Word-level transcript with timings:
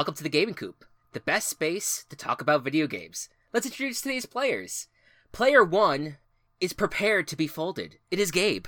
Welcome 0.00 0.14
to 0.14 0.22
the 0.22 0.30
Gaming 0.30 0.54
Coop, 0.54 0.86
the 1.12 1.20
best 1.20 1.50
space 1.50 2.06
to 2.08 2.16
talk 2.16 2.40
about 2.40 2.64
video 2.64 2.86
games. 2.86 3.28
Let's 3.52 3.66
introduce 3.66 4.00
today's 4.00 4.24
players. 4.24 4.88
Player 5.30 5.62
one 5.62 6.16
is 6.58 6.72
prepared 6.72 7.28
to 7.28 7.36
be 7.36 7.46
folded. 7.46 7.98
It 8.10 8.18
is 8.18 8.30
Gabe. 8.30 8.64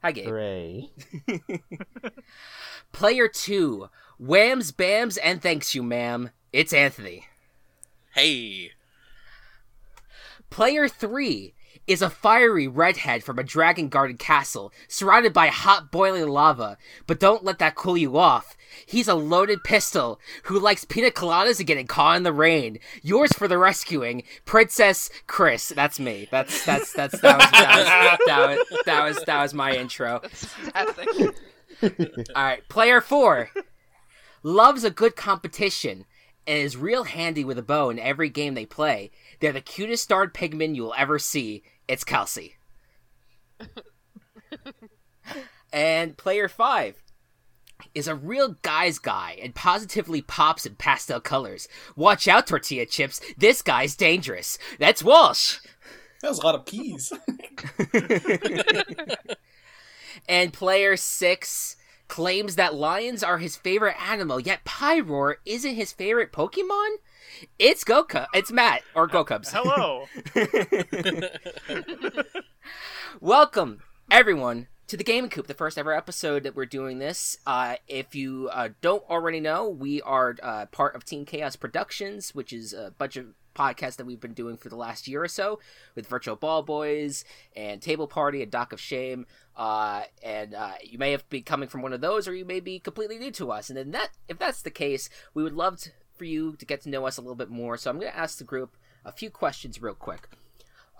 Hi, 0.00 0.12
Gabe. 0.12 0.28
Hooray. 0.28 0.90
Player 2.92 3.28
two, 3.28 3.90
whams, 4.18 4.72
bams, 4.72 5.18
and 5.22 5.42
thanks 5.42 5.74
you, 5.74 5.82
ma'am. 5.82 6.30
It's 6.54 6.72
Anthony. 6.72 7.26
Hey. 8.14 8.70
Player 10.48 10.88
three 10.88 11.52
is 11.86 12.00
a 12.00 12.08
fiery 12.08 12.66
redhead 12.66 13.22
from 13.22 13.38
a 13.38 13.44
dragon 13.44 13.90
guarded 13.90 14.18
castle, 14.18 14.72
surrounded 14.88 15.34
by 15.34 15.48
hot 15.48 15.92
boiling 15.92 16.28
lava. 16.28 16.78
But 17.06 17.20
don't 17.20 17.44
let 17.44 17.58
that 17.58 17.74
cool 17.74 17.98
you 17.98 18.16
off. 18.16 18.55
He's 18.84 19.08
a 19.08 19.14
loaded 19.14 19.64
pistol 19.64 20.20
who 20.44 20.58
likes 20.58 20.84
pina 20.84 21.10
coladas 21.10 21.58
and 21.58 21.66
getting 21.66 21.86
caught 21.86 22.16
in 22.16 22.22
the 22.22 22.32
rain. 22.32 22.78
Yours 23.02 23.32
for 23.32 23.48
the 23.48 23.58
rescuing, 23.58 24.22
Princess 24.44 25.10
Chris. 25.26 25.68
That's 25.68 25.98
me. 25.98 26.28
That's 26.30 26.64
that's 26.64 26.92
that's 26.92 27.20
that 27.20 27.38
was 27.38 27.50
that 27.50 27.78
was 27.78 28.26
that 28.26 28.48
was, 28.48 28.82
that 28.86 29.04
was, 29.04 29.24
that 29.24 29.42
was 29.42 29.54
my 29.54 29.76
intro. 29.76 30.20
All 31.82 31.90
right, 32.34 32.66
player 32.68 33.00
four 33.00 33.50
loves 34.42 34.84
a 34.84 34.90
good 34.90 35.16
competition 35.16 36.04
and 36.46 36.58
is 36.58 36.76
real 36.76 37.04
handy 37.04 37.44
with 37.44 37.58
a 37.58 37.62
bow 37.62 37.90
in 37.90 37.98
every 37.98 38.28
game 38.28 38.54
they 38.54 38.66
play. 38.66 39.10
They're 39.40 39.52
the 39.52 39.60
cutest 39.60 40.04
starred 40.04 40.32
pigmen 40.32 40.76
you'll 40.76 40.94
ever 40.96 41.18
see. 41.18 41.64
It's 41.88 42.04
Kelsey. 42.04 42.56
and 45.72 46.16
player 46.16 46.48
five 46.48 47.02
is 47.94 48.08
a 48.08 48.14
real 48.14 48.56
guy's 48.62 48.98
guy 48.98 49.38
and 49.42 49.54
positively 49.54 50.22
pops 50.22 50.66
in 50.66 50.74
pastel 50.76 51.20
colors. 51.20 51.68
Watch 51.94 52.28
out, 52.28 52.46
tortilla 52.46 52.86
chips. 52.86 53.20
This 53.36 53.62
guy's 53.62 53.94
dangerous. 53.94 54.58
That's 54.78 55.02
Walsh. 55.02 55.58
That 56.22 56.28
was 56.30 56.38
a 56.38 56.46
lot 56.46 56.54
of 56.54 56.66
peas. 56.66 57.12
and 60.28 60.52
player 60.52 60.96
six 60.96 61.76
claims 62.08 62.56
that 62.56 62.74
lions 62.74 63.22
are 63.22 63.38
his 63.38 63.56
favorite 63.56 63.96
animal, 64.00 64.40
yet 64.40 64.64
Pyroar 64.64 65.34
isn't 65.44 65.74
his 65.74 65.92
favorite 65.92 66.32
Pokemon? 66.32 66.96
It's 67.58 67.84
Goku. 67.84 68.26
It's 68.32 68.50
Matt 68.50 68.82
or 68.94 69.06
Go 69.06 69.24
Cubs. 69.24 69.52
Hello. 69.52 70.06
Welcome, 73.20 73.82
everyone, 74.10 74.68
to 74.88 74.96
the 74.96 75.04
Gaming 75.04 75.30
Coop, 75.30 75.48
the 75.48 75.54
first 75.54 75.78
ever 75.78 75.92
episode 75.92 76.44
that 76.44 76.54
we're 76.54 76.64
doing 76.64 76.98
this. 76.98 77.38
Uh, 77.44 77.76
if 77.88 78.14
you 78.14 78.48
uh, 78.52 78.68
don't 78.80 79.02
already 79.10 79.40
know, 79.40 79.68
we 79.68 80.00
are 80.02 80.36
uh, 80.40 80.66
part 80.66 80.94
of 80.94 81.04
Team 81.04 81.24
Chaos 81.24 81.56
Productions, 81.56 82.36
which 82.36 82.52
is 82.52 82.72
a 82.72 82.94
bunch 82.96 83.16
of 83.16 83.34
podcasts 83.52 83.96
that 83.96 84.06
we've 84.06 84.20
been 84.20 84.32
doing 84.32 84.56
for 84.56 84.68
the 84.68 84.76
last 84.76 85.08
year 85.08 85.24
or 85.24 85.28
so 85.28 85.58
with 85.96 86.06
Virtual 86.06 86.36
Ball 86.36 86.62
Boys 86.62 87.24
and 87.56 87.82
Table 87.82 88.06
Party 88.06 88.42
and 88.42 88.52
Dock 88.52 88.72
of 88.72 88.80
Shame. 88.80 89.26
Uh, 89.56 90.02
and 90.22 90.54
uh, 90.54 90.74
you 90.84 90.98
may 90.98 91.10
have 91.10 91.28
been 91.30 91.42
coming 91.42 91.68
from 91.68 91.82
one 91.82 91.92
of 91.92 92.00
those, 92.00 92.28
or 92.28 92.34
you 92.34 92.44
may 92.44 92.60
be 92.60 92.78
completely 92.78 93.18
new 93.18 93.32
to 93.32 93.50
us. 93.50 93.68
And 93.68 93.76
then 93.76 93.90
that, 93.90 94.10
if 94.28 94.38
that's 94.38 94.62
the 94.62 94.70
case, 94.70 95.08
we 95.34 95.42
would 95.42 95.54
love 95.54 95.78
to, 95.80 95.90
for 96.14 96.26
you 96.26 96.54
to 96.56 96.64
get 96.64 96.82
to 96.82 96.90
know 96.90 97.06
us 97.06 97.16
a 97.16 97.22
little 97.22 97.34
bit 97.34 97.50
more. 97.50 97.76
So 97.76 97.90
I'm 97.90 97.98
going 97.98 98.12
to 98.12 98.18
ask 98.18 98.38
the 98.38 98.44
group 98.44 98.76
a 99.04 99.10
few 99.10 99.30
questions 99.30 99.82
real 99.82 99.94
quick. 99.94 100.28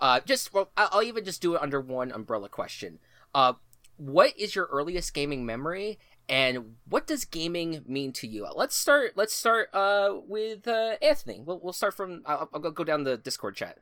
Uh, 0.01 0.19
just 0.19 0.53
well, 0.53 0.71
I'll 0.75 1.03
even 1.03 1.23
just 1.23 1.41
do 1.41 1.55
it 1.55 1.61
under 1.61 1.79
one 1.79 2.11
umbrella 2.11 2.49
question. 2.49 2.99
Uh, 3.33 3.53
what 3.97 4.37
is 4.37 4.55
your 4.55 4.65
earliest 4.65 5.13
gaming 5.13 5.45
memory, 5.45 5.99
and 6.29 6.75
what 6.87 7.07
does 7.07 7.25
gaming 7.25 7.83
mean 7.87 8.13
to 8.13 8.27
you? 8.27 8.47
Let's 8.55 8.75
start. 8.75 9.13
Let's 9.15 9.33
start 9.33 9.69
uh, 9.73 10.15
with 10.27 10.67
uh, 10.67 10.95
Anthony. 11.01 11.41
We'll, 11.43 11.59
we'll 11.61 11.73
start 11.73 11.95
from. 11.95 12.21
I'll, 12.25 12.49
I'll 12.53 12.59
go 12.59 12.83
down 12.83 13.03
the 13.03 13.17
Discord 13.17 13.55
chat. 13.55 13.77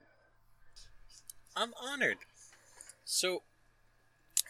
I'm 1.55 1.73
honored. 1.81 2.17
So, 3.05 3.43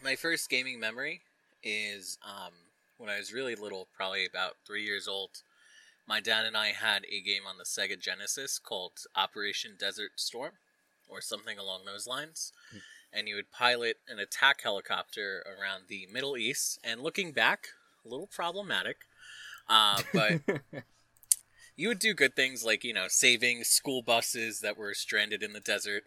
my 0.04 0.16
first 0.16 0.50
gaming 0.50 0.80
memory 0.80 1.22
is 1.64 2.18
um, 2.26 2.54
when 2.98 3.10
I 3.10 3.18
was 3.18 3.34
really 3.34 3.56
little, 3.56 3.88
probably 3.96 4.26
about 4.26 4.56
three 4.66 4.84
years 4.84 5.08
old. 5.08 5.42
My 6.08 6.20
dad 6.20 6.46
and 6.46 6.56
I 6.56 6.68
had 6.68 7.04
a 7.06 7.22
game 7.22 7.44
on 7.50 7.58
the 7.58 7.64
Sega 7.64 8.00
Genesis 8.00 8.60
called 8.60 8.92
Operation 9.16 9.72
Desert 9.80 10.12
Storm, 10.18 10.54
or 11.10 11.22
something 11.22 11.58
along 11.58 11.82
those 11.86 12.06
lines. 12.08 12.54
And 13.16 13.30
you 13.30 13.36
would 13.36 13.52
pilot 13.52 13.98
an 14.10 14.20
attack 14.20 14.62
helicopter 14.62 15.44
around 15.46 15.84
the 15.88 16.08
Middle 16.12 16.36
East. 16.36 16.80
And 16.84 17.02
looking 17.02 17.32
back, 17.32 17.70
a 18.06 18.10
little 18.10 18.28
problematic. 18.28 18.98
Uh, 19.70 20.02
but 20.14 20.42
you 21.76 21.88
would 21.88 22.00
do 22.00 22.14
good 22.14 22.36
things 22.36 22.64
like, 22.64 22.84
you 22.84 22.94
know, 22.94 23.06
saving 23.08 23.64
school 23.64 24.02
buses 24.02 24.60
that 24.60 24.78
were 24.78 24.94
stranded 24.94 25.42
in 25.42 25.54
the 25.54 25.60
desert. 25.60 26.04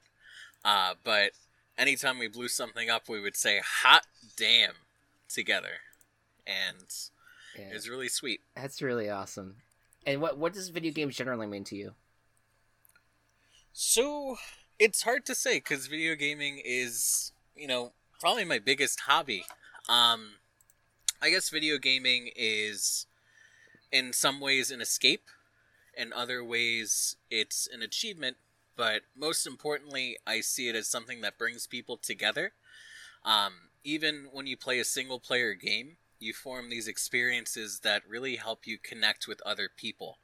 Uh, 0.65 0.95
but 1.03 1.33
anytime 1.79 2.19
we 2.19 2.29
blew 2.29 2.49
something 2.49 2.91
up, 2.91 3.09
we 3.09 3.21
would 3.21 3.37
say, 3.37 3.61
hot 3.83 4.05
damn, 4.37 4.75
together. 5.29 5.81
And 6.47 6.93
yeah. 7.59 7.71
it 7.71 7.75
was 7.75 7.89
really 7.89 8.09
sweet. 8.09 8.41
That's 8.55 8.83
really 8.83 9.09
awesome. 9.09 9.57
And 10.07 10.21
what, 10.21 10.39
what 10.39 10.53
does 10.53 10.69
video 10.69 10.93
games 10.93 11.17
generally 11.17 11.47
mean 11.47 11.65
to 11.65 11.77
you? 11.77 11.93
So, 13.73 14.37
it's 14.79 15.03
hard 15.03 15.27
to 15.27 15.35
say 15.35 15.59
because 15.59 15.87
video 15.87 16.15
gaming 16.15 16.61
is, 16.65 17.33
you 17.57 17.67
know, 17.67 17.93
probably 18.21 18.45
my 18.45 18.59
biggest 18.59 19.01
hobby. 19.01 19.45
Um, 19.89 20.35
I 21.21 21.31
guess 21.31 21.51
video 21.51 21.79
gaming 21.79 22.31
is, 22.37 23.07
in 23.91 24.13
some 24.13 24.41
ways, 24.41 24.71
an 24.71 24.81
escape. 24.81 25.25
In 25.97 26.13
other 26.13 26.45
ways, 26.45 27.17
it's 27.31 27.69
an 27.73 27.83
achievement. 27.83 28.37
But 28.77 29.03
most 29.17 29.47
importantly, 29.47 30.17
I 30.25 30.41
see 30.41 30.69
it 30.69 30.77
as 30.77 30.87
something 30.87 31.21
that 31.23 31.39
brings 31.39 31.67
people 31.67 31.97
together. 31.97 32.53
Um, 33.25 33.55
even 33.83 34.29
when 34.33 34.47
you 34.47 34.57
play 34.57 34.79
a 34.79 34.85
single 34.85 35.19
player 35.19 35.55
game, 35.55 35.97
you 36.21 36.33
form 36.33 36.71
these 36.71 36.87
experiences 36.87 37.81
that 37.81 38.09
really 38.09 38.37
help 38.37 38.67
you 38.67 38.79
connect 38.79 39.27
with 39.27 39.41
other 39.45 39.69
people. 39.75 40.19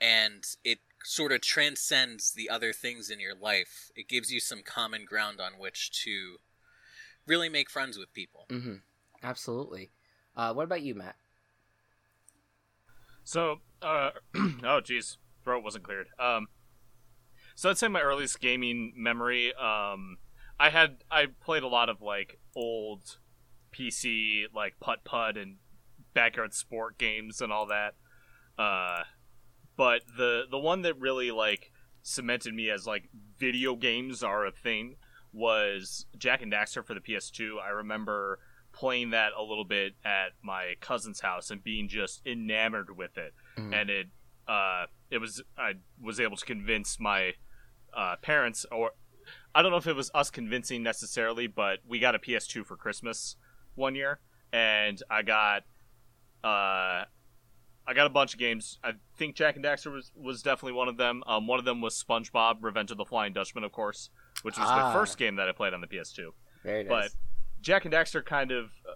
And 0.00 0.44
it 0.62 0.78
sort 1.08 1.32
of 1.32 1.40
transcends 1.40 2.32
the 2.32 2.50
other 2.50 2.70
things 2.70 3.08
in 3.08 3.18
your 3.18 3.34
life. 3.34 3.90
It 3.96 4.08
gives 4.08 4.30
you 4.30 4.40
some 4.40 4.60
common 4.62 5.06
ground 5.06 5.40
on 5.40 5.52
which 5.58 5.90
to 6.04 6.36
really 7.26 7.48
make 7.48 7.70
friends 7.70 7.96
with 7.96 8.12
people. 8.12 8.44
Mm-hmm. 8.50 8.74
Absolutely. 9.22 9.88
Uh, 10.36 10.52
what 10.52 10.64
about 10.64 10.82
you, 10.82 10.94
Matt? 10.94 11.16
So, 13.24 13.60
uh, 13.80 14.10
oh, 14.62 14.82
geez, 14.82 15.16
throat 15.44 15.64
wasn't 15.64 15.84
cleared. 15.84 16.08
Um, 16.20 16.48
so 17.54 17.70
I'd 17.70 17.78
say 17.78 17.88
my 17.88 18.02
earliest 18.02 18.38
gaming 18.38 18.92
memory. 18.94 19.54
Um, 19.54 20.18
I 20.60 20.68
had 20.68 20.98
I 21.10 21.28
played 21.42 21.62
a 21.62 21.68
lot 21.68 21.88
of 21.88 22.02
like 22.02 22.38
old 22.54 23.16
PC 23.74 24.44
like 24.54 24.74
putt 24.78 25.04
putt 25.04 25.38
and 25.38 25.56
backyard 26.12 26.52
sport 26.52 26.98
games 26.98 27.40
and 27.40 27.50
all 27.50 27.66
that. 27.66 27.94
Uh, 28.58 29.04
but 29.78 30.02
the 30.18 30.42
the 30.50 30.58
one 30.58 30.82
that 30.82 30.98
really 30.98 31.30
like 31.30 31.72
cemented 32.02 32.52
me 32.52 32.68
as 32.68 32.86
like 32.86 33.08
video 33.38 33.76
games 33.76 34.22
are 34.22 34.44
a 34.44 34.50
thing 34.50 34.96
was 35.32 36.04
Jak 36.18 36.42
and 36.42 36.52
Daxter 36.52 36.84
for 36.84 36.94
the 36.94 37.00
PS2. 37.00 37.60
I 37.64 37.68
remember 37.68 38.40
playing 38.72 39.10
that 39.10 39.32
a 39.38 39.42
little 39.42 39.64
bit 39.64 39.94
at 40.04 40.32
my 40.42 40.74
cousin's 40.80 41.20
house 41.20 41.50
and 41.50 41.62
being 41.62 41.88
just 41.88 42.20
enamored 42.26 42.96
with 42.96 43.16
it. 43.16 43.32
Mm. 43.56 43.80
And 43.80 43.90
it 43.90 44.06
uh, 44.48 44.86
it 45.10 45.18
was 45.18 45.42
I 45.56 45.74
was 46.02 46.18
able 46.18 46.36
to 46.36 46.44
convince 46.44 46.98
my 46.98 47.34
uh, 47.96 48.16
parents 48.20 48.66
or 48.72 48.92
I 49.54 49.62
don't 49.62 49.70
know 49.70 49.78
if 49.78 49.86
it 49.86 49.96
was 49.96 50.10
us 50.12 50.30
convincing 50.30 50.82
necessarily, 50.82 51.46
but 51.46 51.80
we 51.86 52.00
got 52.00 52.14
a 52.14 52.18
PS2 52.18 52.66
for 52.66 52.76
Christmas 52.76 53.36
one 53.74 53.94
year, 53.94 54.20
and 54.52 55.00
I 55.10 55.22
got 55.22 55.64
uh, 56.42 57.04
I 57.88 57.94
got 57.94 58.06
a 58.06 58.10
bunch 58.10 58.34
of 58.34 58.38
games. 58.38 58.78
I 58.84 58.92
think 59.16 59.34
Jak 59.34 59.56
and 59.56 59.64
Daxter 59.64 59.90
was 59.90 60.12
was 60.14 60.42
definitely 60.42 60.74
one 60.74 60.88
of 60.88 60.98
them. 60.98 61.22
Um, 61.26 61.46
one 61.46 61.58
of 61.58 61.64
them 61.64 61.80
was 61.80 62.00
SpongeBob: 62.00 62.58
Revenge 62.60 62.90
of 62.90 62.98
the 62.98 63.06
Flying 63.06 63.32
Dutchman, 63.32 63.64
of 63.64 63.72
course, 63.72 64.10
which 64.42 64.58
was 64.58 64.68
ah. 64.68 64.88
the 64.88 64.98
first 64.98 65.16
game 65.16 65.36
that 65.36 65.48
I 65.48 65.52
played 65.52 65.72
on 65.72 65.80
the 65.80 65.86
PS2. 65.86 66.28
Very 66.62 66.84
nice. 66.84 66.88
But 66.90 67.10
Jak 67.62 67.86
and 67.86 67.94
Daxter 67.94 68.22
kind 68.22 68.52
of 68.52 68.66
uh, 68.86 68.92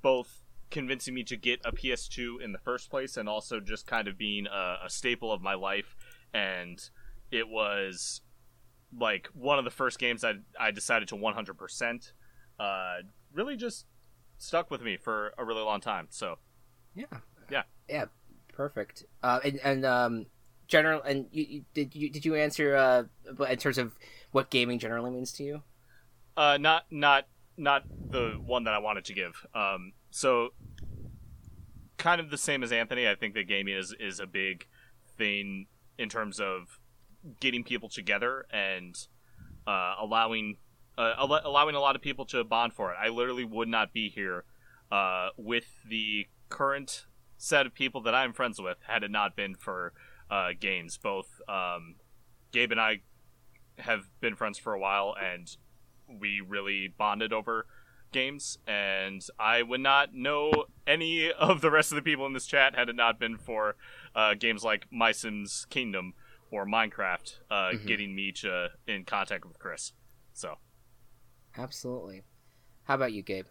both 0.00 0.40
convincing 0.70 1.12
me 1.12 1.22
to 1.24 1.36
get 1.36 1.60
a 1.66 1.72
PS2 1.72 2.40
in 2.40 2.52
the 2.52 2.58
first 2.58 2.88
place, 2.88 3.18
and 3.18 3.28
also 3.28 3.60
just 3.60 3.86
kind 3.86 4.08
of 4.08 4.16
being 4.16 4.46
a, 4.46 4.86
a 4.86 4.88
staple 4.88 5.30
of 5.30 5.42
my 5.42 5.54
life. 5.54 5.94
And 6.32 6.82
it 7.30 7.46
was 7.46 8.22
like 8.98 9.28
one 9.34 9.58
of 9.58 9.66
the 9.66 9.70
first 9.70 9.98
games 9.98 10.24
I 10.24 10.36
I 10.58 10.70
decided 10.70 11.08
to 11.08 11.16
100%. 11.16 12.12
Uh, 12.58 12.94
really 13.34 13.56
just 13.56 13.84
stuck 14.38 14.70
with 14.70 14.80
me 14.80 14.96
for 14.96 15.34
a 15.36 15.44
really 15.44 15.62
long 15.62 15.80
time. 15.80 16.06
So, 16.08 16.38
yeah, 16.94 17.04
yeah, 17.50 17.62
yeah, 17.88 18.06
perfect. 18.60 19.04
Uh, 19.22 19.40
and, 19.42 19.58
and 19.64 19.86
um, 19.86 20.26
general, 20.68 21.00
and 21.00 21.26
you, 21.32 21.46
you, 21.48 21.64
did 21.72 21.94
you 21.94 22.10
did 22.10 22.26
you 22.26 22.34
answer 22.34 22.76
uh 22.76 23.04
in 23.48 23.56
terms 23.56 23.78
of 23.78 23.94
what 24.32 24.50
gaming 24.50 24.78
generally 24.78 25.10
means 25.10 25.32
to 25.32 25.42
you? 25.42 25.62
Uh, 26.36 26.58
not 26.60 26.84
not 26.90 27.26
not 27.56 27.84
the 28.10 28.38
one 28.44 28.64
that 28.64 28.74
I 28.74 28.78
wanted 28.78 29.06
to 29.06 29.14
give. 29.14 29.46
Um, 29.54 29.92
so 30.10 30.50
kind 31.96 32.20
of 32.20 32.30
the 32.30 32.36
same 32.36 32.62
as 32.62 32.70
Anthony. 32.70 33.08
I 33.08 33.14
think 33.14 33.32
that 33.32 33.48
gaming 33.48 33.74
is 33.74 33.94
is 33.98 34.20
a 34.20 34.26
big 34.26 34.66
thing 35.16 35.66
in 35.96 36.10
terms 36.10 36.38
of 36.38 36.78
getting 37.40 37.64
people 37.64 37.88
together 37.88 38.44
and 38.52 38.94
uh, 39.66 39.94
allowing 39.98 40.58
uh, 40.98 41.14
al- 41.16 41.40
allowing 41.44 41.74
a 41.76 41.80
lot 41.80 41.96
of 41.96 42.02
people 42.02 42.26
to 42.26 42.44
bond 42.44 42.74
for 42.74 42.92
it. 42.92 42.98
I 43.02 43.08
literally 43.08 43.44
would 43.44 43.68
not 43.68 43.94
be 43.94 44.10
here 44.10 44.44
uh, 44.92 45.30
with 45.38 45.64
the 45.88 46.26
current 46.50 47.06
set 47.42 47.64
of 47.64 47.72
people 47.72 48.02
that 48.02 48.14
I'm 48.14 48.34
friends 48.34 48.60
with 48.60 48.76
had 48.86 49.02
it 49.02 49.10
not 49.10 49.34
been 49.34 49.54
for 49.54 49.94
uh, 50.30 50.50
games. 50.58 50.98
Both 50.98 51.40
um, 51.48 51.94
Gabe 52.52 52.70
and 52.70 52.80
I 52.80 53.00
have 53.78 54.10
been 54.20 54.36
friends 54.36 54.58
for 54.58 54.74
a 54.74 54.78
while, 54.78 55.14
and 55.18 55.48
we 56.06 56.40
really 56.40 56.88
bonded 56.98 57.32
over 57.32 57.66
games. 58.12 58.58
And 58.66 59.22
I 59.38 59.62
would 59.62 59.80
not 59.80 60.12
know 60.14 60.66
any 60.86 61.32
of 61.32 61.62
the 61.62 61.70
rest 61.70 61.92
of 61.92 61.96
the 61.96 62.02
people 62.02 62.26
in 62.26 62.34
this 62.34 62.46
chat 62.46 62.76
had 62.76 62.90
it 62.90 62.96
not 62.96 63.18
been 63.18 63.38
for 63.38 63.74
uh, 64.14 64.34
games 64.34 64.62
like 64.62 64.86
MySims 64.92 65.66
Kingdom 65.70 66.12
or 66.50 66.66
Minecraft 66.66 67.38
uh, 67.50 67.54
Mhm. 67.72 67.86
getting 67.86 68.14
me 68.14 68.32
to 68.32 68.68
in 68.86 69.04
contact 69.04 69.46
with 69.46 69.58
Chris. 69.58 69.92
So 70.34 70.58
Absolutely. 71.56 72.22
How 72.84 72.94
about 72.96 73.12
you, 73.12 73.22
Gabe? 73.22 73.46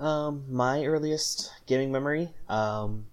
Um, 0.00 0.44
my 0.48 0.84
earliest 0.86 1.52
gaming 1.66 1.92
memory, 1.92 2.30
um, 2.48 3.04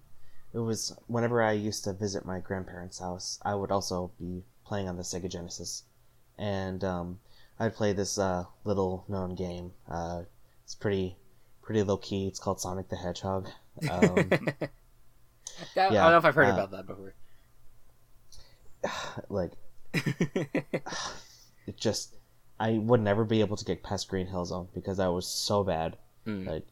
it 0.54 0.58
was 0.58 0.96
whenever 1.06 1.42
I 1.42 1.52
used 1.52 1.84
to 1.84 1.92
visit 1.92 2.24
my 2.24 2.40
grandparents' 2.40 2.98
house. 2.98 3.38
I 3.44 3.54
would 3.54 3.70
also 3.70 4.10
be 4.18 4.42
playing 4.64 4.88
on 4.88 4.96
the 4.96 5.02
Sega 5.02 5.30
Genesis, 5.30 5.82
and 6.38 6.82
um, 6.82 7.20
I'd 7.60 7.74
play 7.74 7.92
this 7.92 8.18
uh, 8.18 8.44
little 8.64 9.04
known 9.06 9.34
game. 9.34 9.72
Uh, 9.90 10.22
it's 10.64 10.74
pretty 10.74 11.16
pretty 11.60 11.82
low 11.82 11.98
key. 11.98 12.26
It's 12.26 12.38
called 12.40 12.58
Sonic 12.60 12.88
the 12.88 12.96
Hedgehog. 12.96 13.48
Um, 13.90 14.30
That- 14.30 14.70
I 15.76 15.88
don't 15.90 15.92
know 15.92 16.18
if 16.18 16.24
I've 16.24 16.34
heard 16.34 16.48
uh, 16.48 16.52
about 16.54 16.70
that 16.70 16.86
before. 16.86 17.14
like 19.28 19.52
it 19.92 21.76
just, 21.76 22.14
I 22.58 22.72
would 22.78 23.00
never 23.02 23.24
be 23.24 23.40
able 23.40 23.56
to 23.58 23.64
get 23.64 23.82
past 23.82 24.08
Green 24.08 24.28
Hill 24.28 24.46
Zone 24.46 24.68
because 24.74 24.98
I 24.98 25.08
was 25.08 25.26
so 25.26 25.62
bad. 25.64 25.98
Mm. 26.26 26.46
like 26.46 26.66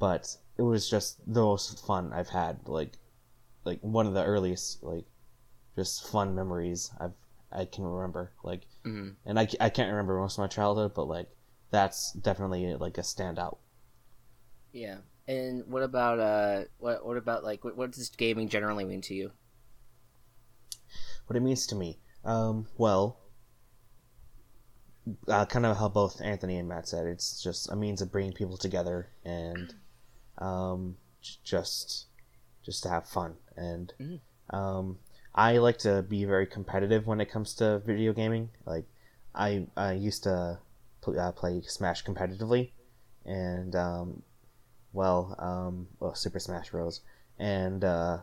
but 0.00 0.36
it 0.58 0.62
was 0.62 0.90
just 0.90 1.20
the 1.32 1.40
most 1.42 1.86
fun 1.86 2.12
i've 2.14 2.30
had 2.30 2.58
like 2.68 2.98
like 3.64 3.80
one 3.82 4.06
of 4.06 4.14
the 4.14 4.24
earliest 4.24 4.82
like 4.82 5.06
just 5.76 6.06
fun 6.08 6.34
memories 6.34 6.92
i've 7.00 7.14
i 7.52 7.64
can 7.66 7.84
remember 7.84 8.32
like 8.44 8.66
Mhm. 8.84 9.16
and 9.26 9.38
i, 9.40 9.48
I 9.60 9.70
can't 9.70 9.90
remember 9.90 10.18
most 10.20 10.34
of 10.38 10.42
my 10.42 10.48
childhood 10.48 10.94
but 10.94 11.04
like 11.08 11.28
that's 11.70 12.12
definitely 12.14 12.74
like 12.76 12.98
a 12.98 13.02
standout 13.02 13.58
Yeah. 14.72 14.98
And 15.28 15.66
what 15.68 15.82
about 15.84 16.18
uh 16.18 16.64
what 16.78 17.04
what 17.06 17.16
about 17.16 17.44
like 17.44 17.64
what, 17.64 17.76
what 17.76 17.92
does 17.92 18.08
gaming 18.10 18.48
generally 18.48 18.84
mean 18.84 19.00
to 19.02 19.14
you? 19.14 19.32
what 21.26 21.36
it 21.36 21.40
means 21.40 21.66
to 21.66 21.74
me 21.74 21.98
um 22.24 22.66
well 22.76 23.18
uh, 25.28 25.46
kind 25.46 25.64
of 25.66 25.76
how 25.78 25.88
both 25.88 26.20
anthony 26.20 26.58
and 26.58 26.68
matt 26.68 26.88
said 26.88 27.06
it's 27.06 27.42
just 27.42 27.70
a 27.70 27.76
means 27.76 28.00
of 28.02 28.12
bringing 28.12 28.32
people 28.32 28.56
together 28.56 29.08
and 29.24 29.74
um 30.40 30.96
j- 31.20 31.36
just 31.44 32.06
just 32.62 32.82
to 32.82 32.88
have 32.88 33.06
fun 33.06 33.36
and 33.56 33.92
Mhm. 34.00 34.20
um 34.50 34.98
i 35.34 35.58
like 35.58 35.78
to 35.78 36.02
be 36.02 36.24
very 36.24 36.46
competitive 36.46 37.06
when 37.06 37.20
it 37.20 37.30
comes 37.30 37.54
to 37.54 37.78
video 37.80 38.12
gaming 38.12 38.50
like 38.66 38.86
i 39.34 39.66
i 39.76 39.92
used 39.92 40.22
to 40.24 40.58
pl- 41.02 41.18
uh, 41.18 41.32
play 41.32 41.60
smash 41.62 42.04
competitively 42.04 42.70
and 43.24 43.76
um 43.76 44.22
well 44.92 45.34
um 45.38 45.88
well 46.00 46.14
super 46.14 46.38
smash 46.40 46.70
bros 46.70 47.00
and 47.38 47.84
uh 47.84 48.18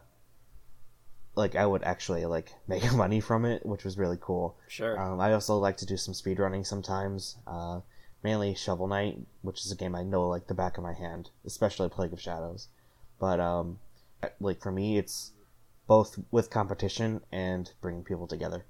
like 1.36 1.56
I 1.56 1.66
would 1.68 1.84
actually 1.84 2.26
like 2.26 2.52
make 2.68 2.92
money 2.94 3.20
from 3.20 3.46
it, 3.46 3.64
which 3.66 3.84
was 3.84 3.96
really 3.98 4.18
cool. 4.20 4.58
Sure. 4.68 5.00
Um, 5.00 5.20
I 5.20 5.34
also 5.34 5.58
like 5.60 5.78
to 5.78 5.86
do 5.86 5.96
some 5.96 6.16
speedrunning 6.16 6.66
sometimes, 6.66 7.38
uh, 7.46 7.82
mainly 8.28 8.54
Shovel 8.54 8.90
Knight, 8.90 9.20
which 9.42 9.66
is 9.66 9.72
a 9.72 9.76
game 9.76 9.96
I 9.96 10.04
know 10.04 10.28
like 10.28 10.48
the 10.48 10.54
back 10.54 10.78
of 10.78 10.84
my 10.84 10.92
hand, 10.92 11.30
especially 11.46 11.88
Plague 11.88 12.12
of 12.12 12.20
Shadows. 12.20 12.68
But 13.22 13.40
um, 13.40 13.80
like 14.42 14.62
for 14.62 14.70
me, 14.70 14.98
it's 14.98 15.32
both 15.88 16.20
with 16.30 16.50
competition 16.50 17.22
and 17.32 17.72
bringing 17.80 18.04
people 18.04 18.28
together. 18.28 18.66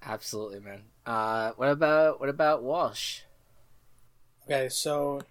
Absolutely, 0.00 0.60
man. 0.60 0.82
Uh 1.04 1.50
what 1.56 1.68
about 1.68 2.20
what 2.20 2.28
about 2.28 2.62
Walsh? 2.62 3.22
Okay, 4.44 4.68
so 4.68 5.22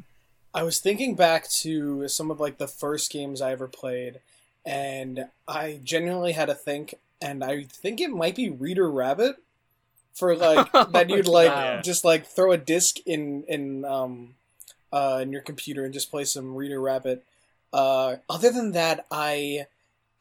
I 0.53 0.63
was 0.63 0.81
thinking 0.81 1.15
back 1.15 1.47
to 1.61 2.09
some 2.09 2.29
of 2.29 2.41
like 2.41 2.57
the 2.57 2.67
first 2.67 3.09
games 3.11 3.41
I 3.41 3.53
ever 3.53 3.69
played, 3.69 4.19
and 4.65 5.29
I 5.47 5.79
genuinely 5.81 6.33
had 6.33 6.47
to 6.47 6.53
think, 6.53 6.95
and 7.21 7.45
I 7.45 7.63
think 7.63 8.01
it 8.01 8.09
might 8.09 8.35
be 8.35 8.49
Reader 8.49 8.91
Rabbit, 8.91 9.37
for 10.15 10.35
like 10.35 10.71
that 10.91 11.09
you'd 11.11 11.27
like 11.27 11.49
Wow. 11.53 11.81
just 11.81 12.03
like 12.03 12.25
throw 12.25 12.51
a 12.51 12.57
disc 12.57 12.97
in 13.05 13.43
in 13.47 13.85
um 13.85 14.33
uh 14.91 15.19
in 15.21 15.31
your 15.31 15.41
computer 15.41 15.85
and 15.85 15.93
just 15.93 16.09
play 16.09 16.23
some 16.25 16.55
Reader 16.55 16.81
Rabbit. 16.81 17.23
Uh, 17.71 18.15
other 18.29 18.51
than 18.51 18.71
that, 18.71 19.05
I. 19.11 19.67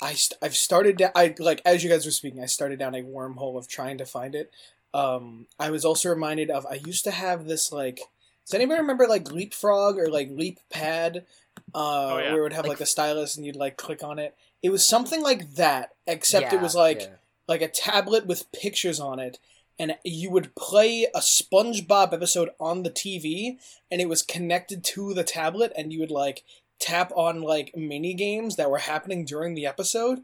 I 0.02 0.14
st- 0.14 0.36
I've 0.42 0.56
started 0.56 0.96
da- 0.98 1.12
I 1.14 1.34
like 1.38 1.62
as 1.64 1.82
you 1.84 1.88
guys 1.88 2.04
were 2.04 2.10
speaking 2.10 2.42
I 2.42 2.46
started 2.46 2.80
down 2.80 2.96
a 2.96 3.02
wormhole 3.02 3.56
of 3.56 3.68
trying 3.68 3.96
to 3.98 4.04
find 4.04 4.34
it. 4.34 4.50
Um, 4.92 5.46
I 5.58 5.70
was 5.70 5.84
also 5.84 6.08
reminded 6.10 6.50
of 6.50 6.66
I 6.66 6.80
used 6.84 7.04
to 7.04 7.12
have 7.12 7.46
this 7.46 7.70
like 7.72 8.00
does 8.44 8.54
anybody 8.54 8.80
remember 8.80 9.06
like 9.06 9.30
Leapfrog 9.30 9.96
or 9.96 10.08
like 10.10 10.28
Leap 10.32 10.58
Pad? 10.68 11.24
Uh, 11.72 11.78
Oh, 12.12 12.18
yeah. 12.18 12.32
Where 12.32 12.40
it 12.40 12.42
would 12.42 12.52
have 12.54 12.64
Like- 12.64 12.80
like, 12.80 12.80
a 12.80 12.86
stylus 12.86 13.36
and 13.36 13.46
you'd 13.46 13.54
like 13.56 13.76
click 13.76 14.02
on 14.02 14.18
it. 14.18 14.34
It 14.64 14.70
was 14.70 14.86
something 14.86 15.22
like 15.22 15.54
that, 15.54 15.92
except 16.08 16.52
it 16.52 16.60
was 16.60 16.74
like 16.74 17.02
yeah. 17.02 17.06
like 17.46 17.62
a 17.62 17.68
tablet 17.68 18.26
with 18.26 18.50
pictures 18.52 18.98
on 18.98 19.20
it, 19.20 19.38
and 19.78 19.96
you 20.04 20.30
would 20.30 20.54
play 20.54 21.06
a 21.14 21.20
SpongeBob 21.20 22.12
episode 22.12 22.50
on 22.60 22.82
the 22.82 22.90
TV, 22.90 23.58
and 23.90 24.00
it 24.00 24.08
was 24.08 24.22
connected 24.22 24.84
to 24.84 25.14
the 25.14 25.24
tablet, 25.24 25.72
and 25.76 25.92
you 25.92 26.00
would 26.00 26.10
like 26.10 26.42
tap 26.80 27.12
on 27.16 27.42
like 27.42 27.72
mini 27.76 28.14
games 28.14 28.56
that 28.56 28.70
were 28.70 28.78
happening 28.78 29.24
during 29.24 29.54
the 29.54 29.66
episode. 29.66 30.20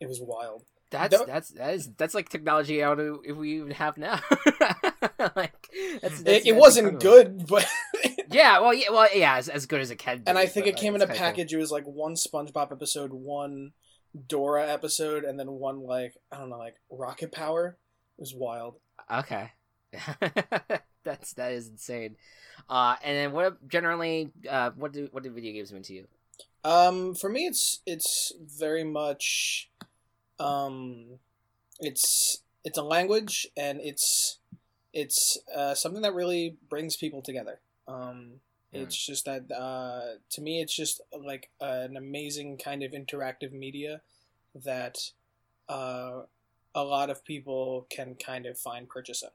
It 0.00 0.08
was 0.08 0.20
wild. 0.20 0.64
That's 0.90 1.16
That- 1.16 1.26
that's 1.26 1.48
that 1.50 1.74
is 1.74 1.90
that's 1.96 2.14
like 2.14 2.28
technology 2.28 2.82
out 2.82 2.98
of 2.98 3.20
if 3.24 3.36
we 3.36 3.56
even 3.56 3.70
have 3.72 3.96
now. 3.96 4.20
like 5.36 5.68
that's, 6.02 6.22
that's, 6.22 6.22
it, 6.24 6.46
it 6.46 6.56
wasn't 6.56 7.00
good, 7.00 7.46
but 7.46 7.66
Yeah, 8.30 8.60
well, 8.60 8.72
yeah, 8.72 8.90
well, 8.90 9.08
yeah, 9.14 9.36
as, 9.36 9.48
as 9.48 9.66
good 9.66 9.80
as 9.80 9.90
it 9.90 9.96
can. 9.96 10.18
Be, 10.18 10.24
and 10.28 10.38
I 10.38 10.46
think 10.46 10.66
it 10.66 10.76
came 10.76 10.92
like, 10.94 11.02
in 11.02 11.08
a 11.10 11.12
kinda 11.12 11.18
cool. 11.18 11.26
package. 11.26 11.52
It 11.52 11.58
was 11.58 11.72
like 11.72 11.84
one 11.84 12.14
SpongeBob 12.14 12.70
episode, 12.70 13.12
one 13.12 13.72
Dora 14.28 14.68
episode, 14.68 15.24
and 15.24 15.38
then 15.38 15.50
one 15.52 15.80
like 15.80 16.14
I 16.32 16.38
don't 16.38 16.50
know, 16.50 16.58
like 16.58 16.76
Rocket 16.90 17.32
Power. 17.32 17.76
Was 18.20 18.34
wild. 18.34 18.76
Okay, 19.10 19.50
that's 21.04 21.32
that 21.32 21.52
is 21.52 21.68
insane. 21.68 22.16
Uh, 22.68 22.96
and 23.02 23.16
then 23.16 23.32
what 23.32 23.66
generally, 23.66 24.30
uh, 24.48 24.70
what 24.76 24.92
do 24.92 25.08
what 25.10 25.24
do 25.24 25.30
video 25.30 25.52
games 25.52 25.72
mean 25.72 25.82
to 25.82 25.94
you? 25.94 26.06
Um, 26.62 27.14
for 27.14 27.30
me, 27.30 27.46
it's 27.46 27.80
it's 27.86 28.32
very 28.38 28.84
much, 28.84 29.70
um, 30.38 31.18
it's 31.80 32.42
it's 32.64 32.78
a 32.78 32.82
language 32.82 33.46
and 33.56 33.80
it's 33.80 34.38
it's 34.92 35.38
uh, 35.56 35.74
something 35.74 36.02
that 36.02 36.14
really 36.14 36.56
brings 36.68 36.96
people 36.96 37.22
together. 37.22 37.60
Um, 37.88 38.40
Yeah. 38.72 38.82
it's 38.82 39.06
just 39.06 39.24
that 39.24 39.50
uh, 39.50 40.18
to 40.30 40.40
me, 40.40 40.60
it's 40.60 40.76
just 40.76 41.00
like 41.18 41.50
an 41.60 41.96
amazing 41.96 42.58
kind 42.58 42.82
of 42.82 42.92
interactive 42.92 43.52
media 43.52 44.02
that 44.54 44.98
uh, 45.68 46.22
a 46.74 46.82
lot 46.82 47.10
of 47.10 47.24
people 47.24 47.86
can 47.90 48.14
kind 48.14 48.46
of 48.46 48.58
find 48.58 48.88
purchase 48.88 49.22
in. 49.22 49.28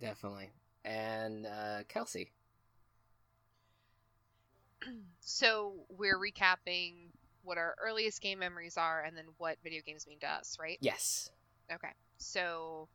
Definitely. 0.00 0.50
And 0.84 1.46
uh, 1.46 1.82
Kelsey. 1.88 2.30
so 5.20 5.74
we're 5.90 6.18
recapping 6.18 7.10
what 7.42 7.58
our 7.58 7.74
earliest 7.82 8.20
game 8.20 8.38
memories 8.38 8.76
are 8.76 9.02
and 9.02 9.16
then 9.16 9.24
what 9.38 9.56
video 9.62 9.80
games 9.84 10.06
mean 10.06 10.18
to 10.20 10.28
us, 10.28 10.56
right? 10.60 10.78
Yes. 10.80 11.30
Okay. 11.72 11.90
So 12.18 12.88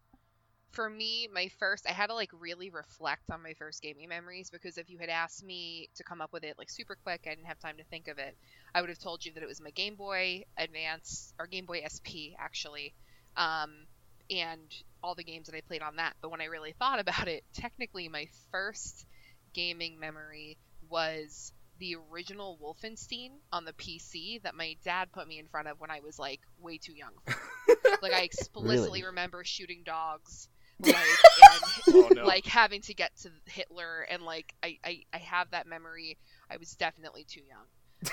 for 0.75 0.89
me, 0.89 1.27
my 1.33 1.49
first 1.59 1.87
I 1.89 1.93
had 1.93 2.07
to 2.07 2.15
like 2.15 2.31
really 2.33 2.69
reflect 2.69 3.23
on 3.31 3.43
my 3.43 3.53
first 3.55 3.81
gaming 3.81 4.09
memories 4.09 4.49
because 4.51 4.77
if 4.77 4.89
you 4.89 4.99
had 4.99 5.09
asked 5.09 5.43
me 5.43 5.89
to 5.95 6.03
come 6.03 6.21
up 6.21 6.33
with 6.33 6.43
it 6.43 6.55
like 6.57 6.69
super 6.69 6.95
quick, 7.03 7.21
I 7.25 7.31
didn't 7.31 7.47
have 7.47 7.59
time 7.59 7.77
to 7.77 7.85
think 7.85 8.07
of 8.07 8.19
it. 8.19 8.37
I 8.75 8.81
would 8.81 8.89
have 8.89 8.99
told 8.99 9.25
you 9.25 9.33
that 9.33 9.43
it 9.43 9.47
was 9.49 9.61
my 9.61 9.71
Game 9.71 9.95
Boy 9.95 10.43
Advance 10.57 11.33
or 11.39 11.47
Game 11.47 11.65
Boy 11.65 11.81
SP 11.85 12.35
actually. 12.39 12.93
Um 13.37 13.87
and 14.29 14.71
all 15.03 15.15
the 15.15 15.23
games 15.23 15.47
that 15.47 15.55
I 15.55 15.61
played 15.61 15.81
on 15.83 15.97
that. 15.97 16.15
But 16.21 16.31
when 16.31 16.41
I 16.41 16.45
really 16.45 16.73
thought 16.79 16.99
about 16.99 17.27
it, 17.27 17.43
technically 17.53 18.09
my 18.09 18.27
first 18.51 19.05
gaming 19.53 19.99
memory 19.99 20.57
was 20.89 21.51
the 21.79 21.95
original 22.11 22.57
Wolfenstein 22.61 23.31
on 23.51 23.65
the 23.65 23.73
PC 23.73 24.39
that 24.43 24.55
my 24.55 24.75
dad 24.83 25.11
put 25.13 25.27
me 25.27 25.39
in 25.39 25.47
front 25.47 25.67
of 25.67 25.79
when 25.79 25.91
I 25.91 25.99
was 26.01 26.17
like 26.19 26.41
way 26.59 26.77
too 26.77 26.93
young 26.93 27.13
for 27.25 27.37
like 28.01 28.13
I 28.13 28.21
explicitly 28.21 29.03
Really? 29.03 29.03
remember 29.03 29.43
shooting 29.43 29.83
dogs 29.85 30.47
like 30.79 30.95
and 30.95 31.61
Oh, 31.93 32.09
no. 32.13 32.25
like 32.25 32.45
having 32.45 32.81
to 32.81 32.93
get 32.93 33.15
to 33.21 33.31
Hitler 33.45 34.01
and 34.09 34.23
like 34.23 34.53
I, 34.63 34.77
I 34.83 35.03
I 35.13 35.17
have 35.17 35.51
that 35.51 35.67
memory. 35.67 36.17
I 36.49 36.57
was 36.57 36.71
definitely 36.75 37.25
too 37.25 37.41
young. 37.41 37.65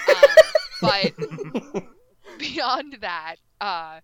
Um, 0.09 1.13
but 1.73 1.85
beyond 2.39 2.99
that, 3.01 3.37
uh, 3.61 4.01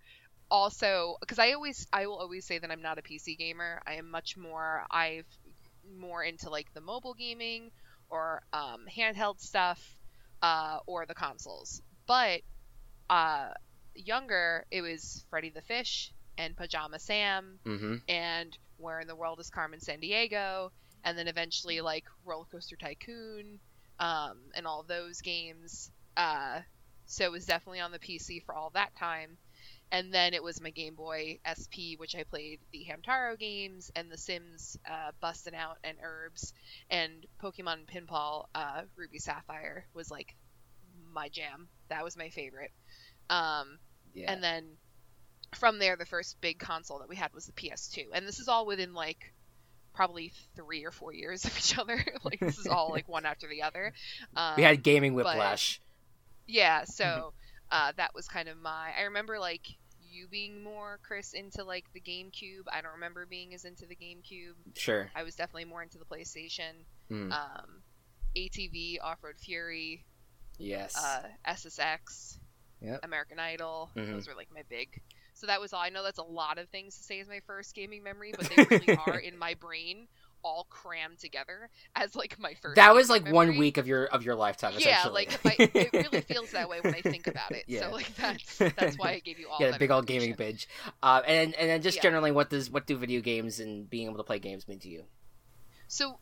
also 0.50 1.16
because 1.20 1.38
I 1.38 1.52
always 1.52 1.86
I 1.92 2.06
will 2.06 2.16
always 2.16 2.44
say 2.46 2.58
that 2.58 2.70
I'm 2.70 2.82
not 2.82 2.98
a 2.98 3.02
PC 3.02 3.36
gamer. 3.38 3.80
I 3.86 3.94
am 3.94 4.10
much 4.10 4.36
more 4.36 4.84
I've 4.90 5.26
more 5.98 6.22
into 6.22 6.50
like 6.50 6.72
the 6.74 6.80
mobile 6.80 7.14
gaming 7.14 7.70
or 8.10 8.42
um, 8.52 8.86
handheld 8.94 9.40
stuff 9.40 9.80
uh, 10.42 10.78
or 10.86 11.06
the 11.06 11.14
consoles. 11.14 11.82
But 12.06 12.40
uh, 13.10 13.50
younger, 13.94 14.64
it 14.70 14.82
was 14.82 15.24
Freddy 15.30 15.50
the 15.50 15.62
Fish 15.62 16.12
and 16.38 16.57
Pajama 16.57 16.99
Sam 16.99 17.59
mm-hmm. 17.66 17.97
and 18.09 18.57
Where 18.78 19.00
in 19.00 19.09
the 19.09 19.16
World 19.16 19.40
is 19.40 19.50
Carmen 19.50 19.80
Sandiego, 19.80 20.71
and 21.04 21.18
then 21.18 21.28
eventually 21.28 21.80
like 21.80 22.04
Roller 22.25 22.47
Coaster 22.50 22.76
Tycoon, 22.76 23.59
um, 24.00 24.38
and 24.54 24.66
all 24.66 24.85
those 24.85 25.21
games. 25.21 25.90
Uh, 26.16 26.61
so 27.07 27.25
it 27.25 27.33
was 27.33 27.47
definitely 27.47 27.80
on 27.80 27.92
the 27.92 27.99
PC 27.99 28.45
for 28.45 28.54
all 28.54 28.71
that 28.71 28.97
time. 28.97 29.37
And 29.90 30.12
then 30.12 30.35
it 30.35 30.42
was 30.42 30.61
my 30.61 30.68
Game 30.68 30.95
Boy 30.95 31.38
SP, 31.49 31.97
which 31.97 32.14
I 32.14 32.23
played 32.23 32.61
the 32.73 32.87
Hamtaro 32.87 33.38
games 33.38 33.90
and 33.97 34.11
The 34.11 34.18
Sims, 34.18 34.78
uh, 34.88 35.12
Bustin' 35.21 35.54
Out 35.54 35.78
and 35.83 35.97
Urbz, 35.99 36.52
and 36.90 37.25
Pokemon 37.42 37.87
Pinball, 37.87 38.49
uh, 38.54 38.83
Ruby 38.97 39.18
Sapphire 39.18 39.87
was 39.95 40.11
like 40.11 40.35
my 41.11 41.30
jam. 41.30 41.68
That 41.88 42.04
was 42.04 42.18
my 42.18 42.28
favorite. 42.28 42.73
Um, 43.30 43.78
Yeah. 44.14 44.30
and 44.30 44.42
then 44.45 44.76
from 45.54 45.78
there, 45.78 45.96
the 45.96 46.04
first 46.06 46.40
big 46.40 46.58
console 46.58 46.98
that 47.00 47.08
we 47.08 47.16
had 47.16 47.32
was 47.34 47.46
the 47.46 47.52
PS2. 47.52 48.06
And 48.12 48.26
this 48.26 48.38
is 48.38 48.48
all 48.48 48.66
within 48.66 48.94
like 48.94 49.32
probably 49.94 50.32
three 50.56 50.84
or 50.84 50.90
four 50.90 51.12
years 51.12 51.44
of 51.46 51.56
each 51.58 51.76
other. 51.78 52.04
like 52.24 52.40
this 52.40 52.58
is 52.58 52.66
all 52.66 52.90
like 52.90 53.08
one 53.08 53.24
after 53.26 53.48
the 53.48 53.62
other. 53.62 53.92
Um, 54.36 54.54
we 54.56 54.62
had 54.62 54.82
gaming 54.82 55.14
but- 55.14 55.24
whiplash. 55.24 55.80
yeah, 56.46 56.84
so 56.84 57.32
uh, 57.70 57.92
that 57.96 58.14
was 58.14 58.28
kind 58.28 58.48
of 58.48 58.56
my. 58.58 58.90
I 58.98 59.02
remember 59.04 59.38
like 59.38 59.66
you 60.10 60.26
being 60.26 60.62
more 60.62 60.98
Chris 61.06 61.32
into 61.34 61.64
like 61.64 61.84
the 61.92 62.00
GameCube. 62.00 62.62
I 62.72 62.80
don't 62.80 62.94
remember 62.94 63.26
being 63.26 63.52
as 63.54 63.64
into 63.64 63.84
the 63.86 63.94
GameCube. 63.96 64.54
Sure. 64.74 65.10
I 65.14 65.22
was 65.22 65.34
definitely 65.34 65.66
more 65.66 65.82
into 65.82 65.98
the 65.98 66.04
PlayStation. 66.06 66.72
Mm. 67.10 67.30
Um, 67.32 67.82
ATV, 68.36 68.96
Off 69.02 69.18
Road 69.22 69.34
Fury, 69.38 70.04
yes. 70.58 70.96
uh, 70.96 71.22
SSX, 71.46 72.38
Yep. 72.80 73.00
American 73.02 73.38
Idol. 73.38 73.90
Mhm. 73.96 74.12
Those 74.12 74.28
were 74.28 74.34
like 74.34 74.48
my 74.54 74.62
big. 74.68 75.00
So 75.38 75.47
that 75.47 75.61
was 75.61 75.73
all. 75.73 75.80
I 75.80 75.88
know 75.90 76.02
that's 76.02 76.18
a 76.18 76.23
lot 76.25 76.59
of 76.59 76.68
things 76.68 76.97
to 76.97 77.02
say 77.04 77.21
as 77.21 77.28
my 77.28 77.40
first 77.47 77.75
gaming 77.75 78.02
memory, 78.02 78.33
but 78.37 78.49
they 78.49 78.57
really 78.61 78.90
are 78.97 79.18
in 79.18 79.38
my 79.38 79.54
brain, 79.54 80.09
all 80.42 80.66
crammed 80.68 81.18
together 81.18 81.71
as 81.95 82.16
like 82.16 82.38
my 82.40 82.54
first. 82.54 82.76
that 82.76 82.92
was 82.95 83.09
like 83.09 83.23
gaming 83.23 83.35
one 83.35 83.57
week 83.57 83.76
of 83.78 83.87
your 83.87 84.07
of 84.07 84.25
your 84.25 84.35
lifetime. 84.35 84.73
Yeah, 84.76 84.99
essentially. 84.99 85.14
like 85.14 85.33
if 85.35 85.47
I, 85.47 85.52
it 85.75 85.92
really 85.95 86.21
feels 86.23 86.50
that 86.50 86.68
way 86.68 86.80
when 86.80 86.92
I 86.95 87.02
think 87.02 87.26
about 87.28 87.54
it. 87.54 87.64
Yeah. 87.68 87.87
So 87.87 87.92
like 87.92 88.11
that's 88.21 88.64
that's 88.76 88.99
why 88.99 89.12
I 89.12 89.21
gave 89.21 89.38
you 89.38 89.49
all. 89.49 89.61
yeah, 89.61 89.71
that 89.71 89.78
big 89.78 89.90
old 89.90 90.07
gaming 90.07 90.35
binge. 90.35 90.68
Uh, 91.02 91.23
and 91.26 91.54
and 91.54 91.71
then 91.71 91.83
just 91.83 91.97
Yeah. 91.97 92.02
generally, 92.02 92.33
what 92.33 92.50
does 92.50 92.71
what 92.71 92.87
do 92.87 92.97
video 92.97 93.21
games 93.21 93.61
and 93.61 93.88
being 93.88 94.07
able 94.07 94.18
to 94.18 94.25
play 94.25 94.38
games 94.38 94.66
mean 94.68 94.78
to 94.80 94.88
you? 94.88 95.04
So 95.88 96.18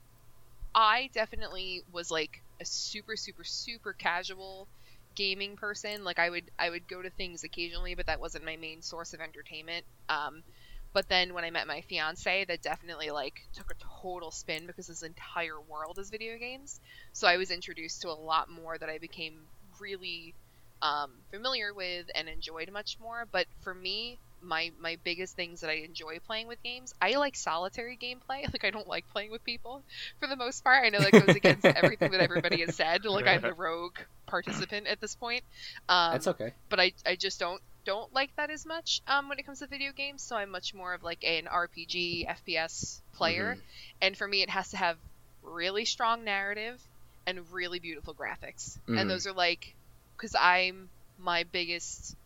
I 0.74 1.10
definitely 1.14 1.82
was 1.92 2.10
like 2.10 2.42
a 2.60 2.64
super 2.64 3.16
super 3.16 3.44
super 3.44 3.92
casual 3.92 4.68
gaming 5.16 5.56
person. 5.56 6.04
Like 6.04 6.18
I 6.20 6.30
would 6.30 6.50
I 6.58 6.70
would 6.70 6.88
go 6.88 7.02
to 7.02 7.10
things 7.10 7.44
occasionally, 7.44 7.94
but 7.96 8.06
that 8.06 8.20
wasn't 8.20 8.44
my 8.46 8.56
main 8.56 8.82
source 8.82 9.14
of 9.14 9.20
entertainment. 9.20 9.86
Um 10.08 10.44
but 10.92 11.08
then 11.08 11.34
when 11.34 11.44
I 11.44 11.50
met 11.50 11.66
my 11.66 11.82
fiance, 11.82 12.44
that 12.46 12.62
definitely 12.62 13.10
like 13.10 13.34
took 13.54 13.70
a 13.70 14.00
total 14.02 14.30
spin 14.30 14.66
because 14.66 14.86
his 14.88 15.02
entire 15.02 15.60
world 15.60 15.98
is 15.98 16.10
video 16.10 16.38
games. 16.38 16.80
So 17.12 17.28
I 17.28 17.36
was 17.36 17.50
introduced 17.50 18.02
to 18.02 18.08
a 18.08 18.14
lot 18.14 18.48
more 18.50 18.78
that 18.78 18.88
I 18.88 18.98
became 18.98 19.48
really 19.80 20.34
um, 20.82 21.22
familiar 21.30 21.74
with 21.74 22.06
and 22.14 22.28
enjoyed 22.28 22.70
much 22.72 22.96
more. 23.00 23.26
But 23.30 23.46
for 23.62 23.74
me, 23.74 24.20
my 24.46 24.70
my 24.80 24.98
biggest 25.04 25.36
things 25.36 25.60
that 25.60 25.70
I 25.70 25.74
enjoy 25.84 26.18
playing 26.26 26.48
with 26.48 26.62
games, 26.62 26.92
I 27.02 27.16
like 27.16 27.36
solitary 27.36 27.98
gameplay. 27.98 28.42
Like 28.52 28.64
I 28.64 28.70
don't 28.70 28.88
like 28.88 29.08
playing 29.08 29.30
with 29.32 29.44
people 29.44 29.84
for 30.20 30.28
the 30.28 30.36
most 30.36 30.62
part. 30.64 30.84
I 30.84 30.90
know 30.90 31.02
that 31.02 31.14
goes 31.14 31.34
against 31.34 31.70
everything 31.74 32.12
that 32.12 32.20
everybody 32.20 32.60
has 32.62 32.74
said. 32.74 33.04
Like 33.04 33.26
I'm 33.28 33.42
the 33.42 33.54
rogue 33.54 33.98
participant 34.26 34.86
at 34.88 35.00
this 35.00 35.16
point. 35.16 35.44
Um, 35.88 36.12
That's 36.12 36.28
okay. 36.28 36.54
but 36.70 36.80
I, 36.80 36.92
I 37.06 37.16
just 37.16 37.38
don't 37.40 37.60
don't 37.84 38.12
like 38.14 38.30
that 38.36 38.50
as 38.50 38.66
much 38.66 39.00
um, 39.06 39.28
when 39.28 39.38
it 39.38 39.46
comes 39.46 39.60
to 39.60 39.66
video 39.66 39.92
games. 39.92 40.22
So 40.22 40.36
I'm 40.36 40.50
much 40.50 40.74
more 40.74 40.94
of 40.94 41.02
like 41.02 41.24
an 41.24 41.46
RPG 41.48 42.26
FPS 42.28 43.00
player, 43.14 43.56
Mm-hmm. 43.56 43.60
and 44.02 44.16
for 44.16 44.26
me 44.28 44.42
it 44.42 44.50
has 44.50 44.70
to 44.70 44.76
have 44.76 44.98
really 45.42 45.84
strong 45.84 46.24
narrative 46.24 46.80
and 47.26 47.50
really 47.52 47.78
beautiful 47.80 48.14
graphics. 48.14 48.78
Mhm. 48.88 49.00
And 49.00 49.10
those 49.10 49.26
are 49.26 49.32
like 49.32 49.76
because 50.16 50.34
I'm 50.38 50.90
my 51.18 51.44
biggest 51.44 52.16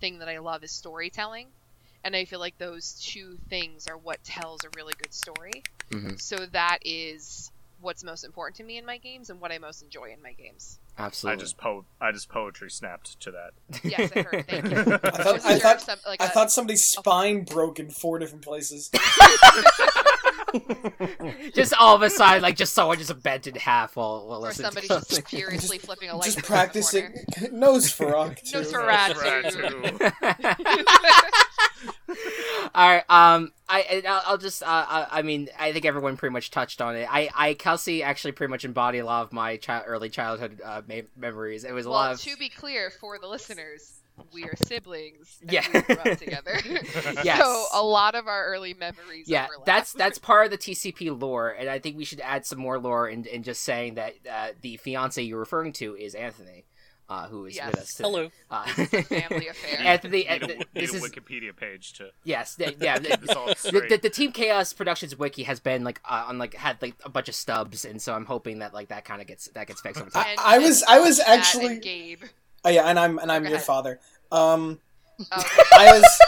thing 0.00 0.18
that 0.18 0.28
I 0.28 0.38
love 0.38 0.62
is 0.64 0.72
storytelling, 0.72 1.48
and 2.04 2.14
I 2.16 2.24
feel 2.24 2.40
like 2.40 2.56
those 2.58 2.94
two 3.04 3.38
things 3.48 3.86
are 3.88 3.96
what 3.96 4.22
tells 4.24 4.64
a 4.64 4.68
really 4.76 4.94
good 5.00 5.12
story. 5.12 5.62
Mhm. 5.90 6.20
So 6.20 6.46
that 6.52 6.78
is 6.84 7.50
what's 7.80 8.02
most 8.02 8.24
important 8.24 8.56
to 8.56 8.64
me 8.64 8.76
in 8.76 8.84
my 8.84 8.98
games 8.98 9.30
and 9.30 9.40
what 9.40 9.52
I 9.52 9.58
most 9.58 9.82
enjoy 9.82 10.10
in 10.12 10.20
my 10.22 10.32
games. 10.32 10.78
Absolutely. 10.98 11.00
I 11.00 11.06
Absolutely. 11.06 11.44
just 11.44 11.56
po 11.58 11.84
I 12.00 12.12
just 12.12 12.28
poetry 12.28 12.70
snapped 12.70 13.20
to 13.20 13.30
that. 13.30 13.52
Yes, 13.84 14.10
I 14.16 14.22
heard. 14.22 14.46
Thank 14.48 14.64
you. 14.70 14.76
I 14.94 14.98
thought, 14.98 15.24
wasn't 15.26 15.44
I 15.46 15.50
sure 15.52 15.60
thought, 15.60 15.80
some- 15.82 15.98
like 16.06 16.20
I 16.20 16.26
a- 16.26 16.28
thought 16.28 16.50
somebody's 16.50 16.84
spine 16.84 17.44
broke 17.44 17.78
in 17.78 17.90
four 17.90 18.18
different 18.18 18.42
places. 18.44 18.90
just 21.54 21.74
all 21.78 21.94
of 21.94 22.02
a 22.02 22.10
sudden, 22.10 22.42
like 22.42 22.56
just 22.56 22.72
someone 22.72 22.98
just 22.98 23.22
bent 23.22 23.46
in 23.46 23.54
half 23.54 23.96
while 23.96 24.26
while 24.26 24.44
or 24.44 24.48
listening. 24.48 24.66
somebody 24.72 24.88
just 24.88 25.28
furiously 25.28 25.78
flipping 25.78 26.10
a 26.10 26.16
light. 26.16 26.24
Just 26.24 26.38
in 26.38 26.42
the 26.42 26.46
practicing 26.46 27.02
corner. 27.02 27.54
Nosferatu. 27.54 28.36
too. 28.44 28.58
Nosferatu. 28.58 30.12
All 32.74 32.88
right. 32.88 33.04
Um. 33.08 33.52
I 33.68 34.02
I'll 34.06 34.22
I'll 34.26 34.38
just. 34.38 34.62
Uh. 34.62 34.66
I, 34.66 35.06
I 35.10 35.22
mean. 35.22 35.48
I 35.58 35.72
think 35.72 35.84
everyone 35.84 36.16
pretty 36.16 36.32
much 36.32 36.50
touched 36.50 36.80
on 36.80 36.96
it. 36.96 37.06
I. 37.10 37.28
I. 37.34 37.54
Kelsey 37.54 38.02
actually 38.02 38.32
pretty 38.32 38.50
much 38.50 38.64
embodied 38.64 39.02
a 39.02 39.04
lot 39.06 39.22
of 39.22 39.32
my 39.32 39.56
child, 39.56 39.84
early 39.86 40.08
childhood 40.08 40.60
uh, 40.64 40.82
me- 40.88 41.04
memories. 41.16 41.64
It 41.64 41.72
was 41.72 41.86
a 41.86 41.90
lot 41.90 42.12
of. 42.12 42.20
to 42.20 42.36
be 42.36 42.48
clear 42.48 42.90
for 42.90 43.18
the 43.18 43.26
listeners, 43.26 43.97
we 44.32 44.44
are 44.44 44.54
siblings. 44.56 45.38
And 45.42 45.52
Yeah. 45.52 45.64
we 45.72 45.80
grew 45.82 45.96
up 45.96 46.18
together. 46.18 46.58
Yes. 47.24 47.40
So 47.40 47.66
a 47.72 47.82
lot 47.82 48.14
of 48.14 48.26
our 48.26 48.46
early 48.46 48.74
memories. 48.74 49.26
yeah, 49.28 49.44
overlap. 49.46 49.66
that's 49.66 49.92
that's 49.92 50.18
part 50.18 50.44
of 50.46 50.50
the 50.50 50.58
TCP 50.58 51.18
lore, 51.20 51.50
and 51.50 51.68
I 51.68 51.78
think 51.78 51.96
we 51.96 52.04
should 52.04 52.20
add 52.20 52.46
some 52.46 52.58
more 52.58 52.78
lore 52.78 53.08
in, 53.08 53.24
in 53.26 53.42
just 53.42 53.62
saying 53.62 53.94
that 53.94 54.14
uh, 54.30 54.48
the 54.62 54.76
fiance 54.76 55.22
you're 55.22 55.38
referring 55.38 55.72
to 55.74 55.96
is 55.96 56.14
Anthony, 56.14 56.64
uh, 57.08 57.26
who 57.28 57.46
is 57.46 57.56
Yes. 57.56 57.70
with 57.72 57.78
us. 57.80 57.94
Today. 57.94 58.08
Hello. 58.08 58.30
Uh, 58.50 58.64
family 59.02 59.48
affair. 59.48 59.80
Anthony, 59.86 60.24
Need 60.24 60.42
a, 60.42 60.46
need 60.46 60.66
this 60.74 60.92
a 60.94 60.96
is 60.96 61.02
Wikipedia 61.02 61.56
page 61.56 61.94
to 61.94 62.10
yes, 62.24 62.54
th- 62.56 62.76
yeah. 62.80 62.98
get 62.98 63.20
the, 63.20 63.86
the, 63.88 63.98
the 64.02 64.10
Team 64.10 64.30
Chaos 64.32 64.72
Productions 64.72 65.18
wiki 65.18 65.42
has 65.44 65.58
been 65.60 65.84
like 65.84 66.00
uh, 66.04 66.26
on 66.28 66.38
like 66.38 66.54
had 66.54 66.80
like 66.82 66.94
a 67.04 67.08
bunch 67.08 67.28
of 67.28 67.34
stubs, 67.34 67.84
and 67.84 68.00
so 68.00 68.14
I'm 68.14 68.26
hoping 68.26 68.60
that 68.60 68.72
like 68.74 68.88
that 68.88 69.04
kind 69.04 69.20
of 69.20 69.26
gets 69.26 69.48
that 69.48 69.66
gets 69.66 69.80
fixed 69.80 70.00
over 70.00 70.10
time. 70.10 70.26
And- 70.30 70.40
I 70.40 70.58
was- 70.58 70.82
I 70.84 71.00
was 71.00 71.18
actually- 71.20 71.78
Gabe. 71.80 72.22
Oh 72.68 72.70
yeah, 72.70 72.84
and 72.84 72.98
I'm 72.98 73.18
and 73.18 73.32
I'm 73.32 73.42
Go 73.44 73.48
your 73.48 73.56
ahead. 73.56 73.66
father. 73.66 74.00
Um, 74.30 74.80
Oh, 75.32 75.42
I 75.72 75.98
was 75.98 76.20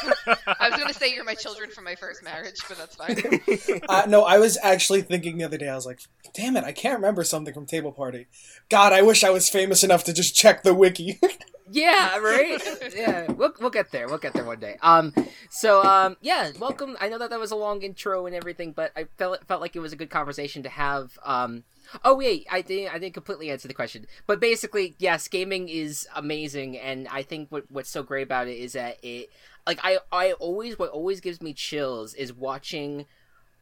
I 0.61 0.69
was 0.69 0.81
gonna 0.81 0.93
say 0.93 1.15
you're 1.15 1.23
my 1.23 1.37
children 1.37 1.71
from 1.71 1.85
my 1.85 1.95
first 1.95 2.25
marriage, 2.25 2.57
but 2.69 2.77
that's 2.77 2.97
fine. 2.97 3.81
uh, 3.89 4.07
no, 4.09 4.25
I 4.25 4.39
was 4.39 4.59
actually 4.65 5.03
thinking 5.03 5.39
the 5.39 5.45
other 5.45 5.59
day. 5.59 5.69
I 5.69 5.77
was 5.77 5.87
like, 5.87 6.01
"Damn 6.35 6.57
it, 6.57 6.65
I 6.65 6.73
can't 6.73 6.97
remember 6.97 7.23
something 7.23 7.55
from 7.55 7.67
Table 7.67 7.93
Party." 7.93 8.27
God, 8.69 8.93
I 8.93 9.03
wish 9.03 9.23
I 9.23 9.31
was 9.31 9.49
famous 9.49 9.85
enough 9.85 10.03
to 10.05 10.13
just 10.13 10.35
check 10.35 10.63
the 10.65 10.75
wiki. 10.75 11.21
Yeah, 11.73 12.17
right. 12.19 12.61
yeah, 12.97 13.31
we'll 13.31 13.53
we'll 13.61 13.71
get 13.71 13.93
there. 13.93 14.09
We'll 14.09 14.19
get 14.19 14.33
there 14.33 14.45
one 14.45 14.59
day. 14.59 14.77
Um, 14.83 15.15
so 15.51 15.81
um, 15.85 16.17
yeah, 16.21 16.51
welcome. 16.59 16.97
I 17.01 17.09
know 17.09 17.19
that 17.19 17.31
that 17.31 17.39
was 17.39 17.53
a 17.53 17.57
long 17.57 17.83
intro 17.83 18.27
and 18.27 18.35
everything, 18.35 18.73
but 18.73 18.91
I 18.97 19.05
felt 19.19 19.47
felt 19.47 19.61
like 19.61 19.77
it 19.77 19.79
was 19.79 19.93
a 19.93 19.97
good 19.97 20.11
conversation 20.11 20.65
to 20.65 20.69
have. 20.69 21.17
Um, 21.23 21.63
oh 22.05 22.17
wait, 22.17 22.47
I 22.51 22.63
didn't 22.63 22.95
I 22.95 22.99
didn't 22.99 23.15
completely 23.15 23.51
answer 23.51 23.69
the 23.69 23.75
question, 23.75 24.07
but 24.27 24.41
basically, 24.41 24.95
yes, 24.99 25.29
gaming 25.29 25.69
is 25.69 26.09
amazing, 26.15 26.79
and 26.79 27.09
I 27.09 27.23
think 27.23 27.49
what 27.51 27.65
what's 27.71 27.91
so 27.91 28.03
great 28.03 28.23
about 28.23 28.49
it 28.49 28.59
is 28.59 28.73
that 28.73 28.99
it 29.03 29.31
like 29.67 29.81
I 29.83 29.99
I 30.13 30.33
always 30.33 30.79
what 30.79 30.91
always 30.91 31.21
gives 31.21 31.41
me 31.41 31.53
chills 31.53 32.15
is 32.15 32.33
watching 32.33 33.07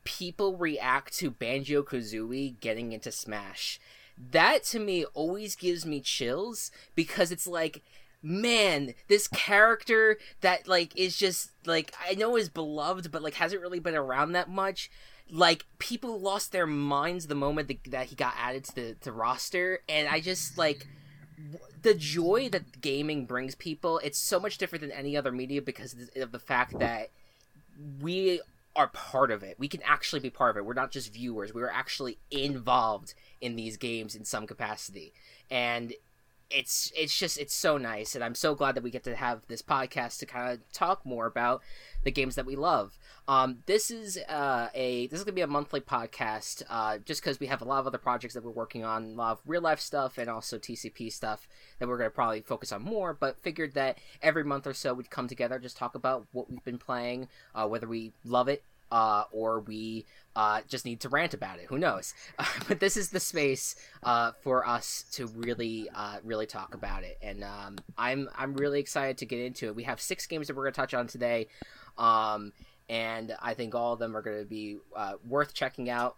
people 0.04 0.56
react 0.56 1.16
to 1.18 1.30
Banjo 1.30 1.82
Kazooie 1.82 2.58
getting 2.60 2.92
into 2.92 3.12
Smash. 3.12 3.78
That 4.32 4.64
to 4.64 4.78
me 4.78 5.04
always 5.14 5.54
gives 5.54 5.84
me 5.84 6.00
chills 6.00 6.70
because 6.94 7.30
it's 7.30 7.46
like, 7.46 7.82
man, 8.22 8.94
this 9.08 9.28
character 9.28 10.18
that 10.40 10.66
like 10.66 10.96
is 10.96 11.16
just 11.16 11.50
like 11.66 11.92
I 12.08 12.14
know 12.14 12.36
is 12.36 12.48
beloved, 12.48 13.10
but 13.10 13.22
like 13.22 13.34
hasn't 13.34 13.62
really 13.62 13.80
been 13.80 13.94
around 13.94 14.32
that 14.32 14.48
much. 14.48 14.90
Like 15.30 15.66
people 15.78 16.18
lost 16.20 16.52
their 16.52 16.66
minds 16.66 17.26
the 17.26 17.34
moment 17.34 17.68
that, 17.68 17.90
that 17.90 18.06
he 18.06 18.16
got 18.16 18.34
added 18.38 18.64
to 18.64 18.74
the 18.74 18.94
to 19.02 19.12
roster, 19.12 19.80
and 19.88 20.08
I 20.08 20.20
just 20.20 20.56
like 20.56 20.86
the 21.82 21.94
joy 21.94 22.48
that 22.50 22.80
gaming 22.80 23.26
brings 23.26 23.54
people. 23.54 24.00
It's 24.02 24.18
so 24.18 24.40
much 24.40 24.58
different 24.58 24.82
than 24.82 24.92
any 24.92 25.16
other 25.16 25.32
media 25.32 25.62
because 25.62 25.94
of 26.16 26.32
the 26.32 26.38
fact 26.38 26.78
that 26.78 27.10
we 28.00 28.40
are 28.74 28.88
part 28.88 29.30
of 29.30 29.42
it. 29.42 29.58
We 29.58 29.68
can 29.68 29.82
actually 29.82 30.20
be 30.20 30.30
part 30.30 30.50
of 30.50 30.56
it. 30.56 30.64
We're 30.64 30.74
not 30.74 30.92
just 30.92 31.12
viewers. 31.12 31.52
We're 31.52 31.70
actually 31.70 32.18
involved 32.30 33.14
in 33.40 33.56
these 33.56 33.76
games 33.76 34.14
in 34.14 34.24
some 34.24 34.46
capacity. 34.46 35.12
And 35.50 35.94
it's 36.50 36.90
it's 36.96 37.16
just 37.16 37.38
it's 37.38 37.54
so 37.54 37.76
nice 37.76 38.14
and 38.14 38.24
i'm 38.24 38.34
so 38.34 38.54
glad 38.54 38.74
that 38.74 38.82
we 38.82 38.90
get 38.90 39.04
to 39.04 39.14
have 39.14 39.42
this 39.48 39.60
podcast 39.60 40.18
to 40.18 40.24
kind 40.24 40.50
of 40.50 40.72
talk 40.72 41.04
more 41.04 41.26
about 41.26 41.60
the 42.04 42.10
games 42.10 42.36
that 42.36 42.46
we 42.46 42.56
love. 42.56 42.98
Um 43.26 43.58
this 43.66 43.90
is 43.90 44.16
uh 44.28 44.68
a 44.74 45.08
this 45.08 45.18
is 45.18 45.24
gonna 45.24 45.34
be 45.34 45.42
a 45.42 45.46
monthly 45.46 45.80
podcast 45.80 46.62
uh 46.70 46.98
just 46.98 47.20
because 47.20 47.38
we 47.38 47.46
have 47.48 47.60
a 47.60 47.64
lot 47.64 47.80
of 47.80 47.86
other 47.86 47.98
projects 47.98 48.34
that 48.34 48.44
we're 48.44 48.50
working 48.50 48.84
on 48.84 49.04
a 49.04 49.14
lot 49.14 49.32
of 49.32 49.40
real 49.44 49.60
life 49.60 49.80
stuff 49.80 50.16
and 50.16 50.30
also 50.30 50.58
tcp 50.58 51.12
stuff 51.12 51.48
that 51.78 51.88
we're 51.88 51.98
gonna 51.98 52.10
probably 52.10 52.40
focus 52.40 52.72
on 52.72 52.82
more 52.82 53.12
but 53.12 53.42
figured 53.42 53.74
that 53.74 53.98
every 54.22 54.44
month 54.44 54.66
or 54.66 54.72
so 54.72 54.94
we'd 54.94 55.10
come 55.10 55.28
together 55.28 55.58
just 55.58 55.76
talk 55.76 55.94
about 55.94 56.26
what 56.32 56.50
we've 56.50 56.64
been 56.64 56.78
playing 56.78 57.28
uh 57.54 57.66
whether 57.66 57.86
we 57.86 58.12
love 58.24 58.48
it 58.48 58.62
uh, 58.90 59.24
or 59.30 59.60
we 59.60 60.06
uh, 60.36 60.60
just 60.68 60.84
need 60.84 61.00
to 61.00 61.08
rant 61.08 61.34
about 61.34 61.58
it. 61.58 61.66
Who 61.66 61.78
knows? 61.78 62.14
But 62.68 62.80
this 62.80 62.96
is 62.96 63.10
the 63.10 63.20
space 63.20 63.76
uh, 64.02 64.32
for 64.42 64.66
us 64.66 65.04
to 65.12 65.26
really, 65.26 65.88
uh, 65.94 66.18
really 66.22 66.46
talk 66.46 66.74
about 66.74 67.02
it, 67.02 67.18
and 67.22 67.42
um, 67.42 67.76
I'm 67.96 68.28
I'm 68.36 68.54
really 68.54 68.80
excited 68.80 69.18
to 69.18 69.26
get 69.26 69.40
into 69.40 69.66
it. 69.66 69.74
We 69.74 69.84
have 69.84 70.00
six 70.00 70.26
games 70.26 70.48
that 70.48 70.56
we're 70.56 70.64
going 70.64 70.74
to 70.74 70.80
touch 70.80 70.94
on 70.94 71.06
today, 71.06 71.48
um, 71.96 72.52
and 72.88 73.34
I 73.40 73.54
think 73.54 73.74
all 73.74 73.94
of 73.94 73.98
them 73.98 74.16
are 74.16 74.22
going 74.22 74.38
to 74.38 74.44
be 74.44 74.78
uh, 74.94 75.14
worth 75.26 75.54
checking 75.54 75.88
out. 75.88 76.16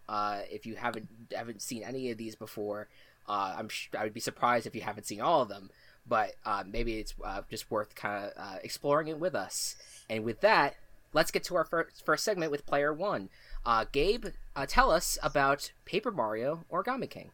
If 0.50 0.67
you 0.67 0.75
haven't 0.75 1.09
haven't 1.35 1.62
seen 1.62 1.85
any 1.85 2.11
of 2.11 2.19
these 2.19 2.35
before, 2.35 2.89
I'm 3.29 3.69
sh- 3.69 3.91
I 3.97 4.05
would 4.05 4.15
be 4.15 4.21
surprised 4.21 4.67
if 4.67 4.75
you 4.75 4.83
haven't 4.83 5.07
seen 5.07 5.21
all 5.21 5.43
of 5.43 5.49
them. 5.49 5.71
But 6.09 6.35
maybe 6.67 6.99
it's 6.99 7.15
just 7.49 7.71
worth 7.71 7.95
kind 7.95 8.33
of 8.37 8.59
exploring 8.65 9.09
it 9.09 9.21
with 9.21 9.35
us. 9.35 9.77
And 10.09 10.25
with 10.25 10.41
that, 10.41 10.75
let's 11.12 11.31
get 11.31 11.45
to 11.45 11.57
our 11.57 11.64
first, 11.64 12.05
first 12.05 12.25
segment 12.25 12.50
with 12.50 12.67
player 12.67 12.93
one. 12.93 13.29
Uh, 13.64 13.85
Gabe, 13.90 14.26
uh, 14.57 14.67
tell 14.67 14.90
us 14.90 15.19
about 15.23 15.73
Paper 15.85 16.11
Mario 16.11 16.64
Origami 16.71 17.09
King. 17.09 17.31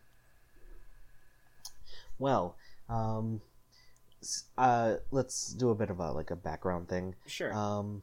Well, 2.18 2.56
um, 2.88 3.42
uh, 4.56 4.97
let's 5.11 5.52
do 5.52 5.71
a 5.71 5.75
bit 5.75 5.90
of 5.90 6.00
a 6.00 6.12
like 6.12 6.30
a 6.30 6.37
background 6.37 6.88
thing. 6.88 7.14
Sure. 7.26 7.52
Um, 7.52 8.02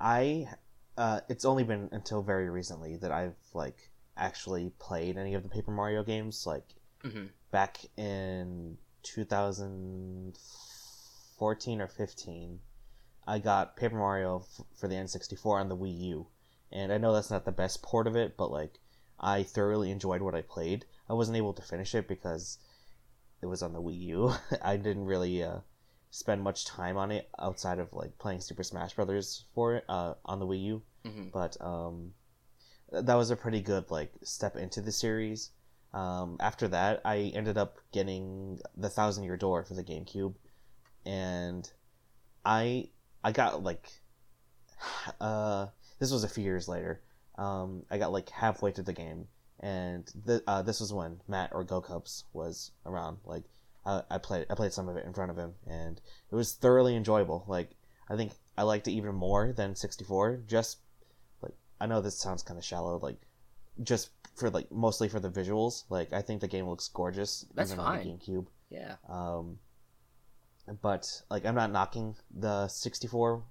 I, 0.00 0.48
uh, 0.96 1.20
it's 1.28 1.44
only 1.44 1.64
been 1.64 1.88
until 1.92 2.22
very 2.22 2.48
recently 2.48 2.96
that 2.96 3.12
I've 3.12 3.36
like 3.52 3.90
actually 4.16 4.72
played 4.78 5.18
any 5.18 5.34
of 5.34 5.42
the 5.42 5.48
Paper 5.48 5.70
Mario 5.70 6.02
games. 6.02 6.46
Like 6.46 6.64
hmm 7.02 7.26
back 7.54 7.78
in 7.96 8.76
2014 9.04 11.80
or 11.80 11.86
15, 11.86 12.58
I 13.26 13.38
got 13.38 13.76
Paper 13.76 13.96
Mario 13.96 14.40
f- 14.40 14.64
for 14.76 14.88
the 14.88 14.96
N64 14.96 15.60
on 15.60 15.68
the 15.68 15.76
Wii 15.76 16.00
U. 16.00 16.26
And 16.72 16.92
I 16.92 16.98
know 16.98 17.12
that's 17.12 17.30
not 17.30 17.44
the 17.44 17.52
best 17.52 17.82
port 17.82 18.06
of 18.06 18.16
it, 18.16 18.36
but 18.36 18.50
like 18.50 18.78
I 19.20 19.42
thoroughly 19.42 19.90
enjoyed 19.90 20.22
what 20.22 20.34
I 20.34 20.42
played. 20.42 20.84
I 21.08 21.14
wasn't 21.14 21.36
able 21.36 21.52
to 21.54 21.62
finish 21.62 21.94
it 21.94 22.08
because 22.08 22.58
it 23.40 23.46
was 23.46 23.62
on 23.62 23.72
the 23.72 23.82
Wii 23.82 24.00
U. 24.00 24.32
I 24.62 24.76
didn't 24.76 25.04
really 25.06 25.42
uh, 25.42 25.58
spend 26.10 26.42
much 26.42 26.64
time 26.64 26.96
on 26.96 27.10
it 27.10 27.28
outside 27.38 27.78
of 27.78 27.92
like 27.92 28.18
playing 28.18 28.40
Super 28.40 28.62
Smash 28.62 28.94
Brothers 28.94 29.44
for 29.54 29.76
it 29.76 29.84
uh, 29.88 30.14
on 30.24 30.38
the 30.38 30.46
Wii 30.46 30.62
U. 30.64 30.82
hmm 31.04 31.28
But 31.32 31.56
um, 31.60 32.12
that 32.90 33.14
was 33.14 33.30
a 33.30 33.36
pretty 33.36 33.60
good 33.60 33.90
like 33.90 34.12
step 34.22 34.56
into 34.56 34.80
the 34.80 34.92
series. 34.92 35.50
Um, 35.92 36.36
after 36.40 36.66
that, 36.68 37.02
I 37.04 37.32
ended 37.34 37.56
up 37.56 37.78
getting 37.92 38.58
the 38.76 38.88
Thousand 38.88 39.24
Year 39.24 39.36
Door 39.36 39.64
for 39.64 39.74
the 39.74 39.84
GameCube, 39.84 40.34
and 41.06 41.70
I 42.44 42.88
I 43.24 43.32
got 43.32 43.62
like 43.62 43.88
uh 45.20 45.66
this 45.98 46.12
was 46.12 46.24
a 46.24 46.28
few 46.28 46.44
years 46.44 46.68
later. 46.68 47.00
Um, 47.36 47.84
I 47.90 47.98
got 47.98 48.12
like 48.12 48.28
halfway 48.28 48.70
through 48.70 48.84
the 48.84 48.92
game, 48.92 49.26
and 49.58 50.06
th- 50.26 50.42
uh, 50.46 50.62
this 50.62 50.80
was 50.80 50.92
when 50.92 51.20
Matt 51.26 51.50
or 51.52 51.64
Go 51.64 51.80
Cubs 51.80 52.24
was 52.32 52.70
around. 52.86 53.18
Like 53.24 53.44
I, 53.84 54.02
I 54.10 54.18
played 54.18 54.46
I 54.50 54.54
played 54.54 54.72
some 54.72 54.88
of 54.88 54.96
it 54.96 55.06
in 55.06 55.12
front 55.12 55.30
of 55.30 55.36
him, 55.36 55.54
and 55.66 56.00
it 56.30 56.34
was 56.34 56.52
thoroughly 56.52 56.94
enjoyable. 56.94 57.44
Like 57.48 57.70
I 58.08 58.16
think 58.16 58.32
I 58.56 58.62
liked 58.62 58.86
it 58.86 58.92
even 58.92 59.14
more 59.14 59.52
than 59.52 59.74
64. 59.74 60.42
Just 60.46 60.78
like 61.42 61.54
I 61.80 61.86
know 61.86 62.00
this 62.00 62.18
sounds 62.18 62.42
kind 62.42 62.58
of 62.58 62.64
shallow, 62.64 62.98
like 62.98 63.20
just 63.82 64.10
for 64.36 64.50
like 64.50 64.70
mostly 64.70 65.08
for 65.08 65.18
the 65.18 65.30
visuals. 65.30 65.84
Like 65.88 66.12
I 66.12 66.22
think 66.22 66.40
the 66.40 66.48
game 66.48 66.68
looks 66.68 66.88
gorgeous. 66.88 67.46
That's 67.54 67.72
even 67.72 67.84
on 67.84 67.98
the 67.98 68.04
fine. 68.04 68.18
GameCube. 68.18 68.46
Yeah. 68.70 68.96
Um, 69.08 69.58
but 70.80 71.22
like 71.30 71.44
I'm 71.44 71.54
not 71.54 71.70
knocking 71.72 72.16
the 72.30 72.68
64 72.68 73.42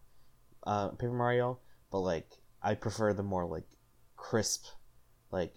uh, 0.66 0.90
Paper 0.90 1.14
Mario, 1.14 1.60
but 1.92 2.00
like 2.00 2.28
I 2.62 2.76
prefer 2.76 3.14
the 3.14 3.24
more 3.24 3.46
like 3.46 3.68
crisp, 4.16 4.66
like 5.32 5.56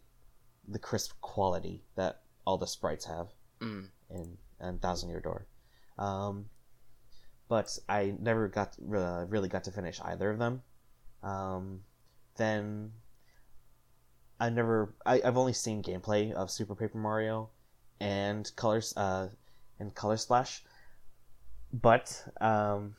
the 0.68 0.78
crisp 0.78 1.12
quality 1.20 1.82
that 1.96 2.22
all 2.44 2.58
the 2.58 2.66
sprites 2.66 3.04
have 3.06 3.28
Mm. 3.60 3.88
in 4.10 4.36
and 4.60 4.82
Thousand 4.82 5.08
Year 5.08 5.20
Door. 5.20 5.46
Um, 5.98 6.46
but 7.48 7.78
I 7.88 8.14
never 8.18 8.48
got 8.48 8.76
uh, 8.80 9.24
really 9.28 9.48
got 9.48 9.64
to 9.64 9.70
finish 9.72 10.00
either 10.04 10.30
of 10.30 10.38
them. 10.38 10.62
Um, 11.22 11.80
then 12.36 12.92
I 14.38 14.50
never 14.50 14.94
I, 15.06 15.22
I've 15.24 15.36
only 15.38 15.52
seen 15.54 15.82
gameplay 15.82 16.32
of 16.32 16.50
Super 16.50 16.74
Paper 16.74 16.98
Mario 16.98 17.50
and 18.00 18.50
Colors 18.56 18.92
uh, 18.96 19.28
and 19.78 19.94
Color 19.94 20.18
Splash, 20.18 20.62
but 21.72 22.24
um, 22.40 22.94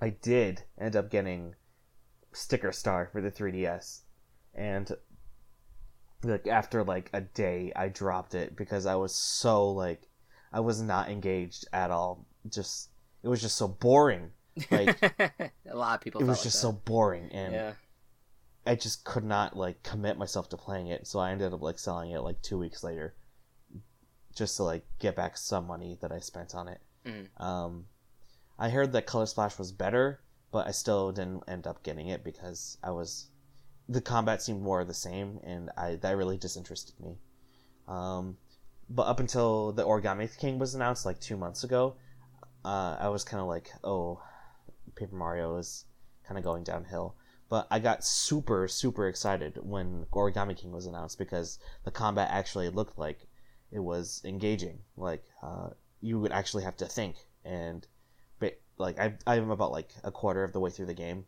I 0.00 0.10
did 0.10 0.62
end 0.78 0.96
up 0.96 1.10
getting 1.10 1.54
Sticker 2.32 2.72
Star 2.72 3.08
for 3.12 3.20
the 3.20 3.30
3DS, 3.30 4.00
and 4.54 4.90
like 6.22 6.46
after 6.46 6.82
like 6.84 7.10
a 7.12 7.20
day, 7.20 7.72
I 7.76 7.88
dropped 7.88 8.34
it 8.34 8.56
because 8.56 8.86
I 8.86 8.94
was 8.96 9.14
so 9.14 9.70
like 9.70 10.08
I 10.52 10.60
was 10.60 10.80
not 10.80 11.08
engaged 11.10 11.66
at 11.72 11.90
all. 11.90 12.26
Just 12.48 12.90
it 13.22 13.28
was 13.28 13.40
just 13.40 13.56
so 13.56 13.68
boring. 13.68 14.30
Like 14.70 15.00
a 15.70 15.76
lot 15.76 15.96
of 15.96 16.00
people. 16.00 16.20
it 16.20 16.24
was 16.24 16.38
like 16.38 16.44
just 16.44 16.56
that. 16.56 16.60
so 16.68 16.72
boring, 16.72 17.28
and 17.32 17.52
Yeah. 17.52 17.72
I 18.66 18.74
just 18.76 19.04
could 19.04 19.24
not 19.24 19.56
like 19.56 19.82
commit 19.82 20.16
myself 20.16 20.48
to 20.50 20.56
playing 20.56 20.86
it. 20.86 21.06
So 21.06 21.18
I 21.18 21.32
ended 21.32 21.52
up 21.52 21.60
like 21.60 21.78
selling 21.78 22.10
it 22.12 22.20
like 22.20 22.40
two 22.40 22.56
weeks 22.58 22.82
later, 22.82 23.14
just 24.34 24.56
to 24.56 24.62
like 24.62 24.86
get 24.98 25.14
back 25.16 25.36
some 25.36 25.66
money 25.66 25.98
that 26.00 26.12
I 26.12 26.20
spent 26.20 26.54
on 26.54 26.68
it. 26.68 26.80
Mm. 27.06 27.40
Um, 27.40 27.86
I 28.58 28.68
heard 28.70 28.92
that 28.92 29.06
Color 29.06 29.26
Splash 29.26 29.58
was 29.58 29.72
better, 29.72 30.20
but 30.50 30.66
I 30.66 30.70
still 30.70 31.12
didn't 31.12 31.42
end 31.48 31.66
up 31.66 31.82
getting 31.82 32.08
it 32.08 32.24
because 32.24 32.78
I 32.82 32.90
was 32.90 33.28
the 33.88 34.00
combat 34.00 34.42
seemed 34.42 34.62
more 34.62 34.84
the 34.84 34.94
same, 34.94 35.40
and 35.44 35.70
I 35.76 35.96
that 35.96 36.16
really 36.16 36.38
disinterested 36.38 36.98
me. 37.00 37.18
Um, 37.86 38.38
but 38.88 39.02
up 39.02 39.20
until 39.20 39.72
the 39.72 39.84
Origami 39.84 40.36
King 40.38 40.58
was 40.58 40.74
announced 40.74 41.04
like 41.04 41.20
two 41.20 41.36
months 41.36 41.64
ago, 41.64 41.96
uh, 42.64 42.96
I 42.98 43.08
was 43.08 43.24
kind 43.24 43.40
of 43.40 43.46
like, 43.46 43.70
oh, 43.82 44.22
Paper 44.94 45.16
Mario 45.16 45.56
is 45.56 45.84
kind 46.26 46.38
of 46.38 46.44
going 46.44 46.64
downhill. 46.64 47.16
But 47.50 47.66
I 47.70 47.78
got 47.78 48.04
super 48.04 48.66
super 48.68 49.06
excited 49.08 49.58
when 49.62 50.06
Origami 50.12 50.56
King 50.56 50.72
was 50.72 50.86
announced 50.86 51.18
because 51.18 51.58
the 51.84 51.90
combat 51.90 52.28
actually 52.30 52.68
looked 52.70 52.98
like 52.98 53.26
it 53.70 53.80
was 53.80 54.22
engaging. 54.24 54.78
Like 54.96 55.24
uh, 55.42 55.70
you 56.04 56.20
would 56.20 56.32
actually 56.32 56.64
have 56.64 56.76
to 56.76 56.86
think 56.86 57.16
and 57.44 57.86
but 58.38 58.60
like 58.78 58.98
I 58.98 59.14
I'm 59.26 59.50
about 59.50 59.72
like 59.72 59.90
a 60.02 60.10
quarter 60.10 60.44
of 60.44 60.52
the 60.52 60.60
way 60.60 60.70
through 60.70 60.86
the 60.86 60.94
game, 60.94 61.24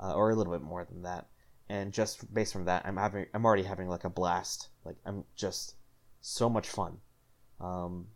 uh, 0.00 0.14
or 0.14 0.30
a 0.30 0.34
little 0.34 0.52
bit 0.52 0.62
more 0.62 0.84
than 0.84 1.02
that, 1.02 1.28
and 1.68 1.92
just 1.92 2.32
based 2.32 2.52
from 2.52 2.64
that, 2.66 2.86
I'm 2.86 2.96
having 2.96 3.26
I'm 3.34 3.44
already 3.44 3.64
having 3.64 3.88
like 3.88 4.04
a 4.04 4.10
blast. 4.10 4.68
Like 4.84 4.96
I'm 5.04 5.24
just 5.36 5.74
so 6.20 6.48
much 6.48 6.68
fun. 6.68 6.98
Um, 7.60 8.06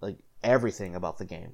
like 0.00 0.18
everything 0.42 0.94
about 0.94 1.18
the 1.18 1.24
game. 1.24 1.52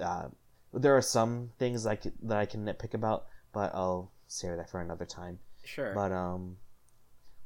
Uh, 0.00 0.28
there 0.72 0.96
are 0.96 1.02
some 1.02 1.50
things 1.58 1.84
could, 1.84 2.12
that 2.22 2.38
I 2.38 2.46
can 2.46 2.64
nitpick 2.64 2.94
about, 2.94 3.26
but 3.52 3.74
I'll 3.74 4.12
save 4.28 4.56
that 4.56 4.70
for 4.70 4.80
another 4.80 5.04
time. 5.04 5.38
Sure. 5.64 5.92
But 5.94 6.12
um, 6.12 6.56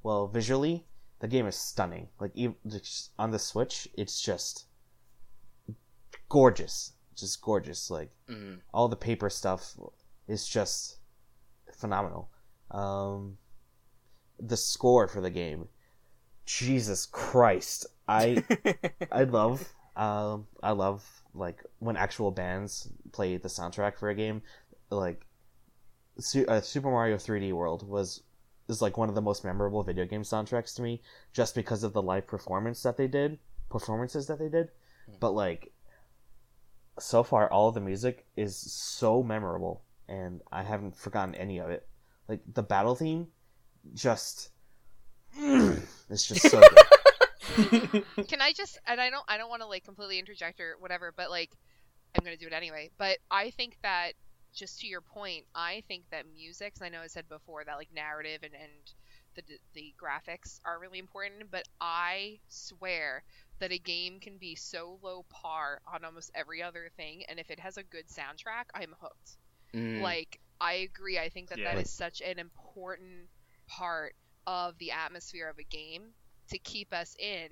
well, 0.02 0.28
visually, 0.28 0.84
the 1.20 1.28
game 1.28 1.46
is 1.46 1.56
stunning. 1.56 2.08
Like 2.20 2.32
even 2.34 2.56
on 3.18 3.30
the 3.30 3.38
Switch, 3.38 3.88
it's 3.94 4.20
just 4.20 4.66
gorgeous, 6.38 6.92
just 7.14 7.40
gorgeous. 7.40 7.90
Like 7.90 8.10
Mm. 8.28 8.58
all 8.72 8.88
the 8.88 8.96
paper 9.08 9.30
stuff 9.30 9.62
is 10.26 10.42
just 10.48 10.98
phenomenal. 11.80 12.28
Um, 12.70 13.38
the 14.40 14.56
score 14.56 15.06
for 15.06 15.20
the 15.20 15.30
game, 15.30 15.68
Jesus 16.44 17.06
Christ, 17.06 17.86
I 18.08 18.42
I 19.12 19.24
love 19.24 19.72
um 19.96 20.46
I 20.62 20.72
love 20.72 21.00
like 21.34 21.62
when 21.78 21.96
actual 21.96 22.30
bands 22.32 22.88
play 23.12 23.36
the 23.36 23.48
soundtrack 23.48 23.96
for 23.96 24.08
a 24.10 24.14
game, 24.14 24.42
like 24.90 25.24
Su- 26.18 26.46
uh, 26.48 26.60
Super 26.60 26.90
Mario 26.90 27.16
3D 27.16 27.52
World 27.52 27.88
was 27.88 28.22
is 28.68 28.82
like 28.82 28.96
one 28.96 29.08
of 29.08 29.14
the 29.14 29.22
most 29.30 29.44
memorable 29.44 29.82
video 29.84 30.04
game 30.04 30.22
soundtracks 30.24 30.74
to 30.76 30.82
me 30.82 31.00
just 31.32 31.54
because 31.54 31.84
of 31.84 31.92
the 31.92 32.02
live 32.02 32.26
performance 32.26 32.82
that 32.82 32.96
they 32.96 33.06
did 33.06 33.38
performances 33.70 34.26
that 34.26 34.38
they 34.38 34.48
did 34.48 34.68
but 35.20 35.32
like 35.32 35.70
so 36.98 37.22
far 37.22 37.50
all 37.50 37.68
of 37.68 37.74
the 37.74 37.80
music 37.80 38.26
is 38.36 38.56
so 38.56 39.22
memorable 39.22 39.82
and 40.08 40.40
i 40.52 40.62
haven't 40.62 40.96
forgotten 40.96 41.34
any 41.34 41.58
of 41.58 41.70
it 41.70 41.88
like 42.28 42.40
the 42.54 42.62
battle 42.62 42.94
theme, 42.94 43.26
just 43.92 44.48
it's 45.36 46.26
just 46.26 46.48
so 46.48 46.60
good. 46.60 48.04
Can 48.28 48.40
I 48.40 48.52
just 48.56 48.78
and 48.86 49.00
I 49.00 49.10
don't 49.10 49.24
I 49.28 49.36
don't 49.36 49.50
want 49.50 49.60
to 49.62 49.68
like 49.68 49.84
completely 49.84 50.18
interject 50.18 50.58
or 50.60 50.76
whatever, 50.78 51.12
but 51.14 51.28
like 51.30 51.50
I'm 52.16 52.24
gonna 52.24 52.36
do 52.38 52.46
it 52.46 52.52
anyway. 52.54 52.90
But 52.96 53.18
I 53.30 53.50
think 53.50 53.76
that 53.82 54.12
just 54.54 54.80
to 54.80 54.86
your 54.86 55.02
point, 55.02 55.44
I 55.54 55.82
think 55.86 56.04
that 56.10 56.24
music. 56.32 56.74
'cause 56.74 56.82
I 56.82 56.88
know 56.88 57.00
I 57.00 57.08
said 57.08 57.28
before 57.28 57.64
that 57.64 57.76
like 57.76 57.92
narrative 57.92 58.40
and 58.42 58.54
and 58.54 58.72
the 59.34 59.42
the 59.74 59.94
graphics 60.00 60.60
are 60.64 60.78
really 60.78 60.98
important, 60.98 61.50
but 61.50 61.68
I 61.80 62.40
swear 62.48 63.22
that 63.60 63.72
a 63.72 63.78
game 63.78 64.20
can 64.20 64.38
be 64.38 64.54
so 64.54 64.98
low 65.02 65.24
par 65.30 65.80
on 65.92 66.04
almost 66.04 66.30
every 66.34 66.62
other 66.62 66.90
thing, 66.96 67.24
and 67.28 67.38
if 67.38 67.50
it 67.50 67.60
has 67.60 67.76
a 67.76 67.82
good 67.82 68.06
soundtrack, 68.08 68.64
I'm 68.74 68.94
hooked. 69.00 69.36
Mm. 69.74 70.00
Like 70.02 70.40
I 70.60 70.74
agree. 70.74 71.18
I 71.18 71.28
think 71.28 71.50
that 71.50 71.58
Yeah. 71.58 71.74
that 71.74 71.82
is 71.82 71.90
such 71.90 72.20
an 72.20 72.38
important 72.38 73.28
part 73.66 74.14
of 74.46 74.76
the 74.78 74.90
atmosphere 74.92 75.48
of 75.48 75.58
a 75.58 75.64
game 75.64 76.14
to 76.50 76.58
keep 76.58 76.92
us 76.92 77.16
in 77.18 77.48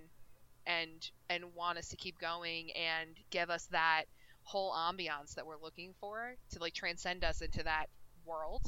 and 0.67 1.11
and 1.29 1.55
want 1.55 1.79
us 1.79 1.89
to 1.89 1.97
keep 1.97 2.19
going 2.19 2.71
and 2.73 3.17
give 3.31 3.51
us 3.51 3.67
that 3.67 4.05
whole 4.45 4.73
ambiance 4.73 5.35
that 5.35 5.47
we're 5.47 5.59
looking 5.61 5.95
for 6.01 6.37
to 6.51 6.59
like 6.59 6.75
transcend 6.75 7.25
us 7.25 7.41
into 7.41 7.63
that 7.63 7.87
world. 8.25 8.63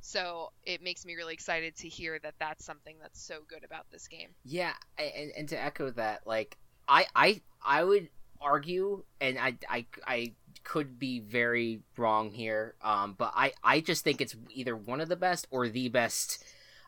So 0.00 0.52
it 0.64 0.82
makes 0.82 1.04
me 1.06 1.14
really 1.14 1.34
excited 1.34 1.76
to 1.76 1.88
hear 1.88 2.18
that 2.20 2.34
that's 2.38 2.64
something 2.64 2.96
that's 3.00 3.22
so 3.24 3.40
good 3.48 3.64
about 3.64 3.86
this 3.92 4.08
game. 4.08 4.30
Yeah, 4.44 4.74
and, 4.98 5.30
and 5.36 5.48
to 5.50 5.60
echo 5.60 5.90
that, 5.90 6.26
like 6.26 6.58
I 6.88 7.06
I 7.14 7.40
I 7.64 7.84
would 7.84 8.08
argue, 8.40 9.04
and 9.20 9.38
I 9.38 9.56
I 9.68 9.86
I 10.06 10.32
could 10.64 10.98
be 10.98 11.20
very 11.20 11.80
wrong 11.96 12.30
here, 12.30 12.74
um, 12.82 13.14
but 13.16 13.32
I 13.34 13.52
I 13.62 13.80
just 13.80 14.04
think 14.04 14.20
it's 14.20 14.36
either 14.50 14.76
one 14.76 15.00
of 15.00 15.08
the 15.08 15.16
best 15.16 15.46
or 15.50 15.68
the 15.68 15.88
best 15.88 16.44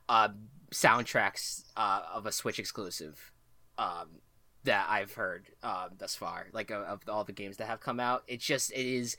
uh, 0.08 0.28
soundtracks 0.72 1.64
uh, 1.76 2.02
of 2.12 2.26
a 2.26 2.32
Switch 2.32 2.58
exclusive 2.58 3.32
um, 3.78 4.20
that 4.64 4.86
I've 4.88 5.14
heard 5.14 5.46
um, 5.62 5.90
thus 5.98 6.14
far. 6.14 6.46
Like 6.52 6.70
of, 6.70 6.82
of 6.84 7.00
all 7.08 7.24
the 7.24 7.32
games 7.32 7.56
that 7.58 7.66
have 7.66 7.80
come 7.80 8.00
out, 8.00 8.24
it's 8.26 8.44
just 8.44 8.72
it 8.72 8.86
is 8.86 9.16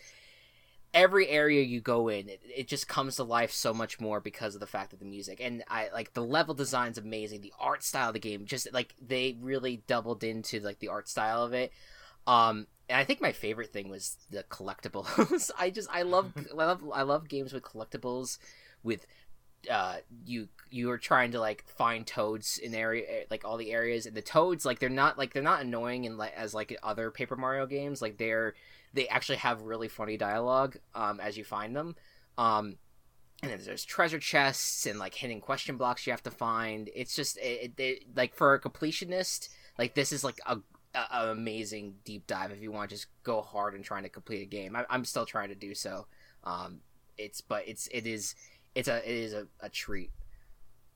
every 0.96 1.28
area 1.28 1.62
you 1.62 1.82
go 1.82 2.08
in 2.08 2.30
it, 2.30 2.42
it 2.44 2.68
just 2.70 2.88
comes 2.88 3.18
to 3.18 3.24
life 3.24 3.52
so 3.52 3.74
much 3.74 4.00
more 4.00 4.22
because 4.22 4.56
of 4.56 4.62
the 4.62 4.66
fact 4.66 4.94
of 4.94 5.00
the 5.00 5.06
music. 5.06 5.40
And 5.42 5.62
i 5.70 5.90
like 5.94 6.14
the 6.14 6.24
level 6.24 6.56
design's 6.56 6.98
amazing. 6.98 7.42
The 7.42 7.54
art 7.60 7.84
style 7.84 8.08
of 8.08 8.14
the 8.14 8.20
game 8.20 8.46
just 8.46 8.74
like 8.74 8.96
they 9.06 9.38
really 9.42 9.84
doubled 9.88 10.24
into 10.24 10.62
like 10.62 10.80
the 10.80 10.88
art 10.88 11.10
style 11.10 11.44
of 11.44 11.54
it. 11.54 11.72
Um 12.26 12.68
and 12.88 12.98
i 12.98 13.04
think 13.04 13.22
my 13.22 13.34
favorite 13.34 13.74
thing 13.74 13.90
was 13.90 14.16
the 14.32 14.44
collectibles. 14.44 15.52
I 15.60 15.70
just 15.70 15.90
i 15.92 16.04
love 16.04 16.32
i 16.52 16.56
love 16.56 16.82
i 16.94 17.02
love 17.02 17.28
games 17.28 17.52
with 17.52 17.64
collectibles 17.64 18.38
with 18.82 19.06
uh 19.70 19.98
you 20.26 20.48
you 20.70 20.90
are 20.92 20.98
trying 20.98 21.32
to 21.32 21.40
like 21.40 21.66
find 21.68 22.08
toads 22.08 22.58
in 22.58 22.74
area 22.74 23.26
like 23.30 23.44
all 23.44 23.58
the 23.58 23.74
areas. 23.74 24.06
And 24.06 24.16
the 24.16 24.22
toads 24.22 24.66
like 24.66 24.80
they're 24.80 24.90
not 24.90 25.18
like 25.18 25.34
they're 25.34 25.44
not 25.44 25.62
annoying 25.62 26.06
and 26.06 26.18
like 26.18 26.34
as 26.38 26.54
like 26.54 26.74
other 26.82 27.12
paper 27.12 27.36
mario 27.36 27.66
games. 27.66 28.02
Like 28.02 28.18
they're 28.18 28.54
they 28.96 29.08
actually 29.10 29.38
have 29.38 29.62
really 29.62 29.90
funny 29.90 30.18
dialogue 30.18 30.78
um, 30.96 31.20
as 31.20 31.38
you 31.38 31.44
find 31.44 31.76
them. 31.76 31.96
Um, 32.38 32.78
and 33.44 33.52
then 33.52 33.60
there's 33.66 33.84
treasure 33.84 34.20
chests 34.20 34.86
and 34.86 34.98
like 34.98 35.14
hidden 35.14 35.42
question 35.42 35.76
blocks 35.78 36.08
you 36.08 36.12
have 36.12 36.24
to 36.24 36.32
find. 36.32 36.90
It's 36.96 37.16
just 37.16 37.38
it, 37.38 37.74
it, 37.78 38.04
like 38.16 38.34
for 38.34 38.54
a 38.54 38.62
completionist, 38.62 39.50
like 39.78 39.94
this 39.94 40.12
is 40.14 40.24
like 40.24 40.40
a, 40.46 40.58
a, 40.96 41.30
amazing 41.30 41.96
deep 42.06 42.26
dive 42.26 42.52
if 42.52 42.62
you 42.62 42.72
want 42.72 42.90
to 42.90 42.96
just 42.96 43.08
go 43.24 43.42
hard 43.42 43.76
and 43.76 43.84
trying 43.84 44.04
to 44.04 44.10
complete 44.10 44.42
a 44.42 44.46
game. 44.46 44.76
I, 44.76 44.86
I'm 44.90 45.04
still 45.04 45.26
trying 45.26 45.50
to 45.50 45.56
do 45.56 45.76
so. 45.76 46.08
Um, 46.46 46.80
it's 47.18 47.42
but 47.42 47.68
it's 47.68 47.88
it 47.88 48.08
is 48.08 48.36
it's 48.74 48.88
a 48.88 48.98
it 48.98 49.16
is 49.16 49.34
a, 49.34 49.48
a 49.60 49.70
treat. 49.70 50.12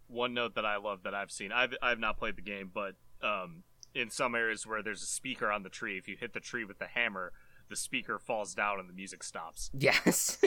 One 0.08 0.34
note 0.34 0.56
that 0.56 0.66
I 0.66 0.78
love 0.78 1.04
that 1.04 1.14
I've 1.14 1.32
seen. 1.32 1.52
I've 1.52 1.76
I've 1.82 2.00
not 2.00 2.18
played 2.18 2.38
the 2.38 2.42
game, 2.42 2.72
but 2.74 2.96
um, 3.22 3.64
in 3.94 4.10
some 4.10 4.34
areas 4.34 4.66
where 4.66 4.82
there's 4.82 5.04
a 5.04 5.08
speaker 5.08 5.52
on 5.52 5.64
the 5.64 5.70
tree, 5.70 5.98
if 5.98 6.08
you 6.08 6.16
hit 6.18 6.34
the 6.34 6.40
tree 6.40 6.64
with 6.64 6.80
the 6.80 6.88
hammer, 6.88 7.34
the 7.70 7.76
speaker 7.76 8.20
falls 8.20 8.54
down 8.54 8.80
and 8.80 8.90
the 8.90 8.94
music 8.94 9.24
stops. 9.24 9.70
Yes, 9.74 10.38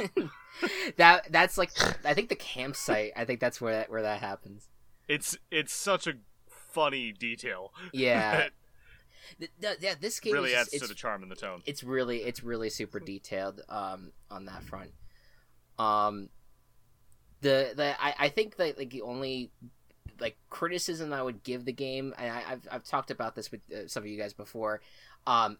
that 0.96 1.30
that's 1.30 1.56
like 1.56 1.70
I 2.04 2.14
think 2.14 2.28
the 2.28 2.36
campsite. 2.36 3.12
I 3.16 3.24
think 3.24 3.40
that's 3.40 3.60
where 3.60 3.72
that 3.74 3.90
where 3.90 4.02
that 4.02 4.20
happens. 4.20 4.68
It's 5.08 5.36
it's 5.50 5.72
such 5.72 6.06
a 6.06 6.14
funny 6.48 7.12
detail. 7.12 7.72
Yeah, 7.92 8.30
that 8.36 8.50
Th- 9.38 9.50
th- 9.60 9.78
yeah. 9.80 9.94
This 9.98 10.20
game 10.20 10.32
really 10.34 10.50
is 10.50 10.56
adds 10.56 10.70
just, 10.70 10.82
to 10.82 10.88
the 10.88 10.94
charm 10.94 11.22
and 11.22 11.30
the 11.30 11.36
tone. 11.36 11.62
it's 11.64 11.82
really 11.82 12.18
it's 12.18 12.42
really 12.42 12.68
super 12.70 13.00
detailed 13.00 13.60
um 13.68 14.12
on 14.30 14.44
that 14.46 14.62
front 14.64 14.90
um 15.78 16.28
the 17.40 17.72
the 17.74 17.94
i, 18.02 18.14
I 18.18 18.28
think 18.28 18.56
that 18.56 18.76
like 18.78 18.90
the 18.90 19.02
only 19.02 19.50
like 20.20 20.36
criticism 20.50 21.12
i 21.12 21.22
would 21.22 21.42
give 21.42 21.64
the 21.64 21.72
game 21.72 22.12
and 22.18 22.30
I, 22.30 22.42
i've 22.50 22.68
i've 22.70 22.84
talked 22.84 23.10
about 23.10 23.34
this 23.34 23.50
with 23.50 23.60
uh, 23.72 23.88
some 23.88 24.02
of 24.02 24.08
you 24.08 24.18
guys 24.18 24.32
before 24.34 24.80
um 25.26 25.56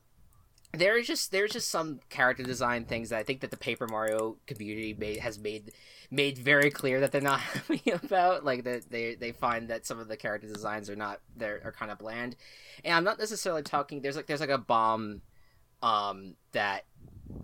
there's 0.73 1.07
just 1.07 1.33
there's 1.33 1.53
just 1.53 1.71
some 1.71 2.01
character 2.09 2.43
design 2.43 2.85
things 2.85 3.11
that 3.11 3.19
I 3.19 3.23
think 3.23 3.41
that 3.41 3.51
the 3.51 3.57
Paper 3.57 3.87
Mario 3.87 4.39
community 4.47 4.95
made, 4.95 5.19
has 5.19 5.39
made 5.39 5.73
made 6.11 6.39
very 6.39 6.71
clear 6.71 7.01
that 7.01 7.13
they're 7.13 7.21
not 7.21 7.41
happy 7.41 7.91
about. 7.91 8.45
Like 8.45 8.65
that 8.65 8.91
they 8.91 9.15
they 9.15 9.33
find 9.33 9.69
that 9.69 9.87
some 9.87 9.99
of 9.99 10.09
the 10.09 10.17
character 10.17 10.49
designs 10.49 10.89
are 10.89 10.97
not 10.97 11.21
they're 11.37 11.61
are 11.65 11.73
kind 11.73 11.91
of 11.91 11.99
bland. 11.99 12.37
And 12.85 12.95
I'm 12.95 13.05
not 13.05 13.19
necessarily 13.19 13.63
talking. 13.63 14.01
There's 14.01 14.17
like 14.17 14.27
there's 14.27 14.41
like 14.41 14.49
a 14.49 14.59
bomb, 14.59 15.21
um 15.83 16.37
that 16.53 16.87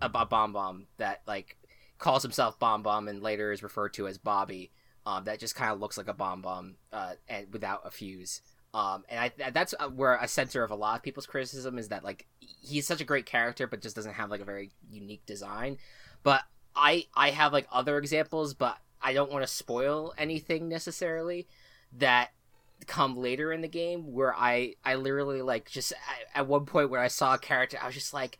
a, 0.01 0.09
bomb 0.09 0.53
bomb 0.53 0.87
that 0.97 1.21
like 1.27 1.57
calls 1.99 2.23
himself 2.23 2.57
bomb 2.57 2.81
bomb 2.81 3.07
and 3.07 3.21
later 3.21 3.51
is 3.51 3.61
referred 3.61 3.93
to 3.95 4.07
as 4.07 4.17
Bobby. 4.17 4.71
Um, 5.05 5.23
that 5.23 5.39
just 5.39 5.55
kind 5.55 5.71
of 5.71 5.79
looks 5.79 5.97
like 5.97 6.07
a 6.07 6.13
bomb 6.13 6.41
bomb, 6.41 6.75
uh, 6.91 7.13
and 7.27 7.51
without 7.51 7.81
a 7.85 7.91
fuse. 7.91 8.41
Um, 8.73 9.03
and 9.09 9.19
I 9.19 9.49
that's 9.51 9.73
uh, 9.79 9.89
where 9.89 10.15
a 10.15 10.27
center 10.27 10.63
of 10.63 10.69
a 10.69 10.75
lot 10.75 10.97
of 10.97 11.03
people's 11.03 11.25
criticism 11.25 11.79
is 11.79 11.87
that 11.87 12.03
like 12.03 12.27
he's 12.39 12.85
such 12.85 13.01
a 13.01 13.05
great 13.05 13.25
character, 13.25 13.65
but 13.65 13.81
just 13.81 13.95
doesn't 13.95 14.13
have 14.13 14.29
like 14.29 14.41
a 14.41 14.45
very 14.45 14.71
unique 14.91 15.25
design. 15.25 15.77
But 16.21 16.43
I 16.75 17.07
I 17.15 17.31
have 17.31 17.51
like 17.51 17.67
other 17.71 17.97
examples, 17.97 18.53
but 18.53 18.77
I 19.01 19.13
don't 19.13 19.31
want 19.31 19.43
to 19.43 19.51
spoil 19.51 20.13
anything 20.17 20.69
necessarily 20.69 21.47
that 21.97 22.29
come 22.85 23.17
later 23.17 23.51
in 23.51 23.61
the 23.61 23.67
game 23.67 24.13
where 24.13 24.35
I 24.35 24.75
I 24.85 24.95
literally 24.95 25.41
like 25.41 25.69
just 25.69 25.93
at, 26.35 26.47
one 26.47 26.65
point 26.65 26.91
where 26.91 27.01
I 27.01 27.07
saw 27.07 27.33
a 27.33 27.39
character, 27.39 27.77
I 27.81 27.87
was 27.87 27.95
just 27.95 28.13
like. 28.13 28.37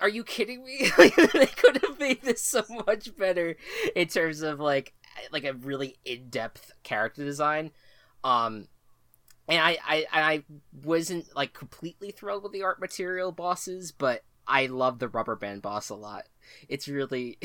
Are 0.00 0.08
you 0.08 0.22
kidding 0.22 0.64
me? 0.64 0.88
They 0.96 1.46
could 1.46 1.82
have 1.82 1.98
made 1.98 2.22
this 2.22 2.40
so 2.40 2.62
much 2.86 3.14
better 3.16 3.56
in 3.96 4.06
terms 4.06 4.40
of 4.40 4.60
like 4.60 4.94
like 5.32 5.44
a 5.44 5.52
really 5.52 5.96
in 6.04 6.30
depth 6.30 6.72
character 6.84 7.24
design. 7.24 7.72
Um, 8.22 8.68
and 9.48 9.60
I, 9.60 9.78
I 9.86 10.06
I 10.12 10.42
wasn't 10.84 11.34
like 11.36 11.52
completely 11.52 12.10
thrilled 12.10 12.42
with 12.42 12.52
the 12.52 12.62
art 12.62 12.80
material 12.80 13.32
bosses, 13.32 13.92
but 13.92 14.22
I 14.46 14.66
love 14.66 14.98
the 14.98 15.08
rubber 15.08 15.36
band 15.36 15.62
boss 15.62 15.88
a 15.88 15.94
lot. 15.94 16.24
It's 16.68 16.88
really 16.88 17.38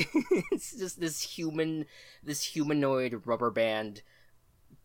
it's 0.52 0.76
just 0.76 1.00
this 1.00 1.22
human 1.22 1.86
this 2.22 2.42
humanoid 2.42 3.22
rubber 3.26 3.50
band 3.50 4.02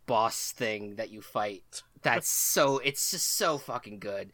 boss 0.05 0.51
thing 0.51 0.95
that 0.95 1.09
you 1.09 1.21
fight. 1.21 1.83
That's 2.01 2.29
so 2.53 2.79
it's 2.79 3.11
just 3.11 3.33
so 3.35 3.57
fucking 3.57 3.99
good. 3.99 4.31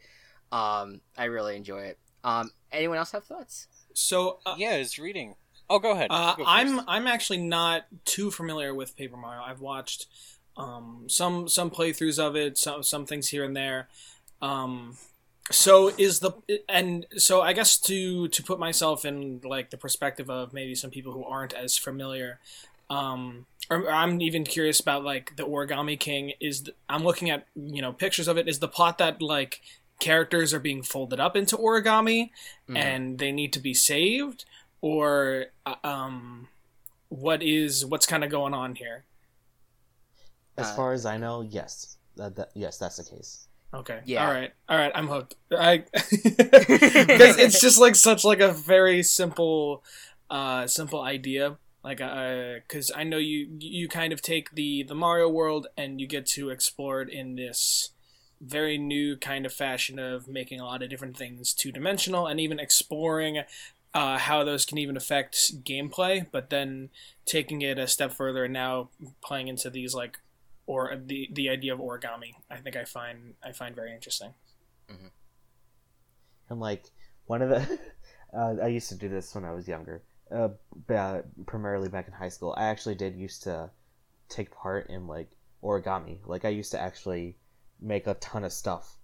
Um 0.50 1.00
I 1.16 1.24
really 1.24 1.56
enjoy 1.56 1.82
it. 1.82 1.98
Um 2.24 2.50
anyone 2.70 2.98
else 2.98 3.12
have 3.12 3.24
thoughts? 3.24 3.68
So 3.94 4.38
uh, 4.46 4.54
yeah, 4.58 4.74
it's 4.74 4.98
reading. 4.98 5.36
Oh, 5.70 5.78
go 5.78 5.92
ahead. 5.92 6.08
Uh, 6.10 6.34
Go 6.34 6.44
I'm. 6.46 6.86
I'm 6.86 7.06
actually 7.06 7.38
not 7.38 7.84
too 8.04 8.30
familiar 8.30 8.74
with 8.74 8.94
Paper 8.94 9.16
Mario. 9.16 9.42
I've 9.42 9.60
watched 9.60 10.06
um, 10.56 11.04
some 11.08 11.48
some 11.48 11.70
playthroughs 11.70 12.18
of 12.18 12.36
it, 12.36 12.58
some 12.58 12.82
some 12.82 13.06
things 13.06 13.28
here 13.28 13.44
and 13.44 13.56
there. 13.56 13.88
Um, 14.40 14.96
so 15.50 15.88
is 15.98 16.20
the 16.20 16.32
and 16.68 17.06
so 17.16 17.40
I 17.42 17.52
guess 17.52 17.78
to 17.80 18.28
to 18.28 18.42
put 18.42 18.58
myself 18.58 19.04
in 19.04 19.40
like 19.44 19.70
the 19.70 19.76
perspective 19.76 20.30
of 20.30 20.52
maybe 20.52 20.74
some 20.74 20.90
people 20.90 21.12
who 21.12 21.24
aren't 21.24 21.52
as 21.52 21.76
familiar. 21.76 22.38
Um, 22.90 23.46
or 23.70 23.90
I'm 23.90 24.20
even 24.20 24.44
curious 24.44 24.80
about 24.80 25.04
like 25.04 25.36
the 25.36 25.44
Origami 25.44 25.98
King. 25.98 26.32
Is 26.40 26.64
the, 26.64 26.74
I'm 26.88 27.04
looking 27.04 27.30
at 27.30 27.46
you 27.56 27.80
know 27.82 27.92
pictures 27.92 28.28
of 28.28 28.36
it. 28.36 28.48
Is 28.48 28.58
the 28.58 28.68
plot 28.68 28.98
that 28.98 29.22
like 29.22 29.60
characters 30.00 30.52
are 30.52 30.58
being 30.60 30.82
folded 30.82 31.20
up 31.20 31.36
into 31.36 31.56
origami 31.56 32.30
Mhm. 32.68 32.76
and 32.76 33.18
they 33.20 33.30
need 33.30 33.52
to 33.52 33.60
be 33.60 33.72
saved, 33.72 34.44
or 34.80 35.46
uh, 35.64 35.76
um, 35.84 36.48
what 37.08 37.40
is 37.42 37.86
what's 37.86 38.06
kind 38.06 38.24
of 38.24 38.30
going 38.30 38.52
on 38.52 38.74
here? 38.74 39.04
As 40.56 40.70
Uh, 40.70 40.76
far 40.76 40.92
as 40.92 41.06
I 41.06 41.16
know, 41.16 41.42
yes, 41.42 41.96
that, 42.16 42.36
that, 42.36 42.50
yes, 42.54 42.78
that's 42.78 42.96
the 42.96 43.04
case. 43.04 43.48
Okay. 43.74 44.00
Yeah. 44.04 44.26
All 44.26 44.32
right. 44.32 44.52
All 44.68 44.76
right. 44.76 44.92
I'm 44.94 45.08
hooked. 45.08 45.36
I 45.50 45.78
because 45.92 47.38
it's 47.38 47.60
just 47.60 47.80
like 47.80 47.94
such 48.08 48.22
like 48.24 48.40
a 48.40 48.52
very 48.52 49.02
simple, 49.02 49.82
uh, 50.28 50.66
simple 50.66 51.00
idea. 51.00 51.56
Like, 51.82 52.00
uh, 52.00 52.54
because 52.68 52.92
I 52.94 53.04
know 53.04 53.16
you 53.16 53.48
you 53.58 53.88
kind 53.88 54.12
of 54.12 54.20
take 54.20 54.54
the 54.54 54.82
the 54.82 54.94
Mario 54.94 55.28
world 55.28 55.68
and 55.76 56.00
you 56.00 56.06
get 56.06 56.26
to 56.26 56.50
explore 56.50 57.00
it 57.00 57.08
in 57.08 57.34
this 57.36 57.90
very 58.40 58.76
new 58.76 59.16
kind 59.16 59.46
of 59.46 59.52
fashion 59.52 59.98
of 59.98 60.28
making 60.28 60.60
a 60.60 60.64
lot 60.64 60.82
of 60.82 60.90
different 60.90 61.16
things 61.16 61.54
two 61.54 61.70
dimensional 61.72 62.26
and 62.26 62.40
even 62.40 62.58
exploring 62.58 63.42
uh, 63.94 64.18
how 64.18 64.42
those 64.42 64.64
can 64.64 64.78
even 64.78 64.96
affect 64.96 65.64
gameplay, 65.64 66.26
but 66.30 66.50
then 66.50 66.88
taking 67.24 67.62
it 67.62 67.78
a 67.78 67.86
step 67.86 68.12
further 68.12 68.44
and 68.44 68.52
now 68.52 68.88
playing 69.22 69.48
into 69.48 69.70
these 69.70 69.94
like 69.94 70.18
or 70.66 70.96
the 70.96 71.28
the 71.32 71.48
idea 71.50 71.72
of 71.74 71.80
origami, 71.80 72.34
I 72.50 72.56
think 72.58 72.76
I 72.76 72.84
find 72.84 73.34
I 73.42 73.52
find 73.52 73.74
very 73.74 73.92
interesting. 73.94 74.34
And 76.48 76.60
like 76.60 76.90
one 77.26 77.42
of 77.42 77.48
the, 77.48 77.78
uh, 78.36 78.56
I 78.62 78.68
used 78.68 78.88
to 78.90 78.94
do 78.94 79.08
this 79.08 79.34
when 79.34 79.44
I 79.44 79.52
was 79.52 79.66
younger, 79.68 80.02
uh, 80.30 80.48
ba- 80.86 81.24
primarily 81.46 81.88
back 81.88 82.06
in 82.08 82.12
high 82.12 82.28
school. 82.28 82.54
I 82.56 82.64
actually 82.64 82.94
did 82.94 83.16
used 83.16 83.42
to 83.44 83.70
take 84.28 84.50
part 84.50 84.88
in 84.90 85.06
like 85.06 85.30
origami. 85.62 86.18
Like 86.26 86.44
I 86.44 86.50
used 86.50 86.72
to 86.72 86.80
actually 86.80 87.36
make 87.80 88.06
a 88.06 88.14
ton 88.14 88.44
of 88.44 88.52
stuff 88.52 88.98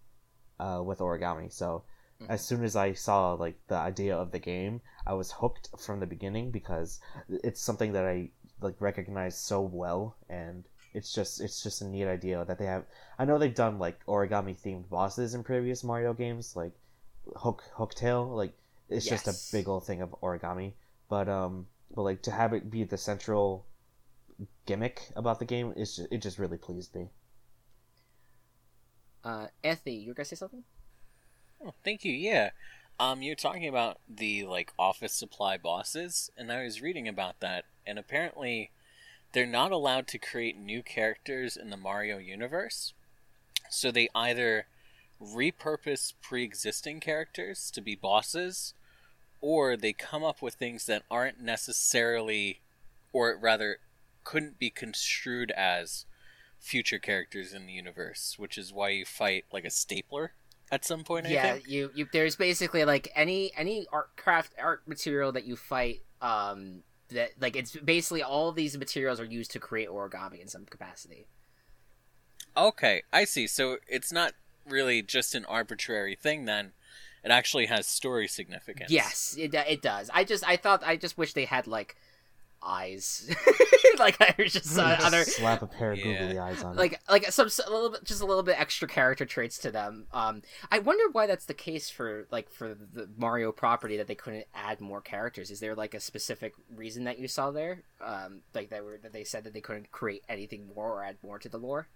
uh, 0.60 0.82
with 0.84 0.98
origami. 0.98 1.52
So 1.52 1.84
Mhm. 2.20 2.30
as 2.30 2.44
soon 2.44 2.64
as 2.64 2.74
I 2.76 2.92
saw 2.94 3.34
like 3.34 3.58
the 3.68 3.76
idea 3.76 4.16
of 4.16 4.32
the 4.32 4.40
game, 4.40 4.80
I 5.06 5.14
was 5.14 5.30
hooked 5.32 5.68
from 5.78 6.00
the 6.00 6.06
beginning 6.06 6.50
because 6.50 7.00
it's 7.28 7.60
something 7.60 7.92
that 7.92 8.04
I 8.06 8.30
like 8.60 8.80
recognize 8.80 9.38
so 9.38 9.60
well, 9.62 10.16
and 10.28 10.64
it's 10.98 11.12
just 11.12 11.40
it's 11.40 11.62
just 11.62 11.80
a 11.80 11.86
neat 11.86 12.06
idea 12.06 12.44
that 12.44 12.58
they 12.58 12.66
have. 12.66 12.84
I 13.18 13.24
know 13.24 13.38
they've 13.38 13.54
done 13.54 13.78
like 13.78 14.04
origami 14.06 14.58
themed 14.58 14.88
bosses 14.88 15.32
in 15.34 15.44
previous 15.44 15.84
Mario 15.84 16.12
games, 16.12 16.56
like 16.56 16.72
Hook 17.36 17.62
Hooktail. 17.76 18.34
Like 18.34 18.52
it's 18.88 19.06
just 19.08 19.28
a 19.28 19.56
big 19.56 19.68
old 19.68 19.86
thing 19.86 20.02
of 20.02 20.10
origami, 20.20 20.72
but 21.08 21.28
um, 21.28 21.68
but 21.94 22.02
like 22.02 22.22
to 22.22 22.32
have 22.32 22.52
it 22.52 22.68
be 22.68 22.82
the 22.82 22.98
central 22.98 23.64
gimmick 24.66 25.02
about 25.14 25.38
the 25.38 25.44
game 25.44 25.72
is 25.76 25.96
just, 25.96 26.12
it 26.12 26.18
just 26.18 26.38
really 26.38 26.58
pleased 26.58 26.94
me. 26.96 27.08
Uh, 29.22 29.46
Anthony, 29.62 29.96
you 29.96 30.08
were 30.08 30.14
gonna 30.14 30.24
say 30.24 30.36
something? 30.36 30.64
Oh, 31.64 31.74
thank 31.84 32.04
you. 32.04 32.12
Yeah. 32.12 32.50
Um, 32.98 33.22
you're 33.22 33.36
talking 33.36 33.68
about 33.68 34.00
the 34.08 34.46
like 34.46 34.72
office 34.76 35.12
supply 35.12 35.58
bosses, 35.58 36.28
and 36.36 36.50
I 36.50 36.64
was 36.64 36.82
reading 36.82 37.06
about 37.06 37.38
that, 37.38 37.66
and 37.86 38.00
apparently, 38.00 38.72
they're 39.32 39.46
not 39.46 39.72
allowed 39.72 40.06
to 40.08 40.18
create 40.18 40.58
new 40.58 40.82
characters 40.82 41.56
in 41.56 41.70
the 41.70 41.76
Mario 41.76 42.18
universe. 42.18 42.94
So 43.70 43.90
they 43.90 44.08
either 44.14 44.66
repurpose 45.22 46.14
pre-existing 46.22 47.00
characters 47.00 47.70
to 47.72 47.80
be 47.80 47.94
bosses, 47.94 48.74
or 49.40 49.76
they 49.76 49.92
come 49.92 50.24
up 50.24 50.40
with 50.40 50.54
things 50.54 50.86
that 50.86 51.02
aren't 51.10 51.40
necessarily, 51.40 52.60
or 53.12 53.36
rather, 53.40 53.78
couldn't 54.24 54.58
be 54.58 54.70
construed 54.70 55.50
as 55.52 56.06
future 56.58 56.98
characters 56.98 57.52
in 57.52 57.66
the 57.66 57.72
universe, 57.72 58.34
which 58.38 58.58
is 58.58 58.72
why 58.72 58.90
you 58.90 59.04
fight 59.04 59.44
like 59.52 59.64
a 59.64 59.70
stapler 59.70 60.32
at 60.70 60.84
some 60.84 61.04
point. 61.04 61.26
I 61.26 61.30
yeah, 61.30 61.52
think. 61.54 61.68
you, 61.68 61.90
you 61.94 62.06
there's 62.12 62.36
basically 62.36 62.84
like 62.84 63.10
any 63.14 63.52
any 63.56 63.86
art 63.92 64.16
craft 64.16 64.54
art 64.58 64.86
material 64.86 65.32
that 65.32 65.44
you 65.44 65.56
fight 65.56 66.02
um 66.20 66.82
that 67.08 67.30
like 67.40 67.56
it's 67.56 67.76
basically 67.76 68.22
all 68.22 68.52
these 68.52 68.76
materials 68.76 69.20
are 69.20 69.24
used 69.24 69.50
to 69.52 69.58
create 69.58 69.88
origami 69.88 70.40
in 70.40 70.48
some 70.48 70.64
capacity. 70.64 71.26
Okay, 72.56 73.02
I 73.12 73.24
see. 73.24 73.46
So 73.46 73.78
it's 73.86 74.12
not 74.12 74.32
really 74.68 75.02
just 75.02 75.34
an 75.34 75.44
arbitrary 75.46 76.14
thing 76.14 76.44
then. 76.44 76.72
It 77.24 77.30
actually 77.30 77.66
has 77.66 77.86
story 77.86 78.28
significance. 78.28 78.90
Yes, 78.90 79.36
it 79.38 79.54
it 79.54 79.82
does. 79.82 80.10
I 80.12 80.24
just 80.24 80.46
I 80.48 80.56
thought 80.56 80.82
I 80.84 80.96
just 80.96 81.18
wish 81.18 81.32
they 81.32 81.44
had 81.44 81.66
like 81.66 81.96
eyes. 82.62 83.28
like 83.98 84.20
I 84.20 84.34
was 84.38 84.52
just 84.52 84.78
uh, 84.78 84.94
Just 84.96 85.06
other 85.06 85.24
slap 85.24 85.62
a 85.62 85.66
pair 85.66 85.92
of 85.92 85.98
Yeah. 85.98 86.18
googly 86.18 86.38
eyes 86.38 86.62
on 86.62 86.72
it. 86.74 86.78
like 86.78 87.00
like 87.08 87.24
some 87.32 87.48
a 87.66 87.70
little 87.70 87.90
bit 87.90 88.04
just 88.04 88.20
a 88.20 88.26
little 88.26 88.42
bit 88.42 88.58
extra 88.60 88.86
character 88.86 89.24
traits 89.24 89.58
to 89.58 89.70
them 89.72 90.06
um 90.12 90.42
i 90.70 90.78
wonder 90.78 91.02
why 91.12 91.26
that's 91.26 91.46
the 91.46 91.54
case 91.54 91.90
for 91.90 92.26
like 92.30 92.48
for 92.50 92.74
the 92.74 93.08
mario 93.16 93.50
property 93.50 93.96
that 93.96 94.06
they 94.06 94.14
couldn't 94.14 94.44
add 94.54 94.80
more 94.80 95.00
characters 95.00 95.50
is 95.50 95.58
there 95.60 95.74
like 95.74 95.94
a 95.94 96.00
specific 96.00 96.52
reason 96.74 97.04
that 97.04 97.18
you 97.18 97.26
saw 97.26 97.50
there 97.50 97.82
um 98.00 98.40
like 98.54 98.70
that 98.70 98.84
were 98.84 98.98
that 99.02 99.12
they 99.12 99.24
said 99.24 99.42
that 99.44 99.52
they 99.52 99.60
couldn't 99.60 99.90
create 99.90 100.22
anything 100.28 100.68
more 100.76 100.92
or 101.00 101.04
add 101.04 101.16
more 101.22 101.38
to 101.38 101.48
the 101.48 101.58
lore 101.58 101.88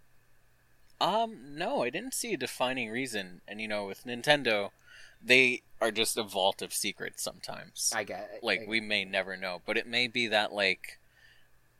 Um, 1.00 1.56
no, 1.56 1.82
I 1.82 1.90
didn't 1.90 2.14
see 2.14 2.32
a 2.32 2.36
defining 2.36 2.90
reason. 2.90 3.40
And 3.48 3.60
you 3.60 3.66
know, 3.68 3.86
with 3.86 4.04
Nintendo, 4.04 4.70
they 5.24 5.62
are 5.80 5.90
just 5.90 6.16
a 6.16 6.22
vault 6.22 6.62
of 6.62 6.72
secrets 6.72 7.22
sometimes. 7.22 7.92
i 7.94 8.04
get 8.04 8.30
it. 8.34 8.44
like 8.44 8.64
we 8.66 8.80
may 8.80 9.04
never 9.04 9.36
know, 9.36 9.60
but 9.66 9.76
it 9.76 9.86
may 9.86 10.06
be 10.06 10.26
that 10.28 10.52
like 10.52 10.98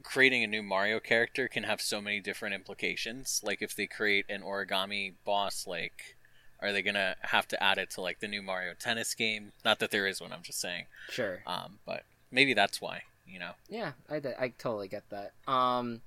creating 0.03 0.43
a 0.43 0.47
new 0.49 0.63
Mario 0.63 0.99
character 0.99 1.49
can 1.49 1.63
have 1.63 1.81
so 1.81 2.01
many 2.01 2.21
different 2.21 2.55
implications. 2.55 3.41
Like 3.45 3.63
if 3.63 3.75
they 3.77 3.87
create 3.87 4.27
an 4.29 4.43
origami 4.43 5.15
boss, 5.25 5.67
like 5.67 6.17
are 6.61 6.73
they 6.73 6.83
gonna 6.83 7.17
have 7.23 7.49
to 7.49 7.63
add 7.63 7.79
it 7.79 7.91
to 7.91 8.01
like 8.01 8.21
the 8.21 8.29
new 8.29 8.43
Mario 8.43 8.75
Tennis 8.79 9.15
game? 9.15 9.53
Not 9.65 9.79
that 9.81 9.91
there 9.91 10.07
is 10.07 10.21
one. 10.21 10.33
I'm 10.33 10.43
just 10.43 10.61
saying. 10.61 10.87
sure 11.11 11.43
Um, 11.47 11.79
but 11.87 12.05
maybe 12.31 12.55
that's 12.55 12.81
why. 12.81 13.03
You 13.27 13.39
know. 13.39 13.53
yeah 13.69 13.93
I 14.11 14.17
I 14.17 14.53
totally 14.59 14.89
get 14.89 15.09
that 15.11 15.33
um 15.47 16.03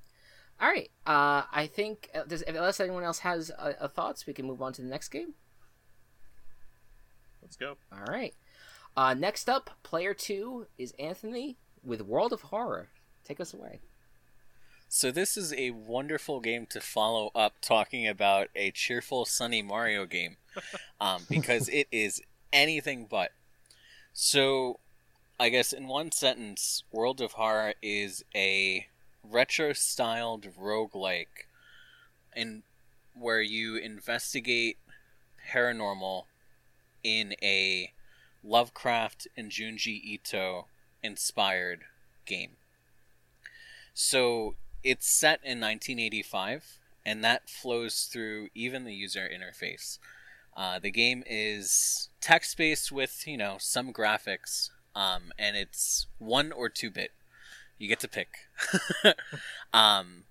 all 0.62 0.70
right 0.70 0.92
uh 1.08 1.44
i 1.52 1.68
think 1.74 2.10
uh, 2.14 2.24
does, 2.24 2.44
unless 2.44 2.80
anyone 2.80 3.04
else 3.04 3.20
has 3.20 3.52
uh, 3.58 3.74
uh, 3.80 3.88
thoughts 3.88 4.28
we 4.28 4.34
can 4.34 4.46
move 4.46 4.62
on 4.62 4.74
to 4.74 4.82
the 4.82 4.88
next 4.88 5.10
game 5.10 5.34
Let's 7.46 7.58
go. 7.58 7.78
All 7.92 8.12
right. 8.12 8.34
Uh, 8.98 9.14
next 9.14 9.48
up, 9.48 9.70
player 9.84 10.16
two 10.16 10.66
is 10.80 10.96
Anthony 10.98 11.58
with 11.84 12.02
World 12.02 12.34
of 12.34 12.42
Horror. 12.42 12.90
Take 13.24 13.40
us 13.40 13.54
away. 13.54 13.82
So 14.90 15.12
this 15.12 15.38
is 15.38 15.54
a 15.54 15.70
wonderful 15.70 16.40
game 16.40 16.66
to 16.72 16.82
follow 16.82 17.30
up 17.36 17.54
talking 17.62 18.08
about 18.08 18.48
a 18.56 18.72
cheerful 18.72 19.26
sunny 19.26 19.62
Mario 19.62 20.08
game, 20.08 20.38
um, 21.00 21.28
because 21.30 21.70
it 21.70 21.88
is 21.92 22.20
anything 22.52 23.06
but. 23.08 23.30
So, 24.12 24.80
I 25.40 25.50
guess 25.50 25.72
in 25.72 25.88
one 25.88 26.12
sentence, 26.12 26.84
World 26.92 27.22
of 27.22 27.34
Horror 27.34 27.76
is 27.84 28.26
a 28.36 28.88
retro-styled 29.24 30.48
roguelike, 30.60 31.46
in 32.36 32.64
where 33.14 33.42
you 33.42 33.76
investigate 33.76 34.78
paranormal 35.52 36.24
in 37.06 37.36
a 37.42 37.94
Lovecraft 38.44 39.28
and 39.38 39.52
Junji 39.52 40.02
Ito 40.04 40.66
inspired 41.04 41.84
game. 42.26 42.58
So 43.94 44.56
it's 44.84 45.08
set 45.08 45.40
in 45.44 45.62
1985, 45.62 46.80
and 47.06 47.24
that 47.24 47.50
flows 47.50 48.10
through 48.12 48.50
even 48.56 48.84
the 48.84 48.94
user 48.94 49.30
interface. 49.30 50.00
Uh, 50.58 50.80
the 50.80 50.90
game 50.90 51.24
is 51.28 52.10
text 52.22 52.58
based 52.58 52.92
with, 52.92 53.28
you 53.28 53.38
know, 53.38 53.58
some 53.60 53.94
graphics, 53.94 54.72
um, 54.96 55.32
and 55.38 55.56
it's 55.56 56.08
one 56.18 56.52
or 56.52 56.68
two 56.68 56.90
bit. 56.90 57.12
You 57.78 57.88
get 57.88 58.00
to 58.00 58.08
pick. 58.08 58.30
um, 59.74 60.24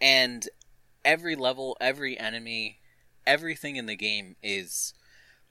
and 0.00 0.48
every 1.04 1.34
level, 1.34 1.76
every 1.80 2.18
enemy, 2.18 2.78
everything 3.26 3.76
in 3.76 3.86
the 3.86 3.96
game 3.96 4.36
is 4.42 4.94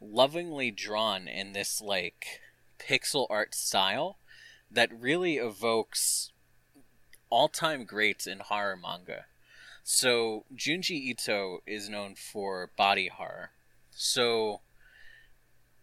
lovingly 0.04 0.72
drawn 0.72 1.28
in 1.28 1.54
this, 1.54 1.82
like, 1.82 2.42
pixel 2.80 3.28
art 3.30 3.56
style 3.56 4.18
that 4.70 4.89
really 4.94 5.38
evokes 5.38 6.32
all-time 7.30 7.86
greats 7.86 8.28
in 8.28 8.39
horror 8.39 8.76
manga. 8.76 9.26
So 9.84 10.46
Junji 10.56 10.92
Ito 10.92 11.60
is 11.66 11.89
known 11.89 12.16
for 12.16 12.72
body 12.78 13.08
horror. 13.08 13.52
So 13.92 14.62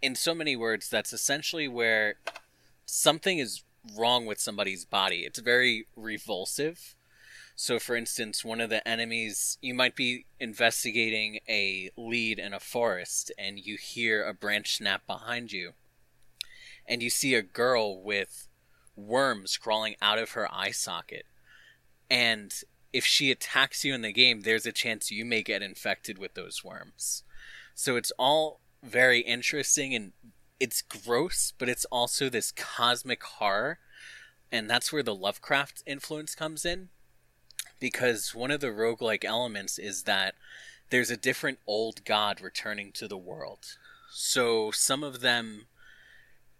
in 0.02 0.14
so 0.14 0.34
many 0.34 0.56
words 0.56 0.88
that's 0.88 1.12
essentially 1.12 1.68
where 1.68 2.14
something 2.86 3.38
is 3.38 3.62
wrong 3.96 4.26
with 4.26 4.40
somebody's 4.40 4.84
body. 4.84 5.20
It's 5.20 5.38
very 5.38 5.86
revulsive. 5.96 6.94
So 7.62 7.78
for 7.78 7.94
instance, 7.94 8.42
one 8.42 8.62
of 8.62 8.70
the 8.70 8.88
enemies 8.88 9.58
you 9.60 9.74
might 9.74 9.94
be 9.94 10.24
investigating 10.38 11.40
a 11.46 11.90
lead 11.94 12.38
in 12.38 12.54
a 12.54 12.58
forest 12.58 13.30
and 13.36 13.58
you 13.58 13.76
hear 13.76 14.24
a 14.24 14.32
branch 14.32 14.78
snap 14.78 15.06
behind 15.06 15.52
you. 15.52 15.72
And 16.86 17.02
you 17.02 17.10
see 17.10 17.34
a 17.34 17.42
girl 17.42 18.02
with 18.02 18.48
worms 18.96 19.58
crawling 19.58 19.96
out 20.00 20.18
of 20.18 20.30
her 20.30 20.50
eye 20.50 20.70
socket 20.70 21.26
and 22.08 22.62
if 22.94 23.04
she 23.04 23.30
attacks 23.30 23.84
you 23.84 23.92
in 23.92 24.00
the 24.00 24.10
game, 24.10 24.40
there's 24.40 24.64
a 24.64 24.72
chance 24.72 25.10
you 25.10 25.26
may 25.26 25.42
get 25.42 25.60
infected 25.60 26.16
with 26.16 26.32
those 26.32 26.64
worms. 26.64 27.24
So 27.74 27.96
it's 27.96 28.10
all 28.18 28.60
very 28.82 29.20
interesting 29.20 29.94
and 29.94 30.12
it's 30.58 30.80
gross, 30.80 31.52
but 31.58 31.68
it's 31.68 31.84
also 31.84 32.30
this 32.30 32.52
cosmic 32.52 33.22
horror. 33.22 33.80
And 34.50 34.68
that's 34.68 34.94
where 34.94 35.02
the 35.02 35.14
Lovecraft 35.14 35.82
influence 35.86 36.34
comes 36.34 36.64
in. 36.64 36.88
Because 37.80 38.34
one 38.34 38.50
of 38.50 38.60
the 38.60 38.68
roguelike 38.68 39.24
elements 39.24 39.78
is 39.78 40.04
that 40.04 40.34
there's 40.90 41.10
a 41.10 41.16
different 41.16 41.58
old 41.66 42.04
god 42.04 42.40
returning 42.40 42.92
to 42.92 43.08
the 43.08 43.16
world. 43.16 43.76
So 44.12 44.70
some 44.70 45.02
of 45.02 45.20
them 45.20 45.66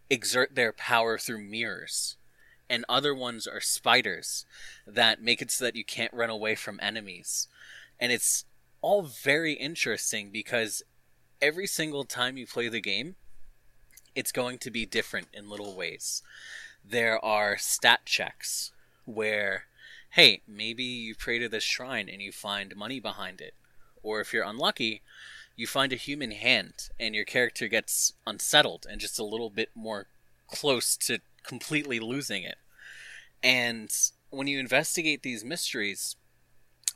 exert 0.09 0.55
their 0.55 0.73
power 0.73 1.19
through 1.19 1.43
mirrors 1.43 2.17
and 2.71 2.85
other 2.89 3.13
ones 3.13 3.49
are 3.49 3.61
spiders 3.61 4.47
that 4.87 5.21
make 5.21 5.43
it 5.43 5.51
so 5.51 5.65
that 5.65 5.75
you 5.75 5.85
can't 5.85 6.15
run 6.15 6.31
away 6.31 6.55
from 6.55 6.79
enemies. 6.81 7.49
And 7.99 8.13
it's 8.13 8.45
all 8.81 9.03
very 9.03 9.55
interesting 9.55 10.31
because 10.31 10.85
every 11.43 11.67
single 11.67 12.05
time 12.05 12.37
you 12.37 12.47
play 12.47 12.69
the 12.69 12.81
game, 12.81 13.17
it's 14.15 14.31
going 14.31 14.59
to 14.59 14.71
be 14.71 14.87
different 14.87 15.27
in 15.35 15.51
little 15.51 15.75
ways. 15.75 16.23
There 16.85 17.23
are 17.25 17.59
stat 17.59 18.03
checks 18.05 18.71
where, 19.05 19.65
hey, 20.11 20.43
maybe 20.47 20.83
you 20.83 21.15
pray 21.15 21.39
to 21.39 21.49
this 21.49 21.65
shrine 21.65 22.09
and 22.09 22.21
you 22.21 22.33
find 22.33 22.75
money 22.77 22.99
behind 23.01 23.41
it. 23.41 23.55
Or 24.03 24.21
if 24.21 24.33
you're 24.33 24.45
unlucky, 24.45 25.03
you 25.57 25.67
find 25.67 25.93
a 25.93 25.97
human 25.97 26.33
hand 26.33 26.89
and 26.99 27.15
your 27.15 27.25
character 27.25 27.69
gets 27.69 28.15
unsettled 28.27 28.87
and 28.91 29.01
just 29.01 29.19
a 29.19 29.25
little 29.25 29.51
bit 29.51 29.71
more 29.75 30.07
close 30.49 30.97
to 30.97 31.19
completely 31.45 32.01
losing 32.01 32.43
it. 32.43 32.57
And 33.43 33.91
when 34.31 34.47
you 34.47 34.59
investigate 34.59 35.23
these 35.23 35.45
mysteries, 35.45 36.17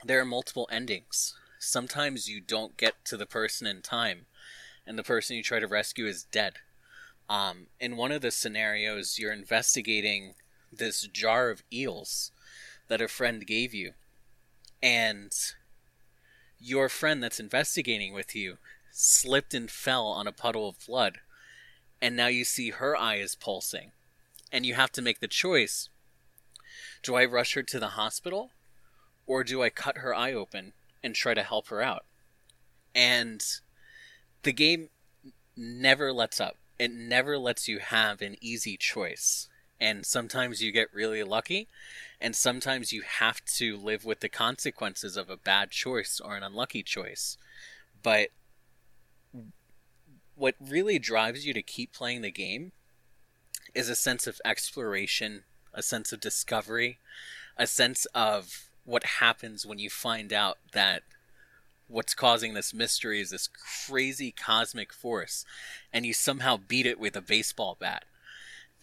there 0.05 0.21
are 0.21 0.27
multiple 0.27 0.69
endings. 0.71 1.35
Sometimes 1.59 2.29
you 2.29 2.41
don't 2.41 2.77
get 2.77 3.05
to 3.07 3.17
the 3.17 3.27
person 3.27 3.67
in 3.67 3.81
time, 3.81 4.27
and 4.87 4.99
the 4.99 5.03
person 5.03 5.37
you 5.37 5.43
try 5.43 5.61
to 5.61 5.67
rescue 5.67 6.07
is 6.07 6.25
dead. 6.25 6.55
Um, 7.29 7.69
in 7.81 7.97
one 7.97 8.13
of 8.13 8.21
the 8.21 8.31
scenarios, 8.31 9.19
you're 9.19 9.33
investigating 9.33 10.35
this 10.71 11.03
jar 11.03 11.49
of 11.49 11.63
eels 11.73 12.33
that 12.89 13.01
a 13.01 13.09
friend 13.09 13.47
gave 13.47 13.75
you, 13.75 13.93
and 14.83 15.33
your 16.59 16.89
friend 16.89 17.23
that's 17.23 17.41
investigating 17.41 18.13
with 18.13 18.35
you 18.35 18.59
slipped 18.91 19.55
and 19.55 19.71
fell 19.71 20.07
on 20.07 20.27
a 20.27 20.33
puddle 20.33 20.69
of 20.69 20.87
blood, 20.87 21.19
and 22.01 22.17
now 22.17 22.29
you 22.29 22.45
see 22.45 22.71
her 22.71 22.97
eye 22.97 23.17
is 23.17 23.35
pulsing, 23.35 23.93
and 24.53 24.65
you 24.65 24.75
have 24.75 24.93
to 24.93 25.03
make 25.03 25.21
the 25.21 25.29
choice 25.29 25.89
do 27.03 27.15
I 27.15 27.25
rush 27.25 27.55
her 27.55 27.63
to 27.63 27.79
the 27.79 27.89
hospital, 27.89 28.51
or 29.27 29.45
do 29.45 29.63
I 29.63 29.69
cut 29.69 29.99
her 29.99 30.15
eye 30.15 30.33
open 30.33 30.73
and 31.03 31.15
try 31.15 31.35
to 31.35 31.43
help 31.43 31.69
her 31.69 31.83
out? 31.83 32.05
And 32.95 33.45
the 34.43 34.53
game 34.53 34.89
never 35.57 36.13
lets 36.13 36.41
up. 36.41 36.57
It 36.79 36.91
never 36.91 37.39
lets 37.39 37.69
you 37.69 37.79
have 37.79 38.23
an 38.23 38.37
easy 38.41 38.77
choice. 38.79 39.49
And 39.85 40.07
sometimes 40.07 40.63
you 40.63 40.73
get 40.73 40.89
really 40.95 41.23
lucky, 41.23 41.69
and 42.19 42.35
sometimes 42.35 42.91
you 42.91 43.03
have 43.03 43.45
to 43.57 43.77
live 43.77 44.03
with 44.03 44.21
the 44.21 44.31
consequences 44.31 45.15
of 45.15 45.29
a 45.29 45.37
bad 45.37 45.71
choice 45.71 46.23
or 46.25 46.37
an 46.37 46.43
unlucky 46.43 46.83
choice. 46.83 47.37
But 48.03 48.31
what 50.37 50.55
really 50.59 50.99
drives 50.99 51.45
you 51.45 51.53
to 51.53 51.61
keep 51.61 51.93
playing 51.93 52.23
the 52.23 52.31
game 52.31 52.73
is 53.75 53.91
a 53.91 53.95
sense 53.95 54.27
of 54.27 54.41
exploration, 54.43 55.43
a 55.75 55.83
sense 55.83 56.15
of 56.15 56.21
discovery, 56.21 56.97
a 57.59 57.67
sense 57.67 58.07
of 58.15 58.71
what 58.87 59.05
happens 59.21 59.67
when 59.67 59.79
you 59.79 59.91
find 59.91 60.33
out 60.33 60.57
that 60.73 61.03
what's 61.89 62.15
causing 62.15 62.55
this 62.55 62.73
mystery 62.73 63.21
is 63.21 63.29
this 63.29 63.51
crazy 63.87 64.33
cosmic 64.33 64.95
force 64.95 65.45
and 65.93 66.07
you 66.07 66.15
somehow 66.15 66.57
beat 66.57 66.87
it 66.87 66.99
with 66.99 67.17
a 67.17 67.21
baseball 67.21 67.77
bat. 67.79 68.07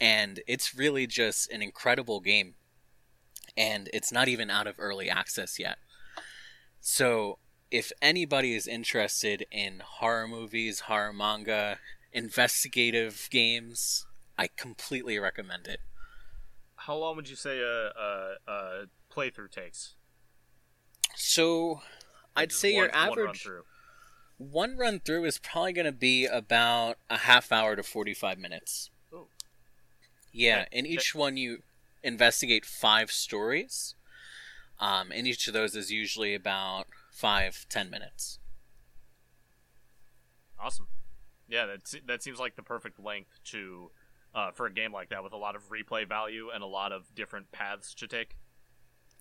And 0.01 0.41
it's 0.47 0.75
really 0.75 1.07
just 1.07 1.49
an 1.51 1.61
incredible 1.61 2.19
game. 2.19 2.55
And 3.55 3.87
it's 3.93 4.11
not 4.11 4.27
even 4.27 4.49
out 4.49 4.67
of 4.67 4.75
early 4.79 5.09
access 5.09 5.59
yet. 5.59 5.77
So, 6.79 7.37
if 7.69 7.91
anybody 8.01 8.53
is 8.55 8.67
interested 8.67 9.45
in 9.51 9.81
horror 9.85 10.27
movies, 10.27 10.81
horror 10.81 11.13
manga, 11.13 11.77
investigative 12.11 13.27
games, 13.31 14.05
I 14.37 14.47
completely 14.57 15.19
recommend 15.19 15.67
it. 15.67 15.79
How 16.75 16.95
long 16.97 17.15
would 17.15 17.29
you 17.29 17.35
say 17.35 17.59
a, 17.59 17.89
a, 17.89 18.33
a 18.47 18.83
playthrough 19.13 19.51
takes? 19.51 19.93
So, 21.15 21.81
I'd 22.35 22.49
Just 22.49 22.61
say 22.61 22.73
your 22.73 22.87
one- 22.89 22.95
run 22.95 23.09
average 23.11 23.43
through. 23.43 23.63
one 24.37 24.77
run 24.77 24.99
through 24.99 25.25
is 25.25 25.37
probably 25.37 25.73
going 25.73 25.85
to 25.85 25.91
be 25.91 26.25
about 26.25 26.97
a 27.09 27.19
half 27.19 27.51
hour 27.51 27.75
to 27.75 27.83
45 27.83 28.39
minutes. 28.39 28.89
Ooh. 30.33 30.37
Yeah, 30.39 30.65
Okay. 30.67 30.79
in 30.79 30.85
each 30.85 31.13
one 31.15 31.37
you 31.37 31.63
investigate 32.03 32.65
five 32.65 33.11
stories. 33.11 33.95
Um, 34.79 35.11
and 35.11 35.27
each 35.27 35.47
of 35.47 35.53
those 35.53 35.75
is 35.75 35.91
usually 35.91 36.33
about 36.33 36.87
five, 37.11 37.65
ten 37.69 37.89
minutes. 37.91 38.39
Awesome. 40.59 40.87
Yeah, 41.47 41.65
that 41.65 41.93
that 42.07 42.23
seems 42.23 42.39
like 42.39 42.55
the 42.55 42.63
perfect 42.63 42.99
length 42.99 43.39
to 43.45 43.91
uh, 44.33 44.51
for 44.51 44.65
a 44.65 44.73
game 44.73 44.93
like 44.93 45.09
that 45.09 45.23
with 45.23 45.33
a 45.33 45.37
lot 45.37 45.55
of 45.55 45.63
replay 45.69 46.07
value 46.07 46.49
and 46.53 46.63
a 46.63 46.67
lot 46.67 46.91
of 46.91 47.13
different 47.15 47.51
paths 47.51 47.93
to 47.95 48.07
take. 48.07 48.35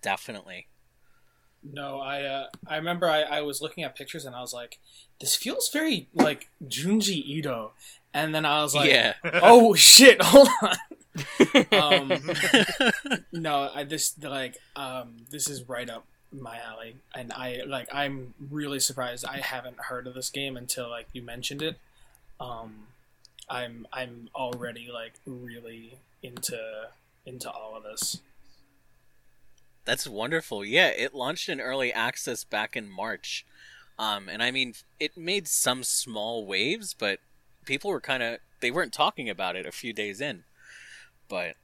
Definitely. 0.03 0.69
No, 1.63 1.99
I 2.01 2.23
uh, 2.23 2.47
I 2.67 2.77
remember 2.77 3.09
I, 3.09 3.23
I 3.23 3.41
was 3.43 3.61
looking 3.61 3.85
at 3.85 3.95
pictures 3.97 4.25
and 4.25 4.35
I 4.35 4.41
was 4.41 4.55
like, 4.55 4.79
this 5.21 5.35
feels 5.37 5.69
very 5.71 6.09
like 6.15 6.49
Junji 6.65 7.23
Ito, 7.27 7.73
and 8.15 8.35
then 8.35 8.47
I 8.47 8.63
was 8.63 8.75
like, 8.75 8.89
yeah. 8.91 9.15
oh 9.25 9.75
shit, 9.75 10.23
hold 10.23 10.49
on. 10.63 10.77
Um, 11.73 12.13
no, 13.33 13.71
I 13.75 13.85
this 13.85 14.15
like 14.23 14.57
um 14.77 15.17
this 15.31 15.49
is 15.49 15.69
right 15.69 15.89
up 15.89 16.07
my 16.33 16.59
alley, 16.59 16.97
and 17.15 17.33
I 17.33 17.63
like 17.67 17.89
I'm 17.93 18.35
really 18.51 18.81
surprised 18.81 19.25
I 19.25 19.39
haven't 19.39 19.79
heard 19.79 20.07
of 20.07 20.15
this 20.15 20.31
game 20.31 20.57
until 20.57 20.89
like 20.89 21.09
you 21.13 21.23
mentioned 21.23 21.63
it. 21.63 21.79
Um, 22.39 22.87
I'm 23.49 23.87
I'm 23.93 24.29
already 24.35 24.91
like 24.93 25.15
really 25.27 25.95
into 26.23 26.59
into 27.27 27.51
all 27.51 27.77
of 27.77 27.83
this. 27.83 28.21
That's 29.85 30.07
wonderful. 30.07 30.65
Yeah, 30.65 30.89
it 30.89 31.15
launched 31.15 31.49
in 31.49 31.61
early 31.61 31.93
access 31.93 32.45
back 32.45 32.77
in 32.77 32.89
March. 32.89 33.45
Um, 33.99 34.29
and 34.29 34.43
I 34.43 34.51
mean, 34.51 34.75
it 34.99 35.17
made 35.17 35.49
some 35.49 35.83
small 35.85 36.47
waves, 36.47 36.95
but 36.95 37.19
people 37.67 37.91
were 37.91 38.01
kind 38.01 38.23
of 38.23 38.39
they 38.61 38.71
weren't 38.71 38.93
talking 38.93 39.29
about 39.29 39.57
it 39.57 39.67
a 39.67 39.73
few 39.73 39.93
days 39.93 40.21
in. 40.21 40.45
But 41.31 41.55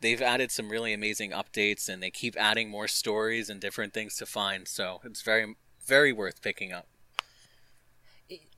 they've 0.00 0.20
added 0.20 0.50
some 0.50 0.68
really 0.68 0.92
amazing 0.92 1.30
updates, 1.30 1.88
and 1.88 2.02
they 2.02 2.10
keep 2.10 2.36
adding 2.36 2.68
more 2.68 2.88
stories 2.88 3.48
and 3.48 3.58
different 3.58 3.94
things 3.94 4.16
to 4.16 4.26
find. 4.26 4.68
So 4.68 5.00
it's 5.04 5.22
very, 5.22 5.54
very 5.86 6.12
worth 6.12 6.42
picking 6.42 6.74
up. 6.74 6.86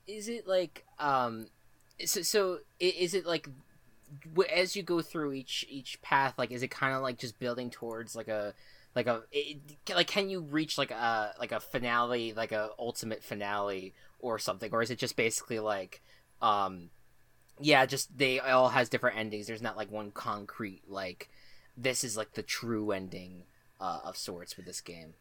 Is 0.05 0.27
it 0.27 0.47
like 0.47 0.85
um 0.99 1.47
so, 2.05 2.21
so 2.21 2.59
is 2.79 3.13
it 3.13 3.25
like 3.25 3.49
as 4.53 4.75
you 4.75 4.83
go 4.83 5.01
through 5.01 5.33
each 5.33 5.65
each 5.69 6.01
path 6.01 6.33
like 6.37 6.51
is 6.51 6.63
it 6.63 6.69
kind 6.69 6.95
of 6.95 7.01
like 7.01 7.17
just 7.17 7.39
building 7.39 7.69
towards 7.69 8.15
like 8.15 8.27
a 8.27 8.53
like 8.95 9.07
a 9.07 9.23
it, 9.31 9.57
like 9.93 10.07
can 10.07 10.29
you 10.29 10.39
reach 10.39 10.77
like 10.77 10.91
a 10.91 11.33
like 11.39 11.51
a 11.51 11.59
finale 11.59 12.33
like 12.33 12.51
a 12.51 12.69
ultimate 12.79 13.23
finale 13.23 13.93
or 14.19 14.39
something 14.39 14.71
or 14.71 14.81
is 14.81 14.89
it 14.89 14.97
just 14.97 15.15
basically 15.15 15.59
like 15.59 16.01
um 16.41 16.89
yeah 17.59 17.85
just 17.85 18.17
they 18.17 18.39
all 18.39 18.69
has 18.69 18.89
different 18.89 19.17
endings 19.17 19.47
there's 19.47 19.61
not 19.61 19.77
like 19.77 19.91
one 19.91 20.11
concrete 20.11 20.81
like 20.87 21.29
this 21.75 22.03
is 22.03 22.17
like 22.17 22.33
the 22.33 22.43
true 22.43 22.91
ending 22.91 23.43
uh, 23.79 23.99
of 24.03 24.17
sorts 24.17 24.57
with 24.57 24.65
this 24.65 24.81
game 24.81 25.13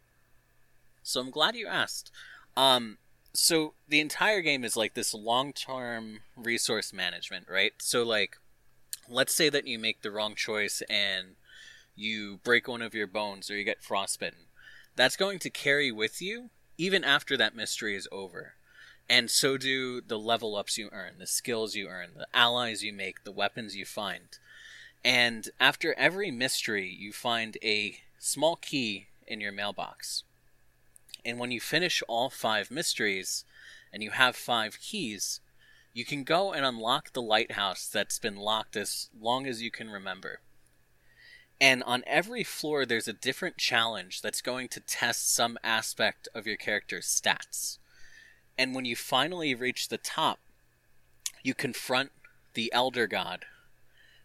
So 1.02 1.20
I'm 1.20 1.30
glad 1.30 1.54
you 1.56 1.66
asked. 1.66 2.10
Um, 2.56 2.98
so 3.32 3.74
the 3.88 4.00
entire 4.00 4.40
game 4.40 4.64
is 4.64 4.76
like 4.76 4.94
this 4.94 5.14
long-term 5.14 6.20
resource 6.36 6.92
management, 6.92 7.46
right? 7.48 7.72
So 7.78 8.02
like, 8.02 8.36
let's 9.08 9.34
say 9.34 9.48
that 9.50 9.66
you 9.66 9.78
make 9.78 10.02
the 10.02 10.10
wrong 10.10 10.34
choice 10.34 10.82
and 10.90 11.36
you 11.94 12.40
break 12.44 12.66
one 12.68 12.82
of 12.82 12.94
your 12.94 13.06
bones 13.06 13.50
or 13.50 13.56
you 13.56 13.64
get 13.64 13.82
frostbitten. 13.82 14.46
That's 14.96 15.16
going 15.16 15.38
to 15.40 15.50
carry 15.50 15.92
with 15.92 16.20
you 16.22 16.50
even 16.78 17.04
after 17.04 17.36
that 17.36 17.54
mystery 17.56 17.94
is 17.96 18.08
over. 18.12 18.54
And 19.08 19.30
so 19.30 19.56
do 19.56 20.00
the 20.00 20.18
level 20.18 20.56
ups 20.56 20.76
you 20.76 20.88
earn, 20.92 21.18
the 21.18 21.26
skills 21.26 21.74
you 21.76 21.88
earn, 21.88 22.10
the 22.16 22.26
allies 22.34 22.82
you 22.82 22.92
make, 22.92 23.22
the 23.22 23.32
weapons 23.32 23.76
you 23.76 23.84
find. 23.84 24.38
And 25.04 25.48
after 25.60 25.94
every 25.94 26.32
mystery, 26.32 26.88
you 26.88 27.12
find 27.12 27.56
a 27.62 27.98
small 28.18 28.56
key 28.56 29.06
in 29.26 29.40
your 29.40 29.52
mailbox. 29.52 30.24
And 31.24 31.38
when 31.38 31.52
you 31.52 31.60
finish 31.60 32.02
all 32.08 32.30
five 32.30 32.70
mysteries 32.70 33.44
and 33.92 34.02
you 34.02 34.10
have 34.10 34.34
five 34.34 34.80
keys, 34.80 35.40
you 35.92 36.04
can 36.04 36.24
go 36.24 36.52
and 36.52 36.64
unlock 36.64 37.12
the 37.12 37.22
lighthouse 37.22 37.88
that's 37.88 38.18
been 38.18 38.36
locked 38.36 38.76
as 38.76 39.08
long 39.18 39.46
as 39.46 39.62
you 39.62 39.70
can 39.70 39.88
remember. 39.88 40.40
And 41.60 41.82
on 41.84 42.04
every 42.06 42.44
floor, 42.44 42.84
there's 42.84 43.08
a 43.08 43.12
different 43.12 43.56
challenge 43.56 44.20
that's 44.20 44.42
going 44.42 44.68
to 44.68 44.80
test 44.80 45.32
some 45.32 45.56
aspect 45.64 46.28
of 46.34 46.46
your 46.46 46.56
character's 46.56 47.06
stats. 47.06 47.78
And 48.58 48.74
when 48.74 48.84
you 48.84 48.96
finally 48.96 49.54
reach 49.54 49.88
the 49.88 49.98
top, 49.98 50.38
you 51.42 51.54
confront 51.54 52.10
the 52.54 52.72
Elder 52.72 53.06
God 53.06 53.44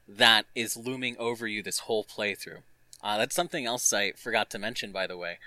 that 0.07 0.45
is 0.55 0.77
looming 0.77 1.15
over 1.17 1.47
you 1.47 1.61
this 1.61 1.79
whole 1.79 2.03
playthrough. 2.03 2.63
Uh, 3.03 3.17
that's 3.17 3.35
something 3.35 3.65
else 3.65 3.91
I 3.91 4.11
forgot 4.11 4.49
to 4.51 4.59
mention, 4.59 4.91
by 4.91 5.07
the 5.07 5.17
way 5.17 5.37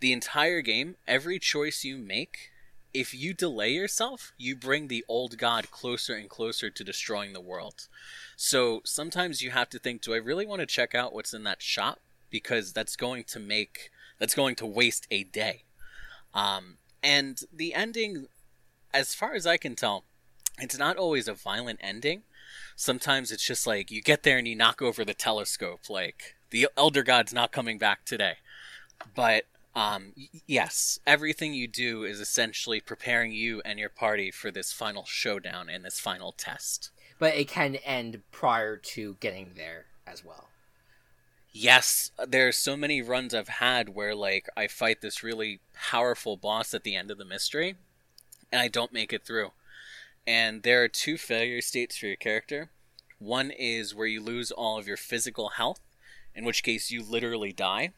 the 0.00 0.12
entire 0.12 0.60
game, 0.60 0.96
every 1.06 1.38
choice 1.38 1.82
you 1.82 1.96
make, 1.96 2.50
if 2.92 3.14
you 3.14 3.34
delay 3.34 3.72
yourself, 3.72 4.32
you 4.36 4.54
bring 4.54 4.88
the 4.88 5.04
old 5.08 5.38
god 5.38 5.70
closer 5.70 6.14
and 6.14 6.28
closer 6.28 6.68
to 6.68 6.84
destroying 6.84 7.32
the 7.32 7.40
world. 7.40 7.88
So 8.36 8.82
sometimes 8.84 9.40
you 9.40 9.50
have 9.50 9.70
to 9.70 9.78
think, 9.78 10.02
do 10.02 10.12
I 10.12 10.18
really 10.18 10.44
want 10.44 10.60
to 10.60 10.66
check 10.66 10.94
out 10.94 11.14
what's 11.14 11.34
in 11.34 11.44
that 11.44 11.62
shop? 11.62 12.00
Because 12.30 12.72
that's 12.72 12.96
going 12.96 13.24
to 13.24 13.40
make 13.40 13.90
that's 14.18 14.34
going 14.34 14.56
to 14.56 14.66
waste 14.66 15.06
a 15.10 15.24
day. 15.24 15.64
Um, 16.34 16.76
and 17.04 17.40
the 17.52 17.74
ending, 17.74 18.26
as 18.92 19.14
far 19.14 19.34
as 19.34 19.46
I 19.46 19.56
can 19.56 19.76
tell, 19.76 20.04
it's 20.58 20.78
not 20.78 20.96
always 20.96 21.28
a 21.28 21.34
violent 21.34 21.78
ending, 21.82 22.22
Sometimes 22.76 23.30
it's 23.30 23.44
just 23.44 23.66
like 23.66 23.90
you 23.90 24.02
get 24.02 24.22
there 24.22 24.38
and 24.38 24.48
you 24.48 24.56
knock 24.56 24.82
over 24.82 25.04
the 25.04 25.14
telescope, 25.14 25.88
like 25.88 26.34
the 26.50 26.68
Elder 26.76 27.02
God's 27.02 27.32
not 27.32 27.52
coming 27.52 27.78
back 27.78 28.04
today. 28.04 28.34
But 29.14 29.44
um, 29.74 30.12
yes, 30.46 30.98
everything 31.06 31.54
you 31.54 31.68
do 31.68 32.04
is 32.04 32.20
essentially 32.20 32.80
preparing 32.80 33.32
you 33.32 33.62
and 33.64 33.78
your 33.78 33.88
party 33.88 34.30
for 34.30 34.50
this 34.50 34.72
final 34.72 35.04
showdown 35.04 35.68
and 35.68 35.84
this 35.84 36.00
final 36.00 36.32
test. 36.32 36.90
But 37.18 37.34
it 37.34 37.48
can 37.48 37.76
end 37.76 38.22
prior 38.32 38.76
to 38.76 39.16
getting 39.20 39.52
there 39.56 39.86
as 40.06 40.24
well. 40.24 40.48
Yes, 41.56 42.10
there 42.26 42.48
are 42.48 42.52
so 42.52 42.76
many 42.76 43.00
runs 43.00 43.32
I've 43.32 43.46
had 43.46 43.90
where 43.90 44.12
like 44.12 44.48
I 44.56 44.66
fight 44.66 45.00
this 45.00 45.22
really 45.22 45.60
powerful 45.72 46.36
boss 46.36 46.74
at 46.74 46.82
the 46.82 46.96
end 46.96 47.12
of 47.12 47.16
the 47.16 47.24
mystery 47.24 47.76
and 48.50 48.60
I 48.60 48.66
don't 48.66 48.92
make 48.92 49.12
it 49.12 49.24
through. 49.24 49.52
And 50.26 50.64
there 50.64 50.82
are 50.82 50.88
two 50.88 51.16
failure 51.16 51.60
states 51.60 51.96
for 51.96 52.06
your 52.06 52.16
character. 52.16 52.70
One 53.20 53.52
is 53.52 53.94
where 53.94 54.08
you 54.08 54.20
lose 54.20 54.50
all 54.50 54.80
of 54.80 54.88
your 54.88 54.96
physical 54.96 55.50
health, 55.50 55.78
in 56.34 56.44
which 56.44 56.64
case 56.64 56.90
you 56.90 57.04
literally 57.04 57.52
die. 57.52 57.92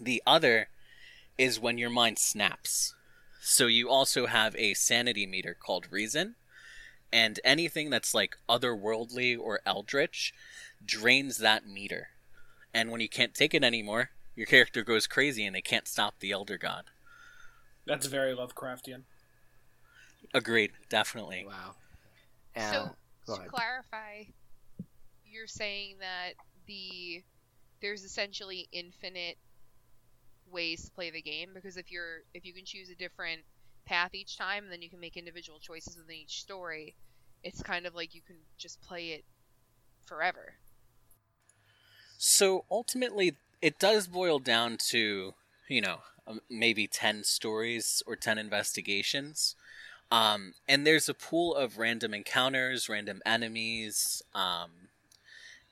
The 0.00 0.20
other 0.26 0.66
is 1.38 1.60
when 1.60 1.78
your 1.78 1.90
mind 1.90 2.18
snaps. 2.18 2.96
So 3.40 3.68
you 3.68 3.88
also 3.88 4.26
have 4.26 4.56
a 4.56 4.74
sanity 4.74 5.24
meter 5.24 5.54
called 5.54 5.86
reason, 5.92 6.34
and 7.12 7.38
anything 7.44 7.90
that's 7.90 8.12
like 8.12 8.36
otherworldly 8.48 9.38
or 9.38 9.60
eldritch 9.64 10.34
drains 10.84 11.38
that 11.38 11.64
meter. 11.64 12.08
And 12.76 12.90
when 12.90 13.00
you 13.00 13.08
can't 13.08 13.32
take 13.32 13.54
it 13.54 13.64
anymore, 13.64 14.10
your 14.34 14.44
character 14.44 14.84
goes 14.84 15.06
crazy 15.06 15.46
and 15.46 15.56
they 15.56 15.62
can't 15.62 15.88
stop 15.88 16.20
the 16.20 16.30
elder 16.30 16.58
god. 16.58 16.84
That's 17.86 18.06
very 18.06 18.36
Lovecraftian. 18.36 19.04
Agreed, 20.34 20.72
definitely. 20.90 21.46
Wow. 21.46 21.76
so 22.54 22.90
go 23.26 23.34
to 23.36 23.40
ahead. 23.40 23.50
clarify, 23.50 24.24
you're 25.24 25.46
saying 25.46 25.96
that 26.00 26.34
the 26.66 27.22
there's 27.80 28.04
essentially 28.04 28.68
infinite 28.72 29.38
ways 30.50 30.84
to 30.84 30.90
play 30.90 31.10
the 31.10 31.22
game 31.22 31.52
because 31.54 31.78
if 31.78 31.90
you're 31.90 32.24
if 32.34 32.44
you 32.44 32.52
can 32.52 32.66
choose 32.66 32.90
a 32.90 32.94
different 32.94 33.40
path 33.86 34.14
each 34.14 34.36
time, 34.36 34.66
then 34.68 34.82
you 34.82 34.90
can 34.90 35.00
make 35.00 35.16
individual 35.16 35.58
choices 35.58 35.96
within 35.96 36.16
each 36.16 36.42
story. 36.42 36.94
It's 37.42 37.62
kind 37.62 37.86
of 37.86 37.94
like 37.94 38.14
you 38.14 38.20
can 38.20 38.36
just 38.58 38.82
play 38.82 39.12
it 39.12 39.24
forever. 40.04 40.52
So 42.18 42.64
ultimately, 42.70 43.36
it 43.60 43.78
does 43.78 44.06
boil 44.06 44.38
down 44.38 44.76
to, 44.88 45.34
you 45.68 45.80
know, 45.80 45.98
um, 46.26 46.40
maybe 46.50 46.86
10 46.86 47.24
stories 47.24 48.02
or 48.06 48.16
10 48.16 48.38
investigations. 48.38 49.54
Um, 50.10 50.54
and 50.68 50.86
there's 50.86 51.08
a 51.08 51.14
pool 51.14 51.54
of 51.54 51.78
random 51.78 52.14
encounters, 52.14 52.88
random 52.88 53.22
enemies, 53.26 54.22
um, 54.34 54.70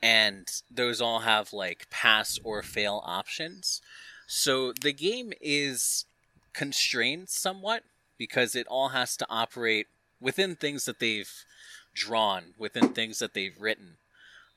and 0.02 0.46
those 0.70 1.00
all 1.00 1.20
have 1.20 1.52
like 1.52 1.88
pass 1.90 2.38
or 2.42 2.62
fail 2.62 3.02
options. 3.06 3.80
So 4.26 4.72
the 4.72 4.92
game 4.92 5.32
is 5.40 6.04
constrained 6.52 7.28
somewhat 7.28 7.84
because 8.18 8.54
it 8.54 8.66
all 8.66 8.88
has 8.88 9.16
to 9.18 9.26
operate 9.30 9.86
within 10.20 10.56
things 10.56 10.84
that 10.84 10.98
they've 10.98 11.32
drawn, 11.94 12.54
within 12.58 12.88
things 12.88 13.18
that 13.20 13.34
they've 13.34 13.58
written. 13.58 13.96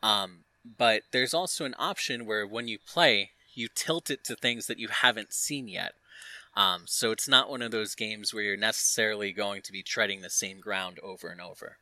Um, 0.01 0.39
but 0.77 1.03
there's 1.11 1.33
also 1.33 1.65
an 1.65 1.75
option 1.77 2.25
where 2.25 2.45
when 2.47 2.67
you 2.67 2.77
play, 2.79 3.31
you 3.53 3.67
tilt 3.73 4.09
it 4.09 4.23
to 4.25 4.35
things 4.35 4.67
that 4.67 4.79
you 4.79 4.87
haven't 4.89 5.33
seen 5.33 5.67
yet. 5.67 5.93
Um, 6.55 6.83
so 6.85 7.11
it's 7.11 7.27
not 7.27 7.49
one 7.49 7.61
of 7.61 7.71
those 7.71 7.93
games 7.95 8.33
where 8.33 8.43
you're 8.43 8.57
necessarily 8.57 9.31
going 9.31 9.61
to 9.61 9.71
be 9.71 9.83
treading 9.83 10.21
the 10.21 10.29
same 10.29 10.59
ground 10.59 10.99
over 11.03 11.27
and 11.27 11.39
over. 11.39 11.77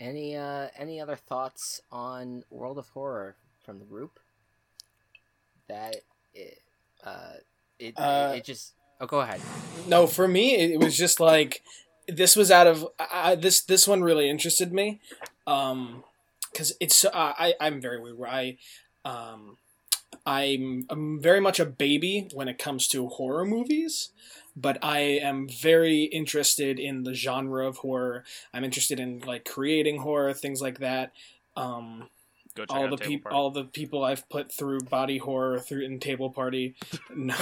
Any 0.00 0.36
uh 0.36 0.68
any 0.76 1.00
other 1.00 1.14
thoughts 1.14 1.80
on 1.92 2.42
World 2.50 2.76
of 2.78 2.88
Horror 2.88 3.36
from 3.64 3.78
the 3.78 3.84
group? 3.84 4.18
That 5.68 5.96
it 6.34 6.58
uh 7.04 7.34
it 7.78 7.94
Uh, 7.96 8.34
it 8.36 8.44
just 8.44 8.72
oh 9.00 9.06
go 9.06 9.20
ahead. 9.20 9.40
No, 9.86 10.06
for 10.08 10.26
me, 10.26 10.56
it, 10.56 10.72
it 10.72 10.80
was 10.80 10.96
just 10.96 11.20
like 11.20 11.62
this 12.08 12.34
was 12.34 12.50
out 12.50 12.66
of 12.66 12.86
I, 12.98 13.30
I- 13.30 13.34
this. 13.36 13.60
This 13.60 13.86
one 13.86 14.02
really 14.02 14.28
interested 14.28 14.72
me, 14.72 15.00
um, 15.46 16.04
because 16.52 16.74
it's 16.80 17.04
uh, 17.04 17.10
I 17.14 17.54
I'm 17.60 17.80
very 17.80 18.00
weird. 18.00 18.18
Where 18.18 18.30
I, 18.30 18.58
um, 19.04 19.56
I'm 20.26 20.86
I'm 20.90 21.20
very 21.20 21.40
much 21.40 21.58
a 21.60 21.66
baby 21.66 22.28
when 22.32 22.48
it 22.48 22.58
comes 22.58 22.88
to 22.88 23.08
horror 23.08 23.44
movies, 23.44 24.10
but 24.54 24.78
I 24.82 24.98
am 25.00 25.48
very 25.48 26.02
interested 26.04 26.78
in 26.78 27.04
the 27.04 27.14
genre 27.14 27.66
of 27.66 27.78
horror. 27.78 28.24
I'm 28.52 28.64
interested 28.64 29.00
in 29.00 29.20
like 29.20 29.44
creating 29.44 29.98
horror, 29.98 30.32
things 30.34 30.60
like 30.60 30.78
that. 30.80 31.12
Um, 31.56 32.08
Go 32.54 32.66
check 32.66 32.76
all 32.76 32.84
out 32.84 32.90
the 32.90 32.96
people 32.98 33.32
all 33.32 33.50
the 33.50 33.64
people 33.64 34.04
I've 34.04 34.28
put 34.28 34.52
through 34.52 34.80
body 34.80 35.16
horror 35.16 35.58
through 35.58 35.84
in 35.84 36.00
table 36.00 36.30
party. 36.30 36.74
No. 37.14 37.34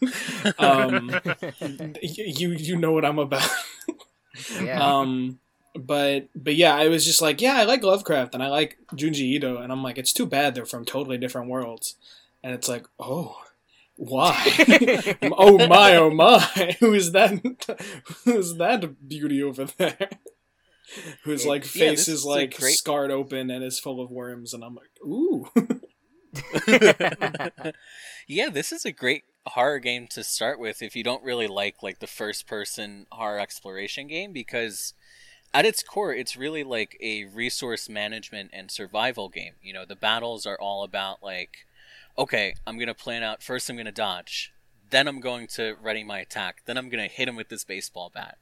um, 0.58 1.10
you 2.02 2.52
you 2.52 2.76
know 2.76 2.92
what 2.92 3.04
I'm 3.04 3.18
about. 3.18 3.48
Yeah. 4.62 4.80
Um, 4.80 5.40
but 5.74 6.28
but 6.34 6.54
yeah, 6.54 6.74
I 6.74 6.88
was 6.88 7.04
just 7.04 7.22
like, 7.22 7.40
yeah, 7.40 7.56
I 7.56 7.64
like 7.64 7.82
Lovecraft 7.82 8.34
and 8.34 8.42
I 8.42 8.48
like 8.48 8.78
Junji 8.92 9.20
Ito, 9.20 9.58
and 9.58 9.72
I'm 9.72 9.82
like, 9.82 9.98
it's 9.98 10.12
too 10.12 10.26
bad 10.26 10.54
they're 10.54 10.66
from 10.66 10.84
totally 10.84 11.18
different 11.18 11.48
worlds, 11.48 11.96
and 12.42 12.54
it's 12.54 12.68
like, 12.68 12.86
oh, 12.98 13.36
why? 13.96 14.34
oh 15.22 15.66
my, 15.66 15.96
oh 15.96 16.10
my, 16.10 16.76
who 16.80 16.94
is 16.94 17.12
that? 17.12 17.40
Who 18.24 18.38
is 18.38 18.56
that 18.56 19.08
beauty 19.08 19.42
over 19.42 19.64
there? 19.64 20.10
Whose 21.24 21.44
like 21.44 21.64
face 21.64 22.08
is 22.08 22.24
like 22.24 22.56
great- 22.56 22.74
scarred 22.74 23.10
open 23.10 23.50
and 23.50 23.62
is 23.62 23.78
full 23.78 24.00
of 24.00 24.10
worms, 24.10 24.54
and 24.54 24.64
I'm 24.64 24.74
like, 24.74 24.90
ooh. 25.04 25.48
yeah, 28.26 28.48
this 28.48 28.72
is 28.72 28.84
a 28.84 28.92
great 28.92 29.24
horror 29.46 29.78
game 29.78 30.06
to 30.06 30.22
start 30.22 30.60
with 30.60 30.82
if 30.82 30.94
you 30.94 31.02
don't 31.02 31.24
really 31.24 31.46
like 31.46 31.82
like 31.82 31.98
the 32.00 32.06
first 32.06 32.46
person 32.46 33.06
horror 33.10 33.38
exploration 33.38 34.06
game 34.06 34.32
because 34.32 34.94
at 35.54 35.64
its 35.64 35.82
core 35.82 36.14
it's 36.14 36.36
really 36.36 36.62
like 36.64 36.96
a 37.00 37.24
resource 37.24 37.88
management 37.88 38.50
and 38.52 38.70
survival 38.70 39.28
game. 39.28 39.54
You 39.62 39.72
know, 39.72 39.84
the 39.84 39.96
battles 39.96 40.46
are 40.46 40.58
all 40.58 40.84
about 40.84 41.22
like 41.22 41.66
okay, 42.16 42.54
I'm 42.66 42.76
going 42.76 42.88
to 42.88 42.94
plan 42.94 43.22
out 43.22 43.42
first 43.42 43.68
I'm 43.70 43.76
going 43.76 43.86
to 43.86 43.92
dodge, 43.92 44.52
then 44.90 45.06
I'm 45.06 45.20
going 45.20 45.46
to 45.48 45.76
ready 45.80 46.02
my 46.02 46.18
attack, 46.18 46.62
then 46.66 46.76
I'm 46.76 46.88
going 46.88 47.08
to 47.08 47.14
hit 47.14 47.28
him 47.28 47.36
with 47.36 47.48
this 47.48 47.64
baseball 47.64 48.10
bat. 48.12 48.38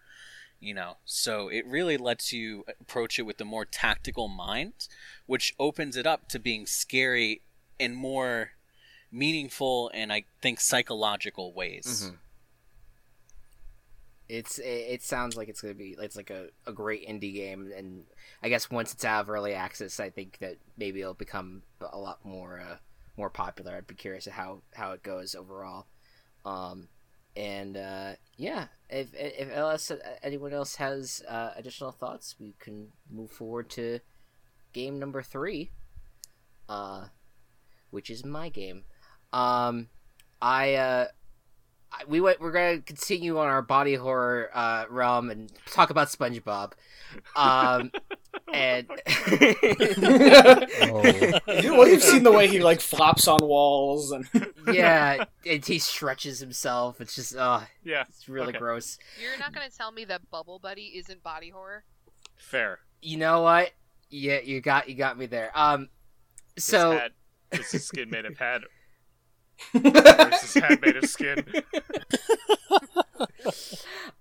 You 0.58 0.72
know, 0.72 0.96
so 1.04 1.48
it 1.48 1.66
really 1.66 1.98
lets 1.98 2.32
you 2.32 2.64
approach 2.80 3.18
it 3.18 3.22
with 3.22 3.38
a 3.42 3.44
more 3.44 3.66
tactical 3.66 4.26
mind, 4.26 4.88
which 5.26 5.54
opens 5.58 5.96
it 5.98 6.06
up 6.06 6.30
to 6.30 6.38
being 6.38 6.64
scary 6.64 7.42
in 7.78 7.94
more 7.94 8.52
meaningful 9.12 9.90
and 9.94 10.12
I 10.12 10.24
think 10.40 10.60
psychological 10.60 11.52
ways. 11.52 12.04
Mhm. 12.10 12.18
It's 14.28 14.58
it, 14.58 15.02
sounds 15.02 15.36
like 15.36 15.48
it's 15.48 15.60
gonna 15.60 15.74
be 15.74 15.96
it's 16.00 16.16
like 16.16 16.30
a, 16.30 16.48
a 16.66 16.72
great 16.72 17.08
indie 17.08 17.34
game, 17.34 17.72
and 17.76 18.04
I 18.42 18.48
guess 18.48 18.70
once 18.70 18.92
it's 18.92 19.04
out 19.04 19.22
of 19.22 19.30
early 19.30 19.54
access, 19.54 20.00
I 20.00 20.10
think 20.10 20.38
that 20.38 20.56
maybe 20.76 21.00
it'll 21.00 21.14
become 21.14 21.62
a 21.80 21.98
lot 21.98 22.24
more 22.24 22.60
uh, 22.60 22.76
more 23.16 23.30
popular. 23.30 23.76
I'd 23.76 23.86
be 23.86 23.94
curious 23.94 24.26
how 24.26 24.62
how 24.74 24.92
it 24.92 25.02
goes 25.02 25.34
overall. 25.34 25.86
Um, 26.44 26.88
and 27.36 27.76
uh, 27.76 28.12
yeah, 28.36 28.66
if 28.88 29.08
if 29.14 29.50
else 29.52 29.92
anyone 30.22 30.52
else 30.52 30.76
has 30.76 31.22
uh, 31.28 31.50
additional 31.56 31.92
thoughts, 31.92 32.36
we 32.40 32.54
can 32.58 32.88
move 33.10 33.30
forward 33.30 33.68
to 33.70 34.00
game 34.72 34.98
number 34.98 35.22
three, 35.22 35.70
uh, 36.68 37.06
which 37.90 38.10
is 38.10 38.24
my 38.24 38.48
game. 38.48 38.84
Um, 39.32 39.88
I 40.40 40.74
uh, 40.74 41.06
we 42.06 42.20
went. 42.20 42.40
We're 42.40 42.52
gonna 42.52 42.80
continue 42.80 43.38
on 43.38 43.46
our 43.46 43.62
body 43.62 43.94
horror 43.94 44.50
uh, 44.54 44.84
realm 44.90 45.30
and 45.30 45.50
talk 45.66 45.90
about 45.90 46.08
SpongeBob. 46.08 46.72
Um, 47.34 47.90
and 48.52 48.86
Oh. 50.82 51.02
well, 51.46 51.88
you've 51.88 52.02
seen 52.02 52.22
the 52.22 52.32
way 52.32 52.48
he 52.48 52.60
like 52.60 52.80
flops 52.80 53.26
on 53.28 53.38
walls 53.42 54.12
and 54.12 54.28
yeah, 54.72 55.24
and 55.46 55.64
he 55.64 55.78
stretches 55.78 56.38
himself. 56.40 57.00
It's 57.00 57.14
just, 57.14 57.36
uh, 57.36 57.60
Yeah, 57.84 58.04
it's 58.08 58.28
really 58.28 58.48
Okay. 58.50 58.58
gross. 58.58 58.98
You're 59.20 59.38
not 59.38 59.52
gonna 59.52 59.70
tell 59.70 59.92
me 59.92 60.04
that 60.06 60.28
Bubble 60.30 60.58
Buddy 60.58 60.92
isn't 60.96 61.22
body 61.22 61.50
horror? 61.50 61.84
fair. 62.36 62.80
You 63.00 63.16
know 63.16 63.42
what? 63.42 63.70
Yeah, 64.10 64.40
you 64.40 64.60
got 64.60 64.88
you 64.88 64.94
got 64.94 65.18
me 65.18 65.26
there. 65.26 65.50
Um, 65.54 65.88
His 66.54 66.64
so 66.64 66.92
hat, 66.92 67.12
is 67.52 67.70
his 67.70 67.84
skin 67.86 68.10
made 68.10 68.24
of 68.26 68.36
hat? 68.38 68.62
His 69.72 70.54
hat 70.54 70.80
made 70.80 70.96
of 70.96 71.06
skin? 71.06 71.44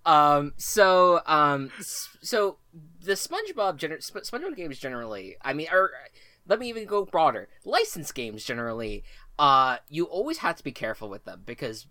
um 0.06 0.54
so 0.58 1.22
um 1.26 1.72
so 1.80 2.58
the 3.04 3.14
SpongeBob 3.14 3.78
gener- 3.78 4.04
Sp- 4.04 4.24
SpongeBob 4.24 4.56
games 4.56 4.78
generally 4.78 5.36
I 5.42 5.54
mean 5.54 5.68
or 5.72 5.92
let 6.48 6.60
me 6.60 6.70
even 6.70 6.86
go 6.86 7.06
broader 7.06 7.48
License 7.64 8.12
games 8.12 8.44
generally 8.44 9.04
uh 9.40 9.78
you 9.90 10.06
always 10.06 10.40
have 10.40 10.56
to 10.58 10.64
be 10.64 10.72
careful 10.72 11.10
with 11.10 11.26
them 11.26 11.42
because 11.46 11.88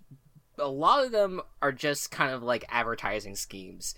a 0.59 0.69
lot 0.69 1.05
of 1.05 1.13
them 1.13 1.41
are 1.61 1.73
just 1.73 2.11
kind 2.11 2.33
of 2.33 2.43
like 2.43 2.65
advertising 2.69 3.35
schemes 3.35 3.95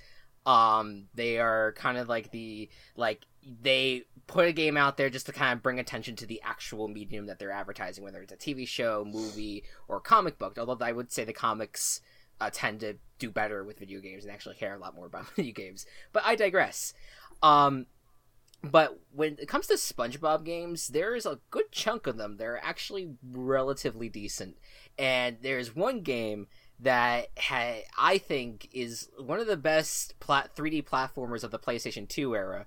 Um, 0.47 1.09
they 1.15 1.39
are 1.39 1.73
kind 1.73 1.99
of 1.99 2.09
like 2.09 2.31
the 2.31 2.71
like 2.97 3.27
they 3.63 4.05
put 4.27 4.49
a 4.49 4.53
game 4.53 4.77
out 4.77 4.97
there 4.97 5.11
just 5.11 5.27
to 5.27 5.33
kind 5.33 5.53
of 5.53 5.63
bring 5.63 5.79
attention 5.79 6.17
to 6.17 6.27
the 6.27 6.41
actual 6.43 6.89
medium 6.89 7.27
that 7.27 7.39
they're 7.39 7.51
advertising, 7.51 8.03
whether 8.03 8.23
it's 8.23 8.33
a 8.33 8.37
TV 8.37 8.67
show, 8.67 9.05
movie, 9.05 9.65
or 9.89 10.01
comic 10.01 10.39
book. 10.39 10.57
Although 10.59 10.85
I 10.85 10.93
would 10.93 11.13
say 11.13 11.25
the 11.25 11.33
comics 11.33 12.01
uh, 12.41 12.51
tend 12.53 12.81
to 12.81 12.97
do 13.19 13.31
better 13.31 13.65
with 13.65 13.79
video 13.79 14.01
games 14.01 14.25
and 14.25 14.33
actually 14.33 14.57
care 14.57 14.75
a 14.75 14.79
lot 14.79 14.95
more 14.95 15.07
about 15.07 15.29
video 15.37 15.53
games. 15.53 15.87
But 16.13 16.23
I 16.25 16.37
digress. 16.37 16.95
Um, 17.43 17.87
but 18.63 18.99
when 19.13 19.37
it 19.39 19.49
comes 19.49 19.67
to 19.69 19.75
SpongeBob 19.75 20.45
games, 20.45 20.89
there 20.89 21.15
is 21.15 21.27
a 21.27 21.41
good 21.51 21.71
chunk 21.71 22.07
of 22.07 22.17
them. 22.17 22.37
They're 22.37 22.65
actually 22.65 23.15
relatively 23.23 24.09
decent, 24.09 24.57
and 24.99 25.37
there's 25.43 25.77
one 25.77 26.01
game 26.01 26.49
that 26.81 27.29
ha- 27.39 27.83
I 27.99 28.19
think 28.19 28.69
is 28.73 29.09
one 29.19 29.41
of 29.41 29.47
the 29.47 29.57
best 29.57 30.19
plat- 30.21 30.55
3D 30.57 30.85
platformers 30.85 31.43
of 31.45 31.51
the 31.51 31.59
PlayStation 31.59 32.09
2 32.09 32.35
era. 32.35 32.67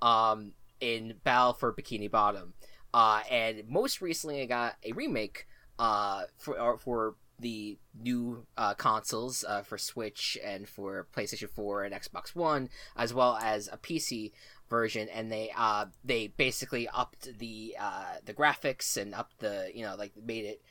Um, 0.00 0.52
in 0.80 1.14
Battle 1.24 1.52
for 1.54 1.72
Bikini 1.72 2.10
Bottom, 2.10 2.54
uh, 2.94 3.22
and 3.30 3.68
most 3.68 4.00
recently 4.00 4.42
I 4.42 4.46
got 4.46 4.76
a 4.84 4.92
remake 4.92 5.46
uh, 5.78 6.22
for 6.36 6.78
for 6.78 7.14
the 7.40 7.78
new 8.00 8.44
uh, 8.56 8.74
consoles 8.74 9.44
uh, 9.46 9.62
for 9.62 9.78
Switch 9.78 10.36
and 10.44 10.68
for 10.68 11.06
PlayStation 11.16 11.48
4 11.48 11.84
and 11.84 11.94
Xbox 11.94 12.34
One, 12.34 12.68
as 12.96 13.14
well 13.14 13.36
as 13.40 13.68
a 13.68 13.76
PC 13.76 14.32
version. 14.68 15.08
And 15.08 15.30
they 15.30 15.52
uh, 15.56 15.86
they 16.04 16.28
basically 16.28 16.88
upped 16.88 17.38
the 17.38 17.76
uh, 17.78 18.14
the 18.24 18.34
graphics 18.34 18.96
and 18.96 19.14
upped 19.14 19.38
the 19.38 19.70
you 19.74 19.84
know 19.84 19.94
like 19.96 20.12
made 20.16 20.44
it 20.44 20.62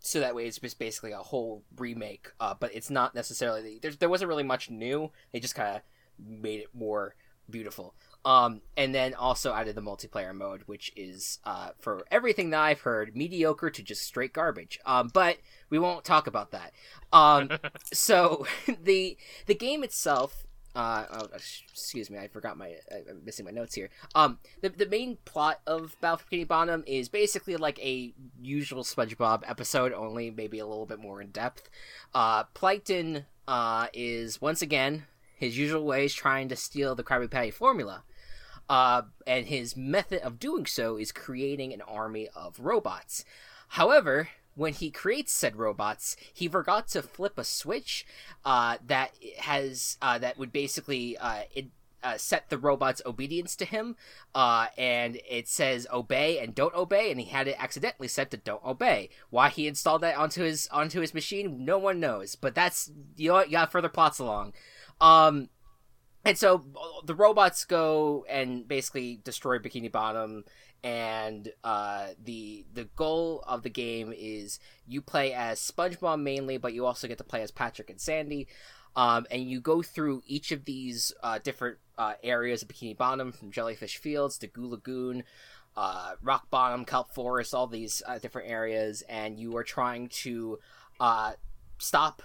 so 0.00 0.20
that 0.20 0.34
way 0.34 0.46
it's 0.46 0.58
just 0.58 0.78
basically 0.78 1.12
a 1.12 1.18
whole 1.18 1.62
remake. 1.76 2.32
Uh, 2.40 2.54
but 2.58 2.74
it's 2.74 2.90
not 2.90 3.14
necessarily 3.14 3.78
there. 3.80 3.92
There 3.92 4.08
wasn't 4.08 4.28
really 4.28 4.42
much 4.42 4.70
new. 4.70 5.12
They 5.32 5.40
just 5.40 5.54
kind 5.54 5.76
of 5.76 5.82
made 6.18 6.60
it 6.60 6.68
more 6.74 7.14
beautiful. 7.50 7.94
Um, 8.24 8.60
and 8.76 8.94
then 8.94 9.14
also 9.14 9.54
added 9.54 9.74
the 9.74 9.80
multiplayer 9.80 10.34
mode, 10.34 10.62
which 10.66 10.92
is, 10.94 11.38
uh, 11.44 11.70
for 11.78 12.04
everything 12.10 12.50
that 12.50 12.60
I've 12.60 12.82
heard, 12.82 13.16
mediocre 13.16 13.70
to 13.70 13.82
just 13.82 14.02
straight 14.02 14.32
garbage. 14.32 14.78
Um, 14.84 15.10
but 15.12 15.38
we 15.70 15.78
won't 15.78 16.04
talk 16.04 16.26
about 16.26 16.50
that. 16.50 16.72
Um, 17.12 17.50
so 17.92 18.46
the 18.82 19.16
the 19.46 19.54
game 19.54 19.82
itself. 19.82 20.44
Uh, 20.74 21.04
oh, 21.12 21.28
excuse 21.34 22.10
me, 22.10 22.18
I 22.18 22.28
forgot 22.28 22.56
my. 22.56 22.76
I'm 22.92 23.24
missing 23.24 23.44
my 23.44 23.50
notes 23.50 23.74
here. 23.74 23.90
Um, 24.14 24.38
the 24.60 24.68
the 24.68 24.86
main 24.86 25.18
plot 25.24 25.60
of 25.66 25.96
Battle 26.00 26.18
for 26.18 26.24
Bikini 26.24 26.46
Bottom 26.46 26.84
is 26.86 27.08
basically 27.08 27.56
like 27.56 27.78
a 27.80 28.14
usual 28.40 28.84
SpongeBob 28.84 29.42
episode, 29.46 29.92
only 29.92 30.30
maybe 30.30 30.60
a 30.60 30.66
little 30.66 30.86
bit 30.86 31.00
more 31.00 31.20
in 31.20 31.30
depth. 31.30 31.68
Uh, 32.14 32.44
Plankton 32.54 33.26
uh 33.48 33.88
is 33.92 34.40
once 34.40 34.62
again 34.62 35.06
his 35.36 35.58
usual 35.58 35.84
ways 35.84 36.14
trying 36.14 36.48
to 36.50 36.56
steal 36.56 36.94
the 36.94 37.02
Krabby 37.02 37.30
Patty 37.30 37.50
formula. 37.50 38.04
Uh, 38.68 39.02
and 39.26 39.46
his 39.46 39.76
method 39.76 40.20
of 40.20 40.38
doing 40.38 40.66
so 40.66 40.96
is 40.96 41.10
creating 41.10 41.72
an 41.72 41.80
army 41.80 42.28
of 42.36 42.60
robots. 42.60 43.24
However, 43.68 44.28
when 44.54 44.72
he 44.72 44.90
creates 44.90 45.32
said 45.32 45.56
robots, 45.56 46.16
he 46.32 46.48
forgot 46.48 46.88
to 46.88 47.02
flip 47.02 47.38
a 47.38 47.44
switch 47.44 48.06
uh, 48.44 48.78
that 48.86 49.12
has 49.38 49.96
uh, 50.02 50.18
that 50.18 50.38
would 50.38 50.52
basically 50.52 51.16
uh, 51.18 51.42
it, 51.54 51.66
uh, 52.02 52.16
set 52.16 52.48
the 52.48 52.58
robot's 52.58 53.02
obedience 53.04 53.54
to 53.56 53.64
him, 53.64 53.96
uh, 54.34 54.66
and 54.76 55.18
it 55.28 55.48
says 55.48 55.86
obey 55.92 56.38
and 56.38 56.54
don't 56.54 56.74
obey, 56.74 57.10
and 57.10 57.20
he 57.20 57.26
had 57.26 57.48
it 57.48 57.56
accidentally 57.58 58.08
set 58.08 58.30
to 58.30 58.36
don't 58.36 58.64
obey. 58.64 59.10
Why 59.30 59.48
he 59.48 59.66
installed 59.66 60.02
that 60.02 60.16
onto 60.16 60.42
his 60.42 60.68
onto 60.72 61.00
his 61.00 61.14
machine, 61.14 61.64
no 61.64 61.78
one 61.78 62.00
knows. 62.00 62.34
But 62.34 62.54
that's 62.54 62.90
you 63.16 63.30
know 63.30 63.42
you 63.42 63.52
got 63.52 63.72
further 63.72 63.88
plots 63.88 64.18
along. 64.18 64.54
Um, 65.00 65.48
and 66.24 66.36
so 66.36 66.64
the 67.04 67.14
robots 67.14 67.64
go 67.64 68.26
and 68.28 68.68
basically 68.68 69.20
destroy 69.24 69.58
Bikini 69.58 69.90
Bottom, 69.90 70.44
and 70.82 71.52
uh, 71.62 72.08
the 72.22 72.64
the 72.72 72.84
goal 72.96 73.44
of 73.46 73.62
the 73.62 73.70
game 73.70 74.12
is 74.16 74.58
you 74.86 75.02
play 75.02 75.32
as 75.32 75.60
SpongeBob 75.60 76.20
mainly, 76.20 76.56
but 76.56 76.72
you 76.72 76.86
also 76.86 77.08
get 77.08 77.18
to 77.18 77.24
play 77.24 77.42
as 77.42 77.50
Patrick 77.50 77.90
and 77.90 78.00
Sandy, 78.00 78.48
um, 78.96 79.26
and 79.30 79.48
you 79.50 79.60
go 79.60 79.82
through 79.82 80.22
each 80.26 80.52
of 80.52 80.64
these 80.64 81.12
uh, 81.22 81.38
different 81.38 81.78
uh, 81.98 82.14
areas 82.22 82.62
of 82.62 82.68
Bikini 82.68 82.96
Bottom, 82.96 83.32
from 83.32 83.50
Jellyfish 83.50 83.98
Fields 83.98 84.38
to 84.38 84.46
Goo 84.46 84.68
Lagoon. 84.68 85.24
Uh, 85.76 86.14
rock 86.20 86.50
bottom, 86.50 86.84
kelp 86.84 87.14
forest, 87.14 87.54
all 87.54 87.68
these 87.68 88.02
uh, 88.06 88.18
different 88.18 88.50
areas, 88.50 89.02
and 89.08 89.38
you 89.38 89.56
are 89.56 89.62
trying 89.62 90.08
to 90.08 90.58
uh, 90.98 91.32
stop 91.78 92.22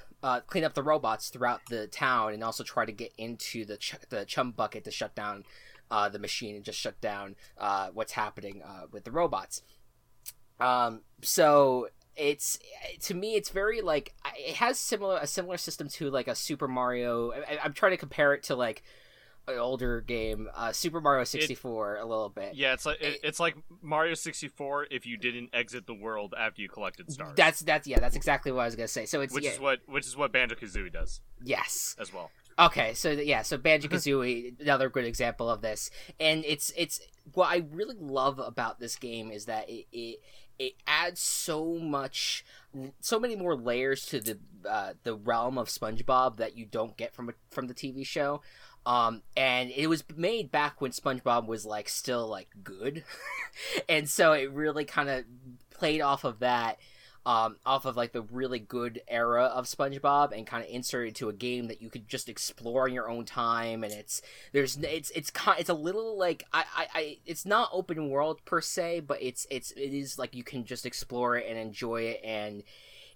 clean 0.48 0.64
up 0.64 0.74
the 0.74 0.82
robots 0.82 1.30
throughout 1.30 1.62
the 1.70 1.86
town 1.86 2.34
and 2.34 2.44
also 2.44 2.64
try 2.64 2.84
to 2.84 2.92
get 2.92 3.14
into 3.16 3.64
the 3.64 3.78
ch- 3.78 3.94
the 4.10 4.26
chum 4.26 4.50
bucket 4.50 4.84
to 4.84 4.90
shut 4.90 5.14
down 5.14 5.44
uh, 5.92 6.10
the 6.10 6.20
machine 6.20 6.56
and 6.56 6.64
just 6.64 6.80
shut 6.80 7.00
down 7.02 7.36
uh, 7.58 7.90
what's 7.94 8.14
happening 8.14 8.62
uh, 8.64 8.84
with 8.92 9.04
the 9.04 9.12
robots. 9.12 9.62
Um, 10.60 11.02
so 11.22 11.90
it's 12.16 12.58
to 13.02 13.14
me 13.14 13.36
it's 13.36 13.50
very 13.50 13.82
like 13.82 14.14
it 14.38 14.56
has 14.56 14.80
similar 14.80 15.18
a 15.18 15.28
similar 15.28 15.58
system 15.58 15.90
to 15.90 16.10
like 16.10 16.28
a 16.28 16.36
Super 16.36 16.68
Mario. 16.68 17.32
I, 17.32 17.60
I'm 17.64 17.74
trying 17.74 17.92
to 17.92 17.98
compare 17.98 18.34
it 18.34 18.44
to 18.44 18.56
like 18.56 18.84
an 19.48 19.60
older 19.60 20.02
game, 20.02 20.50
uh, 20.56 20.72
Super 20.72 21.00
Mario 21.00 21.24
64, 21.24 21.98
a 21.98 22.06
little 22.06 22.30
bit. 22.30 22.56
Yeah, 22.56 22.74
it's 22.74 22.86
like 22.86 23.02
it, 23.02 23.20
it's 23.24 23.40
like 23.40 23.56
Mario 23.82 24.14
64 24.14 24.88
if 24.92 25.06
you 25.06 25.18
didn't 25.18 25.50
exit 25.54 25.86
the 25.86 25.94
world 25.94 26.34
after 26.38 26.62
you 26.62 26.70
collected 26.70 27.12
stars. 27.12 27.34
That's 27.36 27.60
that's 27.60 27.88
yeah, 27.88 28.00
that's 28.00 28.16
exactly 28.16 28.52
what 28.52 28.62
I 28.62 28.66
was 28.66 28.76
gonna 28.76 28.88
say. 28.88 29.06
So 29.06 29.22
it's 29.22 29.34
which 29.34 29.44
yeah, 29.44 29.52
is 29.52 29.60
what 29.60 29.80
which 29.88 30.08
is 30.08 30.18
what 30.18 30.32
Banjo 30.32 30.56
Kazooie 30.56 30.92
does 30.92 31.22
yes. 31.44 31.96
as 32.00 32.14
well. 32.14 32.32
Okay, 32.58 32.94
so 32.94 33.12
yeah, 33.12 33.42
so 33.42 33.58
Banjo 33.58 33.90
Kazooie, 33.90 34.60
another 34.62 34.90
good 34.90 35.04
example 35.04 35.50
of 35.50 35.62
this, 35.62 35.92
and 36.22 36.46
it's 36.46 36.72
it's 36.78 37.02
what 37.34 37.50
I 37.50 37.66
really 37.70 37.98
love 38.00 38.40
about 38.40 38.80
this 38.80 38.96
game 38.96 39.30
is 39.30 39.46
that 39.46 39.70
it 39.70 39.88
it, 39.92 40.20
it 40.58 40.74
adds 40.88 41.20
so 41.20 41.78
much, 41.78 42.46
so 43.02 43.20
many 43.20 43.36
more 43.36 43.58
layers 43.58 44.06
to 44.06 44.22
the 44.22 44.40
uh, 44.70 44.94
the 45.04 45.16
realm 45.16 45.58
of 45.58 45.68
SpongeBob 45.68 46.38
that 46.38 46.56
you 46.56 46.66
don't 46.66 46.96
get 46.96 47.14
from 47.14 47.30
a, 47.30 47.34
from 47.52 47.68
the 47.68 47.74
TV 47.74 48.06
show. 48.06 48.42
Um, 48.86 49.24
and 49.36 49.72
it 49.76 49.88
was 49.88 50.04
made 50.16 50.52
back 50.52 50.80
when 50.80 50.92
SpongeBob 50.92 51.48
was 51.48 51.66
like 51.66 51.90
still 51.90 52.26
like 52.26 52.48
good, 52.64 53.04
and 53.90 54.10
so 54.10 54.32
it 54.32 54.50
really 54.52 54.86
kind 54.86 55.10
of 55.10 55.26
played 55.72 56.00
off 56.00 56.24
of 56.24 56.40
that 56.40 56.80
um, 57.26 57.58
off 57.66 57.86
of 57.86 57.98
like 57.98 58.12
the 58.12 58.22
really 58.22 58.60
good 58.60 59.02
era 59.08 59.46
of 59.46 59.66
SpongeBob 59.66 60.32
and 60.32 60.46
kind 60.46 60.64
of 60.64 60.70
inserted 60.70 61.16
to 61.16 61.30
a 61.30 61.34
game 61.34 61.68
that 61.68 61.82
you 61.82 61.90
could 61.90 62.08
just 62.08 62.30
explore 62.30 62.88
in 62.88 62.94
your 62.94 63.10
own 63.10 63.26
time. 63.26 63.84
And 63.84 63.92
it's 63.92 64.22
there's 64.52 64.78
it's 64.78 65.10
it's 65.12 65.32
it's 65.58 65.70
a 65.70 65.74
little 65.74 66.18
like 66.18 66.46
I, 66.54 66.66
I 66.76 66.88
I 66.94 67.18
it's 67.26 67.46
not 67.46 67.70
open 67.72 68.10
world 68.10 68.44
per 68.46 68.62
se, 68.62 69.02
but 69.02 69.22
it's 69.22 69.48
it's 69.50 69.72
it 69.72 69.94
is 69.94 70.20
like 70.20 70.36
you 70.36 70.44
can 70.44 70.66
just 70.66 70.86
explore 70.86 71.36
it 71.36 71.48
and 71.50 71.58
enjoy 71.58 72.04
it, 72.04 72.22
and 72.24 72.64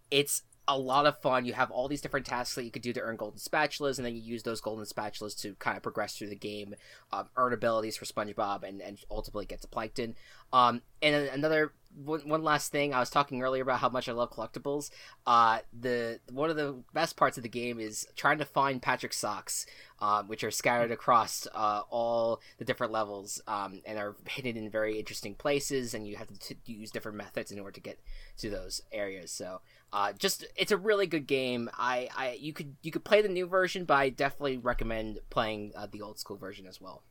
it's 0.09 0.43
a 0.69 0.77
lot 0.77 1.07
of 1.07 1.19
fun. 1.19 1.45
You 1.45 1.53
have 1.53 1.71
all 1.71 1.87
these 1.87 1.99
different 1.99 2.27
tasks 2.27 2.53
that 2.53 2.63
you 2.63 2.69
could 2.69 2.83
do 2.83 2.93
to 2.93 3.01
earn 3.01 3.15
golden 3.15 3.39
spatulas, 3.39 3.97
and 3.97 4.05
then 4.05 4.15
you 4.15 4.21
use 4.21 4.43
those 4.43 4.61
golden 4.61 4.85
spatulas 4.85 5.39
to 5.41 5.55
kind 5.55 5.75
of 5.75 5.81
progress 5.81 6.15
through 6.15 6.29
the 6.29 6.35
game, 6.35 6.75
um, 7.11 7.27
earn 7.37 7.53
abilities 7.53 7.97
for 7.97 8.05
SpongeBob, 8.05 8.61
and, 8.61 8.79
and 8.79 8.99
ultimately 9.09 9.47
get 9.47 9.61
to 9.61 9.67
Plankton. 9.67 10.15
Um, 10.51 10.81
and 11.01 11.15
another 11.29 11.73
one, 11.95 12.21
one 12.27 12.43
last 12.43 12.71
thing, 12.71 12.93
I 12.93 12.99
was 12.99 13.09
talking 13.09 13.41
earlier 13.41 13.63
about 13.63 13.79
how 13.79 13.89
much 13.89 14.07
I 14.07 14.11
love 14.13 14.31
collectibles. 14.31 14.89
Uh, 15.25 15.59
the 15.77 16.19
one 16.31 16.49
of 16.49 16.55
the 16.55 16.81
best 16.93 17.17
parts 17.17 17.37
of 17.37 17.43
the 17.43 17.49
game 17.49 17.79
is 17.79 18.07
trying 18.15 18.37
to 18.37 18.45
find 18.45 18.81
Patrick 18.81 19.13
socks, 19.13 19.65
um, 19.99 20.27
which 20.27 20.43
are 20.43 20.51
scattered 20.51 20.91
across 20.91 21.47
uh, 21.53 21.81
all 21.89 22.41
the 22.57 22.65
different 22.65 22.93
levels 22.93 23.41
um, 23.47 23.81
and 23.85 23.97
are 23.97 24.15
hidden 24.27 24.55
in 24.57 24.69
very 24.69 24.99
interesting 24.99 25.35
places, 25.35 25.93
and 25.93 26.07
you 26.07 26.15
have 26.15 26.27
to 26.27 26.39
t- 26.39 26.57
use 26.65 26.91
different 26.91 27.17
methods 27.17 27.51
in 27.51 27.59
order 27.59 27.71
to 27.71 27.81
get 27.81 27.99
to 28.37 28.49
those 28.49 28.81
areas. 28.91 29.31
So 29.31 29.61
uh, 29.91 30.13
just 30.13 30.45
it's 30.55 30.71
a 30.71 30.77
really 30.77 31.07
good 31.07 31.27
game. 31.27 31.69
I, 31.77 32.09
I 32.15 32.37
you 32.39 32.53
could 32.53 32.75
you 32.81 32.91
could 32.91 33.03
play 33.03 33.21
the 33.21 33.29
new 33.29 33.47
version, 33.47 33.85
but 33.85 33.95
I 33.95 34.09
definitely 34.09 34.57
recommend 34.57 35.19
playing 35.29 35.73
uh, 35.75 35.87
the 35.91 36.01
old 36.01 36.19
school 36.19 36.37
version 36.37 36.67
as 36.67 36.79
well. 36.79 37.03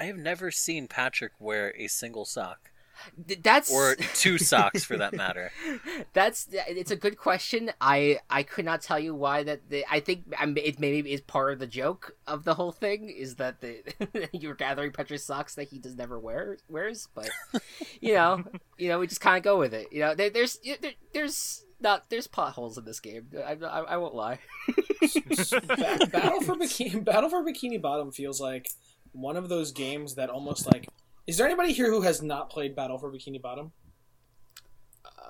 I 0.00 0.04
have 0.04 0.16
never 0.16 0.50
seen 0.50 0.88
Patrick 0.88 1.32
wear 1.38 1.74
a 1.76 1.86
single 1.86 2.24
sock, 2.24 2.70
That's 3.42 3.70
or 3.70 3.96
two 4.14 4.38
socks 4.52 4.82
for 4.82 4.96
that 4.96 5.12
matter. 5.12 5.52
That's 6.14 6.48
it's 6.50 6.90
a 6.90 6.96
good 6.96 7.18
question. 7.18 7.70
I 7.82 8.20
I 8.30 8.42
could 8.42 8.64
not 8.64 8.80
tell 8.80 8.98
you 8.98 9.14
why 9.14 9.42
that. 9.42 9.68
The, 9.68 9.84
I 9.90 10.00
think 10.00 10.24
um, 10.40 10.56
it 10.56 10.80
maybe 10.80 11.12
is 11.12 11.20
part 11.20 11.52
of 11.52 11.58
the 11.58 11.66
joke 11.66 12.16
of 12.26 12.44
the 12.44 12.54
whole 12.54 12.72
thing 12.72 13.10
is 13.10 13.34
that 13.36 13.60
the 13.60 13.82
you're 14.32 14.54
gathering 14.54 14.92
Patrick's 14.92 15.24
socks 15.24 15.54
that 15.56 15.68
he 15.68 15.78
does 15.78 15.96
never 15.96 16.18
wear 16.18 16.56
wears, 16.70 17.06
but 17.14 17.28
you 18.00 18.14
know, 18.14 18.42
you 18.78 18.88
know, 18.88 19.00
we 19.00 19.06
just 19.06 19.20
kind 19.20 19.36
of 19.36 19.42
go 19.42 19.58
with 19.58 19.74
it. 19.74 19.88
You 19.92 20.00
know, 20.00 20.14
there, 20.14 20.30
there's 20.30 20.58
there, 20.64 20.92
there's 21.12 21.66
not 21.78 22.08
there's 22.08 22.26
potholes 22.26 22.78
in 22.78 22.86
this 22.86 23.00
game. 23.00 23.26
I, 23.36 23.52
I, 23.52 23.80
I 23.80 23.96
won't 23.98 24.14
lie. 24.14 24.38
Battle 24.70 26.40
for 26.40 26.56
Bikini 26.56 27.04
Battle 27.04 27.28
for 27.28 27.44
Bikini 27.44 27.80
Bottom 27.80 28.12
feels 28.12 28.40
like 28.40 28.70
one 29.12 29.36
of 29.36 29.48
those 29.48 29.72
games 29.72 30.14
that 30.14 30.30
almost 30.30 30.66
like 30.66 30.88
is 31.26 31.36
there 31.36 31.46
anybody 31.46 31.72
here 31.72 31.90
who 31.90 32.02
has 32.02 32.22
not 32.22 32.50
played 32.50 32.74
Battle 32.74 32.98
for 32.98 33.10
Bikini 33.10 33.40
Bottom? 33.40 33.72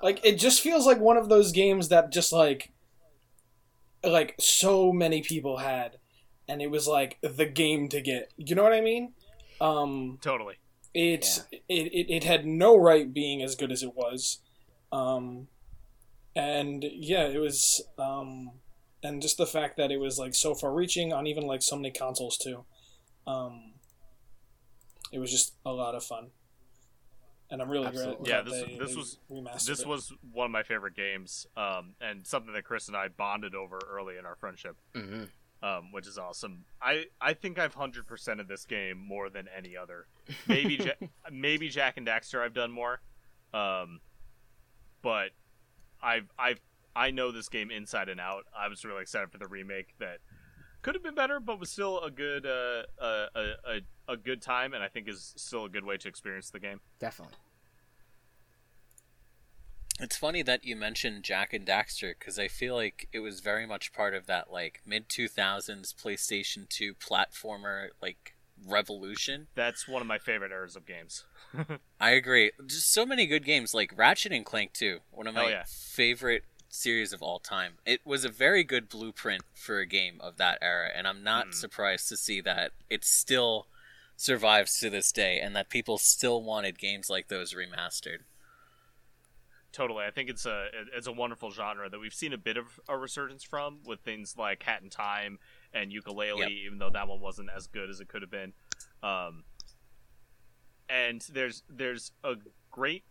Like 0.01 0.19
it 0.25 0.37
just 0.37 0.61
feels 0.61 0.85
like 0.85 0.99
one 0.99 1.17
of 1.17 1.29
those 1.29 1.51
games 1.51 1.89
that 1.89 2.11
just 2.11 2.31
like 2.31 2.71
like 4.03 4.35
so 4.39 4.91
many 4.91 5.21
people 5.21 5.57
had 5.57 5.97
and 6.47 6.61
it 6.61 6.71
was 6.71 6.87
like 6.87 7.19
the 7.21 7.45
game 7.45 7.87
to 7.89 8.01
get. 8.01 8.31
You 8.35 8.55
know 8.55 8.63
what 8.63 8.73
I 8.73 8.81
mean? 8.81 9.13
Um, 9.59 10.17
Totally. 10.21 10.55
it's 10.93 11.45
it, 11.51 11.61
it, 11.69 12.09
it 12.09 12.23
had 12.23 12.45
no 12.45 12.75
right 12.75 13.13
being 13.13 13.43
as 13.43 13.55
good 13.55 13.71
as 13.71 13.83
it 13.83 13.95
was 13.95 14.39
um 14.91 15.47
and 16.35 16.83
yeah 16.91 17.25
it 17.27 17.37
was 17.37 17.81
um 17.97 18.51
and 19.03 19.21
just 19.21 19.37
the 19.37 19.45
fact 19.45 19.77
that 19.77 19.91
it 19.91 19.97
was 19.97 20.19
like 20.19 20.35
so 20.35 20.53
far 20.53 20.73
reaching 20.73 21.13
on 21.13 21.27
even 21.27 21.43
like 21.45 21.61
so 21.61 21.75
many 21.75 21.91
consoles 21.91 22.37
too 22.37 22.65
um 23.27 23.70
it 25.11 25.19
was 25.19 25.31
just 25.31 25.53
a 25.65 25.71
lot 25.71 25.93
of 25.95 26.03
fun 26.03 26.27
and 27.49 27.61
i'm 27.61 27.69
really 27.69 27.83
glad 27.91 27.95
Absolutely. 27.95 28.29
Yeah, 28.29 28.41
glad 28.43 28.45
this- 28.53 28.67
they, 28.67 28.77
this 28.77 28.89
they 28.91 28.95
was- 28.95 29.17
remastered 29.29 29.65
This 29.65 29.79
it. 29.81 29.87
was 29.87 30.13
one 30.31 30.45
of 30.45 30.51
my 30.51 30.63
favorite 30.63 30.95
games, 30.95 31.45
um, 31.57 31.95
and 31.99 32.25
something 32.25 32.53
that 32.53 32.63
Chris 32.63 32.87
and 32.87 32.95
I 32.95 33.07
bonded 33.09 33.53
over 33.55 33.77
early 33.89 34.17
in 34.17 34.25
our 34.25 34.35
friendship, 34.35 34.77
hmm 34.95 35.23
um, 35.63 35.91
which 35.91 36.07
is 36.07 36.17
awesome. 36.17 36.65
I, 36.81 37.05
I 37.21 37.33
think 37.33 37.59
I've 37.59 37.75
hundred 37.75 38.07
percent 38.07 38.39
of 38.39 38.47
this 38.47 38.65
game 38.65 38.97
more 38.97 39.29
than 39.29 39.47
any 39.55 39.77
other. 39.77 40.07
Maybe 40.47 40.75
ja- 40.75 41.07
maybe 41.31 41.69
Jak 41.69 41.97
and 41.97 42.07
Daxter 42.07 42.41
I've 42.41 42.53
done 42.55 42.71
more, 42.71 42.99
um, 43.53 43.99
but 45.03 45.31
I've 46.01 46.31
I've 46.39 46.59
I 46.95 47.11
know 47.11 47.31
this 47.31 47.47
game 47.47 47.69
inside 47.69 48.09
and 48.09 48.19
out. 48.19 48.45
I 48.57 48.69
was 48.69 48.83
really 48.83 49.01
excited 49.03 49.29
for 49.31 49.37
the 49.37 49.47
remake 49.47 49.93
that 49.99 50.17
could 50.81 50.95
have 50.95 51.03
been 51.03 51.13
better, 51.15 51.39
but 51.39 51.59
was 51.59 51.69
still 51.69 51.99
a 52.01 52.09
good 52.09 52.45
uh, 52.45 52.83
a, 52.99 53.25
a, 53.35 53.41
a, 53.67 53.81
a 54.11 54.17
good 54.17 54.41
time, 54.41 54.73
and 54.73 54.83
I 54.83 54.87
think 54.87 55.07
is 55.07 55.33
still 55.37 55.65
a 55.65 55.69
good 55.69 55.85
way 55.85 55.97
to 55.97 56.07
experience 56.07 56.49
the 56.49 56.59
game. 56.59 56.81
Definitely. 56.99 57.35
It's 59.99 60.17
funny 60.17 60.41
that 60.41 60.65
you 60.65 60.75
mentioned 60.75 61.23
Jak 61.23 61.53
and 61.53 61.65
Daxter 61.65 62.13
because 62.17 62.39
I 62.39 62.47
feel 62.47 62.75
like 62.75 63.07
it 63.13 63.19
was 63.19 63.39
very 63.39 63.67
much 63.67 63.93
part 63.93 64.15
of 64.15 64.25
that 64.25 64.51
like 64.51 64.81
mid 64.85 65.09
two 65.09 65.27
thousands 65.27 65.93
PlayStation 65.93 66.67
Two 66.67 66.95
platformer 66.95 67.89
like 68.01 68.33
revolution. 68.65 69.47
That's 69.53 69.87
one 69.87 70.01
of 70.01 70.07
my 70.07 70.17
favorite 70.17 70.51
eras 70.51 70.75
of 70.75 70.85
games. 70.87 71.23
I 71.99 72.11
agree. 72.11 72.51
Just 72.65 72.91
so 72.91 73.05
many 73.05 73.27
good 73.27 73.45
games 73.45 73.73
like 73.73 73.93
Ratchet 73.95 74.31
and 74.31 74.45
Clank 74.45 74.73
too. 74.73 74.99
One 75.11 75.27
of 75.27 75.35
my 75.35 75.49
yeah. 75.49 75.63
favorite 75.67 76.45
series 76.69 77.13
of 77.13 77.21
all 77.21 77.37
time. 77.37 77.73
It 77.85 78.01
was 78.05 78.23
a 78.25 78.29
very 78.29 78.63
good 78.63 78.89
blueprint 78.89 79.43
for 79.53 79.79
a 79.79 79.85
game 79.85 80.19
of 80.21 80.37
that 80.37 80.57
era, 80.61 80.89
and 80.95 81.05
I'm 81.07 81.21
not 81.21 81.47
Mm. 81.47 81.53
surprised 81.53 82.07
to 82.09 82.17
see 82.17 82.39
that 82.41 82.71
it's 82.89 83.09
still 83.09 83.67
survives 84.21 84.77
to 84.79 84.89
this 84.89 85.11
day, 85.11 85.39
and 85.39 85.55
that 85.55 85.69
people 85.69 85.97
still 85.97 86.43
wanted 86.43 86.77
games 86.77 87.09
like 87.09 87.27
those 87.27 87.53
remastered. 87.53 88.19
Totally, 89.71 90.03
I 90.05 90.11
think 90.11 90.29
it's 90.29 90.45
a 90.45 90.67
it's 90.93 91.07
a 91.07 91.11
wonderful 91.13 91.49
genre 91.51 91.89
that 91.89 91.99
we've 91.99 92.13
seen 92.13 92.33
a 92.33 92.37
bit 92.37 92.57
of 92.57 92.79
a 92.89 92.97
resurgence 92.97 93.43
from 93.43 93.79
with 93.85 94.01
things 94.01 94.35
like 94.37 94.61
Hat 94.63 94.81
in 94.83 94.89
Time 94.89 95.39
and 95.73 95.91
Yooka-Laylee, 95.91 96.39
Yep. 96.39 96.49
even 96.49 96.77
though 96.79 96.89
that 96.89 97.07
one 97.07 97.21
wasn't 97.21 97.49
as 97.55 97.67
good 97.67 97.89
as 97.89 98.01
it 98.01 98.09
could 98.09 98.21
have 98.21 98.29
been. 98.31 98.51
Um, 99.01 99.45
and 100.89 101.21
there's 101.31 101.63
there's 101.69 102.11
a 102.23 102.33
great 102.69 103.03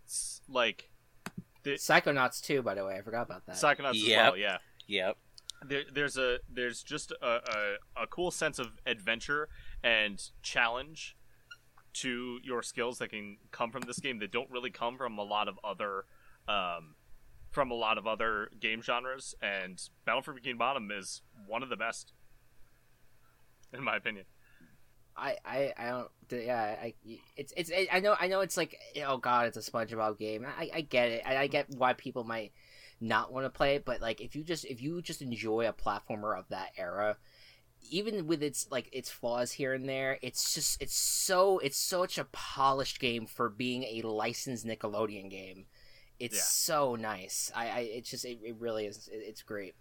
like 0.49 0.91
the, 1.63 1.73
Psychonauts 1.73 2.43
too, 2.43 2.61
by 2.63 2.75
the 2.75 2.85
way. 2.85 2.97
I 2.97 3.01
forgot 3.03 3.23
about 3.23 3.47
that. 3.47 3.57
Psychonauts 3.57 3.91
as 3.93 4.07
Yep. 4.07 4.19
well, 4.33 4.37
yeah. 4.37 4.59
Yep. 4.87 5.17
There, 5.67 5.83
there's 5.93 6.17
a 6.19 6.39
there's 6.53 6.83
just 6.83 7.11
a, 7.23 7.27
a, 7.97 8.03
a 8.03 8.07
cool 8.07 8.31
sense 8.31 8.59
of 8.59 8.81
adventure 8.87 9.49
and 9.83 10.31
challenge 10.43 11.17
to 11.93 12.39
your 12.43 12.63
skills 12.63 12.99
that 12.99 13.11
can 13.11 13.39
come 13.51 13.71
from 13.71 13.83
this 13.83 13.99
game 13.99 14.19
that 14.21 14.31
don't 14.31 14.51
really 14.51 14.71
come 14.71 14.97
from 14.97 15.19
a 15.19 15.25
lot 15.25 15.49
of 15.49 15.59
other 15.65 16.05
um, 16.49 16.95
from 17.51 17.71
a 17.71 17.75
lot 17.75 17.99
of 17.99 18.07
other 18.07 18.49
game 18.61 18.81
genres 18.81 19.35
and 19.43 19.89
Battle 20.05 20.23
for 20.23 20.35
Bikini 20.35 20.57
Bottom 20.57 20.91
is 20.91 21.23
one 21.47 21.63
of 21.63 21.69
the 21.69 21.77
best 21.77 22.13
in 23.73 23.83
my 23.83 23.97
opinion. 23.97 24.25
I, 25.17 25.37
I, 25.45 25.73
I 25.77 25.89
don't. 25.91 26.09
Yeah, 26.31 26.77
I. 26.81 26.95
It's, 27.37 27.53
it's. 27.57 27.71
I 27.93 28.01
know. 28.01 28.17
I 28.19 28.29
know. 28.29 28.41
It's 28.41 28.57
like, 28.57 28.79
oh 29.05 29.19
god, 29.19 29.47
it's 29.47 29.57
a 29.57 29.71
SpongeBob 29.71 30.19
game. 30.19 30.47
I, 30.47 30.71
I 30.73 30.81
get 30.83 31.09
it. 31.11 31.23
I, 31.27 31.37
I 31.37 31.47
get 31.47 31.67
why 31.77 31.93
people 31.93 32.25
might 32.25 32.53
not 33.01 33.33
want 33.33 33.45
to 33.45 33.51
play 33.51 33.75
it, 33.75 33.85
but 33.85 34.01
like, 34.01 34.21
if 34.21 34.35
you 34.35 34.45
just, 34.45 34.65
if 34.65 34.81
you 34.81 35.03
just 35.03 35.21
enjoy 35.21 35.69
a 35.69 35.73
platformer 35.73 36.39
of 36.39 36.49
that 36.49 36.71
era, 36.79 37.17
even 37.89 38.27
with 38.27 38.43
its 38.43 38.71
like 38.71 38.89
its 38.93 39.11
flaws 39.11 39.53
here 39.53 39.73
and 39.75 39.89
there, 39.89 40.19
it's 40.23 40.55
just, 40.55 40.81
it's 40.83 40.95
so, 40.95 41.59
it's 41.59 41.79
such 41.79 42.19
a 42.19 42.25
polished 42.25 43.01
game 43.01 43.27
for 43.27 43.49
being 43.49 43.83
a 43.85 44.03
licensed 44.03 44.67
Nickelodeon 44.67 45.31
game. 45.31 45.67
It's 46.19 46.37
Yeah. 46.37 46.43
so 46.43 46.95
nice. 46.97 47.51
I, 47.55 47.69
I, 47.69 47.79
it's 47.81 48.11
just, 48.11 48.25
it, 48.25 48.39
it 48.45 48.57
really 48.59 48.87
is. 48.87 49.09
It, 49.09 49.23
it's 49.27 49.43
great. 49.43 49.75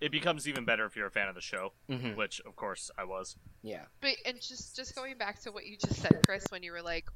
It 0.00 0.10
becomes 0.10 0.48
even 0.48 0.64
better 0.64 0.84
if 0.84 0.96
you're 0.96 1.06
a 1.06 1.10
fan 1.10 1.28
of 1.28 1.34
the 1.34 1.40
show, 1.40 1.72
hmm 1.88 2.14
which 2.16 2.40
of 2.44 2.56
course 2.56 2.90
I 2.98 3.04
was. 3.04 3.36
Yeah. 3.62 3.84
But 4.00 4.16
and 4.26 4.40
just 4.40 4.74
just 4.76 4.94
going 4.94 5.16
back 5.16 5.40
to 5.42 5.52
what 5.52 5.64
you 5.66 5.76
just 5.78 6.02
said, 6.02 6.20
Chris, 6.26 6.44
when 6.50 6.62
you 6.62 6.72
were 6.72 6.82
like, 6.82 7.06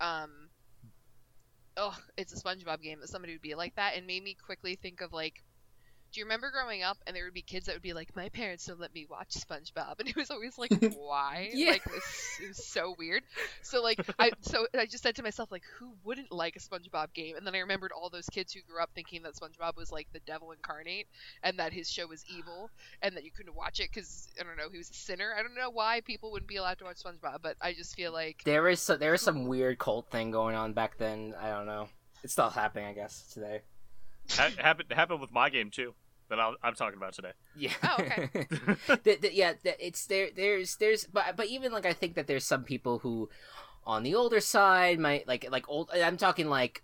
um, 0.00 0.50
oh, 1.76 1.96
it's 2.16 2.32
a 2.32 2.36
SpongeBob 2.36 2.82
game 2.82 3.00
that 3.00 3.08
somebody 3.08 3.32
would 3.32 3.42
be 3.42 3.54
like 3.54 3.74
that, 3.76 3.96
and 3.96 4.06
made 4.06 4.22
me 4.22 4.34
quickly 4.34 4.76
think 4.76 5.00
of 5.00 5.12
like, 5.12 5.42
do 6.12 6.20
you 6.20 6.26
remember 6.26 6.50
growing 6.50 6.82
up 6.82 6.98
and 7.06 7.16
there 7.16 7.24
would 7.24 7.32
be 7.32 7.42
kids 7.42 7.66
that 7.66 7.74
would 7.74 7.82
be 7.82 7.94
like, 7.94 8.14
my 8.14 8.28
parents 8.28 8.66
don't 8.66 8.78
let 8.78 8.94
me 8.94 9.06
watch 9.08 9.30
SpongeBob, 9.30 9.94
and 9.98 10.08
it 10.08 10.16
was 10.16 10.30
always 10.30 10.58
like, 10.58 10.72
why? 10.96 11.50
Yeah. 11.52 11.70
Like 11.70 11.84
this 11.84 12.38
it 12.42 12.48
was 12.48 12.64
so 12.64 12.94
weird. 12.98 13.22
So 13.62 13.82
like 13.82 13.98
I 14.18 14.32
so 14.40 14.66
I 14.78 14.86
just 14.86 15.02
said 15.02 15.16
to 15.16 15.22
myself 15.22 15.50
like, 15.50 15.62
who 15.78 15.92
wouldn't 16.04 16.30
like 16.30 16.56
a 16.56 16.60
SpongeBob 16.60 17.14
game? 17.14 17.36
And 17.36 17.46
then 17.46 17.54
I 17.54 17.60
remembered 17.60 17.92
all 17.92 18.10
those 18.10 18.26
kids 18.26 18.52
who 18.52 18.60
grew 18.62 18.82
up 18.82 18.90
thinking 18.94 19.22
that 19.22 19.34
SpongeBob 19.34 19.76
was 19.76 19.90
like 19.90 20.08
the 20.12 20.20
devil 20.20 20.52
incarnate, 20.52 21.06
and 21.42 21.58
that 21.58 21.72
his 21.72 21.90
show 21.90 22.06
was 22.06 22.24
evil, 22.28 22.70
and 23.00 23.16
that 23.16 23.24
you 23.24 23.30
couldn't 23.30 23.54
watch 23.54 23.80
it 23.80 23.88
because 23.92 24.28
I 24.38 24.42
don't 24.42 24.56
know 24.56 24.68
he 24.70 24.78
was 24.78 24.90
a 24.90 24.94
sinner. 24.94 25.32
I 25.36 25.42
don't 25.42 25.54
know 25.54 25.70
why 25.70 26.02
people 26.02 26.30
wouldn't 26.32 26.48
be 26.48 26.56
allowed 26.56 26.78
to 26.78 26.84
watch 26.84 27.02
SpongeBob, 27.02 27.38
but 27.42 27.56
I 27.60 27.72
just 27.72 27.96
feel 27.96 28.12
like 28.12 28.42
There 28.44 28.68
is 28.68 28.80
so, 28.80 28.96
there 28.96 29.14
is 29.14 29.22
some 29.22 29.46
weird 29.46 29.78
cult 29.78 30.10
thing 30.10 30.30
going 30.30 30.56
on 30.56 30.74
back 30.74 30.98
then. 30.98 31.34
I 31.40 31.50
don't 31.50 31.66
know. 31.66 31.88
It's 32.22 32.34
still 32.34 32.50
happening, 32.50 32.86
I 32.86 32.92
guess, 32.92 33.22
today. 33.32 33.62
Ha- 34.30 34.50
happened 34.58 34.92
happened 34.92 35.20
with 35.20 35.32
my 35.32 35.50
game 35.50 35.70
too 35.70 35.94
that 36.28 36.38
I'll, 36.38 36.56
I'm 36.62 36.74
talking 36.74 36.96
about 36.96 37.14
today. 37.14 37.32
Yeah. 37.56 37.72
Oh, 37.82 37.96
okay. 38.00 38.28
the, 39.04 39.18
the, 39.20 39.30
yeah, 39.34 39.54
the, 39.62 39.84
it's 39.84 40.06
there. 40.06 40.28
There's 40.34 40.76
there's 40.76 41.06
but 41.06 41.36
but 41.36 41.46
even 41.46 41.72
like 41.72 41.86
I 41.86 41.92
think 41.92 42.14
that 42.14 42.26
there's 42.26 42.44
some 42.44 42.64
people 42.64 42.98
who, 42.98 43.28
on 43.84 44.02
the 44.02 44.14
older 44.14 44.40
side, 44.40 44.98
might 44.98 45.26
like 45.28 45.46
like 45.50 45.68
old. 45.68 45.90
I'm 45.92 46.16
talking 46.16 46.48
like 46.48 46.82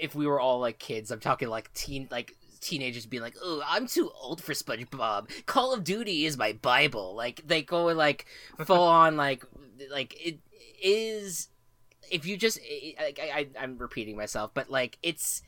if 0.00 0.14
we 0.14 0.26
were 0.26 0.40
all 0.40 0.60
like 0.60 0.78
kids. 0.78 1.10
I'm 1.10 1.20
talking 1.20 1.48
like 1.48 1.72
teen 1.74 2.08
like 2.10 2.36
teenagers 2.60 3.06
being 3.06 3.22
like, 3.22 3.36
"Oh, 3.42 3.62
I'm 3.66 3.86
too 3.86 4.10
old 4.20 4.42
for 4.42 4.52
SpongeBob. 4.52 5.46
Call 5.46 5.72
of 5.72 5.84
Duty 5.84 6.24
is 6.24 6.36
my 6.36 6.52
bible." 6.52 7.14
Like 7.14 7.46
they 7.46 7.62
go 7.62 7.86
like 7.86 8.26
full 8.64 8.82
on 8.82 9.16
like 9.16 9.44
like 9.90 10.14
it 10.24 10.38
is. 10.82 11.48
If 12.10 12.26
you 12.26 12.36
just, 12.36 12.58
I, 13.00 13.14
I, 13.18 13.48
I'm 13.58 13.78
repeating 13.78 14.14
myself, 14.14 14.50
but 14.52 14.70
like 14.70 14.98
it's, 15.02 15.42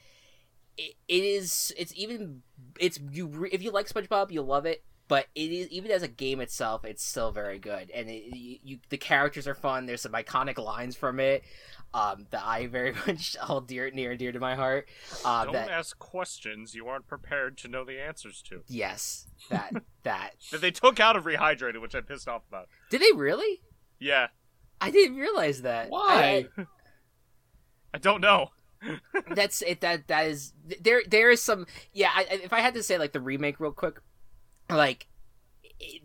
it, 0.77 0.95
it 1.09 1.25
is, 1.25 1.73
it's 1.79 1.93
even, 1.97 2.43
it's 2.79 2.99
you. 3.11 3.27
re- 3.27 3.51
If 3.53 3.63
you 3.63 3.71
like 3.71 3.89
SpongeBob, 3.89 4.31
you'll 4.31 4.47
love 4.47 4.67
it. 4.67 4.83
But 5.09 5.27
it 5.37 5.53
is 5.53 5.69
even 5.69 5.93
as 5.93 6.03
a 6.03 6.09
game 6.09 6.41
itself, 6.41 6.85
it's 6.85 7.05
still 7.05 7.31
very 7.31 7.61
good, 7.61 7.93
and 7.93 8.11
it, 8.11 8.35
you, 8.37 8.59
you 8.65 8.79
the 8.89 8.97
characters 8.99 9.47
are 9.47 9.55
fun. 9.55 9.87
There's 9.87 10.01
some 10.03 10.11
iconic 10.11 10.59
lines 10.59 10.97
from 10.97 11.21
it 11.21 11.45
um, 11.95 12.27
that 12.33 12.43
I 12.45 12.67
very 12.67 12.93
much 13.07 13.37
hold 13.37 13.69
dear, 13.69 13.89
near 13.93 14.11
and 14.11 14.19
dear 14.19 14.33
to 14.33 14.41
my 14.41 14.57
heart. 14.57 14.89
Uh, 15.25 15.45
Don't 15.45 15.53
that 15.53 15.71
ask 15.71 15.97
questions 16.01 16.75
you 16.75 16.89
aren't 16.89 17.07
prepared 17.07 17.57
to 17.59 17.69
know 17.69 17.85
the 17.85 18.01
answers 18.03 18.43
to. 18.49 18.63
yes, 18.67 19.29
that 19.49 19.75
that 20.03 20.31
That 20.51 20.61
they 20.61 20.73
took 20.73 20.99
out 20.99 21.15
of 21.15 21.23
Rehydrated, 21.23 21.81
which 21.81 21.95
I'm 21.95 22.03
pissed 22.03 22.27
off 22.27 22.43
about. 22.49 22.67
did 22.91 23.01
they 23.01 23.13
really? 23.15 23.61
Yeah, 24.01 24.27
I 24.81 24.91
didn't 24.91 25.19
realize 25.19 25.63
that. 25.63 25.89
Why? 25.89 26.49
I- 26.59 26.67
I 27.95 27.99
don't 27.99 28.21
know. 28.21 28.51
That's 29.35 29.63
it 29.63 29.81
that 29.81 30.07
that 30.09 30.27
is 30.27 30.53
there 30.83 31.03
there 31.09 31.31
is 31.31 31.43
some 31.43 31.67
yeah 31.93 32.11
I, 32.15 32.27
if 32.31 32.53
i 32.53 32.61
had 32.61 32.75
to 32.75 32.83
say 32.83 32.99
like 32.99 33.13
the 33.13 33.21
remake 33.21 33.61
real 33.61 33.73
quick 33.73 34.01
like 34.71 35.07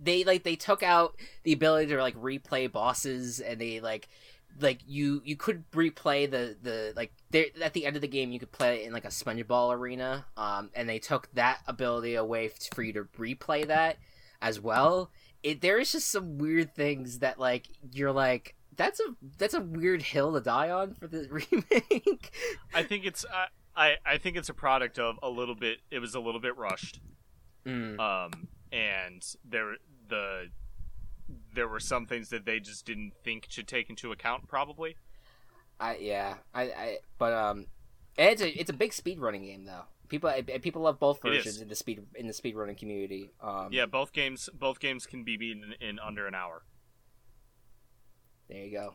they 0.01 0.23
like 0.23 0.43
they 0.43 0.55
took 0.55 0.83
out 0.83 1.15
the 1.43 1.53
ability 1.53 1.87
to 1.87 2.01
like 2.01 2.15
replay 2.15 2.71
bosses 2.71 3.39
and 3.39 3.59
they 3.59 3.79
like 3.79 4.09
like 4.59 4.81
you 4.85 5.21
you 5.23 5.37
could 5.37 5.69
replay 5.71 6.29
the 6.29 6.57
the 6.61 6.93
like 6.95 7.13
there 7.29 7.45
at 7.63 7.73
the 7.73 7.85
end 7.85 7.95
of 7.95 8.01
the 8.01 8.07
game 8.07 8.31
you 8.31 8.39
could 8.39 8.51
play 8.51 8.81
it 8.81 8.85
in 8.85 8.91
like 8.91 9.05
a 9.05 9.09
spongeball 9.09 9.73
arena 9.73 10.25
um 10.35 10.69
and 10.75 10.89
they 10.89 10.99
took 10.99 11.31
that 11.33 11.59
ability 11.67 12.15
away 12.15 12.51
for 12.73 12.83
you 12.83 12.91
to 12.91 13.05
replay 13.17 13.65
that 13.65 13.97
as 14.41 14.59
well. 14.59 15.11
It 15.43 15.61
there 15.61 15.79
is 15.79 15.91
just 15.91 16.09
some 16.09 16.37
weird 16.37 16.75
things 16.75 17.19
that 17.19 17.39
like 17.39 17.67
you're 17.91 18.11
like 18.11 18.55
that's 18.81 18.99
a 18.99 19.15
that's 19.37 19.53
a 19.53 19.61
weird 19.61 20.01
hill 20.01 20.33
to 20.33 20.41
die 20.41 20.71
on 20.71 20.95
for 20.95 21.07
the 21.07 21.27
remake 21.51 22.31
I 22.73 22.81
think 22.81 23.05
it's 23.05 23.25
I, 23.31 23.47
I 23.75 23.95
I 24.05 24.17
think 24.17 24.37
it's 24.37 24.49
a 24.49 24.53
product 24.53 24.97
of 24.97 25.19
a 25.21 25.29
little 25.29 25.55
bit. 25.55 25.79
It 25.91 25.99
was 25.99 26.15
a 26.15 26.19
little 26.19 26.41
bit 26.41 26.57
rushed. 26.57 26.99
Mm. 27.65 27.99
Um, 27.99 28.47
and 28.71 29.23
there 29.47 29.75
the 30.09 30.49
there 31.53 31.67
were 31.67 31.79
some 31.79 32.05
things 32.05 32.29
that 32.29 32.45
they 32.45 32.59
just 32.59 32.85
didn't 32.85 33.13
think 33.23 33.47
to 33.49 33.63
take 33.63 33.89
into 33.89 34.11
account. 34.11 34.47
Probably. 34.47 34.95
I 35.79 35.97
yeah, 35.97 36.35
I, 36.53 36.63
I 36.63 36.97
but 37.17 37.33
um, 37.33 37.67
it's 38.17 38.41
a 38.41 38.59
it's 38.59 38.69
a 38.69 38.73
big 38.73 38.93
speed 38.93 39.19
running 39.19 39.43
game 39.43 39.65
though. 39.65 39.83
People 40.09 40.31
people 40.61 40.81
love 40.81 40.99
both 40.99 41.21
versions 41.21 41.61
in 41.61 41.69
the 41.69 41.75
speed 41.75 42.01
in 42.15 42.27
the 42.27 42.33
speedrunning 42.33 42.77
community. 42.77 43.31
Um, 43.41 43.69
Yeah, 43.71 43.85
both 43.85 44.11
games 44.11 44.49
both 44.53 44.79
games 44.79 45.05
can 45.05 45.23
be 45.23 45.37
beaten 45.37 45.75
in 45.79 45.99
under 45.99 46.27
an 46.27 46.35
hour. 46.35 46.63
There 48.51 48.65
you 48.65 48.71
go. 48.71 48.93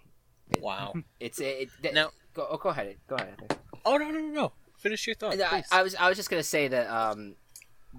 Wow. 0.60 0.92
It's 1.20 1.40
it. 1.40 1.70
it 1.82 1.94
Now- 1.94 2.10
go 2.34 2.46
oh, 2.50 2.58
go 2.58 2.68
ahead. 2.68 2.96
Go 3.08 3.16
ahead. 3.16 3.56
oh 3.84 3.96
no 3.96 4.10
no 4.10 4.20
no 4.20 4.28
no! 4.28 4.52
Finish 4.78 5.06
your 5.06 5.16
thought. 5.16 5.40
I. 5.40 5.64
I 5.72 5.82
was 5.82 5.94
I 5.94 6.08
was 6.08 6.16
just 6.16 6.28
gonna 6.28 6.42
say 6.42 6.68
that 6.68 6.88
um 6.88 7.34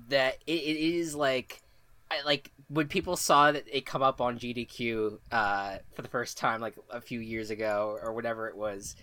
that 0.09 0.37
it, 0.45 0.51
it 0.51 0.77
is 0.77 1.15
like 1.15 1.61
I, 2.11 2.21
like 2.23 2.51
when 2.69 2.87
people 2.87 3.17
saw 3.17 3.51
that 3.51 3.65
it 3.71 3.85
come 3.85 4.03
up 4.03 4.21
on 4.21 4.37
GDQ 4.37 5.17
uh 5.31 5.77
for 5.95 6.03
the 6.03 6.07
first 6.07 6.37
time 6.37 6.61
like 6.61 6.75
a 6.91 7.01
few 7.01 7.19
years 7.19 7.49
ago 7.49 7.97
or 8.01 8.13
whatever 8.13 8.47
it 8.47 8.55
was. 8.55 8.95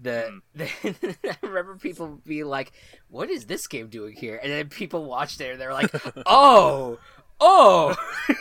The, 0.00 0.40
the 0.54 0.68
I 1.24 1.36
remember 1.42 1.76
people 1.76 2.18
being 2.26 2.46
like, 2.46 2.72
"What 3.08 3.30
is 3.30 3.46
this 3.46 3.66
game 3.68 3.88
doing 3.88 4.16
here?" 4.16 4.40
And 4.42 4.50
then 4.50 4.68
people 4.68 5.04
watched 5.04 5.40
it 5.40 5.52
and 5.52 5.60
they're 5.60 5.72
like, 5.72 5.94
"Oh, 6.26 6.98
oh!" 7.42 7.94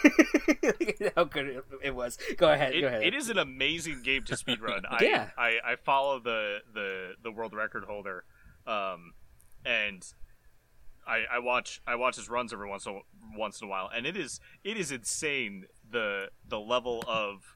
How 1.16 1.24
good 1.24 1.48
it, 1.48 1.66
it 1.84 1.96
was. 1.96 2.18
Go 2.38 2.52
ahead. 2.52 2.74
It, 2.74 2.82
go 2.82 2.88
ahead. 2.88 3.04
it 3.04 3.14
is 3.14 3.30
an 3.30 3.38
amazing 3.38 4.02
game 4.04 4.24
to 4.26 4.36
speedrun. 4.36 4.82
Yeah. 5.02 5.30
I, 5.38 5.60
I 5.64 5.72
I 5.72 5.76
follow 5.76 6.20
the 6.20 6.60
the 6.74 7.14
the 7.24 7.32
world 7.32 7.54
record 7.54 7.86
holder, 7.86 8.24
um, 8.68 9.14
and 9.66 10.06
I 11.08 11.24
I 11.32 11.40
watch 11.40 11.82
I 11.88 11.96
watch 11.96 12.18
his 12.18 12.30
runs 12.30 12.54
every 12.54 12.70
once 12.70 12.86
in 12.86 12.94
a, 12.94 13.00
once 13.38 13.62
in 13.62 13.68
a 13.68 13.72
while, 13.72 13.90
and 13.94 14.06
it 14.06 14.16
is 14.16 14.40
it 14.64 14.78
is 14.78 14.92
insane 14.92 15.66
the 15.90 16.30
the 16.48 16.60
level 16.60 17.04
of 17.08 17.56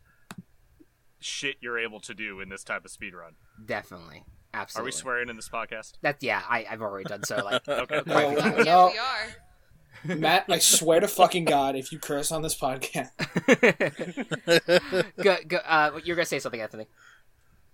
shit 1.20 1.58
you're 1.62 1.80
able 1.80 2.00
to 2.02 2.14
do 2.14 2.40
in 2.40 2.50
this 2.50 2.64
type 2.64 2.86
of 2.86 2.92
speedrun. 2.92 3.34
Definitely. 3.64 4.24
Absolutely. 4.54 4.84
Are 4.84 4.86
we 4.86 4.92
swearing 4.92 5.30
in 5.30 5.36
this 5.36 5.50
podcast? 5.50 5.94
That's 6.02 6.24
yeah. 6.24 6.42
I, 6.48 6.66
I've 6.70 6.82
already 6.82 7.04
done 7.06 7.24
so. 7.24 7.44
Like 7.44 7.68
Okay. 7.68 8.02
No, 8.06 8.16
Right. 8.16 8.66
Yeah, 8.66 8.86
we 8.86 8.98
are. 8.98 9.36
Matt, 10.06 10.46
I 10.50 10.60
swear 10.60 11.00
to 11.00 11.08
fucking 11.08 11.46
God, 11.46 11.76
if 11.76 11.92
you 11.92 12.00
curse 12.00 12.32
on 12.32 12.42
this 12.42 12.58
podcast, 12.58 13.12
go, 15.24 15.38
go, 15.48 15.58
uh, 15.58 16.00
you're 16.04 16.16
gonna 16.16 16.26
say 16.26 16.40
something, 16.40 16.62
Anthony. 16.62 16.86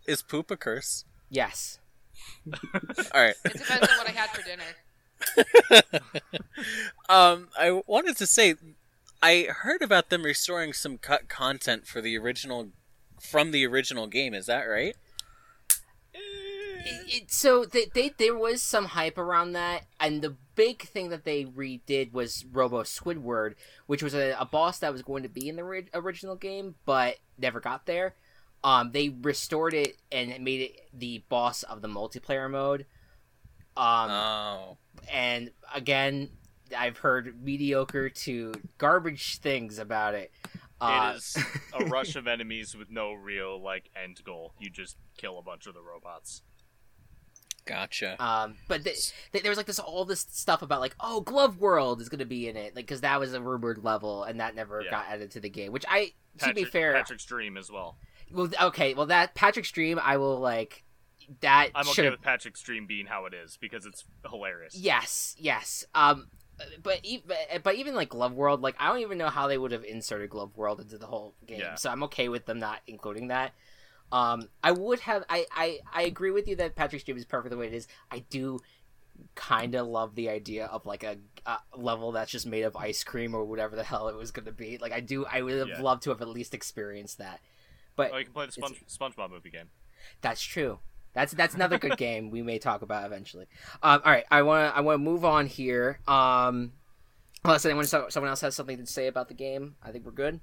Is 0.06 0.22
poop 0.22 0.50
a 0.52 0.58
curse? 0.58 1.06
Yes. 1.30 1.80
All 3.14 3.22
right. 3.22 3.36
It 3.46 3.54
depends 3.54 3.88
on 3.88 3.98
what 3.98 4.08
I 4.08 4.12
had 4.12 4.30
for 4.30 4.42
dinner. 4.44 4.64
um, 7.10 7.50
I 7.58 7.82
wanted 7.86 8.18
to 8.18 8.26
say, 8.26 8.56
I 9.22 9.48
heard 9.50 9.82
about 9.82 10.10
them 10.10 10.24
restoring 10.24 10.74
some 10.74 10.98
cut 10.98 11.30
content 11.30 11.88
for 11.88 12.02
the 12.02 12.18
original, 12.18 12.70
from 13.20 13.52
the 13.52 13.66
original 13.66 14.08
game. 14.08 14.34
Is 14.34 14.48
that 14.48 14.64
right? 14.64 14.96
It, 16.14 17.14
it, 17.24 17.32
so 17.32 17.66
they, 17.66 17.86
they 17.94 18.10
there 18.18 18.36
was 18.36 18.64
some 18.64 18.86
hype 18.86 19.18
around 19.18 19.52
that, 19.54 19.86
and 20.00 20.22
the 20.22 20.36
big 20.62 20.84
thing 20.84 21.10
that 21.10 21.24
they 21.24 21.44
redid 21.44 22.14
was 22.14 22.46
Robo 22.52 22.84
Squidward, 22.84 23.56
which 23.88 24.04
was 24.04 24.14
a, 24.14 24.36
a 24.40 24.46
boss 24.46 24.78
that 24.80 24.92
was 24.92 25.02
going 25.02 25.24
to 25.24 25.30
be 25.30 25.50
in 25.50 25.56
the 25.56 25.64
ri- 25.64 25.90
original 25.92 26.36
game, 26.36 26.76
but 26.86 27.18
never 27.40 27.60
got 27.60 27.88
there. 27.88 28.14
Um, 28.64 28.92
they 28.92 29.10
restored 29.10 29.74
it 29.74 29.98
and 30.12 30.30
made 30.44 30.62
it 30.62 30.88
the 30.94 31.24
boss 31.30 31.64
of 31.64 31.82
the 31.82 31.88
multiplayer 31.88 32.48
mode. 32.48 32.86
Um, 33.76 34.12
oh, 34.12 34.78
and 35.12 35.50
again, 35.74 36.30
I've 36.78 37.00
heard 37.00 37.44
mediocre 37.44 38.10
to 38.10 38.54
garbage 38.78 39.40
things 39.40 39.80
about 39.80 40.14
it. 40.14 40.32
Uh, 40.80 41.14
it 41.16 41.18
is 41.18 41.38
a 41.74 41.86
rush 41.86 42.16
of 42.16 42.28
enemies 42.28 42.76
with 42.76 42.92
no 42.92 43.14
real 43.14 43.60
like 43.60 43.90
end 43.96 44.24
goal. 44.24 44.54
You 44.60 44.70
just 44.70 44.96
kill 45.18 45.40
a 45.40 45.42
bunch 45.42 45.66
of 45.66 45.74
the 45.74 45.82
robots. 45.82 46.44
Gotcha. 47.66 48.22
Um, 48.24 48.56
but 48.68 48.84
th- 48.84 49.12
th- 49.32 49.44
there 49.44 49.50
was 49.52 49.58
like 49.58 49.66
this 49.68 49.80
all 49.80 50.06
this 50.06 50.26
stuff 50.30 50.62
about 50.62 50.80
like 50.82 50.96
oh 51.00 51.22
Glove 51.22 51.60
World 51.60 52.02
is 52.02 52.10
gonna 52.10 52.26
be 52.26 52.48
in 52.48 52.56
it 52.58 52.76
like 52.76 52.86
because 52.86 53.02
that 53.02 53.20
was 53.20 53.34
a 53.34 53.42
rumored 53.42 53.84
level 53.84 54.24
and 54.24 54.40
that 54.40 54.56
never 54.56 54.82
Yeah. 54.82 54.92
got 54.92 55.06
added 55.10 55.32
to 55.32 55.40
the 55.40 55.50
game. 55.50 55.72
Which 55.72 55.86
I 55.88 56.14
to 56.40 56.54
be 56.54 56.64
fair, 56.64 56.94
Patrick's 56.94 57.26
dream 57.26 57.58
as 57.58 57.72
well. 57.72 57.98
well 58.32 58.50
okay, 58.62 58.94
well 58.94 59.08
that 59.08 59.36
Patrick's 59.36 59.72
Dream 59.72 60.00
I 60.02 60.18
will 60.18 60.40
like 60.40 60.84
that 61.42 61.70
I'm 61.76 61.86
should 61.86 61.92
okay 61.92 62.04
have 62.06 62.14
with 62.14 62.22
Patrick's 62.22 62.62
dream 62.62 62.88
being 62.88 63.06
how 63.06 63.26
it 63.26 63.34
is 63.34 63.58
because 63.62 63.86
it's 63.86 64.04
hilarious. 64.30 64.76
yes 64.76 65.36
yes 65.40 65.86
um. 65.96 66.28
But 66.84 67.00
even, 67.02 67.36
but 67.64 67.74
even 67.74 67.96
like 67.96 68.10
Glove 68.10 68.34
World, 68.34 68.62
like 68.62 68.76
I 68.80 68.88
don't 68.90 69.00
even 69.00 69.18
know 69.18 69.30
how 69.30 69.48
they 69.48 69.58
would 69.58 69.72
have 69.72 69.84
inserted 69.84 70.30
Glove 70.30 70.56
World 70.56 70.80
into 70.80 71.00
the 71.00 71.08
whole 71.08 71.34
game. 71.48 71.60
Yeah. 71.62 71.74
So 71.74 71.90
I'm 71.90 72.04
okay 72.04 72.30
with 72.30 72.46
them 72.46 72.60
not 72.60 72.82
including 72.86 73.30
that. 73.30 73.54
Um, 74.12 74.50
I 74.64 74.72
would 74.72 75.00
have. 75.02 75.24
I, 75.30 75.46
I 75.52 75.80
I 75.94 76.02
agree 76.04 76.32
with 76.32 76.48
you 76.48 76.56
that 76.58 76.76
Patrick's 76.76 77.04
Dream 77.06 77.18
is 77.18 77.26
perfect 77.26 77.52
the 77.52 77.58
way 77.58 77.68
it 77.68 77.74
is. 77.74 77.88
I 78.12 78.20
do 78.30 78.60
kind 79.36 79.76
of 79.76 79.88
love 79.88 80.16
the 80.16 80.30
idea 80.30 80.66
of 80.66 80.86
like 80.86 81.04
a, 81.04 81.18
a 81.46 81.58
level 81.76 82.12
that's 82.12 82.32
just 82.32 82.46
made 82.48 82.64
of 82.64 82.76
ice 82.76 83.04
cream 83.04 83.36
or 83.36 83.46
whatever 83.46 83.76
the 83.76 83.84
hell 83.84 84.08
it 84.10 84.16
was 84.16 84.32
going 84.32 84.46
to 84.46 84.52
be. 84.52 84.78
Like 84.80 84.92
I 84.92 85.00
do. 85.00 85.26
I 85.26 85.42
would 85.42 85.54
have 85.54 85.68
Yeah. 85.70 85.82
loved 85.82 86.04
to 86.04 86.10
have 86.10 86.22
at 86.22 86.28
least 86.28 86.54
experienced 86.54 87.20
that. 87.20 87.40
But 87.96 88.12
Oh, 88.14 88.18
you 88.18 88.26
can 88.26 88.34
play 88.34 88.46
the 88.48 88.52
Sponge, 88.52 88.84
SpongeBob 88.88 89.30
movie 89.30 89.50
game. 89.50 89.70
that's 90.22 90.42
true. 90.42 90.80
That's 91.14 91.34
that's 91.34 91.54
another 91.56 91.78
good 91.78 91.98
game 92.08 92.32
we 92.32 92.42
may 92.42 92.58
talk 92.58 92.82
about 92.82 93.06
eventually. 93.06 93.46
Um, 93.84 94.02
all 94.04 94.12
right, 94.12 94.26
I 94.32 94.42
want 94.44 94.72
to 94.74 94.78
I 94.78 94.82
want 94.82 94.96
to 94.96 95.04
move 95.04 95.24
on 95.26 95.46
here. 95.46 96.00
Um, 96.08 96.72
unless 97.44 97.66
anyone 97.66 97.86
someone 97.86 98.30
else 98.30 98.42
has 98.42 98.56
something 98.56 98.78
to 98.78 98.86
say 98.86 99.08
about 99.08 99.28
the 99.28 99.34
game, 99.36 99.76
I 99.84 99.92
think 99.92 100.06
we're 100.06 100.12
good. 100.14 100.40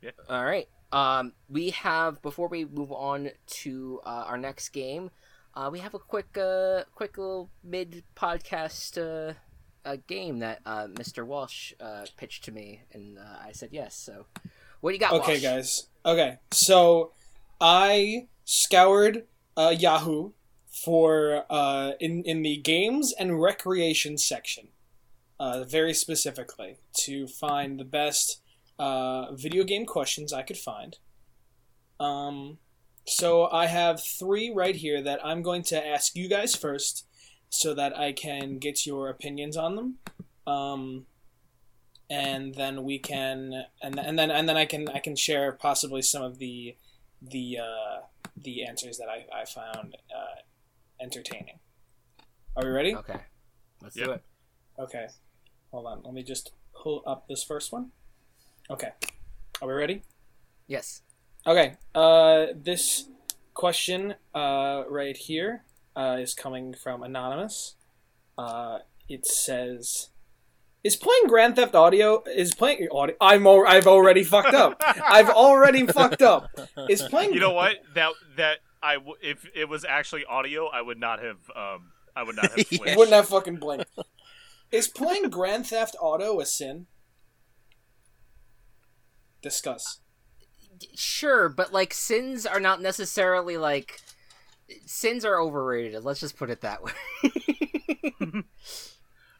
Yeah. 0.00 0.10
All 0.28 0.44
right. 0.44 0.68
Um, 0.92 1.32
we 1.48 1.70
have 1.70 2.22
before 2.22 2.48
we 2.48 2.64
move 2.64 2.92
on 2.92 3.30
to 3.46 4.00
uh, 4.04 4.24
our 4.26 4.38
next 4.38 4.70
game, 4.70 5.10
uh, 5.54 5.68
we 5.70 5.80
have 5.80 5.94
a 5.94 5.98
quick 5.98 6.36
uh, 6.38 6.84
quick 6.94 7.18
little 7.18 7.50
mid 7.62 8.04
podcast 8.16 8.96
uh, 8.96 9.96
game 10.06 10.38
that 10.40 10.60
uh, 10.66 10.86
Mr. 10.86 11.24
Walsh 11.26 11.72
uh, 11.80 12.04
pitched 12.16 12.44
to 12.44 12.52
me, 12.52 12.82
and 12.92 13.18
uh, 13.18 13.38
I 13.44 13.52
said 13.52 13.70
yes. 13.72 13.94
So, 13.94 14.26
what 14.80 14.90
do 14.90 14.94
you 14.94 15.00
got? 15.00 15.12
okay, 15.12 15.32
Walsh? 15.32 15.42
guys. 15.42 15.86
Okay, 16.04 16.38
so 16.50 17.12
I 17.60 18.28
scoured 18.44 19.26
uh, 19.56 19.74
Yahoo 19.76 20.32
for 20.70 21.44
uh, 21.50 21.92
in 22.00 22.22
in 22.24 22.42
the 22.42 22.56
games 22.58 23.12
and 23.18 23.40
recreation 23.40 24.18
section, 24.18 24.68
uh, 25.40 25.64
very 25.64 25.94
specifically 25.94 26.78
to 26.94 27.26
find 27.26 27.80
the 27.80 27.84
best 27.84 28.40
uh, 28.78 29.32
video 29.34 29.64
game 29.64 29.86
questions 29.86 30.32
I 30.32 30.42
could 30.42 30.58
find. 30.58 30.96
Um, 32.00 32.58
so 33.06 33.48
I 33.50 33.66
have 33.66 34.02
three 34.02 34.50
right 34.54 34.76
here 34.76 35.02
that 35.02 35.24
I'm 35.24 35.42
going 35.42 35.62
to 35.64 35.86
ask 35.86 36.14
you 36.14 36.28
guys 36.28 36.54
first, 36.54 37.06
so 37.50 37.74
that 37.74 37.98
I 37.98 38.12
can 38.12 38.58
get 38.58 38.86
your 38.86 39.08
opinions 39.08 39.56
on 39.56 39.76
them. 39.76 39.94
Um, 40.46 41.06
and 42.10 42.54
then 42.54 42.84
we 42.84 42.98
can 42.98 43.64
and, 43.82 43.98
and 43.98 44.18
then 44.18 44.30
and 44.30 44.48
then 44.48 44.56
I 44.56 44.64
can 44.64 44.88
I 44.88 44.98
can 44.98 45.16
share 45.16 45.52
possibly 45.52 46.02
some 46.02 46.22
of 46.22 46.38
the 46.38 46.76
the 47.20 47.58
uh, 47.62 48.00
the 48.36 48.64
answers 48.64 48.98
that 48.98 49.08
I, 49.08 49.26
I 49.42 49.44
found 49.44 49.96
uh, 50.14 50.40
entertaining. 51.00 51.58
Are 52.56 52.64
we 52.64 52.70
ready? 52.70 52.94
Okay, 52.94 53.20
let's 53.82 53.96
Yep. 53.96 54.06
do 54.06 54.12
it. 54.12 54.22
Okay. 54.78 55.06
Hold 55.70 55.86
on. 55.86 56.02
Let 56.02 56.14
me 56.14 56.22
just 56.22 56.52
pull 56.74 57.02
up 57.06 57.28
this 57.28 57.42
first 57.42 57.72
one. 57.72 57.90
Okay. 58.70 58.90
Are 59.62 59.68
we 59.68 59.74
ready? 59.74 60.02
Yes. 60.66 61.02
Okay. 61.46 61.76
Uh, 61.94 62.46
this 62.54 63.08
question 63.54 64.14
uh, 64.34 64.84
right 64.88 65.16
here 65.16 65.64
uh, 65.96 66.18
is 66.20 66.34
coming 66.34 66.74
from 66.74 67.02
anonymous. 67.02 67.74
Uh, 68.36 68.78
it 69.08 69.26
says, 69.26 70.10
"Is 70.84 70.96
playing 70.96 71.24
Grand 71.26 71.56
Theft 71.56 71.74
Audio 71.74 72.22
is 72.26 72.54
playing 72.54 72.88
audio? 72.92 73.16
I'm 73.20 73.46
al- 73.46 73.66
I've 73.66 73.86
already 73.86 74.22
fucked 74.22 74.54
up. 74.54 74.80
I've 74.86 75.30
already 75.30 75.86
fucked 75.86 76.22
up. 76.22 76.48
Is 76.88 77.02
playing 77.02 77.32
You 77.32 77.40
know 77.40 77.52
what? 77.52 77.76
That 77.94 78.12
that 78.36 78.58
I 78.82 78.94
w- 78.94 79.16
if 79.22 79.46
it 79.54 79.68
was 79.68 79.84
actually 79.84 80.24
audio, 80.26 80.66
I 80.68 80.82
would 80.82 81.00
not 81.00 81.20
have 81.20 81.38
um 81.56 81.90
I 82.14 82.22
would 82.22 82.36
not 82.36 82.50
have 82.52 82.66
Yeah. 82.70 82.96
Wouldn't 82.96 83.14
have 83.14 83.28
fucking 83.28 83.56
blinked. 83.56 83.88
Is 84.70 84.86
playing 84.88 85.30
Grand 85.30 85.66
Theft 85.66 85.96
Auto 85.98 86.38
a 86.40 86.46
sin? 86.46 86.86
Discuss. 89.42 90.00
Sure, 90.94 91.48
but 91.48 91.72
like 91.72 91.92
sins 91.94 92.46
are 92.46 92.60
not 92.60 92.80
necessarily 92.80 93.56
like 93.56 94.00
sins 94.86 95.24
are 95.24 95.40
overrated. 95.40 96.04
Let's 96.04 96.20
just 96.20 96.36
put 96.36 96.50
it 96.50 96.60
that 96.60 96.82
way. 96.82 96.92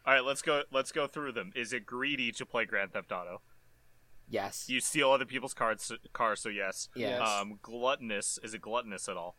All 0.05 0.13
right, 0.15 0.23
let's 0.23 0.41
go. 0.41 0.63
Let's 0.71 0.91
go 0.91 1.07
through 1.07 1.33
them. 1.33 1.51
Is 1.55 1.71
it 1.73 1.85
greedy 1.85 2.31
to 2.33 2.45
play 2.45 2.65
Grand 2.65 2.93
Theft 2.93 3.11
Auto? 3.11 3.41
yes. 4.31 4.65
You 4.69 4.79
steal 4.79 5.11
other 5.11 5.25
people's 5.25 5.53
cards, 5.53 5.91
cars, 6.13 6.39
so 6.41 6.49
yes. 6.49 6.87
Yeah. 6.95 7.19
Yes. 7.19 7.27
Um, 7.41 7.59
gluttonous. 7.61 8.39
Is 8.43 8.53
it 8.53 8.61
gluttonous 8.61 9.07
at 9.09 9.17
all? 9.17 9.35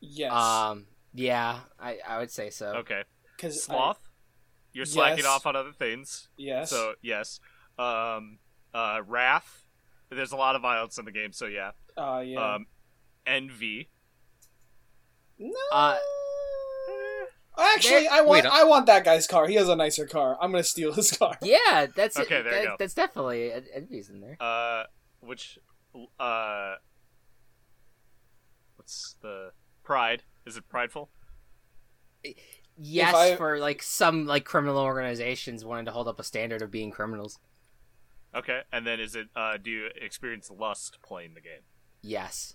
Yes. 0.00 0.32
Um. 0.32 0.86
Yeah, 1.14 1.60
I 1.78 1.98
I 2.06 2.18
would 2.18 2.30
say 2.30 2.50
so. 2.50 2.68
Okay. 2.78 3.02
Because 3.36 3.62
Sloth. 3.62 4.00
You're 4.72 4.86
slacking 4.86 5.18
Yes. 5.24 5.26
off 5.26 5.46
on 5.46 5.54
other 5.54 5.72
things. 5.72 6.28
yes. 6.36 6.70
So 6.70 6.94
yes. 7.02 7.38
Um. 7.78 8.38
Uh. 8.74 9.00
Wrath. 9.06 9.61
There's 10.14 10.32
a 10.32 10.36
lot 10.36 10.56
of 10.56 10.62
violence 10.62 10.98
in 10.98 11.04
the 11.04 11.12
game, 11.12 11.32
so 11.32 11.46
yeah. 11.46 11.70
uh, 11.96 12.22
yeah. 12.24 12.54
Um. 12.54 12.66
Envy. 13.26 13.88
no. 15.38 15.52
uh, 15.72 15.96
Actually, 17.58 18.08
I 18.08 18.22
want 18.22 18.44
Wait, 18.44 18.50
I 18.52 18.64
want 18.64 18.86
that 18.86 19.04
guy's 19.04 19.26
car. 19.26 19.46
He 19.46 19.54
has 19.56 19.68
a 19.68 19.76
nicer 19.76 20.06
car. 20.06 20.36
I'm 20.40 20.50
gonna 20.50 20.64
steal 20.64 20.92
his 20.92 21.12
car. 21.12 21.36
Yeah, 21.42 21.86
that's 21.94 22.16
Okay, 22.18 22.36
it. 22.36 22.42
there 22.44 22.62
you 22.62 22.68
go. 22.68 22.76
That's 22.78 22.94
definitely 22.94 23.52
envy's 23.74 24.08
in 24.10 24.20
there. 24.20 24.36
Uh, 24.40 24.84
which, 25.20 25.58
uh, 26.18 26.74
what's 28.76 29.16
the 29.20 29.52
pride? 29.84 30.22
Is 30.46 30.56
it 30.56 30.68
prideful? 30.68 31.10
Yes, 32.78 33.14
I- 33.14 33.36
for 33.36 33.58
like 33.58 33.82
some 33.82 34.26
like 34.26 34.44
criminal 34.44 34.78
organizations 34.78 35.64
wanting 35.64 35.84
to 35.84 35.92
hold 35.92 36.08
up 36.08 36.18
a 36.18 36.24
standard 36.24 36.62
of 36.62 36.70
being 36.70 36.90
criminals. 36.90 37.38
Okay, 38.34 38.60
and 38.72 38.86
then 38.86 38.98
is 39.00 39.14
it? 39.14 39.28
Uh, 39.36 39.56
do 39.62 39.70
you 39.70 39.88
experience 40.00 40.50
lust 40.50 40.98
playing 41.02 41.34
the 41.34 41.40
game? 41.40 41.60
Yes. 42.02 42.54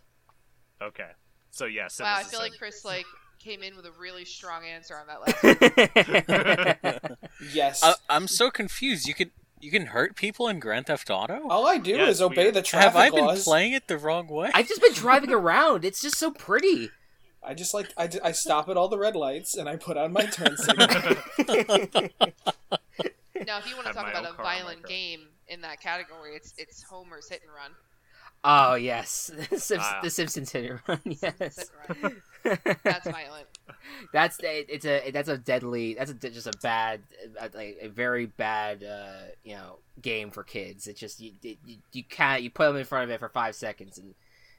Okay, 0.81 1.11
so 1.51 1.65
yes. 1.65 1.99
Wow, 1.99 2.15
I 2.17 2.23
feel 2.23 2.39
like 2.39 2.53
Chris 2.57 2.83
like 2.83 3.05
came 3.39 3.61
in 3.61 3.75
with 3.75 3.85
a 3.85 3.91
really 3.99 4.25
strong 4.25 4.63
answer 4.65 4.95
on 4.97 5.05
that 5.07 5.21
last 6.97 7.09
one. 7.09 7.27
Yes. 7.53 7.83
I, 7.83 7.93
I'm 8.09 8.27
so 8.27 8.49
confused. 8.49 9.07
You 9.07 9.13
can 9.13 9.29
you 9.59 9.69
can 9.71 9.87
hurt 9.87 10.15
people 10.15 10.47
in 10.47 10.59
Grand 10.59 10.87
Theft 10.87 11.09
Auto. 11.11 11.47
All 11.49 11.67
I 11.67 11.77
do 11.77 11.91
Yeah, 11.91 12.07
is 12.07 12.21
obey 12.21 12.43
weird. 12.45 12.55
the 12.55 12.61
traffic 12.63 12.91
Have 12.93 12.95
I 12.95 13.09
been 13.09 13.25
laws. 13.25 13.43
playing 13.43 13.73
it 13.73 13.87
the 13.87 13.97
wrong 13.97 14.27
way? 14.27 14.49
I've 14.53 14.67
just 14.67 14.81
been 14.81 14.93
driving 14.93 15.31
around. 15.31 15.85
It's 15.85 16.01
just 16.01 16.17
so 16.17 16.31
pretty. 16.31 16.89
I 17.43 17.53
just 17.53 17.73
like 17.75 17.93
I, 17.97 18.09
I 18.23 18.31
stop 18.33 18.67
at 18.69 18.77
all 18.77 18.87
the 18.87 18.97
red 18.97 19.15
lights 19.15 19.53
and 19.55 19.69
I 19.69 19.75
put 19.75 19.95
on 19.97 20.11
my 20.13 20.25
turn 20.25 20.57
signal. 20.57 20.87
now, 23.45 23.59
if 23.59 23.69
you 23.69 23.75
want 23.75 23.87
to 23.87 23.93
talk 23.93 24.09
about 24.09 24.23
a 24.25 24.33
car 24.33 24.37
on 24.37 24.37
my 24.37 24.43
violent 24.43 24.85
game 24.85 25.27
in 25.47 25.61
that 25.61 25.81
category, 25.81 26.35
it's 26.35 26.53
it's 26.57 26.83
Homer's 26.83 27.29
Hit 27.29 27.41
and 27.43 27.51
Run. 27.53 27.71
Oh 28.43 28.75
yes, 28.75 29.31
the, 29.49 29.59
Simps- 29.59 29.85
Ah. 29.87 29.99
the 30.03 30.09
Simpsons 30.09 30.51
hit 30.51 30.69
and 30.69 30.79
run. 30.87 31.01
Yes, 31.05 31.69
and 31.89 32.03
Run. 32.03 32.21
That's 32.83 33.09
violent. 33.09 33.47
that's 34.13 34.37
it's 34.41 34.85
a 34.85 35.11
that's 35.11 35.29
a 35.29 35.37
deadly 35.37 35.95
that's 35.95 36.11
a, 36.11 36.13
just 36.13 36.47
a 36.47 36.53
bad 36.61 37.01
uh, 37.39 37.49
like 37.53 37.77
a 37.81 37.87
very 37.87 38.25
bad 38.25 38.83
uh, 38.83 39.31
you 39.43 39.55
know 39.55 39.79
game 40.01 40.29
for 40.29 40.43
kids. 40.43 40.87
It's 40.87 40.99
just 40.99 41.19
you, 41.19 41.33
you 41.41 41.57
you 41.91 42.03
can't 42.03 42.43
you 42.43 42.49
put 42.49 42.67
them 42.67 42.77
in 42.77 42.85
front 42.85 43.05
of 43.05 43.09
it 43.09 43.19
for 43.19 43.29
five 43.29 43.55
seconds 43.55 43.97
and 43.97 44.13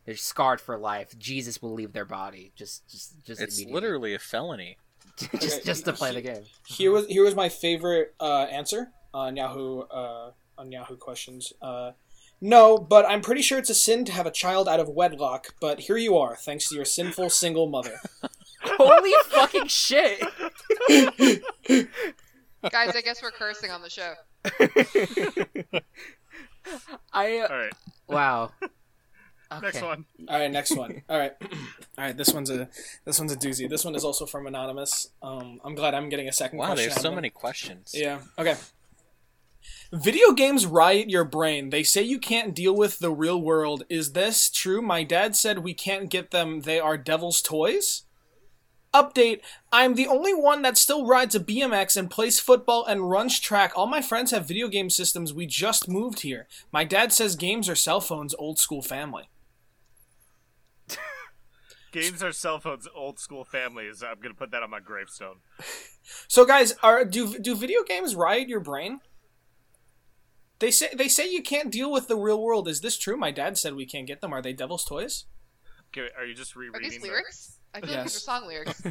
they're 0.05 0.17
scarred 0.17 0.61
for 0.61 0.77
life. 0.77 1.17
Jesus 1.19 1.63
will 1.63 1.73
leave 1.73 1.93
their 1.93 2.05
body 2.05 2.53
just 2.57 2.89
just 2.91 3.25
just 3.25 3.41
it's 3.41 3.65
literally 3.65 4.15
a 4.15 4.19
felony. 4.19 4.77
just 5.41 5.59
Okay, 5.59 5.65
just 5.65 5.85
to 5.87 5.93
play 5.93 6.13
the 6.13 6.21
game. 6.21 6.45
here 6.67 6.93
was 6.93 7.07
here 7.07 7.25
was 7.25 7.35
my 7.35 7.49
favorite 7.49 8.15
uh, 8.21 8.43
answer 8.45 8.91
on 9.13 9.37
Yahoo 9.37 9.81
uh, 9.83 10.31
on 10.57 10.73
Yahoo 10.73 10.97
questions. 10.97 11.53
Uh, 11.61 11.93
no, 12.41 12.79
but 12.79 13.05
I'm 13.09 13.21
pretty 13.21 13.43
sure 13.43 13.59
it's 13.59 13.71
a 13.71 13.75
sin 13.75 14.05
to 14.05 14.13
have 14.13 14.27
a 14.27 14.31
child 14.31 14.69
out 14.69 14.79
of 14.81 14.89
wedlock. 14.89 15.55
But 15.61 15.81
here 15.81 15.97
you 15.97 16.17
are, 16.17 16.37
thanks 16.37 16.69
to 16.69 16.77
your 16.77 16.85
sinful 16.85 17.31
single 17.31 17.69
mother. 17.69 18.01
Holy 18.63 19.13
fucking 19.27 19.69
shit! 19.69 20.21
Guys, 22.71 22.97
I 22.97 23.01
guess 23.03 23.23
we're 23.23 23.31
cursing 23.31 23.71
on 23.71 23.83
the 23.83 23.91
show. 23.91 24.15
I 27.13 27.39
uh, 27.39 27.49
All 27.49 27.57
right, 27.57 27.73
wow. 28.09 28.53
Next 29.63 29.83
one. 29.83 30.05
All 30.29 30.39
right, 30.39 30.51
next 30.51 30.77
one. 30.77 31.03
All 31.09 31.19
right, 31.19 31.33
all 31.41 32.05
right. 32.05 32.17
This 32.17 32.33
one's 32.33 32.51
a 32.51 32.69
this 33.05 33.19
one's 33.19 33.33
a 33.33 33.37
doozy. 33.37 33.69
This 33.69 33.85
one 33.85 33.95
is 33.95 34.05
also 34.05 34.27
from 34.27 34.47
anonymous. 34.47 35.11
Um, 35.23 35.61
I'm 35.65 35.75
glad 35.75 35.95
I'm 35.95 36.09
getting 36.09 36.29
a 36.29 36.33
second. 36.33 36.59
Wow, 36.59 36.67
question 36.67 36.89
there's 36.89 37.01
so 37.01 37.09
them. 37.09 37.17
many 37.17 37.31
questions. 37.31 37.93
Yeah. 37.95 38.21
Okay. 38.39 38.57
Video 39.93 40.33
games 40.33 40.67
riot 40.67 41.09
your 41.09 41.25
brain. 41.25 41.71
They 41.71 41.83
say 41.83 42.03
you 42.03 42.19
can't 42.19 42.55
deal 42.55 42.77
with 42.77 42.99
the 42.99 43.11
real 43.11 43.41
world. 43.41 43.85
Is 43.89 44.13
this 44.13 44.51
true? 44.51 44.83
My 44.83 45.03
dad 45.03 45.35
said 45.35 45.61
we 45.61 45.75
can't 45.75 46.11
get 46.11 46.31
them. 46.31 46.63
They 46.63 46.79
are 46.79 46.99
devil's 46.99 47.41
toys. 47.41 48.05
Update 48.95 49.41
I'm 49.71 49.95
the 49.95 50.07
only 50.07 50.33
one 50.33 50.63
that 50.63 50.79
still 50.79 51.07
rides 51.07 51.35
a 51.35 51.41
BMX 51.41 51.97
and 51.97 52.11
plays 52.11 52.41
football 52.41 52.85
and 52.87 53.11
runs 53.11 53.39
track. 53.39 53.73
All 53.77 53.87
my 53.87 54.01
friends 54.01 54.31
have 54.31 54.49
video 54.49 54.69
game 54.69 54.89
systems. 54.89 55.35
We 55.35 55.47
just 55.47 55.89
moved 55.89 56.21
here. 56.21 56.47
My 56.73 56.85
dad 56.85 57.13
says 57.13 57.37
games 57.37 57.69
are 57.69 57.75
cell 57.75 58.01
phones, 58.01 58.35
old 58.35 58.59
school 58.59 58.83
family. 58.83 59.29
Games 61.93 62.23
are 62.23 62.33
cell 62.33 62.59
phones. 62.61 62.87
Old 62.95 63.19
school 63.19 63.45
families. 63.45 64.03
I'm 64.03 64.21
gonna 64.21 64.35
put 64.35 64.51
that 64.51 64.63
on 64.63 64.71
my 64.71 64.81
gravestone. 64.81 65.37
So 66.29 66.45
guys, 66.45 66.75
are 66.83 67.05
do 67.05 67.39
do 67.39 67.55
video 67.55 67.83
games 67.83 68.15
riot 68.15 68.49
your 68.49 68.61
brain? 68.61 69.01
They 70.59 70.71
say 70.71 70.89
they 70.95 71.09
say 71.09 71.31
you 71.31 71.43
can't 71.43 71.71
deal 71.71 71.91
with 71.91 72.09
the 72.09 72.17
real 72.17 72.43
world. 72.43 72.69
Is 72.69 72.81
this 72.81 72.99
true? 72.99 73.17
My 73.17 73.31
dad 73.31 73.57
said 73.59 73.75
we 73.75 73.87
can't 73.87 74.07
get 74.07 74.21
them. 74.21 74.33
Are 74.33 74.43
they 74.43 74.53
devil's 74.53 74.85
toys? 74.85 75.25
Okay, 75.91 76.09
are 76.17 76.25
you 76.25 76.35
just 76.35 76.55
Are 76.57 76.61
rereading 76.61 76.91
these 76.91 77.01
the- 77.01 77.09
lyrics? 77.09 77.59
I 77.75 77.81
feel 77.81 77.91
like 77.91 78.05
these 78.05 78.15
are 78.15 78.17
Yes. 78.17 78.23
song 78.23 78.47
lyrics. 78.47 78.83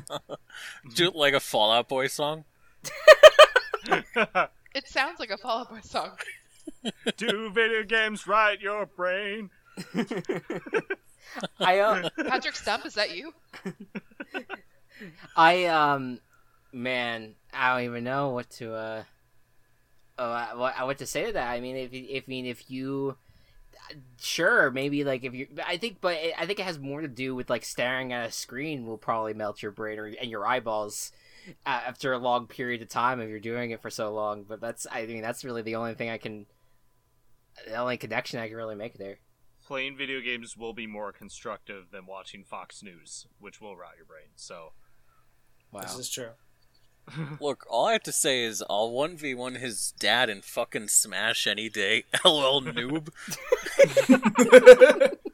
Do 0.96 1.12
like 1.14 1.34
a 1.34 1.40
Fall 1.40 1.72
Out 1.72 1.90
Boy 1.90 2.08
song. 2.08 2.46
It 4.76 4.88
sounds 4.88 5.20
like 5.20 5.32
a 5.32 5.38
Fall 5.38 5.62
Out 5.62 5.70
Boy 5.70 5.80
song. 5.82 6.12
Do 7.18 7.50
video 7.50 7.84
games 7.84 8.28
right 8.28 8.60
your 8.62 8.86
brain? 8.86 9.50
I 11.60 11.80
uh, 11.80 12.10
Patrick 12.28 12.56
Stump, 12.56 12.86
is 12.86 12.96
that 12.96 13.16
you? 13.16 13.34
I 15.36 15.66
um, 15.66 16.20
man, 16.72 17.36
I 17.54 17.74
don't 17.76 17.86
even 17.86 18.04
know 18.04 18.30
what 18.30 18.50
to 18.52 18.74
uh, 18.74 19.04
I- 20.18 20.56
what 20.56 20.74
what 20.86 20.98
to 21.00 21.06
say 21.06 21.26
to 21.28 21.34
that. 21.34 21.52
I 21.52 21.60
mean, 21.60 21.76
if 21.76 21.94
you- 21.94 22.08
if 22.10 22.28
mean 22.28 22.46
if 22.46 22.70
you, 22.72 23.18
sure, 24.20 24.72
maybe 24.72 25.04
like 25.04 25.24
if 25.24 25.34
you, 25.34 25.48
I 25.66 25.78
think, 25.78 26.02
but 26.02 26.16
it, 26.16 26.34
I 26.38 26.46
think 26.46 26.60
it 26.60 26.66
has 26.66 26.80
more 26.80 27.02
to 27.02 27.08
do 27.08 27.36
with 27.36 27.50
like 27.50 27.64
staring 27.66 28.14
at 28.14 28.28
a 28.28 28.32
screen 28.32 28.86
will 28.86 28.98
probably 28.98 29.34
melt 29.34 29.62
your 29.62 29.72
brain 29.72 30.00
or 30.00 30.06
and 30.06 30.32
your 30.32 30.46
eyeballs 30.48 31.12
uh, 31.66 31.82
after 31.88 32.14
a 32.14 32.18
long 32.18 32.48
period 32.48 32.82
of 32.82 32.90
time 32.90 33.20
if 33.22 33.30
you're 33.30 33.40
doing 33.40 33.72
it 33.72 33.82
for 33.82 33.90
so 33.90 34.12
long. 34.14 34.44
But 34.44 34.60
that's, 34.62 34.88
I 34.92 35.06
mean, 35.06 35.22
that's 35.22 35.46
really 35.46 35.62
the 35.62 35.76
only 35.76 35.94
thing 35.94 36.10
I 36.10 36.18
can, 36.18 36.48
the 37.68 37.76
only 37.76 37.98
connection 37.98 38.40
I 38.40 38.48
can 38.48 38.58
really 38.58 38.76
make 38.76 38.98
there. 38.98 39.20
Playing 39.68 39.98
video 39.98 40.22
games 40.22 40.56
will 40.56 40.74
be 40.74 40.88
more 40.88 41.12
constructive 41.12 41.92
than 41.92 42.06
watching 42.06 42.46
Fox 42.46 42.82
News, 42.82 43.28
which 43.40 43.60
will 43.60 43.76
rot 43.76 43.94
your 43.98 44.06
brain. 44.06 44.30
So, 44.38 44.72
Wow. 45.72 45.82
This 45.82 45.98
is 45.98 46.10
true. 46.10 46.30
Look, 47.42 47.66
all 47.70 47.88
I 47.88 47.94
have 47.94 48.04
to 48.04 48.12
say 48.12 48.44
is 48.44 48.64
I'll 48.70 48.92
one 48.92 49.18
v 49.18 49.34
one 49.34 49.56
his 49.56 49.94
dad 50.00 50.30
and 50.30 50.44
fucking 50.44 50.88
smash 50.90 51.48
any 51.48 51.70
day. 51.70 52.06
LOL 52.26 52.62
noob. 52.62 53.10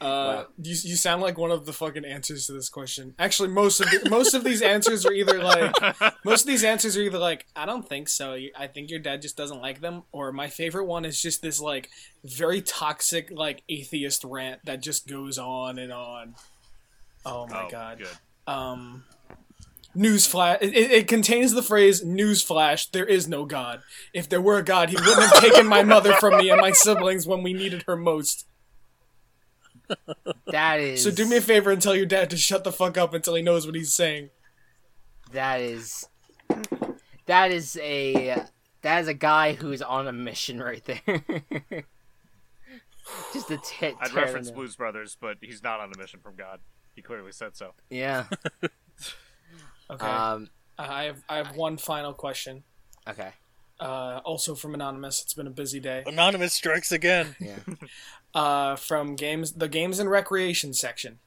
Uh, 0.00 0.44
you, 0.62 0.70
you 0.82 0.96
sound 0.96 1.22
like 1.22 1.38
one 1.38 1.50
of 1.50 1.66
the 1.66 1.72
fucking 1.72 2.04
answers 2.04 2.46
to 2.46 2.52
this 2.52 2.68
question. 2.68 3.14
Actually, 3.18 3.48
most 3.48 3.80
of 3.80 3.90
the, 3.90 4.08
most 4.10 4.34
of 4.34 4.44
these 4.44 4.62
answers 4.62 5.06
are 5.06 5.12
either 5.12 5.42
like 5.42 5.74
most 6.24 6.42
of 6.42 6.46
these 6.46 6.64
answers 6.64 6.96
are 6.96 7.02
either 7.02 7.18
like 7.18 7.46
I 7.54 7.66
don't 7.66 7.88
think 7.88 8.08
so. 8.08 8.36
I 8.56 8.66
think 8.66 8.90
your 8.90 9.00
dad 9.00 9.22
just 9.22 9.36
doesn't 9.36 9.60
like 9.60 9.80
them, 9.80 10.02
or 10.12 10.32
my 10.32 10.48
favorite 10.48 10.84
one 10.84 11.04
is 11.04 11.20
just 11.20 11.42
this 11.42 11.60
like 11.60 11.90
very 12.24 12.60
toxic 12.60 13.30
like 13.30 13.62
atheist 13.68 14.24
rant 14.24 14.60
that 14.64 14.82
just 14.82 15.06
goes 15.06 15.38
on 15.38 15.78
and 15.78 15.92
on. 15.92 16.34
Oh 17.26 17.46
my 17.46 17.64
oh, 17.64 17.70
god. 17.70 17.98
good. 17.98 18.52
Um, 18.52 19.04
newsflash. 19.96 20.58
It, 20.60 20.74
it 20.74 21.08
contains 21.08 21.52
the 21.52 21.62
phrase 21.62 22.02
"newsflash." 22.02 22.90
There 22.90 23.06
is 23.06 23.28
no 23.28 23.44
God. 23.44 23.82
If 24.12 24.28
there 24.28 24.40
were 24.40 24.58
a 24.58 24.64
God, 24.64 24.90
he 24.90 24.96
wouldn't 24.96 25.22
have 25.22 25.40
taken 25.40 25.66
my 25.66 25.82
mother 25.82 26.12
from 26.14 26.36
me 26.38 26.50
and 26.50 26.60
my 26.60 26.72
siblings 26.72 27.26
when 27.26 27.42
we 27.42 27.52
needed 27.52 27.84
her 27.86 27.96
most. 27.96 28.46
That 30.46 30.80
is. 30.80 31.02
So 31.02 31.10
do 31.10 31.26
me 31.26 31.36
a 31.36 31.40
favor 31.40 31.70
and 31.70 31.80
tell 31.80 31.94
your 31.94 32.06
dad 32.06 32.30
to 32.30 32.36
shut 32.36 32.64
the 32.64 32.72
fuck 32.72 32.96
up 32.98 33.14
until 33.14 33.34
he 33.34 33.42
knows 33.42 33.66
what 33.66 33.74
he's 33.74 33.92
saying. 33.92 34.30
That 35.32 35.60
is 35.60 36.08
that 37.26 37.50
is 37.50 37.76
a 37.82 38.44
that 38.82 39.00
is 39.00 39.08
a 39.08 39.14
guy 39.14 39.54
who's 39.54 39.82
on 39.82 40.06
a 40.06 40.12
mission 40.12 40.62
right 40.62 40.84
there. 40.84 41.00
Just 43.32 43.50
a 43.50 43.58
tit. 43.58 43.94
I'd 44.00 44.12
reference 44.12 44.50
Blues 44.50 44.76
Brothers, 44.76 45.16
but 45.20 45.36
he's 45.40 45.62
not 45.62 45.80
on 45.80 45.92
a 45.94 45.98
mission 45.98 46.20
from 46.22 46.36
God. 46.36 46.60
He 46.94 47.02
clearly 47.02 47.32
said 47.32 47.56
so. 47.56 47.72
Yeah. 47.90 48.26
Okay. 49.90 50.06
Um. 50.06 50.48
I 50.78 51.04
have 51.04 51.22
I 51.28 51.36
have 51.36 51.56
one 51.56 51.76
final 51.76 52.14
question. 52.14 52.64
Okay. 53.06 53.30
Uh, 53.78 54.20
also 54.24 54.54
from 54.54 54.72
anonymous. 54.72 55.20
It's 55.22 55.34
been 55.34 55.46
a 55.46 55.50
busy 55.50 55.78
day. 55.78 56.04
Anonymous 56.06 56.54
strikes 56.54 56.90
again. 56.90 57.36
Yeah. 57.38 57.56
Uh, 58.34 58.74
from 58.74 59.14
games 59.14 59.52
the 59.52 59.68
games 59.68 59.98
and 60.00 60.10
recreation 60.10 60.72
section. 60.72 61.18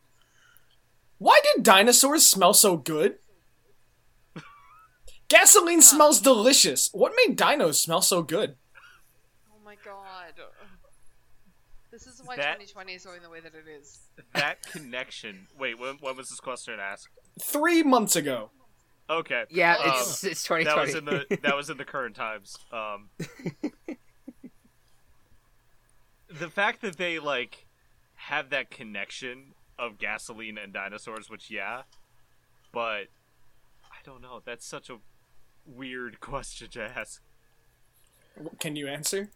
Why 1.20 1.40
did 1.56 1.64
dinosaurs 1.64 2.28
smell 2.28 2.54
so 2.54 2.76
good? 2.78 3.16
Gasoline 5.30 5.82
smells 5.82 6.20
delicious. 6.22 6.90
What 6.94 7.14
made 7.26 7.38
dinos 7.38 7.76
smell 7.76 8.02
so 8.02 8.22
good? 8.22 8.56
Oh 9.50 9.58
my 9.64 9.76
god. 9.84 10.34
This 11.92 12.06
is 12.06 12.22
why 12.24 12.36
That- 12.36 12.60
2020 12.60 12.94
is 12.94 13.06
going 13.06 13.22
the 13.24 13.30
way 13.30 13.40
that 13.40 13.54
it 13.56 13.68
is. 13.68 14.00
That 14.36 14.62
connection. 14.72 15.48
Wait, 15.58 15.80
when, 15.80 15.96
when 15.96 16.16
was 16.16 16.30
this 16.30 16.40
question 16.40 16.76
asked? 16.80 17.08
Three 17.42 17.82
months 17.84 18.16
ago. 18.16 18.52
Okay. 19.10 19.46
Yeah. 19.50 19.78
Um, 19.78 19.92
It's 19.96 20.24
it's 20.26 20.44
twenty 20.44 20.66
that 20.66 20.76
was 20.78 20.94
in 20.94 21.06
the 21.06 21.26
that 21.42 21.56
was 21.56 21.70
in 21.70 21.78
the 21.78 21.86
current 21.94 22.16
times. 22.16 22.58
Um, 22.72 23.10
the 26.40 26.50
fact 26.50 26.82
that 26.82 26.98
they 26.98 27.20
like 27.20 27.66
have 28.16 28.50
that 28.50 28.70
connection 28.70 29.54
of 29.78 29.98
gasoline 29.98 30.58
and 30.58 30.74
dinosaurs, 30.74 31.30
which 31.30 31.50
yeah, 31.50 31.84
but 32.72 33.08
I 33.86 34.00
don't 34.04 34.22
know. 34.22 34.42
That's 34.44 34.66
such 34.66 34.90
a 34.90 34.98
weird 35.66 36.20
question 36.22 36.70
to 36.72 36.92
ask. 36.98 37.22
Can 38.60 38.76
you 38.76 38.88
answer? 38.88 39.30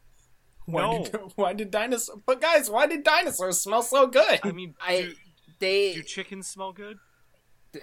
Why 0.66 0.82
No. 0.82 1.04
Did, 1.04 1.16
why 1.36 1.54
did 1.54 1.72
dinosaurs? 1.72 2.20
But 2.26 2.42
guys, 2.42 2.70
why 2.70 2.88
did 2.88 3.04
dinosaurs 3.04 3.60
smell 3.60 3.82
so 3.82 4.08
good? 4.08 4.40
I 4.44 4.52
mean, 4.52 4.76
I 4.80 5.02
do, 5.02 5.14
they 5.60 5.94
do 5.94 6.04
chickens 6.04 6.48
smell 6.48 6.72
good? 6.72 7.00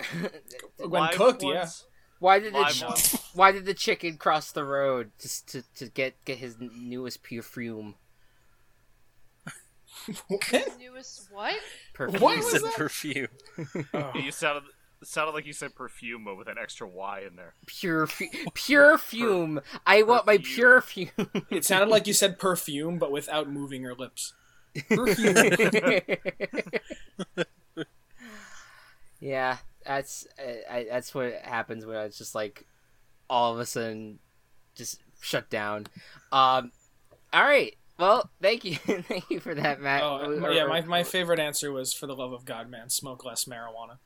when 0.79 0.91
Live 0.91 1.13
cooked, 1.13 1.43
yeah. 1.43 1.67
why 2.19 2.39
did 2.39 2.53
the 2.53 2.65
ch- 2.65 3.17
why 3.35 3.53
did 3.53 3.65
the 3.65 3.75
chicken 3.75 4.19
cross 4.19 4.53
the 4.53 4.65
road 4.65 5.13
just 5.19 5.49
to, 5.49 5.63
to 5.77 5.87
get 5.87 6.23
get 6.25 6.39
his 6.39 6.57
newest 6.61 7.23
perfume? 7.23 7.95
Newest 10.79 11.29
what? 11.33 11.55
Perfume. 11.95 12.21
What 12.23 12.37
You 12.39 12.45
was 12.45 12.63
that? 12.63 12.75
perfume. 12.77 13.29
Oh. 13.95 14.13
You 14.19 14.33
sounded 14.33 14.65
sounded 15.05 15.33
like 15.33 15.47
you 15.47 15.53
said 15.53 15.75
perfume 15.77 16.25
but 16.25 16.37
with 16.37 16.49
an 16.49 16.57
extra 16.61 16.87
Y 16.87 17.23
in 17.29 17.37
there. 17.37 17.55
Pure 17.67 18.07
fu- 18.09 18.27
pure 18.55 18.99
fume. 18.99 19.61
I 19.87 20.03
want 20.03 20.27
my 20.27 20.39
pure 20.39 20.81
fume. 20.81 21.11
It 21.51 21.65
sounded 21.65 21.89
like 21.89 22.07
you 22.07 22.13
said 22.13 22.39
perfume, 22.39 22.99
but 22.99 23.13
without 23.13 23.49
moving 23.49 23.83
your 23.83 23.95
lips. 23.95 24.35
Perfume. 24.89 25.35
yeah, 29.21 29.59
that's 29.85 30.27
uh, 30.39 30.73
I, 30.73 30.87
that's 30.91 31.15
what 31.15 31.33
happens 31.43 31.87
when 31.87 31.97
it's 31.99 32.19
just 32.19 32.35
like 32.35 32.67
all 33.31 33.53
of 33.55 33.61
a 33.61 33.67
sudden 33.67 34.19
just 34.75 35.01
shut 35.21 35.51
down. 35.51 35.87
Um, 36.33 36.73
all 37.33 37.43
right. 37.45 37.77
Well, 37.99 38.31
thank 38.41 38.65
you, 38.65 38.77
thank 38.77 39.29
you 39.31 39.41
for 39.41 39.55
that, 39.55 39.81
Matt. 39.81 40.03
Oh 40.03 40.41
Or- 40.43 40.53
yeah, 40.53 40.65
or- 40.65 40.69
my, 40.69 40.81
my 40.83 41.03
favorite 41.05 41.41
answer 41.41 41.73
was 41.73 41.93
for 41.93 42.07
the 42.07 42.15
love 42.15 42.33
of 42.33 42.45
God, 42.45 42.71
man, 42.71 42.91
smoke 42.91 43.25
less 43.25 43.45
marijuana. 43.45 43.99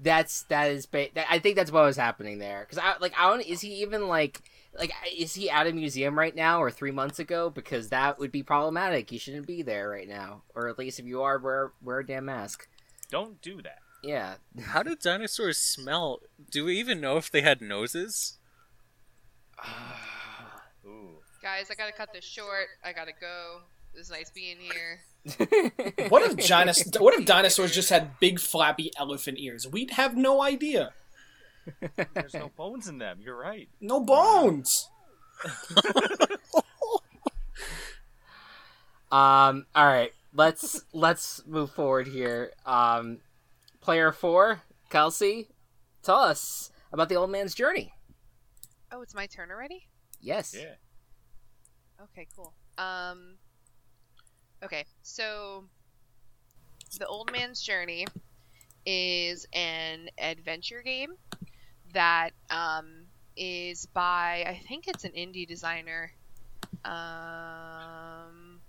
that's 0.00 0.42
that 0.44 0.70
is 0.70 0.86
ba- 0.86 1.08
that, 1.14 1.26
I 1.30 1.38
think 1.38 1.56
that's 1.56 1.70
what 1.72 1.84
was 1.84 1.96
happening 1.96 2.38
there 2.38 2.64
because 2.68 2.78
I 2.78 2.94
like 3.00 3.12
I 3.18 3.28
don't 3.28 3.40
is 3.42 3.60
he 3.60 3.82
even 3.82 4.08
like 4.08 4.40
like 4.78 4.92
is 5.16 5.34
he 5.34 5.50
at 5.50 5.66
a 5.66 5.72
museum 5.72 6.18
right 6.18 6.34
now 6.34 6.62
or 6.62 6.70
three 6.70 6.90
months 6.92 7.18
ago 7.18 7.50
because 7.50 7.88
that 7.90 8.18
would 8.18 8.32
be 8.32 8.42
problematic. 8.42 9.12
You 9.12 9.18
shouldn't 9.18 9.46
be 9.46 9.62
there 9.62 9.88
right 9.88 10.08
now, 10.08 10.42
or 10.54 10.68
at 10.68 10.78
least 10.78 10.98
if 11.00 11.06
you 11.06 11.22
are, 11.22 11.38
wear 11.38 11.72
wear 11.82 11.98
a 12.00 12.06
damn 12.06 12.24
mask. 12.26 12.68
Don't 13.10 13.40
do 13.42 13.60
that. 13.62 13.78
Yeah, 14.04 14.34
How 14.60 14.82
did 14.82 14.98
dinosaurs 14.98 15.58
smell? 15.58 16.22
Do 16.50 16.64
we 16.64 16.76
even 16.80 17.00
know 17.00 17.18
if 17.18 17.30
they 17.30 17.42
had 17.42 17.60
noses? 17.60 18.38
Ooh. 20.86 21.18
Guys, 21.42 21.70
I 21.70 21.74
gotta 21.74 21.92
cut 21.92 22.12
this 22.12 22.24
short. 22.24 22.68
I 22.84 22.92
gotta 22.92 23.12
go. 23.18 23.60
It 23.94 23.98
was 23.98 24.10
nice 24.10 24.30
being 24.30 24.56
here. 24.58 25.00
What 26.08 26.22
if 26.22 26.36
dinos- 26.36 27.00
What 27.00 27.14
if 27.14 27.24
dinosaurs 27.26 27.72
just 27.74 27.90
had 27.90 28.18
big 28.18 28.40
flappy 28.40 28.90
elephant 28.98 29.38
ears? 29.38 29.68
We'd 29.68 29.92
have 29.92 30.16
no 30.16 30.42
idea. 30.42 30.92
There's 32.14 32.34
no 32.34 32.50
bones 32.56 32.88
in 32.88 32.98
them. 32.98 33.18
You're 33.22 33.36
right. 33.38 33.68
No 33.80 34.00
bones. 34.00 34.88
Um. 39.10 39.66
All 39.74 39.84
right. 39.86 40.12
Let's 40.34 40.82
let's 40.94 41.42
move 41.46 41.70
forward 41.70 42.08
here. 42.08 42.52
Um, 42.64 43.18
player 43.82 44.10
four, 44.12 44.62
Kelsey, 44.88 45.48
tell 46.02 46.16
us 46.20 46.70
about 46.92 47.10
the 47.10 47.16
old 47.16 47.30
man's 47.30 47.54
journey. 47.54 47.92
Oh, 48.92 49.00
it's 49.00 49.14
my 49.14 49.26
turn 49.26 49.50
already? 49.50 49.86
Yes. 50.20 50.54
Yeah. 50.56 50.74
Okay, 52.02 52.28
cool. 52.36 52.52
Um 52.76 53.36
Okay, 54.62 54.84
so 55.02 55.64
The 56.98 57.06
Old 57.06 57.32
Man's 57.32 57.62
Journey 57.62 58.06
is 58.84 59.46
an 59.52 60.10
adventure 60.18 60.82
game 60.82 61.14
that 61.94 62.30
um 62.50 63.06
is 63.36 63.86
by 63.86 64.44
I 64.46 64.60
think 64.68 64.88
it's 64.88 65.04
an 65.04 65.12
indie 65.12 65.48
designer. 65.48 66.12
Um 66.84 68.60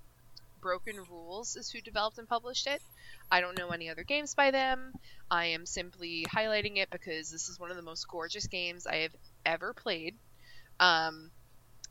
Broken 0.61 0.95
Rules 1.09 1.57
is 1.57 1.69
who 1.69 1.81
developed 1.81 2.17
and 2.17 2.29
published 2.29 2.67
it. 2.67 2.81
I 3.29 3.41
don't 3.41 3.57
know 3.57 3.69
any 3.69 3.89
other 3.89 4.03
games 4.03 4.33
by 4.33 4.51
them. 4.51 4.93
I 5.29 5.47
am 5.47 5.65
simply 5.65 6.25
highlighting 6.33 6.77
it 6.77 6.89
because 6.89 7.29
this 7.29 7.49
is 7.49 7.59
one 7.59 7.69
of 7.69 7.75
the 7.75 7.81
most 7.81 8.07
gorgeous 8.07 8.47
games 8.47 8.87
I 8.87 8.97
have 8.97 9.11
ever 9.45 9.73
played. 9.73 10.15
Um, 10.79 11.31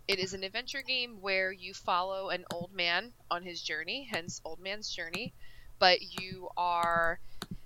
it 0.09 0.18
is 0.18 0.34
an 0.34 0.44
adventure 0.44 0.82
game 0.82 1.18
where 1.20 1.53
you 1.53 1.74
follow 1.74 2.30
an 2.30 2.44
old 2.53 2.72
man 2.72 3.12
on 3.30 3.42
his 3.42 3.62
journey, 3.62 4.09
hence 4.11 4.40
Old 4.44 4.61
Man's 4.61 4.90
Journey, 4.90 5.32
but 5.78 6.03
you 6.03 6.48
are 6.57 7.20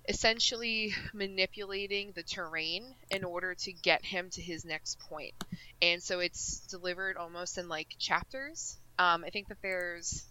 essentially 0.07 0.93
manipulating 1.13 2.13
the 2.13 2.23
terrain 2.23 2.83
in 3.09 3.23
order 3.23 3.55
to 3.55 3.73
get 3.73 4.05
him 4.05 4.29
to 4.29 4.41
his 4.41 4.63
next 4.63 4.99
point. 4.99 5.33
And 5.81 6.01
so 6.01 6.19
it's 6.19 6.59
delivered 6.67 7.17
almost 7.17 7.57
in 7.57 7.67
like 7.67 7.95
chapters. 7.99 8.77
Um, 8.97 9.23
I 9.25 9.29
think 9.29 9.49
that 9.49 9.61
there's, 9.61 10.25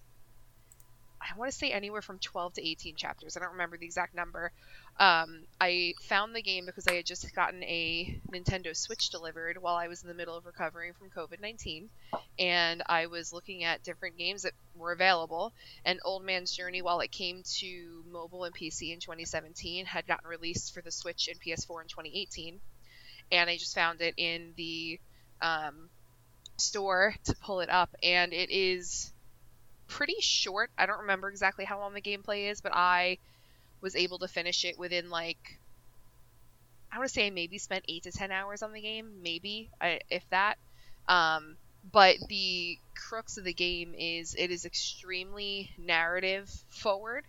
I 1.20 1.36
want 1.36 1.50
to 1.50 1.57
say 1.57 1.70
anywhere 1.70 2.02
from 2.02 2.18
12 2.18 2.54
to 2.54 2.66
18 2.66 2.96
chapters. 2.96 3.36
I 3.36 3.40
don't 3.40 3.52
remember 3.52 3.76
the 3.76 3.86
exact 3.86 4.14
number. 4.14 4.52
Um, 4.99 5.40
I 5.61 5.94
found 6.03 6.34
the 6.34 6.40
game 6.40 6.64
because 6.64 6.86
I 6.86 6.94
had 6.94 7.05
just 7.05 7.34
gotten 7.34 7.62
a 7.64 8.18
Nintendo 8.32 8.74
Switch 8.74 9.11
delivered 9.11 9.61
while 9.61 9.74
I 9.74 9.88
was 9.88 10.03
in 10.03 10.09
the 10.09 10.14
middle 10.14 10.34
of 10.34 10.47
recovering 10.47 10.94
from 10.94 11.11
COVID 11.11 11.40
19. 11.40 11.90
And 12.38 12.82
I 12.86 13.07
was 13.07 13.32
looking 13.32 13.64
at 13.64 13.82
different 13.82 14.16
games 14.16 14.42
that 14.42 14.53
were 14.74 14.92
available. 14.92 15.53
And 15.84 16.01
Old 16.05 16.24
Man's 16.24 16.55
Journey, 16.55 16.80
while 16.80 17.01
it 17.01 17.11
came 17.11 17.42
to 17.59 18.05
mobile 18.11 18.44
and 18.44 18.55
PC 18.55 18.92
in 18.92 19.01
2017, 19.01 19.84
had 19.84 20.07
gotten 20.07 20.28
released 20.28 20.72
for 20.72 20.80
the 20.80 20.90
Switch 20.90 21.28
and 21.28 21.38
PS4 21.40 21.82
in 21.82 21.88
2018. 21.88 22.61
And 23.32 23.51
I 23.51 23.57
just 23.59 23.74
found 23.74 24.01
it 24.01 24.14
in 24.16 24.55
the 24.57 24.99
um, 25.42 25.90
store 26.57 27.14
to 27.24 27.34
pull 27.34 27.61
it 27.61 27.68
up. 27.68 27.94
And 28.03 28.32
it 28.32 28.51
is 28.51 29.12
pretty 29.88 30.16
short. 30.20 30.70
I 30.78 30.86
don't 30.86 31.01
remember 31.01 31.28
exactly 31.28 31.66
how 31.66 31.80
long 31.80 31.92
the 31.92 32.01
gameplay 32.01 32.51
is, 32.51 32.62
but 32.62 32.72
I 32.74 33.18
was 33.87 33.95
able 33.95 34.18
to 34.18 34.26
finish 34.26 34.64
it 34.64 34.76
within 34.76 35.11
like 35.11 35.61
I 36.91 36.99
want 36.99 37.09
to 37.09 37.14
say 37.14 37.30
maybe 37.30 37.57
spent 37.59 37.84
eight 37.87 38.03
to 38.03 38.11
ten 38.11 38.32
hours 38.32 38.64
on 38.64 38.72
the 38.72 38.80
game, 38.80 39.22
maybe 39.22 39.70
if 40.11 40.28
that. 40.30 40.59
Um, 41.09 41.57
but 41.93 42.16
the 42.28 42.78
crux 42.97 43.39
of 43.39 43.45
the 43.45 43.53
game 43.53 43.95
is 43.97 44.34
it 44.37 44.51
is 44.51 44.64
extremely 44.64 45.70
narrative 45.78 46.51
forward, 46.68 47.24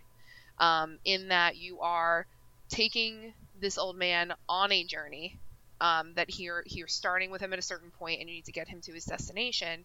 um, 0.58 0.98
in 1.04 1.28
that 1.28 1.56
you 1.56 1.78
are 1.78 2.26
taking 2.68 3.34
this 3.60 3.78
old 3.78 3.96
man 3.96 4.32
on 4.48 4.72
a 4.72 4.82
journey. 4.82 5.38
Um, 5.80 6.14
that 6.14 6.28
here 6.28 6.64
you're 6.66 6.88
starting 6.88 7.30
with 7.30 7.40
him 7.40 7.52
at 7.52 7.60
a 7.60 7.62
certain 7.62 7.92
point, 7.92 8.18
and 8.18 8.28
you 8.28 8.34
need 8.34 8.46
to 8.46 8.52
get 8.52 8.66
him 8.66 8.80
to 8.80 8.92
his 8.92 9.04
destination. 9.04 9.84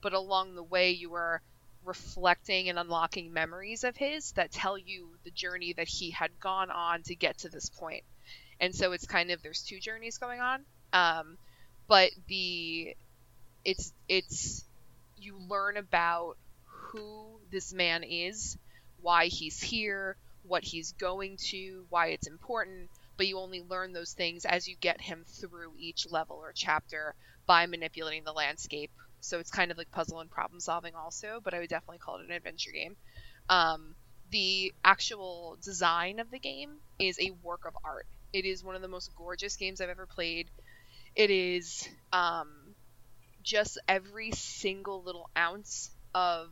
But 0.00 0.14
along 0.14 0.54
the 0.54 0.62
way, 0.62 0.92
you 0.92 1.12
are 1.12 1.42
reflecting 1.84 2.68
and 2.68 2.78
unlocking 2.78 3.32
memories 3.32 3.84
of 3.84 3.96
his 3.96 4.32
that 4.32 4.50
tell 4.50 4.78
you 4.78 5.08
the 5.24 5.30
journey 5.30 5.72
that 5.74 5.88
he 5.88 6.10
had 6.10 6.30
gone 6.40 6.70
on 6.70 7.02
to 7.02 7.14
get 7.14 7.38
to 7.38 7.48
this 7.48 7.68
point. 7.68 8.04
And 8.60 8.74
so 8.74 8.92
it's 8.92 9.06
kind 9.06 9.30
of 9.30 9.42
there's 9.42 9.62
two 9.62 9.80
journeys 9.80 10.18
going 10.18 10.40
on. 10.40 10.64
Um, 10.92 11.36
but 11.88 12.10
the 12.28 12.96
it's 13.64 13.92
it's 14.08 14.64
you 15.18 15.36
learn 15.48 15.76
about 15.76 16.36
who 16.66 17.26
this 17.50 17.72
man 17.72 18.04
is, 18.04 18.56
why 19.00 19.26
he's 19.26 19.60
here, 19.60 20.16
what 20.46 20.62
he's 20.62 20.92
going 20.92 21.36
to, 21.48 21.84
why 21.88 22.08
it's 22.08 22.26
important, 22.26 22.90
but 23.16 23.26
you 23.26 23.38
only 23.38 23.62
learn 23.62 23.92
those 23.92 24.12
things 24.12 24.44
as 24.44 24.68
you 24.68 24.76
get 24.80 25.00
him 25.00 25.24
through 25.26 25.72
each 25.78 26.10
level 26.10 26.36
or 26.36 26.52
chapter 26.54 27.14
by 27.46 27.66
manipulating 27.66 28.24
the 28.24 28.32
landscape 28.32 28.90
so 29.24 29.38
it's 29.38 29.50
kind 29.50 29.70
of 29.70 29.78
like 29.78 29.90
puzzle 29.90 30.20
and 30.20 30.30
problem 30.30 30.60
solving 30.60 30.94
also 30.94 31.40
but 31.44 31.54
i 31.54 31.58
would 31.58 31.68
definitely 31.70 31.98
call 31.98 32.18
it 32.18 32.24
an 32.26 32.32
adventure 32.32 32.70
game. 32.72 32.96
Um, 33.48 33.94
the 34.30 34.72
actual 34.84 35.58
design 35.62 36.18
of 36.18 36.30
the 36.30 36.38
game 36.38 36.78
is 36.98 37.18
a 37.20 37.30
work 37.42 37.62
of 37.66 37.74
art. 37.84 38.06
It 38.32 38.44
is 38.44 38.64
one 38.64 38.74
of 38.76 38.82
the 38.82 38.88
most 38.88 39.10
gorgeous 39.16 39.56
games 39.56 39.80
i've 39.80 39.90
ever 39.90 40.06
played. 40.06 40.48
It 41.14 41.30
is 41.30 41.88
um, 42.12 42.74
just 43.42 43.78
every 43.88 44.32
single 44.32 45.02
little 45.04 45.30
ounce 45.36 45.90
of 46.14 46.50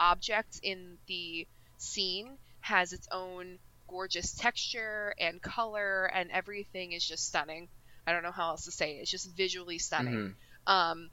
object 0.00 0.58
in 0.62 0.98
the 1.06 1.46
scene 1.78 2.38
has 2.60 2.92
its 2.92 3.06
own 3.12 3.58
gorgeous 3.88 4.34
texture 4.34 5.14
and 5.18 5.40
color 5.42 6.06
and 6.06 6.30
everything 6.30 6.92
is 6.92 7.06
just 7.06 7.26
stunning. 7.26 7.68
I 8.06 8.12
don't 8.12 8.22
know 8.22 8.32
how 8.32 8.50
else 8.50 8.64
to 8.64 8.72
say 8.72 8.96
it. 8.96 9.00
It's 9.02 9.10
just 9.10 9.36
visually 9.36 9.78
stunning. 9.78 10.34
Mhm. 10.68 10.72
um, 10.72 11.10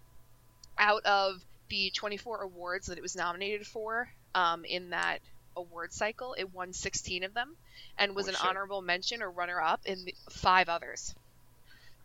out 0.78 1.06
of 1.06 1.36
the 1.70 1.92
24 1.96 2.44
awards 2.44 2.88
that 2.88 2.98
it 2.98 3.02
was 3.02 3.16
nominated 3.16 3.66
for 3.68 4.10
um, 4.36 4.64
in 4.66 4.92
that 4.92 5.20
award 5.56 5.92
cycle, 5.92 6.36
it 6.38 6.54
won 6.54 6.74
16 6.74 7.24
of 7.24 7.34
them 7.34 7.56
and 7.98 8.16
was 8.16 8.28
Oh, 8.28 8.30
an 8.30 8.36
shit. 8.36 8.46
honorable 8.46 8.82
mention 8.82 9.22
or 9.22 9.30
runner 9.32 9.60
up 9.62 9.82
in 9.86 10.06
the- 10.06 10.16
five 10.30 10.70
others. 10.70 11.14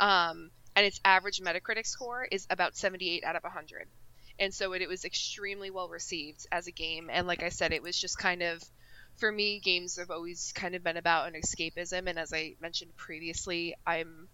Um, 0.00 0.50
and 0.74 0.86
its 0.86 1.00
average 1.04 1.40
Metacritic 1.40 1.86
score 1.86 2.24
is 2.30 2.46
about 2.50 2.76
78 2.76 3.24
out 3.24 3.36
of 3.36 3.42
100. 3.44 3.86
And 4.38 4.52
so 4.52 4.72
it, 4.72 4.82
it 4.82 4.88
was 4.88 5.04
extremely 5.04 5.70
well 5.70 5.88
received 5.88 6.46
as 6.50 6.66
a 6.66 6.72
game. 6.72 7.10
And 7.12 7.26
like 7.26 7.42
I 7.42 7.50
said, 7.50 7.72
it 7.72 7.82
was 7.82 7.98
just 8.00 8.18
kind 8.18 8.42
of 8.42 8.62
for 9.16 9.30
me, 9.30 9.60
games 9.60 9.96
have 9.98 10.10
always 10.10 10.52
kind 10.54 10.74
of 10.74 10.82
been 10.82 10.96
about 10.96 11.28
an 11.28 11.38
escapism, 11.38 12.06
and 12.08 12.18
as 12.18 12.32
I 12.32 12.54
mentioned 12.62 12.96
previously, 12.96 13.76
I'm 13.86 14.26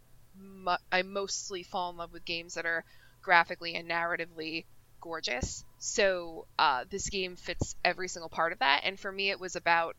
I 0.93 1.03
mostly 1.03 1.65
fall 1.65 1.91
in 1.91 1.97
love 1.97 2.13
with 2.13 2.25
games 2.25 2.55
that 2.55 2.65
are 2.65 2.85
graphically 3.23 3.75
and 3.75 3.89
narratively 3.91 4.65
gorgeous. 5.01 5.65
So 5.79 6.47
uh, 6.59 6.85
this 6.91 7.09
game 7.09 7.37
fits 7.37 7.77
every 7.85 8.09
single 8.09 8.29
part 8.31 8.53
of 8.53 8.61
that, 8.61 8.83
and 8.85 8.99
for 8.99 9.11
me, 9.11 9.31
it 9.31 9.41
was 9.41 9.57
about 9.57 9.97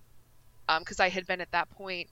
because 0.80 0.99
I 0.99 1.09
had 1.09 1.26
been 1.28 1.41
at 1.41 1.51
that 1.51 1.70
point 1.72 2.09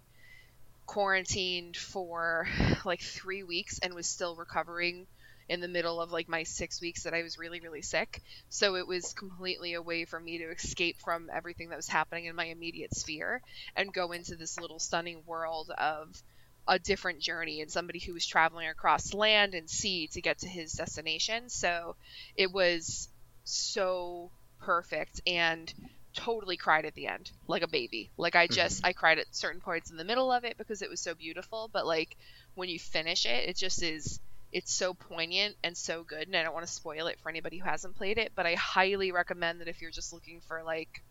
quarantined 0.85 1.77
for 1.77 2.47
like 2.85 3.01
three 3.01 3.43
weeks 3.43 3.79
and 3.79 3.93
was 3.93 4.07
still 4.07 4.35
recovering 4.35 5.07
in 5.49 5.61
the 5.61 5.67
middle 5.67 6.01
of 6.01 6.11
like 6.11 6.27
my 6.27 6.43
six 6.43 6.81
weeks 6.81 7.03
that 7.03 7.13
I 7.13 7.23
was 7.23 7.37
really, 7.37 7.59
really 7.61 7.81
sick. 7.81 8.21
So 8.49 8.75
it 8.75 8.87
was 8.87 9.13
completely 9.13 9.73
a 9.75 9.81
way 9.81 10.05
for 10.05 10.19
me 10.19 10.39
to 10.39 10.51
escape 10.51 10.97
from 11.03 11.29
everything 11.33 11.69
that 11.69 11.77
was 11.77 11.87
happening 11.87 12.25
in 12.25 12.35
my 12.35 12.45
immediate 12.45 12.93
sphere 12.93 13.41
and 13.75 13.93
go 13.93 14.11
into 14.11 14.35
this 14.35 14.59
little 14.59 14.79
stunning 14.79 15.23
world 15.25 15.69
of 15.77 16.21
a 16.67 16.79
different 16.79 17.19
journey 17.19 17.61
and 17.61 17.71
somebody 17.71 17.99
who 17.99 18.13
was 18.13 18.25
traveling 18.25 18.67
across 18.67 19.13
land 19.13 19.53
and 19.53 19.69
sea 19.69 20.07
to 20.07 20.21
get 20.21 20.39
to 20.39 20.47
his 20.47 20.73
destination. 20.73 21.49
So 21.49 21.95
it 22.35 22.51
was 22.51 23.09
so 23.43 24.31
perfect 24.59 25.21
and 25.25 25.73
totally 26.13 26.57
cried 26.57 26.85
at 26.85 26.95
the 26.95 27.05
end 27.05 27.31
like 27.47 27.61
a 27.61 27.67
baby 27.67 28.09
like 28.17 28.35
i 28.35 28.45
mm-hmm. 28.45 28.55
just 28.55 28.83
i 28.83 28.91
cried 28.91 29.19
at 29.19 29.27
certain 29.31 29.61
points 29.61 29.91
in 29.91 29.97
the 29.97 30.03
middle 30.03 30.31
of 30.31 30.43
it 30.43 30.57
because 30.57 30.81
it 30.81 30.89
was 30.89 30.99
so 30.99 31.13
beautiful 31.13 31.69
but 31.71 31.85
like 31.85 32.17
when 32.55 32.67
you 32.67 32.79
finish 32.79 33.25
it 33.27 33.47
it 33.47 33.55
just 33.55 33.83
is 33.83 34.19
it's 34.51 34.73
so 34.73 34.95
poignant 34.95 35.55
and 35.63 35.77
so 35.77 36.03
good 36.03 36.25
and 36.25 36.35
i 36.35 36.41
don't 36.41 36.55
want 36.55 36.65
to 36.65 36.71
spoil 36.71 37.05
it 37.05 37.19
for 37.21 37.29
anybody 37.29 37.59
who 37.59 37.69
hasn't 37.69 37.95
played 37.95 38.17
it 38.17 38.31
but 38.35 38.47
i 38.47 38.55
highly 38.55 39.11
recommend 39.11 39.61
that 39.61 39.67
if 39.67 39.79
you're 39.79 39.91
just 39.91 40.11
looking 40.11 40.41
for 40.47 40.63
like 40.63 41.03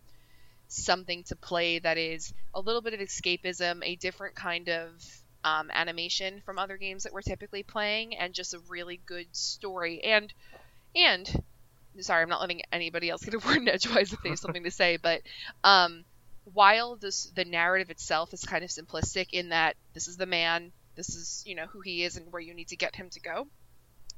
something 0.66 1.22
to 1.22 1.36
play 1.36 1.78
that 1.78 1.96
is 1.96 2.34
a 2.52 2.60
little 2.60 2.82
bit 2.82 2.92
of 2.92 2.98
escapism 2.98 3.80
a 3.84 3.94
different 3.94 4.34
kind 4.34 4.68
of 4.68 4.90
um, 5.46 5.70
animation 5.72 6.42
from 6.44 6.58
other 6.58 6.76
games 6.76 7.04
that 7.04 7.12
we're 7.12 7.22
typically 7.22 7.62
playing 7.62 8.16
and 8.16 8.34
just 8.34 8.52
a 8.52 8.58
really 8.68 9.00
good 9.06 9.28
story. 9.30 10.02
And 10.02 10.32
and 10.96 11.42
sorry, 12.00 12.22
I'm 12.22 12.28
not 12.28 12.40
letting 12.40 12.62
anybody 12.72 13.08
else 13.08 13.24
get 13.24 13.34
a 13.34 13.38
word 13.46 13.58
in 13.58 13.68
edgewise 13.68 14.12
if 14.12 14.20
they 14.22 14.30
have 14.30 14.40
something 14.40 14.64
to 14.64 14.72
say, 14.72 14.96
but 14.96 15.22
um, 15.62 16.04
while 16.52 16.96
this 16.96 17.30
the 17.36 17.44
narrative 17.44 17.90
itself 17.90 18.34
is 18.34 18.42
kind 18.42 18.64
of 18.64 18.70
simplistic 18.70 19.28
in 19.32 19.50
that 19.50 19.76
this 19.94 20.08
is 20.08 20.16
the 20.16 20.26
man, 20.26 20.72
this 20.96 21.10
is 21.10 21.44
you 21.46 21.54
know 21.54 21.66
who 21.66 21.80
he 21.80 22.02
is 22.02 22.16
and 22.16 22.32
where 22.32 22.42
you 22.42 22.52
need 22.52 22.68
to 22.68 22.76
get 22.76 22.96
him 22.96 23.08
to 23.10 23.20
go, 23.20 23.46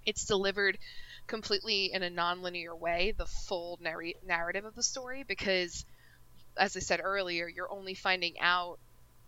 it's 0.07 0.25
delivered 0.25 0.79
completely 1.27 1.93
in 1.93 2.03
a 2.03 2.09
non-linear 2.09 2.75
way, 2.75 3.13
the 3.19 3.27
full 3.27 3.79
narr- 3.83 4.15
narrative 4.27 4.65
of 4.65 4.75
the 4.75 4.83
story, 4.83 5.27
because 5.29 5.85
as 6.57 6.75
I 6.75 6.81
said 6.81 7.01
earlier, 7.03 7.47
you're 7.49 7.71
only 7.71 7.93
finding 7.93 8.41
out 8.41 8.79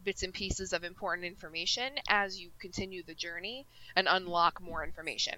bits 0.04 0.22
and 0.22 0.32
pieces 0.32 0.72
of 0.72 0.84
important 0.84 1.26
information 1.26 1.92
as 2.08 2.40
you 2.40 2.50
continue 2.60 3.02
the 3.02 3.14
journey 3.14 3.66
and 3.96 4.08
unlock 4.08 4.60
more 4.60 4.84
information 4.84 5.34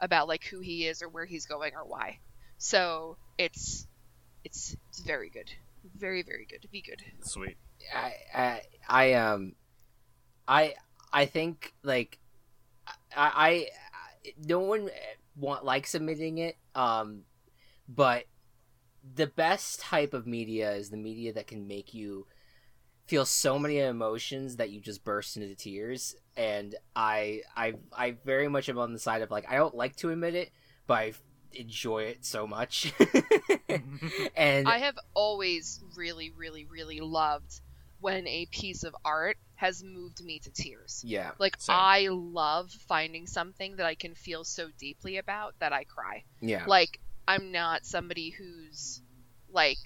about 0.00 0.28
like 0.28 0.44
who 0.44 0.60
he 0.60 0.86
is 0.86 1.02
or 1.02 1.08
where 1.08 1.26
he's 1.26 1.46
going 1.46 1.72
or 1.74 1.84
why. 1.84 2.18
So 2.58 3.16
it's 3.38 3.86
it's 4.44 4.76
it's 4.88 5.00
very 5.00 5.30
good, 5.30 5.50
very 5.96 6.22
very 6.22 6.46
good. 6.46 6.66
Be 6.70 6.82
good. 6.82 7.02
Sweet. 7.22 7.56
I, 7.94 8.14
I, 8.34 8.60
I 8.88 9.12
um, 9.14 9.54
I, 10.50 10.74
I 11.12 11.26
think 11.26 11.72
like, 11.84 12.18
I, 13.16 13.68
I 14.26 14.32
no 14.44 14.58
one 14.60 14.90
want 15.36 15.64
likes 15.64 15.90
submitting 15.90 16.38
it. 16.38 16.56
Um, 16.74 17.22
but 17.88 18.24
the 19.14 19.28
best 19.28 19.80
type 19.80 20.12
of 20.12 20.26
media 20.26 20.72
is 20.72 20.90
the 20.90 20.96
media 20.96 21.32
that 21.32 21.46
can 21.46 21.66
make 21.66 21.94
you 21.94 22.26
feel 23.10 23.26
so 23.26 23.58
many 23.58 23.80
emotions 23.80 24.56
that 24.56 24.70
you 24.70 24.80
just 24.80 25.02
burst 25.02 25.36
into 25.36 25.52
tears. 25.56 26.14
And 26.36 26.76
I, 26.94 27.42
I, 27.56 27.74
I 27.92 28.12
very 28.24 28.46
much 28.46 28.68
am 28.68 28.78
on 28.78 28.92
the 28.92 29.00
side 29.00 29.22
of 29.22 29.32
like 29.32 29.50
I 29.50 29.56
don't 29.56 29.74
like 29.74 29.96
to 29.96 30.10
admit 30.10 30.36
it, 30.36 30.52
but 30.86 30.94
I 30.94 31.12
enjoy 31.52 32.04
it 32.04 32.24
so 32.24 32.46
much. 32.46 32.92
and 34.36 34.68
I 34.68 34.78
have 34.78 34.96
always 35.12 35.82
really, 35.96 36.30
really, 36.30 36.66
really 36.66 37.00
loved 37.00 37.60
when 37.98 38.28
a 38.28 38.46
piece 38.46 38.84
of 38.84 38.94
art 39.04 39.36
has 39.56 39.82
moved 39.82 40.24
me 40.24 40.38
to 40.38 40.50
tears. 40.50 41.02
yeah, 41.04 41.32
Like 41.38 41.56
Same. 41.58 41.76
I 41.76 42.08
love 42.10 42.70
finding 42.70 43.26
something 43.26 43.76
that 43.76 43.86
I 43.86 43.96
can 43.96 44.14
feel 44.14 44.44
so 44.44 44.68
deeply 44.78 45.18
about 45.18 45.54
that 45.58 45.72
I 45.72 45.82
cry. 45.82 46.22
yeah, 46.40 46.64
Like 46.64 47.00
I'm 47.26 47.50
not 47.50 47.84
somebody 47.84 48.30
who's 48.30 49.02
like 49.52 49.78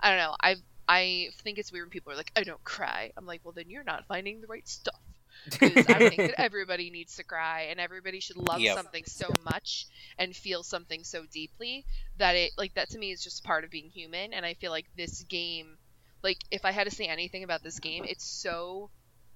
I 0.00 0.10
don't 0.10 0.18
know. 0.18 0.36
I 0.40 0.56
I 0.88 1.28
think 1.42 1.58
it's 1.58 1.72
weird 1.72 1.86
when 1.86 1.90
people 1.90 2.12
are 2.12 2.16
like 2.16 2.32
I 2.36 2.44
don't 2.44 2.62
cry. 2.64 3.12
I'm 3.16 3.26
like, 3.26 3.42
well 3.44 3.54
then 3.54 3.70
you're 3.70 3.84
not 3.84 4.06
finding 4.06 4.40
the 4.40 4.48
right 4.48 4.66
stuff. 4.68 5.00
Because 5.60 5.86
I 5.88 6.04
think 6.04 6.26
that 6.26 6.40
everybody 6.40 6.90
needs 6.90 7.16
to 7.16 7.24
cry 7.24 7.62
and 7.70 7.80
everybody 7.80 8.20
should 8.20 8.36
love 8.36 8.66
Yep. 8.66 8.68
something 8.68 9.04
so 9.06 9.34
much 9.34 9.86
and 10.18 10.34
feel 10.36 10.62
something 10.64 11.04
so 11.04 11.24
deeply 11.32 11.86
that 12.16 12.34
it 12.36 12.52
like 12.58 12.74
that 12.74 12.90
to 12.90 12.98
me 12.98 13.12
is 13.12 13.22
just 13.22 13.44
part 13.44 13.64
of 13.64 13.70
being 13.70 13.88
human 13.90 14.32
and 14.34 14.44
I 14.46 14.54
feel 14.54 14.70
like 14.72 14.86
this 14.96 15.22
game 15.24 15.76
like 16.22 16.38
if 16.50 16.64
I 16.64 16.72
had 16.72 16.84
to 16.86 16.94
say 16.94 17.06
anything 17.06 17.44
about 17.44 17.62
this 17.62 17.78
game, 17.80 18.04
it's 18.06 18.24
so 18.24 18.90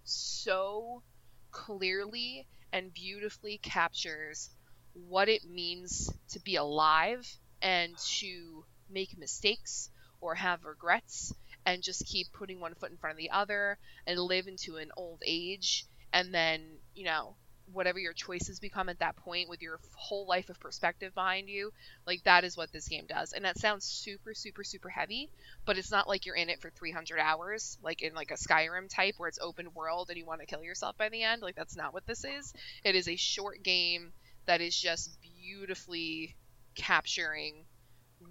so 0.05 1.03
clearly 1.50 2.46
and 2.72 2.92
beautifully 2.92 3.59
captures 3.59 4.50
what 4.94 5.28
it 5.28 5.44
means 5.44 6.11
to 6.30 6.40
be 6.40 6.57
alive 6.57 7.26
and 7.62 7.96
to 7.98 8.64
make 8.88 9.16
mistakes 9.18 9.90
or 10.20 10.34
have 10.34 10.64
regrets 10.64 11.32
and 11.67 11.83
just 11.83 12.07
keep 12.07 12.33
putting 12.33 12.61
one 12.61 12.75
foot 12.75 12.91
in 12.91 12.97
front 12.97 13.13
of 13.13 13.19
the 13.19 13.31
other 13.31 13.79
and 14.07 14.19
live 14.19 14.47
into 14.47 14.77
an 14.77 14.91
old 14.97 15.23
age. 15.25 15.87
And 16.13 16.33
then 16.33 16.63
you 16.95 17.05
know 17.05 17.37
whatever 17.73 17.99
your 17.99 18.13
choices 18.13 18.61
become 18.61 18.89
at 18.89 18.99
that 18.99 19.17
point 19.17 19.49
with 19.49 19.63
your 19.63 19.79
whole 19.95 20.27
life 20.27 20.51
of 20.51 20.61
perspective 20.61 21.15
behind 21.15 21.49
you 21.49 21.73
like 22.07 22.23
that 22.25 22.45
is 22.45 22.57
what 22.57 22.73
this 22.73 22.89
game 22.89 23.07
does. 23.09 23.33
And 23.33 23.45
that 23.45 23.59
sounds 23.59 23.85
super 23.85 24.34
super 24.34 24.64
super 24.64 24.89
heavy 24.89 25.30
but 25.64 25.79
it's 25.79 25.91
not 25.91 26.09
like 26.09 26.26
you're 26.26 26.37
in 26.37 26.51
it 26.51 26.61
for 26.61 26.71
300 26.71 27.18
hours 27.18 27.79
like 27.83 28.03
in 28.03 28.14
like 28.14 28.30
a 28.30 28.34
skyrim 28.34 28.89
type 28.89 29.14
where 29.17 29.29
it's 29.29 29.39
open 29.41 29.68
world 29.75 30.09
and 30.09 30.18
you 30.18 30.26
want 30.26 30.41
to 30.41 30.47
kill 30.47 30.63
yourself 30.63 30.97
by 30.99 31.09
the 31.09 31.22
end. 31.22 31.43
Like 31.43 31.57
that's 31.57 31.76
not 31.76 31.95
what 31.95 32.07
this 32.07 32.25
is. 32.25 32.53
It 32.84 32.95
is 32.95 33.09
a 33.09 33.17
short 33.17 33.63
game 33.63 34.13
that 34.47 34.61
is 34.61 34.79
just 34.79 35.11
beautifully 35.21 36.37
capturing 36.75 37.64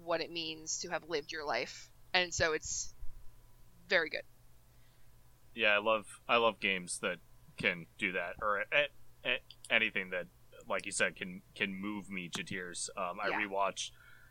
what 0.04 0.20
it 0.20 0.30
means 0.30 0.80
to 0.80 0.88
have 0.90 1.08
lived 1.08 1.32
your 1.32 1.46
life. 1.46 1.90
And 2.14 2.32
so 2.32 2.52
it's 2.52 2.92
very 3.92 4.08
good 4.08 4.26
Yeah, 5.54 5.74
I 5.74 5.78
love 5.78 6.06
I 6.28 6.36
love 6.38 6.60
games 6.60 6.98
that 7.00 7.18
can 7.58 7.86
do 7.98 8.12
that, 8.12 8.36
or 8.40 8.60
a, 8.72 8.86
a, 9.30 9.38
anything 9.70 10.08
that, 10.10 10.26
like 10.66 10.86
you 10.86 10.92
said, 10.92 11.14
can 11.14 11.42
can 11.54 11.74
move 11.74 12.08
me 12.10 12.30
to 12.36 12.42
tears. 12.42 12.88
Um, 12.96 13.18
I 13.22 13.28
Yeah. 13.28 13.40
rewatched 13.46 13.90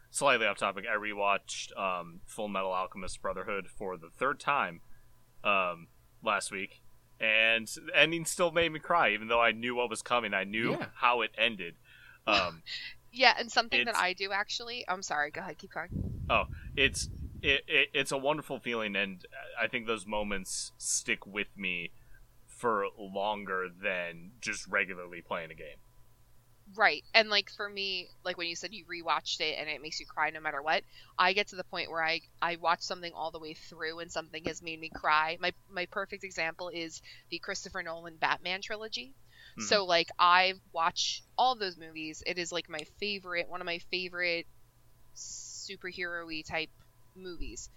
slightly 0.09 0.47
off 0.47 0.57
topic. 0.57 0.85
I 0.91 0.97
rewatched 0.97 1.77
um, 1.77 2.21
Full 2.25 2.47
Metal 2.47 2.71
Alchemist 2.71 3.21
Brotherhood 3.21 3.67
for 3.77 3.97
the 3.97 4.09
third 4.09 4.39
time 4.39 4.81
um, 5.43 5.87
last 6.23 6.51
week, 6.51 6.81
and 7.19 7.67
the 7.67 7.95
ending 7.95 8.25
still 8.25 8.51
made 8.51 8.71
me 8.71 8.79
cry, 8.79 9.11
even 9.11 9.27
though 9.27 9.41
I 9.41 9.51
knew 9.51 9.75
what 9.75 9.89
was 9.91 10.01
coming. 10.01 10.33
I 10.33 10.43
knew 10.43 10.71
Yeah. 10.71 10.85
how 10.95 11.21
it 11.21 11.31
ended. 11.37 11.75
Um, 12.25 12.63
yeah 13.13 13.33
and 13.37 13.51
something 13.51 13.83
that 13.83 13.95
i 13.97 14.13
do 14.13 14.31
actually 14.31 14.85
i'm 14.87 15.01
sorry 15.03 15.31
go 15.31 15.41
ahead 15.41 15.57
keep 15.57 15.71
going 15.73 15.89
Oh, 16.29 16.45
it's 16.77 17.09
it, 17.41 17.61
it 17.67 17.89
it's 17.93 18.11
a 18.11 18.17
wonderful 18.17 18.59
feeling 18.59 18.95
and 18.95 19.25
i 19.59 19.67
think 19.67 19.87
those 19.87 20.05
moments 20.05 20.71
stick 20.77 21.25
with 21.25 21.47
me 21.57 21.91
for 22.47 22.85
longer 22.97 23.67
than 23.69 24.31
just 24.41 24.67
regularly 24.67 25.21
playing 25.21 25.51
a 25.51 25.55
game 25.55 25.77
Right. 26.75 27.03
And 27.13 27.29
like 27.29 27.49
for 27.49 27.67
me, 27.67 28.07
like 28.23 28.37
when 28.37 28.47
you 28.47 28.55
said 28.55 28.73
you 28.73 28.85
rewatched 28.85 29.41
it 29.41 29.57
and 29.59 29.69
it 29.69 29.81
makes 29.81 29.99
you 29.99 30.05
cry 30.05 30.29
no 30.29 30.39
matter 30.39 30.61
what, 30.61 30.83
I 31.17 31.33
get 31.33 31.47
to 31.49 31.55
the 31.57 31.65
point 31.65 31.89
where 31.89 32.03
I 32.03 32.21
I 32.41 32.55
watch 32.57 32.81
something 32.81 33.11
all 33.13 33.31
the 33.31 33.39
way 33.39 33.55
through 33.55 33.99
and 33.99 34.11
something 34.11 34.45
has 34.45 34.61
made 34.61 34.79
me 34.79 34.89
cry. 34.89 35.37
My 35.41 35.53
my 35.69 35.85
perfect 35.87 36.23
example 36.23 36.69
is 36.69 37.01
the 37.29 37.39
Christopher 37.39 37.83
Nolan 37.83 38.17
Batman 38.17 38.61
trilogy. 38.61 39.15
Mhm. 39.57 39.67
So 39.67 39.85
like 39.85 40.07
I 40.17 40.53
watch 40.71 41.23
all 41.37 41.55
those 41.57 41.77
movies. 41.77 42.23
It 42.25 42.37
is 42.37 42.53
like 42.53 42.69
my 42.69 42.85
favorite, 42.99 43.49
one 43.49 43.59
of 43.59 43.65
my 43.65 43.79
favorite 43.91 44.47
superhero-y 45.15 46.43
type 46.47 46.69
movies. 47.15 47.69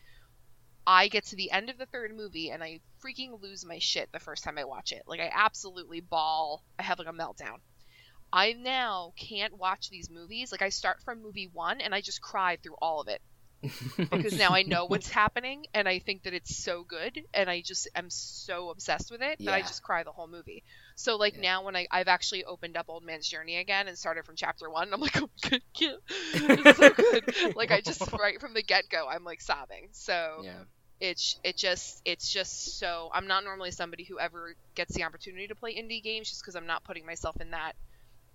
I 0.87 1.09
get 1.09 1.27
to 1.27 1.37
the 1.37 1.51
end 1.51 1.71
of 1.71 1.79
the 1.79 1.87
third 1.87 2.15
movie 2.15 2.51
and 2.51 2.63
I 2.63 2.81
freaking 3.03 3.41
lose 3.41 3.65
my 3.65 3.79
shit 3.79 4.13
the 4.13 4.19
first 4.19 4.45
time 4.45 4.59
I 4.59 4.65
watch 4.65 4.93
it. 4.93 5.03
Like 5.07 5.21
I 5.21 5.31
absolutely 5.33 6.01
ball. 6.01 6.63
I 6.79 6.83
have 6.83 6.99
like 6.99 7.09
a 7.09 7.13
meltdown. 7.13 7.61
I 8.33 8.53
now 8.53 9.13
can't 9.17 9.57
watch 9.57 9.89
these 9.89 10.11
movies. 10.11 10.53
Like 10.53 10.63
I 10.63 10.69
start 10.69 11.03
from 11.05 11.23
movie 11.23 11.49
one 11.53 11.81
and 11.81 11.95
I 11.95 12.01
just 12.01 12.21
cry 12.21 12.59
through 12.63 12.77
all 12.83 13.01
of 13.01 13.09
it 13.09 13.23
because 14.11 14.37
now 14.37 14.51
I 14.51 14.63
know 14.63 14.85
what's 14.85 15.09
happening 15.09 15.67
and 15.73 15.89
I 15.89 16.01
think 16.01 16.25
that 16.25 16.35
it's 16.35 16.57
so 16.57 16.85
good 16.85 17.19
and 17.33 17.49
I 17.49 17.63
just 17.63 17.89
am 17.95 18.11
so 18.11 18.71
obsessed 18.71 19.11
with 19.11 19.23
it 19.23 19.39
that 19.45 19.55
I 19.55 19.61
just 19.63 19.83
cry 19.83 20.03
the 20.03 20.13
whole 20.13 20.29
movie. 20.29 20.65
So 20.97 21.17
like 21.17 21.35
Yeah. 21.37 21.43
now 21.43 21.65
when 21.65 21.77
I 21.77 21.87
I've 21.91 22.09
actually 22.09 22.45
opened 22.45 22.77
up 22.77 22.87
Old 22.89 23.05
Man's 23.05 23.29
Journey 23.29 23.57
again 23.57 23.89
and 23.89 23.99
started 23.99 24.25
from 24.25 24.37
chapter 24.37 24.71
one, 24.71 24.93
I'm 24.93 25.01
like, 25.01 25.17
oh 25.23 25.31
god, 25.43 25.61
yeah, 25.77 25.97
it's 26.33 26.79
so 26.79 26.91
good. 26.91 27.25
like 27.57 27.71
I 27.71 27.81
just 27.81 28.13
right 28.13 28.41
from 28.41 28.55
the 28.55 28.63
get 28.63 28.89
go, 28.89 29.07
I'm 29.09 29.25
like 29.25 29.41
sobbing. 29.41 29.89
So 29.93 30.41
yeah. 30.43 30.65
It's 31.01 31.39
it 31.43 31.57
just 31.57 32.01
it's 32.05 32.33
just 32.33 32.79
so 32.79 33.11
I'm 33.13 33.27
not 33.27 33.45
normally 33.45 33.73
somebody 33.73 34.05
who 34.05 34.19
ever 34.19 34.55
gets 34.77 34.95
the 34.95 35.03
opportunity 35.03 35.49
to 35.49 35.55
play 35.55 35.75
indie 35.75 36.03
games 36.03 36.29
just 36.31 36.41
because 36.41 36.55
I'm 36.55 36.67
not 36.67 36.85
putting 36.85 37.05
myself 37.05 37.37
in 37.41 37.51
that 37.51 37.75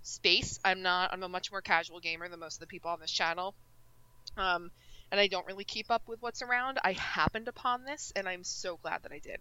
space. 0.02 0.60
I'm 0.64 0.82
not 0.82 1.12
I'm 1.14 1.24
a 1.24 1.30
much 1.30 1.52
more 1.52 1.62
casual 1.62 2.00
gamer 2.02 2.28
than 2.28 2.40
most 2.40 2.56
of 2.56 2.60
the 2.60 2.68
people 2.68 2.92
on 2.92 3.00
this 3.00 3.12
channel. 3.12 3.56
Um, 4.38 4.72
and 5.12 5.20
I 5.20 5.28
don't 5.28 5.48
really 5.48 5.64
keep 5.64 5.90
up 5.90 6.04
with 6.08 6.22
what's 6.22 6.42
around. 6.42 6.80
I 6.84 6.92
happened 6.94 7.48
upon 7.48 7.86
this, 7.86 8.12
and 8.16 8.28
I'm 8.28 8.44
so 8.44 8.78
glad 8.78 9.04
that 9.04 9.12
I 9.12 9.20
did. 9.20 9.40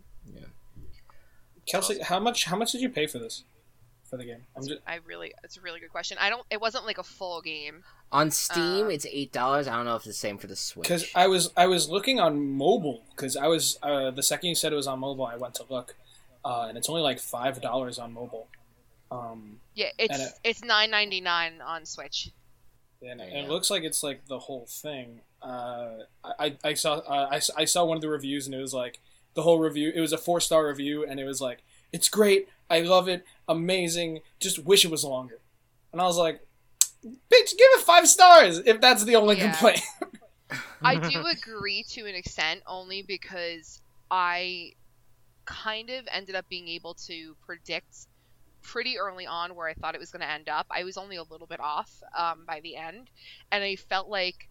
Kelsey, 1.71 2.01
how 2.03 2.19
much 2.21 2.45
how 2.45 2.57
much 2.57 2.73
did 2.73 2.81
you 2.81 2.89
pay 2.89 3.07
for 3.07 3.19
this? 3.19 3.45
For 4.09 4.17
the 4.17 4.25
game? 4.25 4.47
I'm 4.57 4.67
just 4.67 4.81
I 4.87 5.01
really, 5.05 5.35
it's 5.45 5.59
a 5.59 5.61
really 5.61 5.81
good 5.81 5.91
question. 5.91 6.17
I 6.19 6.31
don't. 6.31 6.43
It 6.51 6.61
wasn't 6.63 6.87
like 6.87 6.97
a 6.99 7.03
full 7.03 7.43
game. 7.43 7.83
On 8.11 8.31
Steam, 8.31 8.87
Uh, 8.87 8.89
it's 8.89 9.05
eight 9.11 9.33
dollars. 9.33 9.69
I 9.69 9.77
don't 9.77 9.85
know 9.85 9.97
if 9.97 10.01
it's 10.07 10.07
the 10.07 10.13
same 10.15 10.39
for 10.39 10.47
the 10.47 10.57
Switch. 10.57 10.85
because 10.89 11.07
I 11.15 11.27
was 11.27 11.51
I 11.59 11.67
was 11.67 11.91
looking 11.91 12.19
on 12.19 12.41
mobile 12.57 13.03
because 13.15 13.37
I 13.37 13.49
was 13.49 13.79
uh, 13.83 14.11
the 14.11 14.23
second 14.23 14.49
you 14.49 14.55
said 14.55 14.73
it 14.73 14.77
was 14.77 14.87
on 14.87 14.99
mobile, 15.01 15.27
I 15.27 15.37
went 15.37 15.55
to 15.57 15.65
look, 15.69 15.95
uh, 16.43 16.67
and 16.71 16.79
it's 16.79 16.89
only 16.89 17.03
like 17.03 17.19
five 17.21 17.61
dollars 17.61 17.99
on 17.99 18.15
mobile. 18.15 18.49
Um, 19.11 19.61
Yeah, 19.75 19.91
it's 19.99 20.19
it- 20.19 20.33
it's 20.43 20.65
nine 20.65 20.91
ninety 20.91 21.21
nine 21.21 21.61
on 21.61 21.85
Switch. 21.85 22.31
and, 23.03 23.21
There 23.21 23.29
and 23.29 23.47
it 23.47 23.49
looks 23.51 23.71
like 23.71 23.83
it's 23.83 24.03
like 24.03 24.27
the 24.27 24.39
whole 24.39 24.67
thing. 24.67 25.21
Uh, 25.43 25.99
I 26.25 26.57
I 26.65 26.73
saw 26.75 26.95
uh, 26.95 27.29
I, 27.31 27.37
s- 27.37 27.51
I 27.57 27.65
saw 27.67 27.85
one 27.85 27.97
of 27.99 28.01
the 28.03 28.09
reviews 28.09 28.47
and 28.47 28.55
it 28.55 28.59
was 28.61 28.73
like 28.75 29.01
the 29.39 29.43
whole 29.43 29.61
review. 29.61 29.93
It 29.95 30.01
was 30.01 30.13
a 30.13 30.19
four 30.19 30.41
star 30.41 30.67
review 30.67 31.07
and 31.07 31.21
it 31.21 31.25
was 31.25 31.41
like 31.41 31.63
it's 31.93 32.09
great. 32.09 32.49
I 32.69 32.81
love 32.81 33.07
it. 33.09 33.25
Amazing. 33.47 34.21
Just 34.41 34.59
wish 34.59 34.85
it 34.85 34.91
was 34.91 35.05
longer. 35.05 35.39
And 35.93 36.01
I 36.03 36.05
was 36.05 36.19
like, 36.19 36.41
bitch, 37.05 37.51
give 37.57 37.69
it 37.77 37.85
five 37.85 38.09
stars 38.09 38.59
if 38.67 38.81
that's 38.81 39.05
the 39.05 39.15
only 39.15 39.37
Yeah. 39.37 39.53
complaint. 39.53 39.81
I 40.83 40.97
do 40.97 41.25
agree 41.25 41.85
to 41.91 42.01
an 42.07 42.17
extent, 42.17 42.63
only 42.67 43.03
because 43.03 43.81
I 44.11 44.73
kind 45.45 45.89
of 45.91 46.07
ended 46.11 46.35
up 46.35 46.49
being 46.49 46.67
able 46.69 46.95
to 47.07 47.37
predict 47.47 48.07
pretty 48.63 48.99
early 48.99 49.25
on 49.27 49.55
where 49.55 49.69
I 49.69 49.75
thought 49.75 49.95
it 49.95 50.01
was 50.01 50.11
going 50.11 50.23
to 50.23 50.31
end 50.31 50.49
up. 50.49 50.67
I 50.71 50.83
was 50.83 50.97
only 50.97 51.17
a 51.17 51.23
little 51.23 51.47
bit 51.47 51.61
off 51.61 52.03
um, 52.17 52.45
by 52.45 52.59
the 52.61 52.75
end, 52.77 53.09
and 53.53 53.63
I 53.63 53.77
felt 53.77 54.09
like 54.09 54.49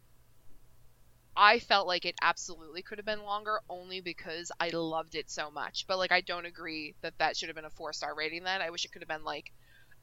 I 1.37 1.59
felt 1.59 1.85
like 1.85 2.05
it 2.05 2.15
absolutely 2.21 2.81
could 2.81 2.97
have 2.97 3.05
been 3.05 3.23
longer, 3.23 3.59
only 3.69 4.01
because 4.01 4.51
I 4.59 4.69
loved 4.69 5.13
it 5.13 5.29
so 5.29 5.51
much. 5.51 5.85
But 5.87 5.99
like, 5.99 6.11
I 6.11 6.21
don't 6.21 6.47
agree 6.47 6.95
that 7.01 7.13
that 7.19 7.37
should 7.37 7.49
have 7.49 7.55
been 7.55 7.65
a 7.65 7.69
four 7.69 7.93
star 7.93 8.15
rating. 8.15 8.43
Then 8.43 8.61
I 8.61 8.71
wish 8.71 8.85
it 8.85 8.91
could 8.91 9.03
have 9.03 9.07
been 9.07 9.23
like 9.23 9.53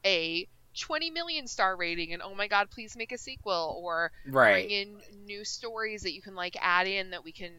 a 0.05 0.47
20 0.79 1.11
million 1.11 1.47
star 1.47 1.75
rating, 1.75 2.13
and 2.13 2.21
oh 2.21 2.33
my 2.33 2.47
god, 2.47 2.71
please 2.71 2.95
make 2.95 3.11
a 3.11 3.17
sequel, 3.17 3.79
or 3.83 4.11
right. 4.25 4.67
bring 4.67 4.69
in 4.69 5.01
new 5.25 5.43
stories 5.43 6.03
that 6.03 6.13
you 6.13 6.21
can 6.21 6.35
like 6.35 6.55
add 6.61 6.87
in 6.87 7.09
that 7.11 7.25
we 7.25 7.33
can 7.33 7.51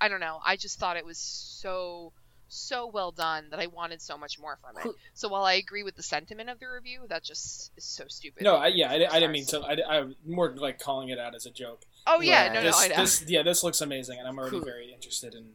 I 0.00 0.08
don't 0.08 0.20
know. 0.20 0.40
I 0.44 0.56
just 0.56 0.78
thought 0.78 0.96
it 0.96 1.04
was 1.04 1.18
so 1.18 2.12
so 2.48 2.86
well 2.86 3.10
done 3.10 3.48
that 3.50 3.60
I 3.60 3.66
wanted 3.66 4.00
so 4.00 4.16
much 4.16 4.38
more 4.38 4.58
from 4.62 4.78
it. 4.78 4.94
So 5.12 5.28
while 5.28 5.44
I 5.44 5.54
agree 5.54 5.82
with 5.82 5.96
the 5.96 6.02
sentiment 6.02 6.48
of 6.48 6.60
the 6.60 6.66
review, 6.66 7.00
that 7.08 7.24
just 7.24 7.72
is 7.76 7.84
so 7.84 8.04
stupid. 8.06 8.44
no, 8.44 8.54
I, 8.54 8.68
yeah, 8.68 8.88
I, 8.88 8.94
I 8.94 9.20
didn't 9.20 9.32
mean 9.32 9.46
to. 9.46 9.60
I, 9.60 9.98
I'm 9.98 10.14
more 10.24 10.54
like 10.56 10.78
calling 10.78 11.08
it 11.08 11.18
out 11.18 11.34
as 11.34 11.44
a 11.44 11.50
joke. 11.50 11.82
Oh 12.06 12.20
yeah, 12.20 12.44
Right. 12.44 12.52
no, 12.54 12.60
no, 12.60 12.66
this, 12.66 12.80
I 12.80 12.88
know. 12.88 12.96
this, 12.96 13.24
yeah, 13.28 13.42
this 13.42 13.62
looks 13.62 13.80
amazing, 13.80 14.18
and 14.18 14.26
I'm 14.26 14.38
already 14.38 14.56
Cool. 14.56 14.64
very 14.64 14.92
interested 14.92 15.34
in 15.34 15.52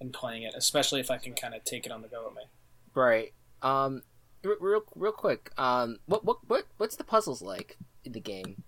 in 0.00 0.12
playing 0.12 0.44
it, 0.44 0.54
especially 0.56 1.00
if 1.00 1.10
I 1.10 1.18
can 1.18 1.34
kind 1.34 1.54
of 1.54 1.64
take 1.64 1.84
it 1.84 1.90
on 1.90 2.02
the 2.02 2.08
go 2.08 2.24
with 2.26 2.36
me. 2.36 2.42
Right. 2.94 3.32
Um, 3.62 4.02
r- 4.44 4.56
real, 4.60 4.82
real 4.94 5.10
quick. 5.10 5.50
Um, 5.58 5.98
what, 6.06 6.24
what, 6.24 6.38
what, 6.46 6.66
what's 6.76 6.94
the 6.94 7.02
puzzles 7.02 7.42
like 7.42 7.76
in 8.04 8.12
the 8.12 8.20
game? 8.20 8.62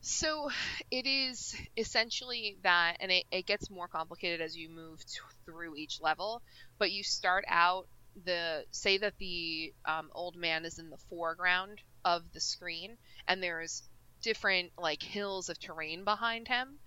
So 0.00 0.50
it 0.90 1.06
is 1.06 1.54
essentially 1.76 2.58
that, 2.64 2.96
and 3.00 3.10
it, 3.12 3.24
it 3.30 3.46
gets 3.46 3.70
more 3.70 3.86
complicated 3.88 4.40
as 4.40 4.56
you 4.56 4.68
move 4.68 5.04
t- 5.06 5.18
through 5.44 5.76
each 5.76 6.00
level. 6.00 6.42
But 6.78 6.90
you 6.92 7.02
start 7.04 7.44
out 7.48 7.86
the 8.24 8.64
say 8.70 8.98
that 8.98 9.14
the 9.18 9.72
um, 9.84 10.10
old 10.12 10.36
man 10.36 10.64
is 10.64 10.78
in 10.78 10.90
the 10.90 10.98
foreground 11.08 11.80
of 12.04 12.22
the 12.32 12.40
screen, 12.40 12.96
and 13.28 13.42
there's 13.42 13.82
different 14.22 14.72
like 14.78 15.02
hills 15.02 15.48
of 15.48 15.58
terrain 15.58 16.04
behind 16.04 16.48
him. 16.48 16.78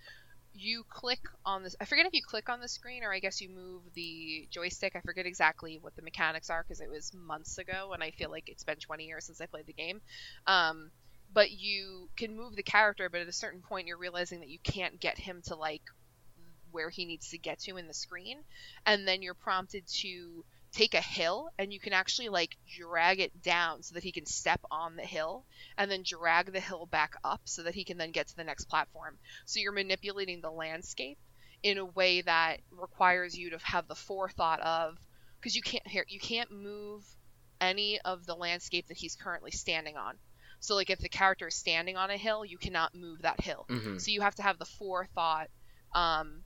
You 0.53 0.84
click 0.89 1.19
on 1.45 1.64
this. 1.64 1.76
I 1.80 1.85
forget 1.85 2.06
if 2.06 2.14
you 2.14 2.22
click 2.23 2.49
on 2.49 2.60
the 2.60 2.68
screen 2.68 3.03
or 3.03 3.14
I 3.14 3.19
guess 3.19 3.39
you 3.39 3.49
move 3.49 3.84
the 3.93 4.47
joystick. 4.49 4.95
I 4.95 5.01
forget 5.01 5.26
exactly 5.26 5.77
what 5.81 5.95
the 5.95 6.01
mechanics 6.01 6.49
are 6.49 6.64
because 6.64 6.81
it 6.81 6.89
was 6.89 7.14
months 7.14 7.57
ago, 7.60 7.91
and 7.93 8.03
I 8.03 8.11
feel 8.11 8.31
like 8.31 8.49
it's 8.49 8.64
been 8.64 8.77
20 8.77 9.06
years 9.06 9.26
since 9.26 9.39
I 9.39 9.45
played 9.45 9.68
the 9.68 9.73
game. 9.73 10.01
Um, 10.47 10.91
but 11.34 11.51
you 11.51 12.10
can 12.18 12.35
move 12.35 12.56
the 12.56 12.64
character 12.64 13.10
but 13.10 13.22
at 13.22 13.27
a 13.27 13.34
certain 13.34 13.61
point 13.61 13.88
you're 13.88 13.97
realizing 13.97 14.39
that 14.39 14.49
you 14.49 14.60
can't 14.64 14.99
get 14.99 15.18
him 15.18 15.41
to 15.45 15.56
like 15.56 15.84
where 16.72 16.89
he 16.89 17.06
needs 17.06 17.30
to 17.30 17.38
get 17.38 17.60
to 17.60 17.77
in 17.77 17.88
the 17.88 17.93
screen 17.93 18.38
and 18.85 19.07
then 19.07 19.22
you're 19.22 19.34
prompted 19.34 19.85
to 19.88 20.43
take 20.71 20.93
a 20.93 21.01
hill 21.01 21.49
and 21.57 21.73
you 21.73 21.79
can 21.79 21.93
actually 21.93 22.29
like 22.29 22.55
drag 22.77 23.19
it 23.19 23.41
down 23.41 23.81
so 23.81 23.95
that 23.95 24.03
he 24.03 24.11
can 24.11 24.25
step 24.25 24.61
on 24.69 24.95
the 24.95 25.03
hill 25.03 25.45
and 25.77 25.89
then 25.89 26.03
drag 26.03 26.51
the 26.51 26.59
hill 26.59 26.85
back 26.85 27.13
up 27.23 27.41
so 27.45 27.63
that 27.63 27.73
he 27.73 27.83
can 27.83 27.97
then 27.97 28.11
get 28.11 28.27
to 28.27 28.35
the 28.35 28.43
next 28.43 28.65
platform 28.65 29.17
so 29.45 29.59
you're 29.59 29.71
manipulating 29.71 30.41
the 30.41 30.51
landscape 30.51 31.17
in 31.63 31.77
a 31.77 31.85
way 31.85 32.21
that 32.21 32.57
requires 32.71 33.37
you 33.37 33.49
to 33.49 33.57
have 33.63 33.87
the 33.87 33.95
forethought 33.95 34.61
of 34.61 34.97
because 35.39 35.55
you 35.55 35.61
can't 35.61 35.83
you 36.07 36.19
can't 36.19 36.51
move 36.51 37.03
any 37.59 37.99
of 38.01 38.25
the 38.25 38.35
landscape 38.35 38.87
that 38.87 38.97
he's 38.97 39.15
currently 39.15 39.51
standing 39.51 39.97
on 39.97 40.15
so 40.59 40.75
like 40.75 40.89
if 40.89 40.99
the 40.99 41.09
character 41.09 41.47
is 41.47 41.55
standing 41.55 41.97
on 41.97 42.09
a 42.09 42.17
hill, 42.17 42.43
you 42.43 42.57
cannot 42.57 42.93
move 42.93 43.21
that 43.21 43.41
hill. 43.41 43.65
Mm-hmm. 43.69 43.97
So 43.97 44.11
you 44.11 44.21
have 44.21 44.35
to 44.35 44.43
have 44.43 44.59
the 44.59 44.65
forethought 44.65 45.47
um, 45.93 46.43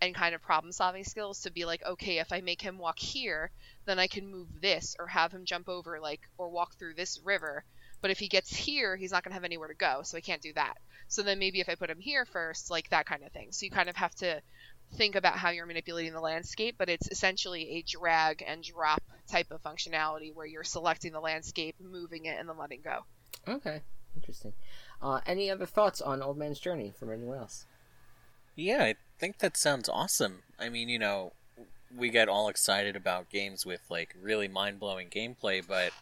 and 0.00 0.14
kind 0.14 0.34
of 0.34 0.42
problem 0.42 0.72
solving 0.72 1.04
skills 1.04 1.40
to 1.42 1.52
be 1.52 1.64
like, 1.64 1.84
okay, 1.84 2.18
if 2.18 2.32
I 2.32 2.40
make 2.40 2.60
him 2.60 2.78
walk 2.78 2.98
here, 2.98 3.50
then 3.86 3.98
I 3.98 4.06
can 4.06 4.30
move 4.30 4.48
this 4.60 4.96
or 4.98 5.06
have 5.06 5.32
him 5.32 5.44
jump 5.44 5.68
over 5.68 6.00
like 6.00 6.20
or 6.36 6.50
walk 6.50 6.76
through 6.76 6.94
this 6.94 7.20
river. 7.24 7.64
But 8.00 8.10
if 8.10 8.18
he 8.18 8.28
gets 8.28 8.54
here, 8.54 8.96
he's 8.96 9.12
not 9.12 9.24
going 9.24 9.30
to 9.30 9.34
have 9.34 9.44
anywhere 9.44 9.68
to 9.68 9.74
go, 9.74 10.00
so 10.02 10.18
I 10.18 10.20
can't 10.20 10.42
do 10.42 10.52
that. 10.54 10.74
So 11.08 11.22
then 11.22 11.38
maybe 11.38 11.60
if 11.60 11.68
I 11.68 11.74
put 11.74 11.90
him 11.90 12.00
here 12.00 12.26
first, 12.26 12.70
like 12.70 12.90
that 12.90 13.06
kind 13.06 13.22
of 13.24 13.32
thing. 13.32 13.48
So 13.50 13.64
you 13.64 13.70
kind 13.70 13.88
of 13.88 13.96
have 13.96 14.14
to 14.16 14.42
think 14.96 15.14
about 15.14 15.36
how 15.36 15.50
you're 15.50 15.66
manipulating 15.66 16.12
the 16.12 16.20
landscape, 16.20 16.76
but 16.78 16.90
it's 16.90 17.08
essentially 17.10 17.76
a 17.76 17.82
drag 17.82 18.44
and 18.46 18.62
drop 18.62 19.02
type 19.30 19.50
of 19.50 19.62
functionality 19.62 20.34
where 20.34 20.46
you're 20.46 20.64
selecting 20.64 21.12
the 21.12 21.20
landscape, 21.20 21.76
moving 21.80 22.26
it, 22.26 22.36
and 22.38 22.48
then 22.48 22.58
letting 22.58 22.82
go. 22.82 23.00
Okay. 23.48 23.80
Interesting. 24.16 24.52
Uh, 25.02 25.20
any 25.26 25.50
other 25.50 25.66
thoughts 25.66 26.00
on 26.00 26.22
Old 26.22 26.38
Man's 26.38 26.60
Journey 26.60 26.92
from 26.96 27.12
anyone 27.12 27.38
else? 27.38 27.66
Yeah, 28.56 28.84
I 28.84 28.94
think 29.24 29.38
that 29.38 29.56
sounds 29.56 29.88
awesome. 29.88 30.42
I 30.60 30.68
mean, 30.68 30.90
you 30.90 30.98
know, 30.98 31.32
we 31.96 32.10
get 32.10 32.28
all 32.28 32.50
excited 32.50 32.94
about 32.94 33.30
games 33.30 33.64
with 33.64 33.80
like 33.88 34.14
really 34.20 34.48
mind 34.48 34.78
blowing 34.78 35.08
gameplay, 35.08 35.66
but 35.66 35.92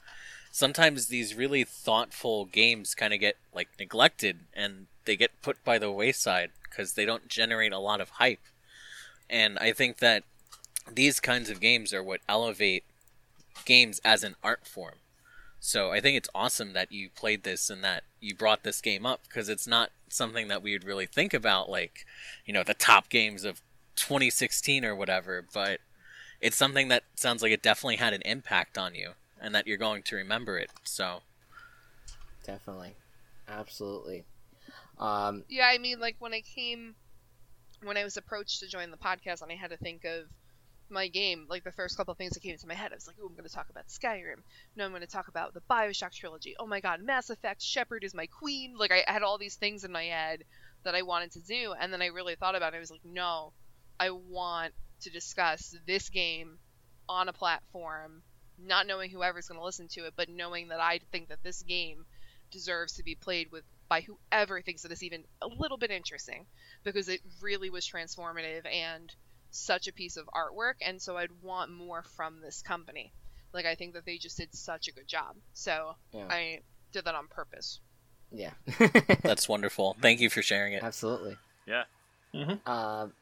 sometimes 0.50 1.06
these 1.06 1.36
really 1.36 1.62
thoughtful 1.62 2.46
games 2.46 2.96
kind 2.96 3.14
of 3.14 3.20
get 3.20 3.36
like 3.54 3.68
neglected 3.78 4.40
and 4.54 4.86
they 5.04 5.14
get 5.14 5.40
put 5.40 5.64
by 5.64 5.78
the 5.78 5.88
wayside 5.88 6.50
because 6.64 6.94
they 6.94 7.04
don't 7.04 7.28
generate 7.28 7.70
a 7.70 7.78
lot 7.78 8.00
of 8.00 8.10
hype. 8.10 8.42
And 9.30 9.56
I 9.60 9.72
think 9.72 9.98
that 9.98 10.24
these 10.92 11.20
kinds 11.20 11.48
of 11.48 11.60
games 11.60 11.94
are 11.94 12.02
what 12.02 12.22
elevate 12.28 12.82
games 13.64 14.00
as 14.04 14.24
an 14.24 14.34
art 14.42 14.66
form. 14.66 14.96
So 15.64 15.92
I 15.92 16.00
think 16.00 16.16
it's 16.16 16.28
awesome 16.34 16.72
that 16.72 16.90
you 16.90 17.08
played 17.08 17.44
this 17.44 17.70
and 17.70 17.84
that 17.84 18.02
you 18.20 18.34
brought 18.34 18.64
this 18.64 18.80
game 18.80 19.06
up 19.06 19.20
because 19.22 19.48
it's 19.48 19.66
not 19.66 19.90
something 20.08 20.48
that 20.48 20.60
we 20.60 20.72
would 20.72 20.82
really 20.82 21.06
think 21.06 21.32
about, 21.32 21.70
like, 21.70 22.04
you 22.44 22.52
know, 22.52 22.64
the 22.64 22.74
top 22.74 23.08
games 23.08 23.44
of 23.44 23.62
2016 23.94 24.84
or 24.84 24.96
whatever, 24.96 25.44
but 25.54 25.78
it's 26.40 26.56
something 26.56 26.88
that 26.88 27.04
sounds 27.14 27.42
like 27.42 27.52
it 27.52 27.62
definitely 27.62 27.94
had 27.94 28.12
an 28.12 28.22
impact 28.24 28.76
on 28.76 28.96
you 28.96 29.12
and 29.40 29.54
that 29.54 29.68
you're 29.68 29.78
going 29.78 30.02
to 30.02 30.16
remember 30.16 30.58
it. 30.58 30.70
So, 30.82 31.20
Definitely. 32.44 32.96
Absolutely. 33.48 34.24
Um, 34.98 35.44
Yeah, 35.48 35.68
I 35.68 35.78
mean, 35.78 36.00
like 36.00 36.16
when 36.18 36.34
I 36.34 36.40
came, 36.40 36.96
when 37.84 37.96
I 37.96 38.02
was 38.02 38.16
approached 38.16 38.58
to 38.60 38.66
join 38.66 38.90
the 38.90 38.96
podcast, 38.96 39.42
and 39.42 39.52
I 39.52 39.54
had 39.54 39.70
to 39.70 39.76
think 39.76 40.04
of 40.04 40.24
my 40.92 41.08
game, 41.08 41.46
like 41.48 41.64
the 41.64 41.72
first 41.72 41.96
couple 41.96 42.14
things 42.14 42.32
that 42.32 42.40
came 42.40 42.52
into 42.52 42.66
my 42.66 42.74
head, 42.74 42.92
I 42.92 42.94
was 42.94 43.06
like, 43.06 43.16
"Oh, 43.20 43.26
I'm 43.26 43.34
going 43.34 43.48
to 43.48 43.54
talk 43.54 43.70
about 43.70 43.88
Skyrim. 43.88 44.42
No, 44.76 44.84
I'm 44.84 44.90
going 44.90 45.02
to 45.02 45.06
talk 45.06 45.28
about 45.28 45.54
the 45.54 45.62
Bioshock 45.70 46.12
trilogy. 46.12 46.54
Oh 46.58 46.66
my 46.66 46.80
God, 46.80 47.02
Mass 47.02 47.30
Effect. 47.30 47.62
Shepard 47.62 48.04
is 48.04 48.14
my 48.14 48.26
queen. 48.26 48.76
Like 48.76 48.92
I, 48.92 49.02
I 49.06 49.12
had 49.12 49.22
all 49.22 49.38
these 49.38 49.56
things 49.56 49.84
in 49.84 49.92
my 49.92 50.04
head 50.04 50.44
that 50.84 50.94
I 50.94 51.02
wanted 51.02 51.32
to 51.32 51.40
do, 51.40 51.74
and 51.78 51.92
then 51.92 52.02
I 52.02 52.06
really 52.06 52.34
thought 52.34 52.54
about 52.54 52.74
it. 52.74 52.76
I 52.76 52.80
was 52.80 52.90
like, 52.90 53.04
no, 53.04 53.52
I 53.98 54.10
want 54.10 54.72
to 55.02 55.10
discuss 55.10 55.76
this 55.86 56.08
game 56.08 56.58
on 57.08 57.28
a 57.28 57.32
platform, 57.32 58.22
not 58.58 58.86
knowing 58.86 59.10
whoever's 59.10 59.48
going 59.48 59.58
to 59.58 59.64
listen 59.64 59.88
to 59.88 60.06
it, 60.06 60.14
but 60.16 60.28
knowing 60.28 60.68
that 60.68 60.80
I 60.80 61.00
think 61.10 61.28
that 61.28 61.42
this 61.42 61.62
game 61.62 62.04
deserves 62.50 62.94
to 62.94 63.02
be 63.02 63.14
played 63.14 63.50
with 63.50 63.64
by 63.88 64.02
whoever 64.02 64.62
thinks 64.62 64.82
that 64.82 64.92
it's 64.92 65.02
even 65.02 65.24
a 65.42 65.46
little 65.46 65.76
bit 65.76 65.90
interesting 65.90 66.46
because 66.84 67.08
it 67.08 67.20
really 67.40 67.70
was 67.70 67.86
transformative 67.86 68.64
and 68.66 69.14
such 69.52 69.86
a 69.86 69.92
piece 69.92 70.16
of 70.16 70.26
artwork 70.34 70.74
and 70.80 71.00
so 71.00 71.16
I'd 71.16 71.30
want 71.42 71.70
more 71.70 72.02
from 72.02 72.40
this 72.40 72.62
company. 72.62 73.12
Like 73.52 73.66
I 73.66 73.74
think 73.74 73.94
that 73.94 74.04
they 74.06 74.16
just 74.18 74.36
did 74.38 74.54
such 74.54 74.88
a 74.88 74.92
good 74.92 75.06
job. 75.06 75.36
So 75.52 75.94
Yeah. 76.12 76.26
I 76.28 76.60
did 76.92 77.04
that 77.04 77.14
on 77.14 77.28
purpose. 77.28 77.80
yeah. 78.30 78.52
that's 79.22 79.48
wonderful. 79.48 79.96
Thank 80.00 80.20
you 80.20 80.30
for 80.30 80.42
sharing 80.42 80.72
it. 80.72 80.82
Absolutely. 80.82 81.36
Yeah. 81.66 81.84
Mhm. 82.34 82.66
Um, 82.66 83.12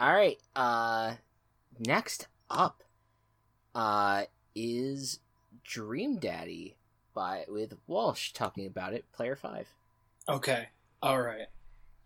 All 0.00 0.12
right. 0.14 0.38
Uh, 0.56 1.14
next 1.78 2.26
up, 2.50 2.82
uh, 3.74 4.24
is 4.54 5.20
Dream 5.64 6.16
Daddy 6.18 6.76
by 7.14 7.44
with 7.48 7.74
Walsh 7.86 8.32
talking 8.32 8.66
about 8.66 8.92
it. 8.94 9.04
Player 9.12 9.36
five. 9.36 9.68
Okay. 10.28 10.68
All 11.02 11.20
right. 11.20 11.46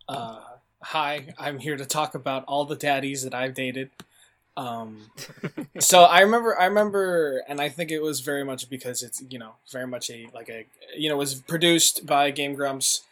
Uh, 0.08 0.40
hi, 0.82 1.34
I'm 1.38 1.59
here 1.59 1.76
to 1.76 1.86
talk 1.86 2.14
about 2.14 2.44
all 2.44 2.64
the 2.64 2.76
daddies 2.76 3.22
that 3.22 3.34
I've 3.34 3.55
dated. 3.55 3.90
Um, 4.56 5.10
so 5.78 6.02
I 6.02 6.20
remember, 6.20 6.59
I 6.59 6.66
remember, 6.66 7.42
and 7.48 7.60
I 7.60 7.68
think 7.68 7.90
it 7.90 8.00
was 8.00 8.20
very 8.20 8.44
much 8.44 8.68
because 8.68 9.02
it's 9.02 9.22
you 9.28 9.38
know 9.38 9.52
very 9.70 9.86
much 9.86 10.10
a 10.10 10.28
like 10.34 10.48
a 10.48 10.66
you 10.96 11.09
know 11.09 11.16
was 11.16 11.36
produced 11.36 12.06
by 12.06 12.30
Game 12.30 12.55
Grumps. 12.55 13.02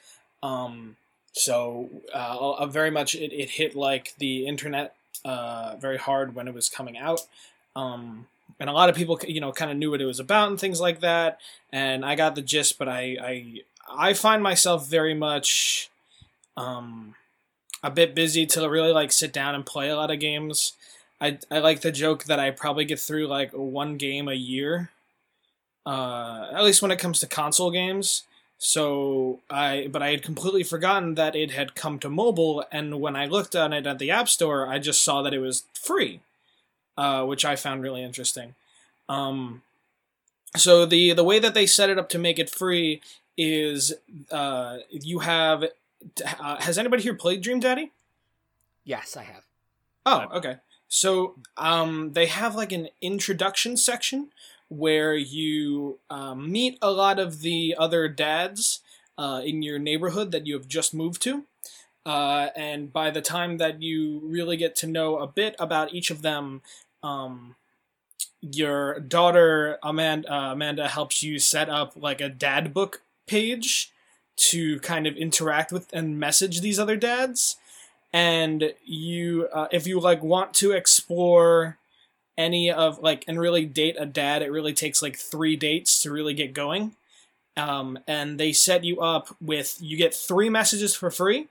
Um, 0.42 0.96
so 1.32 1.90
uh, 2.12 2.66
very 2.66 2.90
much 2.90 3.14
it, 3.14 3.32
it 3.32 3.50
hit 3.50 3.74
like 3.74 4.14
the 4.18 4.46
internet 4.46 4.94
uh, 5.24 5.76
very 5.76 5.98
hard 5.98 6.34
when 6.34 6.48
it 6.48 6.54
was 6.54 6.68
coming 6.68 6.96
out. 6.96 7.20
Um, 7.74 8.26
and 8.58 8.70
a 8.70 8.72
lot 8.72 8.88
of 8.88 8.96
people 8.96 9.20
you 9.26 9.40
know 9.40 9.52
kind 9.52 9.70
of 9.70 9.76
knew 9.76 9.90
what 9.90 10.00
it 10.00 10.06
was 10.06 10.20
about 10.20 10.48
and 10.48 10.58
things 10.58 10.80
like 10.80 11.00
that. 11.00 11.40
And 11.72 12.04
I 12.04 12.14
got 12.14 12.34
the 12.34 12.42
gist, 12.42 12.78
but 12.78 12.88
I 12.88 13.16
I 13.20 14.08
I 14.08 14.12
find 14.14 14.42
myself 14.42 14.88
very 14.88 15.14
much 15.14 15.90
um, 16.56 17.14
a 17.86 17.90
bit 17.90 18.16
busy 18.16 18.44
to 18.46 18.68
really 18.68 18.92
like 18.92 19.12
sit 19.12 19.32
down 19.32 19.54
and 19.54 19.64
play 19.64 19.88
a 19.88 19.96
lot 19.96 20.10
of 20.10 20.18
games. 20.18 20.72
I, 21.20 21.38
I 21.50 21.60
like 21.60 21.82
the 21.82 21.92
joke 21.92 22.24
that 22.24 22.40
I 22.40 22.50
probably 22.50 22.84
get 22.84 22.98
through 22.98 23.28
like 23.28 23.52
one 23.52 23.96
game 23.96 24.26
a 24.28 24.34
year, 24.34 24.90
uh, 25.86 26.48
at 26.52 26.64
least 26.64 26.82
when 26.82 26.90
it 26.90 26.98
comes 26.98 27.20
to 27.20 27.28
console 27.28 27.70
games. 27.70 28.24
So 28.58 29.38
I, 29.48 29.88
but 29.90 30.02
I 30.02 30.10
had 30.10 30.24
completely 30.24 30.64
forgotten 30.64 31.14
that 31.14 31.36
it 31.36 31.52
had 31.52 31.76
come 31.76 31.98
to 32.00 32.08
mobile, 32.08 32.64
and 32.72 33.00
when 33.00 33.14
I 33.14 33.26
looked 33.26 33.54
on 33.54 33.72
it 33.72 33.86
at 33.86 33.98
the 33.98 34.10
App 34.10 34.28
Store, 34.28 34.66
I 34.66 34.78
just 34.78 35.04
saw 35.04 35.22
that 35.22 35.34
it 35.34 35.38
was 35.38 35.64
free, 35.74 36.20
uh, 36.96 37.24
which 37.24 37.44
I 37.44 37.54
found 37.54 37.82
really 37.82 38.02
interesting. 38.02 38.54
Um, 39.08 39.62
so 40.56 40.86
the 40.86 41.12
the 41.12 41.24
way 41.24 41.38
that 41.38 41.54
they 41.54 41.66
set 41.66 41.90
it 41.90 41.98
up 41.98 42.08
to 42.08 42.18
make 42.18 42.38
it 42.38 42.50
free 42.50 43.00
is 43.36 43.94
uh, 44.32 44.78
you 44.90 45.20
have. 45.20 45.66
Uh, 46.40 46.60
has 46.62 46.78
anybody 46.78 47.02
here 47.02 47.14
played 47.14 47.42
Dream 47.42 47.60
Daddy? 47.60 47.92
Yes, 48.84 49.16
I 49.16 49.24
have. 49.24 49.44
Oh, 50.04 50.26
okay. 50.34 50.56
So 50.88 51.34
um, 51.56 52.12
they 52.12 52.26
have 52.26 52.54
like 52.54 52.72
an 52.72 52.88
introduction 53.02 53.76
section 53.76 54.30
where 54.68 55.14
you 55.14 55.98
um, 56.10 56.50
meet 56.50 56.78
a 56.80 56.90
lot 56.90 57.18
of 57.18 57.40
the 57.40 57.74
other 57.78 58.08
dads 58.08 58.80
uh, 59.18 59.42
in 59.44 59.62
your 59.62 59.78
neighborhood 59.78 60.30
that 60.32 60.46
you 60.46 60.54
have 60.54 60.68
just 60.68 60.94
moved 60.94 61.22
to. 61.22 61.44
Uh, 62.04 62.50
and 62.54 62.92
by 62.92 63.10
the 63.10 63.20
time 63.20 63.58
that 63.58 63.82
you 63.82 64.20
really 64.22 64.56
get 64.56 64.76
to 64.76 64.86
know 64.86 65.18
a 65.18 65.26
bit 65.26 65.56
about 65.58 65.92
each 65.92 66.10
of 66.10 66.22
them, 66.22 66.62
um, 67.02 67.56
your 68.40 69.00
daughter 69.00 69.78
Amanda, 69.82 70.32
uh, 70.32 70.52
Amanda 70.52 70.86
helps 70.86 71.22
you 71.22 71.38
set 71.38 71.68
up 71.68 71.94
like 71.96 72.20
a 72.20 72.28
dad 72.28 72.72
book 72.72 73.02
page 73.26 73.92
to 74.36 74.78
kind 74.80 75.06
of 75.06 75.16
interact 75.16 75.72
with 75.72 75.92
and 75.92 76.20
message 76.20 76.60
these 76.60 76.78
other 76.78 76.96
dads. 76.96 77.56
And 78.12 78.72
you 78.84 79.48
uh, 79.52 79.68
if 79.72 79.86
you 79.86 80.00
like 80.00 80.22
want 80.22 80.54
to 80.54 80.72
explore 80.72 81.78
any 82.38 82.70
of 82.70 82.98
like 82.98 83.24
and 83.26 83.40
really 83.40 83.64
date 83.64 83.96
a 83.98 84.04
dad 84.04 84.42
it 84.42 84.52
really 84.52 84.74
takes 84.74 85.00
like 85.00 85.16
three 85.16 85.56
dates 85.56 86.00
to 86.02 86.10
really 86.10 86.34
get 86.34 86.54
going. 86.54 86.94
Um, 87.56 87.98
and 88.06 88.38
they 88.38 88.52
set 88.52 88.84
you 88.84 89.00
up 89.00 89.34
with 89.40 89.78
you 89.80 89.96
get 89.96 90.14
three 90.14 90.50
messages 90.50 90.94
for 90.94 91.10
free. 91.10 91.48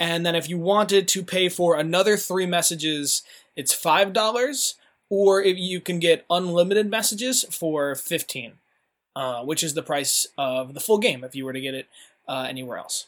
And 0.00 0.26
then 0.26 0.34
if 0.34 0.48
you 0.48 0.58
wanted 0.58 1.06
to 1.08 1.22
pay 1.22 1.48
for 1.48 1.76
another 1.76 2.16
three 2.16 2.46
messages 2.46 3.22
it's 3.56 3.74
five 3.74 4.12
dollars. 4.12 4.74
Or 5.10 5.42
if 5.42 5.58
you 5.58 5.80
can 5.80 5.98
get 5.98 6.24
unlimited 6.30 6.90
messages 6.90 7.44
for 7.50 7.94
15 7.94 8.54
uh, 9.16 9.42
which 9.42 9.62
is 9.62 9.74
the 9.74 9.82
price 9.82 10.26
of 10.38 10.74
the 10.74 10.80
full 10.80 10.98
game 10.98 11.22
if 11.24 11.34
you 11.34 11.44
were 11.44 11.52
to 11.52 11.60
get 11.60 11.74
it 11.74 11.86
uh, 12.28 12.46
anywhere 12.48 12.78
else 12.78 13.06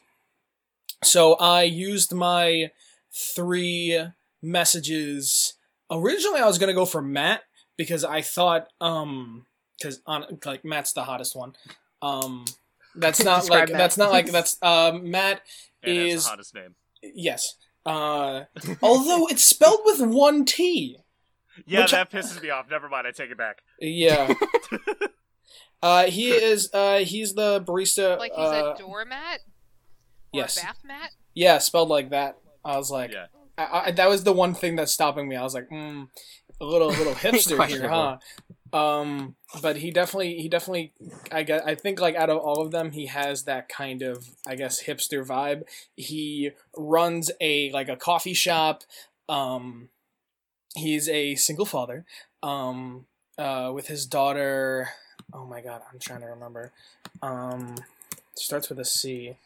so 1.03 1.35
I 1.35 1.63
used 1.65 2.15
my 2.15 2.71
three 3.13 4.07
messages. 4.43 5.55
Originally, 5.91 6.41
I 6.41 6.47
was 6.47 6.57
gonna 6.59 6.73
go 6.73 6.87
for 6.87 7.03
Matt 7.03 7.43
because 7.77 8.05
I 8.05 8.23
thought, 8.23 8.69
um, 8.81 9.45
because 9.79 10.01
on 10.07 10.39
like 10.47 10.65
Matt's 10.65 10.93
the 10.95 11.05
hottest 11.05 11.37
one. 11.37 11.55
Um, 12.01 12.47
that's 12.95 13.23
not 13.31 13.49
like 13.51 13.69
Matt. 13.69 13.79
that's 13.79 13.99
not 13.99 14.11
like 14.13 14.31
that's 14.33 14.57
um 14.63 15.11
Matt 15.11 15.43
And 15.83 15.97
is 15.97 16.25
the 16.25 16.31
hottest 16.31 16.55
name. 16.55 16.75
yes. 17.03 17.57
Uh, 17.85 18.45
although 18.83 19.27
it's 19.27 19.45
spelled 19.45 19.81
with 19.85 20.01
one 20.01 20.45
T. 20.47 20.97
Yeah, 21.67 21.83
Which 21.83 21.93
I- 21.93 21.99
that 21.99 22.11
pisses 22.11 22.41
me 22.43 22.49
off. 22.51 22.71
Never 22.71 22.89
mind. 22.89 23.07
I 23.07 23.11
take 23.11 23.31
it 23.31 23.37
back. 23.37 23.59
Yeah. 23.79 24.33
uh, 25.85 26.05
he 26.07 26.31
is. 26.31 26.71
Uh, 26.73 27.01
he's 27.01 27.35
the 27.35 27.61
barista. 27.61 28.19
Like 28.19 28.33
he's 28.33 28.41
uh, 28.41 28.75
a 28.75 28.79
doormat 28.79 29.41
or 30.33 30.41
yes. 30.41 30.57
a 30.57 30.63
bath 30.63 30.81
mat. 30.83 31.11
Yeah, 31.35 31.59
spelled 31.59 31.91
like 31.91 32.09
that. 32.11 32.39
I 32.65 32.79
was 32.79 32.91
like, 32.91 33.13
Yeah. 33.13 33.27
I, 33.59 33.83
I, 33.87 33.91
that 33.93 34.09
was 34.09 34.25
the 34.25 34.33
one 34.33 34.55
thing 34.55 34.77
that's 34.77 34.93
stopping 34.93 35.29
me. 35.29 35.37
I 35.37 35.43
was 35.43 35.53
like, 35.53 35.69
mm, 35.69 36.09
a 36.59 36.65
little, 36.65 36.89
a 36.89 36.97
little 36.97 37.13
hipster 37.13 37.67
here, 37.67 37.89
huh? 37.89 38.17
Um, 38.73 39.37
but 39.61 39.77
he 39.77 39.91
definitely, 39.91 40.41
he 40.41 40.49
definitely, 40.49 40.95
I 41.31 41.43
guess, 41.43 41.63
I 41.67 41.75
think 41.75 42.01
like 42.01 42.17
out 42.17 42.31
of 42.31 42.39
all 42.39 42.63
of 42.63 42.71
them, 42.71 42.93
he 42.93 43.07
has 43.07 43.45
that 43.45 43.69
kind 43.69 44.01
of, 44.01 44.31
I 44.47 44.55
guess, 44.55 44.85
hipster 44.85 45.25
vibe. 45.25 45.65
He 45.97 46.53
runs 46.77 47.31
a 47.43 47.71
like 47.73 47.91
a 47.91 47.97
coffee 47.97 48.35
shop. 48.35 48.85
Um, 49.29 49.91
he's 50.75 51.11
a 51.11 51.35
single 51.35 51.67
father. 51.67 52.07
Um, 52.43 53.05
uh, 53.37 53.71
with 53.75 53.89
his 53.89 54.07
daughter. 54.07 54.89
Oh 55.33 55.45
my 55.47 55.61
god, 55.61 55.83
I'm 55.93 55.99
trying 55.99 56.21
to 56.21 56.27
remember. 56.27 56.71
Um, 57.23 57.77
starts 58.35 58.69
with 58.69 58.79
a 58.79 58.85
C. 58.85 59.37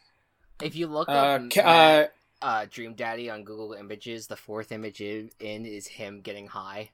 If 0.61 0.75
you 0.75 0.87
look 0.87 1.07
Uh, 1.09 1.11
up 1.11 1.41
uh, 1.63 2.03
uh, 2.41 2.65
Dream 2.69 2.93
Daddy 2.93 3.29
on 3.29 3.43
Google 3.43 3.73
Images, 3.73 4.27
the 4.27 4.35
fourth 4.35 4.71
image 4.71 5.01
in 5.01 5.29
is 5.39 5.87
him 5.87 6.21
getting 6.21 6.47
high. 6.47 6.89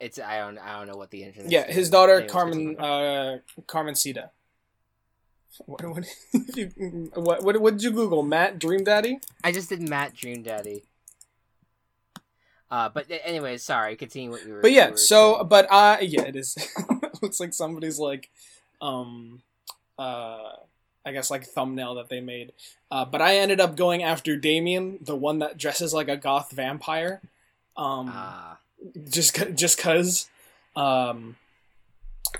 It's 0.00 0.18
I 0.18 0.38
don't 0.38 0.58
I 0.58 0.78
don't 0.78 0.88
know 0.88 0.96
what 0.96 1.10
the 1.10 1.22
internet. 1.24 1.50
Yeah, 1.50 1.70
his 1.70 1.88
daughter. 1.90 2.22
Carmen 2.22 2.76
uh 2.78 3.38
Carmensita. 3.66 4.30
What 5.66 5.84
what 5.84 6.04
what 7.14 7.42
what, 7.44 7.60
what 7.60 7.72
did 7.74 7.82
you 7.84 7.90
Google? 7.92 8.22
Matt 8.22 8.58
Dream 8.58 8.82
Daddy? 8.84 9.20
I 9.44 9.52
just 9.52 9.68
did 9.68 9.86
Matt 9.88 10.14
Dream 10.14 10.42
Daddy. 10.42 10.84
Uh, 12.70 12.88
but 12.88 13.06
anyway, 13.24 13.58
sorry. 13.58 13.94
Continue 13.96 14.30
what 14.30 14.46
you 14.46 14.54
were. 14.54 14.62
But 14.62 14.72
yeah, 14.72 14.90
were 14.90 14.96
so 14.96 15.34
saying. 15.34 15.48
but 15.48 15.66
uh 15.70 15.98
yeah, 16.00 16.22
it 16.22 16.36
is. 16.36 16.56
looks 17.26 17.40
like 17.40 17.54
somebody's 17.54 17.98
like 17.98 18.30
um 18.80 19.42
uh 19.98 20.52
I 21.04 21.12
guess 21.12 21.30
like 21.30 21.44
thumbnail 21.44 21.96
that 21.96 22.08
they 22.08 22.20
made. 22.20 22.52
Uh, 22.88 23.04
but 23.04 23.20
I 23.20 23.38
ended 23.38 23.60
up 23.60 23.76
going 23.76 24.04
after 24.04 24.36
Damien, 24.36 24.98
the 25.00 25.16
one 25.16 25.40
that 25.40 25.58
dresses 25.58 25.92
like 25.92 26.08
a 26.08 26.16
goth 26.16 26.52
vampire. 26.52 27.20
Um 27.76 28.10
Ah, 28.14 28.58
just 29.08 29.36
just 29.54 29.78
cuz 29.78 30.28
um 30.76 31.36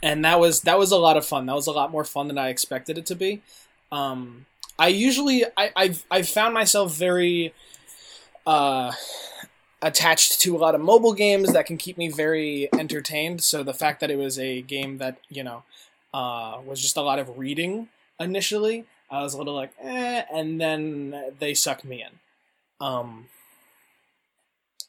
and 0.03 0.25
that 0.25 0.41
was 0.41 0.63
that 0.63 0.79
was 0.79 0.91
a 0.91 0.97
lot 0.97 1.17
of 1.17 1.25
fun 1.27 1.47
that 1.47 1.55
was 1.55 1.67
a 1.67 1.73
lot 1.73 1.91
more 1.91 2.05
fun 2.05 2.29
than 2.29 2.39
i 2.39 2.49
expected 2.49 2.97
it 2.99 3.07
to 3.07 3.15
be 3.15 3.43
um 3.91 4.47
i 4.79 4.89
usually 4.89 5.45
i 5.57 5.71
i've, 5.77 6.05
I've 6.11 6.29
found 6.29 6.55
myself 6.55 6.95
very 6.95 7.53
uh 8.47 8.93
attached 9.83 10.41
to 10.41 10.57
a 10.57 10.59
lot 10.59 10.75
of 10.75 10.81
mobile 10.81 11.13
games 11.13 11.53
that 11.53 11.67
can 11.67 11.77
keep 11.77 11.99
me 11.99 12.09
very 12.09 12.69
entertained 12.73 13.43
so 13.43 13.63
the 13.63 13.75
fact 13.75 14.01
that 14.01 14.11
it 14.11 14.17
was 14.17 14.39
a 14.39 14.63
game 14.63 14.99
that 14.99 15.19
you 15.29 15.43
know 15.43 15.65
uh 16.15 16.59
was 16.65 16.81
just 16.81 16.97
a 16.97 17.03
lot 17.03 17.19
of 17.19 17.37
reading 17.39 17.89
initially 18.21 18.85
i 19.11 19.23
was 19.23 19.35
a 19.35 19.39
little 19.39 19.55
like 19.55 19.73
eh 19.83 20.23
and 20.33 20.61
then 20.61 21.35
they 21.41 21.53
sucked 21.53 21.85
me 21.85 22.03
in 22.03 22.19
um 22.81 23.27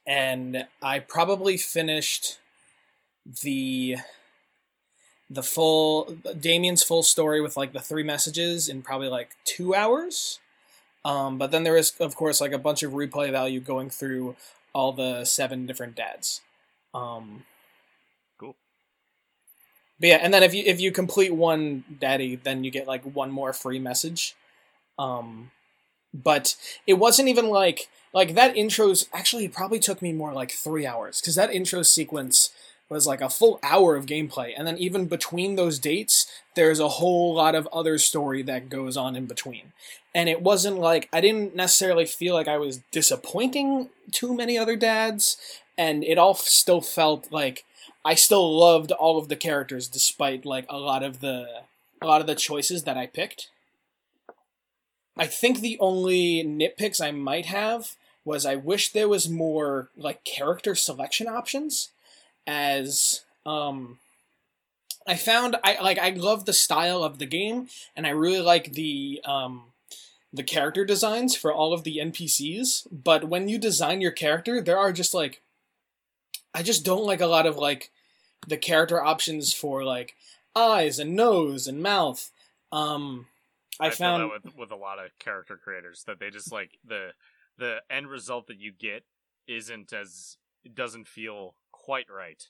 and 0.05 0.67
I 0.81 0.99
probably 0.99 1.57
finished 1.57 2.39
the 3.41 3.97
the 5.29 5.43
full 5.43 6.17
Damien's 6.39 6.83
full 6.83 7.03
story 7.03 7.41
with 7.41 7.57
like 7.57 7.73
the 7.73 7.79
three 7.79 8.03
messages 8.03 8.69
in 8.69 8.81
probably 8.81 9.07
like 9.07 9.31
two 9.45 9.73
hours. 9.73 10.39
Um, 11.05 11.37
but 11.37 11.51
then 11.51 11.63
there 11.63 11.77
is 11.77 11.93
of 11.99 12.15
course 12.15 12.41
like 12.41 12.51
a 12.51 12.57
bunch 12.57 12.83
of 12.83 12.91
replay 12.91 13.31
value 13.31 13.59
going 13.59 13.89
through 13.89 14.35
all 14.73 14.91
the 14.91 15.25
seven 15.25 15.65
different 15.65 15.95
dads. 15.95 16.41
Um, 16.93 17.45
Cool. 18.37 18.55
But 19.99 20.09
yeah, 20.09 20.19
and 20.21 20.33
then 20.33 20.43
if 20.43 20.53
you 20.53 20.63
if 20.65 20.81
you 20.81 20.91
complete 20.91 21.33
one 21.33 21.83
daddy, 21.99 22.35
then 22.35 22.63
you 22.63 22.71
get 22.71 22.87
like 22.87 23.03
one 23.03 23.31
more 23.31 23.53
free 23.53 23.79
message. 23.79 24.35
Um, 24.99 25.51
but 26.13 26.55
it 26.85 26.95
wasn't 26.95 27.29
even 27.29 27.47
like 27.49 27.89
like 28.13 28.35
that 28.35 28.55
intro's 28.55 29.07
actually 29.13 29.45
it 29.45 29.53
probably 29.53 29.79
took 29.79 30.01
me 30.01 30.13
more 30.13 30.33
like 30.33 30.51
three 30.51 30.85
hours 30.85 31.19
because 31.21 31.35
that 31.35 31.51
intro 31.51 31.81
sequence 31.81 32.51
was 32.93 33.05
like 33.05 33.21
a 33.21 33.29
full 33.29 33.59
hour 33.61 33.95
of 33.95 34.05
gameplay, 34.05 34.53
and 34.55 34.65
then 34.65 34.77
even 34.77 35.07
between 35.07 35.55
those 35.55 35.79
dates, 35.79 36.27
there's 36.55 36.79
a 36.79 36.87
whole 36.87 37.33
lot 37.33 37.55
of 37.55 37.67
other 37.73 37.97
story 37.97 38.41
that 38.43 38.69
goes 38.69 38.95
on 38.95 39.15
in 39.15 39.25
between. 39.25 39.73
And 40.15 40.29
it 40.29 40.41
wasn't 40.41 40.79
like 40.79 41.09
I 41.11 41.19
didn't 41.19 41.55
necessarily 41.55 42.05
feel 42.05 42.33
like 42.33 42.47
I 42.47 42.57
was 42.57 42.81
disappointing 42.91 43.89
too 44.11 44.33
many 44.33 44.57
other 44.57 44.75
dads, 44.75 45.37
and 45.77 46.03
it 46.03 46.17
all 46.17 46.35
still 46.35 46.81
felt 46.81 47.31
like 47.31 47.65
I 48.05 48.15
still 48.15 48.57
loved 48.57 48.91
all 48.91 49.17
of 49.17 49.29
the 49.29 49.35
characters 49.35 49.87
despite 49.87 50.45
like 50.45 50.65
a 50.69 50.77
lot 50.77 51.03
of 51.03 51.19
the 51.19 51.63
a 52.01 52.07
lot 52.07 52.21
of 52.21 52.27
the 52.27 52.35
choices 52.35 52.83
that 52.83 52.97
I 52.97 53.07
picked. 53.07 53.49
I 55.17 55.27
think 55.27 55.59
the 55.59 55.77
only 55.79 56.43
nitpicks 56.43 56.99
I 56.99 57.11
might 57.11 57.45
have 57.45 57.95
was 58.25 58.45
I 58.45 58.55
wish 58.55 58.91
there 58.91 59.07
was 59.09 59.29
more 59.29 59.89
like 59.95 60.23
character 60.23 60.75
selection 60.75 61.27
options 61.27 61.89
as 62.47 63.21
um 63.45 63.99
I 65.05 65.15
found 65.15 65.57
I 65.63 65.81
like 65.81 65.99
I 65.99 66.09
love 66.11 66.45
the 66.45 66.53
style 66.53 67.03
of 67.03 67.19
the 67.19 67.25
game 67.25 67.67
and 67.95 68.07
I 68.07 68.11
really 68.11 68.41
like 68.41 68.73
the 68.73 69.21
um 69.25 69.65
the 70.31 70.43
character 70.43 70.83
designs 70.83 71.35
for 71.35 71.53
all 71.53 71.73
of 71.73 71.83
the 71.83 71.97
NPCs, 71.97 72.87
but 72.91 73.25
when 73.25 73.47
you 73.47 73.59
design 73.59 74.01
your 74.01 74.11
character, 74.11 74.61
there 74.61 74.79
are 74.79 74.91
just 74.91 75.13
like 75.13 75.41
I 76.53 76.63
just 76.63 76.85
don't 76.85 77.05
like 77.05 77.21
a 77.21 77.27
lot 77.27 77.45
of 77.45 77.57
like 77.57 77.91
the 78.47 78.57
character 78.57 79.01
options 79.01 79.53
for 79.53 79.83
like 79.83 80.15
eyes 80.55 80.99
and 80.99 81.15
nose 81.15 81.67
and 81.67 81.81
mouth. 81.81 82.31
Um 82.71 83.27
I, 83.79 83.89
feel 83.89 84.07
found 84.07 84.23
that 84.23 84.43
with, 84.45 84.57
with 84.57 84.71
a 84.71 84.75
lot 84.75 84.99
of 84.99 85.17
character 85.19 85.59
creators 85.61 86.03
that 86.05 86.19
they 86.19 86.29
just 86.29 86.51
like 86.51 86.71
the 86.85 87.09
the 87.57 87.81
end 87.89 88.07
result 88.07 88.47
that 88.47 88.59
you 88.59 88.71
get 88.71 89.03
isn't 89.47 89.91
as 89.93 90.37
it 90.63 90.75
doesn't 90.75 91.07
feel 91.07 91.55
quite 91.83 92.07
right. 92.09 92.47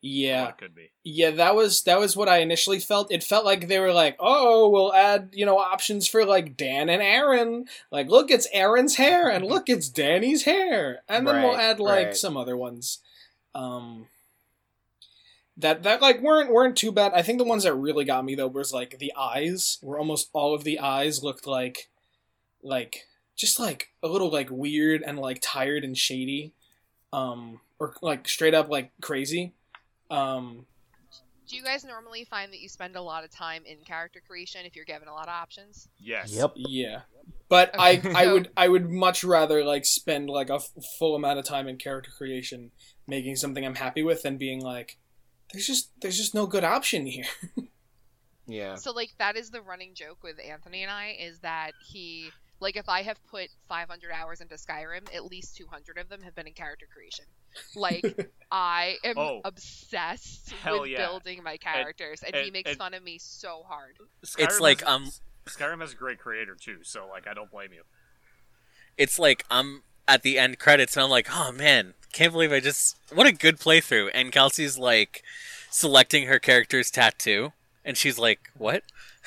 yeah. 0.00 0.46
what 0.46 0.58
could 0.58 0.74
be. 0.74 0.90
Yeah, 1.04 1.30
that 1.32 1.54
was 1.54 1.82
that 1.82 2.00
was 2.00 2.16
what 2.16 2.28
I 2.28 2.38
initially 2.38 2.80
felt. 2.80 3.12
It 3.12 3.22
felt 3.22 3.44
like 3.44 3.68
they 3.68 3.78
were 3.78 3.92
like, 3.92 4.16
"Oh, 4.18 4.68
we'll 4.68 4.94
add, 4.94 5.30
you 5.32 5.44
know, 5.44 5.58
options 5.58 6.08
for 6.08 6.24
like 6.24 6.56
Dan 6.56 6.88
and 6.88 7.02
Arin. 7.02 7.68
Like, 7.90 8.08
look, 8.08 8.30
it's 8.30 8.48
Arin's 8.54 8.96
hair 8.96 9.28
and 9.28 9.44
look, 9.44 9.68
it's 9.68 9.88
Danny's 9.88 10.44
hair." 10.44 11.02
And 11.08 11.26
then 11.26 11.42
we'll 11.42 11.56
add 11.56 11.80
like 11.80 12.06
right. 12.06 12.16
some 12.16 12.36
other 12.36 12.56
ones. 12.56 12.98
Um 13.54 14.06
that 15.56 15.82
that 15.82 16.00
like 16.00 16.22
weren't 16.22 16.50
weren't 16.50 16.76
too 16.76 16.92
bad. 16.92 17.12
I 17.14 17.22
think 17.22 17.38
the 17.38 17.44
ones 17.44 17.64
that 17.64 17.74
really 17.74 18.04
got 18.04 18.24
me 18.24 18.34
though 18.34 18.46
was 18.46 18.72
like 18.72 18.98
the 18.98 19.12
eyes, 19.16 19.78
where 19.82 19.98
almost 19.98 20.30
all 20.32 20.54
of 20.54 20.64
the 20.64 20.78
eyes 20.80 21.22
looked 21.22 21.46
like 21.46 21.88
like 22.62 23.06
just 23.36 23.58
like 23.58 23.92
a 24.02 24.08
little 24.08 24.30
like 24.30 24.50
weird 24.50 25.02
and 25.02 25.18
like 25.18 25.40
tired 25.42 25.84
and 25.84 25.96
shady. 25.96 26.52
Um 27.12 27.60
or 27.80 27.94
like 28.02 28.28
straight 28.28 28.54
up 28.54 28.68
like 28.68 28.92
crazy. 29.02 29.54
Um 30.10 30.66
Do 31.48 31.56
you 31.56 31.64
guys 31.64 31.84
normally 31.84 32.24
find 32.24 32.52
that 32.52 32.60
you 32.60 32.68
spend 32.68 32.94
a 32.94 33.02
lot 33.02 33.24
of 33.24 33.30
time 33.32 33.62
in 33.66 33.78
character 33.84 34.22
creation 34.24 34.64
if 34.66 34.76
you're 34.76 34.84
given 34.84 35.08
a 35.08 35.12
lot 35.12 35.24
of 35.26 35.34
options? 35.34 35.88
Yes. 35.98 36.32
Yep. 36.32 36.52
Yeah, 36.56 37.00
but 37.48 37.74
I 37.78 37.96
Okay. 37.98 38.12
I 38.14 38.24
So- 38.24 38.32
would 38.34 38.50
I 38.56 38.68
would 38.68 38.88
much 38.90 39.24
rather 39.24 39.64
like 39.64 39.84
spend 39.84 40.30
like 40.30 40.50
a 40.50 40.54
f- 40.56 40.70
full 40.98 41.16
amount 41.16 41.38
of 41.40 41.44
time 41.44 41.66
in 41.66 41.76
character 41.78 42.10
creation, 42.16 42.70
making 43.08 43.34
something 43.36 43.64
I'm 43.64 43.74
happy 43.76 44.02
with, 44.04 44.22
than 44.22 44.36
being 44.36 44.60
like, 44.60 44.98
there's 45.52 45.66
just 45.66 45.90
there's 46.00 46.16
just 46.18 46.34
no 46.34 46.46
good 46.46 46.62
option 46.64 47.06
here. 47.06 47.26
Yeah. 48.46 48.74
So 48.76 48.90
like 48.90 49.10
that 49.18 49.36
is 49.36 49.50
the 49.50 49.62
running 49.62 49.94
joke 49.94 50.24
with 50.24 50.36
Anthony 50.44 50.82
and 50.82 50.90
I 50.90 51.16
is 51.20 51.38
that 51.40 51.70
he 51.86 52.30
like 52.60 52.76
if 52.76 52.88
I 52.88 53.02
have 53.02 53.16
put 53.30 53.48
500 53.68 54.10
hours 54.12 54.40
into 54.40 54.54
Skyrim, 54.54 55.14
at 55.14 55.24
least 55.24 55.56
200 55.56 55.98
of 55.98 56.08
them 56.08 56.22
have 56.22 56.34
been 56.34 56.46
in 56.46 56.52
character 56.52 56.86
creation. 56.92 57.24
Like 57.74 58.30
I 58.52 58.96
am 59.02 59.16
Oh. 59.18 59.40
obsessed 59.44 60.52
with 60.64 60.90
yeah. 60.90 60.98
building 60.98 61.42
my 61.42 61.56
characters, 61.56 62.22
and, 62.22 62.34
he 62.36 62.42
and- 62.44 62.52
makes 62.52 62.70
and- 62.70 62.78
fun 62.78 62.94
of 62.94 63.02
me 63.02 63.18
so 63.18 63.62
hard. 63.66 63.96
Skyrim 64.24 64.44
It's 64.44 64.60
like, 64.60 64.80
has- 64.80 64.88
um, 64.88 65.10
Skyrim 65.46 65.80
has 65.80 65.92
a 65.92 65.96
great 65.96 66.18
creator 66.18 66.54
too, 66.54 66.78
so 66.82 67.06
like 67.08 67.26
I 67.26 67.34
don't 67.34 67.50
blame 67.50 67.72
you. 67.72 67.82
It's 68.96 69.18
like 69.18 69.44
I'm 69.50 69.82
at 70.06 70.22
the 70.22 70.38
end 70.38 70.58
credits 70.58 70.96
and 70.96 71.04
I'm 71.04 71.10
like, 71.10 71.28
oh 71.32 71.52
man, 71.52 71.94
can't 72.12 72.32
believe 72.32 72.52
I 72.52 72.60
just 72.60 72.96
what 73.12 73.26
a 73.26 73.32
good 73.32 73.58
playthrough. 73.58 74.10
And 74.12 74.30
Kelsey's 74.32 74.76
like 74.78 75.22
selecting 75.70 76.26
her 76.26 76.38
character's 76.38 76.90
tattoo, 76.90 77.52
and 77.84 77.96
she's 77.96 78.18
like, 78.18 78.50
what? 78.56 78.82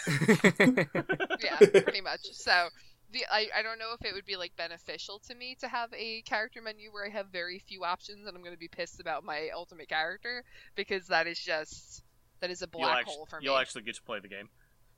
yeah, 0.37 1.57
pretty 1.59 2.01
much. 2.01 2.21
So 2.33 2.67
the 3.13 3.23
I, 3.31 3.47
I 3.57 3.61
don't 3.61 3.79
know 3.79 3.93
if 3.97 4.05
it 4.05 4.13
would 4.13 4.25
be 4.25 4.35
like 4.35 4.55
beneficial 4.57 5.19
to 5.27 5.35
me 5.35 5.55
to 5.61 5.67
have 5.67 5.89
a 5.95 6.21
character 6.23 6.61
menu 6.61 6.91
where 6.91 7.05
I 7.05 7.09
have 7.09 7.27
very 7.27 7.59
few 7.59 7.83
options 7.83 8.27
and 8.27 8.35
I'm 8.35 8.43
going 8.43 8.55
to 8.55 8.59
be 8.59 8.67
pissed 8.67 8.99
about 8.99 9.23
my 9.23 9.49
ultimate 9.55 9.87
character 9.87 10.43
because 10.75 11.07
that 11.07 11.27
is 11.27 11.39
just 11.39 12.03
that 12.41 12.49
is 12.49 12.61
a 12.61 12.67
You'll 12.73 12.81
black 12.81 12.99
actually, 13.01 13.15
hole 13.15 13.25
for 13.27 13.39
me. 13.39 13.45
you'll 13.45 13.57
actually 13.57 13.83
get 13.83 13.95
to 13.95 14.01
play 14.03 14.19
the 14.19 14.27
game. 14.27 14.49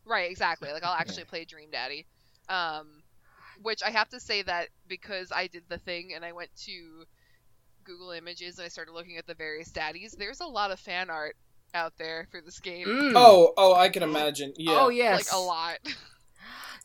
Right, 0.06 0.32
exactly. 0.32 0.72
Like 0.72 0.84
I'll 0.84 0.96
actually 0.96 1.24
play 1.34 1.46
Dream 1.46 1.70
Daddy. 1.72 2.06
Um 2.50 3.04
which 3.62 3.84
I 3.84 3.92
have 3.92 4.10
to 4.10 4.20
say 4.20 4.42
that 4.44 4.70
because 4.88 5.32
I 5.32 5.48
did 5.48 5.64
the 5.70 5.78
thing 5.78 6.12
and 6.16 6.26
I 6.26 6.32
went 6.34 6.50
to 6.66 7.06
Google 7.84 8.12
Images 8.12 8.58
and 8.58 8.66
I 8.66 8.70
started 8.70 8.94
looking 8.94 9.18
at 9.18 9.28
the 9.28 9.36
various 9.36 9.72
daddies, 9.72 10.16
there's 10.18 10.42
a 10.42 10.46
lot 10.46 10.72
of 10.72 10.80
fan 10.80 11.10
art 11.10 11.36
out 11.74 11.94
there 11.98 12.28
for 12.32 12.42
this 12.42 12.60
game. 12.60 12.88
Mm. 12.88 13.14
oh 13.16 13.54
oh, 13.58 13.74
I 13.76 13.90
can 13.90 14.04
imagine. 14.04 14.54
Yeah. 14.58 14.78
Oh 14.80 14.90
yes. 14.90 15.32
Like 15.32 15.40
a 15.40 15.44
lot. 15.44 15.78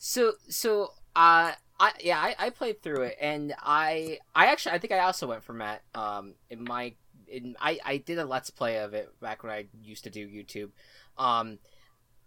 So 0.03 0.33
so 0.49 0.93
uh 1.15 1.51
I 1.79 1.91
yeah 2.01 2.19
I, 2.19 2.35
I 2.37 2.49
played 2.51 2.81
through 2.81 3.03
it 3.03 3.17
and 3.19 3.53
I 3.59 4.19
I 4.35 4.47
actually 4.47 4.73
I 4.73 4.77
think 4.77 4.93
I 4.93 4.99
also 4.99 5.27
went 5.27 5.43
for 5.43 5.53
Matt 5.53 5.81
um 5.95 6.33
in 6.49 6.63
my 6.63 6.93
in 7.27 7.55
I 7.59 7.79
I 7.83 7.97
did 7.97 8.19
a 8.19 8.25
let's 8.25 8.49
play 8.49 8.77
of 8.77 8.93
it 8.93 9.09
back 9.19 9.43
when 9.43 9.51
I 9.51 9.65
used 9.81 10.03
to 10.03 10.09
do 10.09 10.27
YouTube. 10.27 10.69
Um 11.17 11.59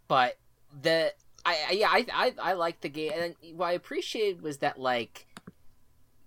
but 0.09 0.37
the 0.83 1.13
I, 1.47 1.57
I 1.69 1.73
yeah 1.73 1.89
I 1.91 2.07
I 2.13 2.35
I 2.43 2.53
liked 2.55 2.83
the 2.83 2.89
game 2.89 3.13
and 3.15 3.35
what 3.57 3.67
I 3.67 3.73
appreciated 3.73 4.43
was 4.43 4.59
that 4.59 4.79
like 4.79 5.27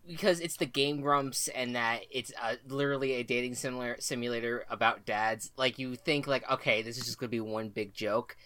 because 0.07 0.39
it's 0.39 0.57
the 0.57 0.65
Game 0.65 1.01
Grumps 1.01 1.49
and 1.49 1.75
that 1.75 2.01
it's 2.09 2.31
uh, 2.41 2.55
literally 2.67 3.13
a 3.13 3.23
dating 3.23 3.55
similar 3.55 3.97
simulator 3.99 4.63
about 4.69 5.05
dads 5.05 5.51
like 5.57 5.77
you 5.77 5.95
think 5.95 6.27
like 6.27 6.49
okay 6.49 6.81
this 6.81 6.97
is 6.97 7.05
just 7.05 7.19
gonna 7.19 7.29
be 7.29 7.41
one 7.41 7.69
big 7.69 7.93
joke 7.93 8.37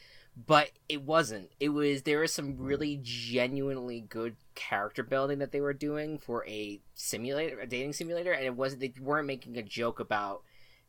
but 0.48 0.72
it 0.88 1.02
wasn't. 1.04 1.50
It 1.60 1.70
was 1.70 2.04
there 2.04 2.20
was 2.20 2.34
some 2.34 2.58
really 2.58 3.00
genuinely 3.02 4.02
good 4.02 4.36
character 4.56 5.04
building 5.04 5.40
that 5.40 5.52
they 5.52 5.62
were 5.62 5.74
doing 5.74 6.18
for 6.18 6.46
a 6.48 6.80
simulator, 6.94 7.60
a 7.60 7.68
dating 7.68 7.94
simulator, 7.94 8.32
and 8.32 8.46
it 8.46 8.56
wasn't. 8.56 8.82
They 8.82 8.94
weren't 9.00 9.28
making 9.28 9.58
a 9.58 9.64
joke 9.64 10.00
about 10.00 10.44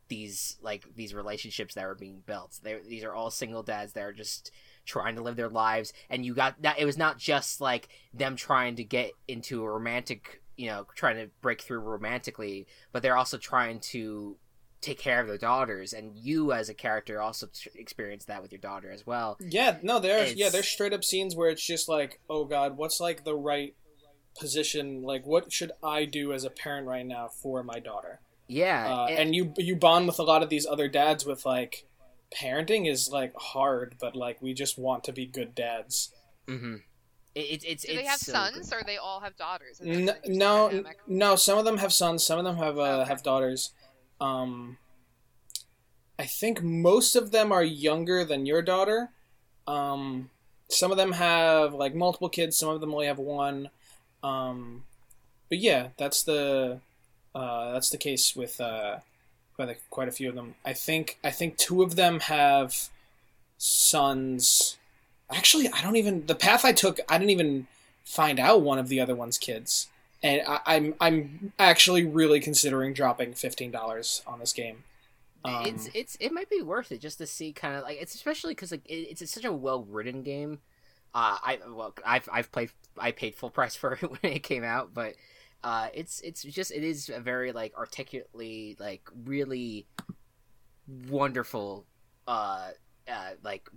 these 0.07 0.57
like 0.61 0.85
these 0.95 1.13
relationships 1.13 1.75
that 1.75 1.85
were 1.85 1.95
being 1.95 2.21
built. 2.25 2.59
They, 2.63 2.77
these 2.87 3.03
are 3.03 3.13
all 3.13 3.31
single 3.31 3.63
dads 3.63 3.93
that 3.93 4.03
are 4.03 4.13
just 4.13 4.51
trying 4.85 5.15
to 5.15 5.21
live 5.21 5.35
their 5.35 5.49
lives, 5.49 5.93
and 6.09 6.25
you 6.25 6.33
got 6.33 6.61
that. 6.61 6.79
It 6.79 6.85
was 6.85 6.97
not 6.97 7.17
just 7.17 7.61
like 7.61 7.89
them 8.13 8.35
trying 8.35 8.75
to 8.77 8.83
get 8.83 9.11
into 9.27 9.63
a 9.63 9.69
romantic, 9.69 10.41
you 10.57 10.67
know, 10.67 10.87
trying 10.95 11.17
to 11.17 11.29
break 11.41 11.61
through 11.61 11.79
romantically, 11.79 12.67
but 12.91 13.01
they're 13.01 13.17
also 13.17 13.37
trying 13.37 13.79
to 13.79 14.37
take 14.83 14.99
care 14.99 15.19
of 15.21 15.27
their 15.27 15.37
daughters 15.37 15.93
and 15.93 16.15
you 16.17 16.51
as 16.53 16.69
a 16.69 16.73
character 16.73 17.21
also 17.21 17.47
t- 17.47 17.69
experience 17.75 18.25
that 18.25 18.41
with 18.41 18.51
your 18.51 18.59
daughter 18.61 18.91
as 18.91 19.05
well 19.07 19.37
Yeah, 19.39 19.77
no, 19.81 19.99
there's 19.99 20.35
yeah, 20.35 20.49
there's 20.49 20.67
straight 20.67 20.93
up 20.93 21.03
scenes 21.03 21.35
where 21.35 21.49
it's 21.49 21.65
just 21.65 21.89
like, 21.89 22.19
oh 22.29 22.45
god, 22.45 22.77
what's 22.77 22.99
like 22.99 23.23
the 23.23 23.35
right 23.35 23.73
position? 24.39 25.01
Like, 25.03 25.25
what 25.25 25.51
should 25.51 25.71
I 25.83 26.05
do 26.05 26.33
as 26.33 26.43
a 26.43 26.49
parent 26.49 26.87
right 26.87 27.05
now 27.05 27.27
for 27.27 27.63
my 27.63 27.79
daughter? 27.79 28.19
yeah 28.47 28.93
Uh, 28.93 29.05
and- 29.09 29.19
and 29.19 29.35
you 29.35 29.53
you 29.57 29.75
bond 29.75 30.05
with 30.07 30.19
a 30.19 30.23
lot 30.23 30.43
of 30.43 30.49
these 30.49 30.65
other 30.65 30.87
dads 30.87 31.25
with 31.25 31.45
like, 31.45 31.85
parenting 32.35 32.89
is 32.89 33.09
like 33.09 33.33
hard, 33.35 33.95
but 33.99 34.15
like 34.15 34.41
we 34.41 34.53
just 34.53 34.77
want 34.77 35.03
to 35.05 35.11
be 35.13 35.25
good 35.25 35.55
dads. 35.55 36.11
mm-hmm. 36.47 36.75
It, 37.35 37.39
it, 37.39 37.63
it's 37.65 37.83
Do 37.83 37.93
they 37.95 38.01
it's 38.01 38.09
have 38.09 38.19
so 38.19 38.31
sons 38.33 38.69
good. 38.69 38.81
or 38.81 38.83
they 38.85 38.97
all 38.97 39.19
have 39.21 39.35
daughters? 39.37 39.79
And 39.79 40.07
that's 40.09 40.19
N- 40.27 40.33
an 40.35 40.41
interesting 40.41 40.83
no, 41.07 41.29
no. 41.29 41.35
Some 41.35 41.57
of 41.57 41.65
them 41.65 41.77
have 41.79 41.91
sons. 41.91 42.23
Some 42.23 42.37
of 42.37 42.45
them 42.45 42.57
have 42.57 42.77
uh, 42.77 42.81
Okay. 42.81 43.09
have 43.09 43.23
daughters. 43.23 43.71
Um, 44.23 44.77
I 46.17 46.25
think 46.25 46.63
most 46.63 47.15
of 47.15 47.31
them 47.31 47.51
are 47.51 47.63
younger 47.63 48.23
than 48.23 48.45
your 48.45 48.61
daughter. 48.61 49.09
Um, 49.67 50.29
some 50.69 50.91
of 50.91 50.97
them 50.97 51.13
have 51.13 51.73
like 51.73 51.93
multiple 51.93 52.29
kids. 52.29 52.55
Some 52.55 52.69
of 52.69 52.79
them 52.79 52.93
only 52.93 53.07
have 53.07 53.19
one. 53.19 53.69
Um, 54.23 54.83
but 55.49 55.59
yeah, 55.59 55.89
that's 55.97 56.23
the 56.23 56.79
uh, 57.35 57.73
that's 57.73 57.89
the 57.89 57.97
case 57.97 58.35
with 58.35 58.61
uh, 58.61 58.97
quite 59.55 59.69
a, 59.69 59.75
quite 59.89 60.07
a 60.07 60.11
few 60.11 60.29
of 60.29 60.35
them. 60.35 60.55
I 60.65 60.73
think 60.73 61.19
I 61.23 61.31
think 61.31 61.57
two 61.57 61.83
of 61.83 61.95
them 61.95 62.21
have 62.21 62.89
sons. 63.57 64.77
Actually, 65.29 65.67
I 65.69 65.81
don't 65.81 65.97
even 65.97 66.25
the 66.27 66.35
path 66.35 66.63
I 66.63 66.71
took. 66.71 66.99
I 67.09 67.17
didn't 67.17 67.31
even 67.31 67.67
find 68.05 68.39
out 68.39 68.61
one 68.61 68.79
of 68.79 68.87
the 68.87 68.99
other 69.01 69.15
one's 69.15 69.37
kids, 69.37 69.89
and 70.23 70.41
I, 70.47 70.59
I'm 70.65 70.95
I'm 70.99 71.53
actually 71.59 72.05
really 72.05 72.39
considering 72.39 72.93
dropping 72.93 73.33
fifteen 73.33 73.69
dollars 73.69 74.23
on 74.25 74.39
this 74.39 74.53
game. 74.53 74.83
Um, 75.45 75.65
it's 75.65 75.89
it's 75.93 76.17
it 76.19 76.31
might 76.31 76.49
be 76.49 76.61
worth 76.61 76.91
it 76.91 77.01
just 77.01 77.17
to 77.17 77.27
see 77.27 77.51
kind 77.51 77.75
of 77.75 77.83
like 77.83 78.01
it's 78.01 78.15
especially 78.15 78.51
because 78.53 78.71
like 78.71 78.85
it, 78.85 79.19
it's 79.21 79.31
such 79.31 79.45
a 79.45 79.51
well 79.51 79.83
written 79.83 80.23
game. 80.23 80.59
Uh, 81.13 81.37
I 81.43 81.59
well 81.67 81.93
I've 82.05 82.27
I've 82.31 82.51
played 82.51 82.71
I 82.97 83.11
paid 83.11 83.35
full 83.35 83.49
price 83.49 83.75
for 83.75 83.93
it 83.93 84.01
when 84.01 84.19
it 84.31 84.43
came 84.43 84.63
out, 84.63 84.93
but 84.93 85.15
uh, 85.63 85.89
it's 85.93 86.21
it's 86.21 86.43
just 86.43 86.71
it 86.71 86.83
is 86.83 87.09
a 87.09 87.19
very 87.19 87.51
like 87.51 87.75
articulately 87.77 88.77
like 88.79 89.07
really 89.25 89.87
wonderful 91.09 91.85
uh 92.27 92.69
uh, 93.11 93.31
like 93.43 93.67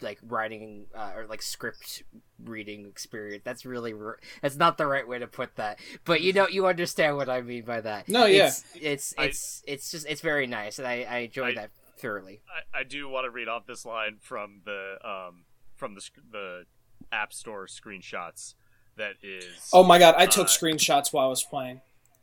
like 0.00 0.18
writing 0.22 0.86
uh, 0.94 1.12
or 1.16 1.26
like 1.26 1.42
script 1.42 2.02
reading 2.44 2.86
experience. 2.86 3.42
That's 3.44 3.64
really 3.64 3.92
r- 3.92 4.18
that's 4.40 4.56
not 4.56 4.78
the 4.78 4.86
right 4.86 5.06
way 5.06 5.18
to 5.18 5.26
put 5.26 5.56
that, 5.56 5.78
but 6.04 6.20
you 6.20 6.32
know 6.32 6.48
you 6.48 6.66
understand 6.66 7.16
what 7.16 7.28
I 7.28 7.40
mean 7.42 7.64
by 7.64 7.80
that. 7.80 8.08
No, 8.08 8.24
yeah. 8.26 8.46
it's 8.48 8.64
it's 8.74 9.14
I- 9.18 9.24
it's, 9.24 9.62
it's 9.66 9.90
just 9.90 10.06
it's 10.08 10.20
very 10.20 10.46
nice, 10.46 10.78
and 10.78 10.86
I 10.88 11.02
I 11.08 11.18
enjoyed 11.18 11.52
I- 11.58 11.62
that 11.62 11.70
thoroughly. 11.98 12.40
I, 12.74 12.80
I 12.80 12.82
do 12.84 13.08
want 13.08 13.24
to 13.26 13.30
read 13.30 13.48
off 13.48 13.66
this 13.66 13.84
line 13.86 14.16
from 14.20 14.62
the 14.64 14.96
um 15.04 15.44
from 15.76 15.94
the 15.94 16.02
the 16.30 16.64
App 17.12 17.32
Store 17.32 17.66
screenshots. 17.66 18.54
That 18.96 19.14
is. 19.22 19.70
Oh 19.72 19.82
my 19.84 19.98
god, 19.98 20.16
I 20.18 20.26
took 20.26 20.46
Uh, 20.46 20.50
screenshots 20.50 21.12
while 21.12 21.26
I 21.26 21.28
was 21.30 21.42
playing. 21.44 21.80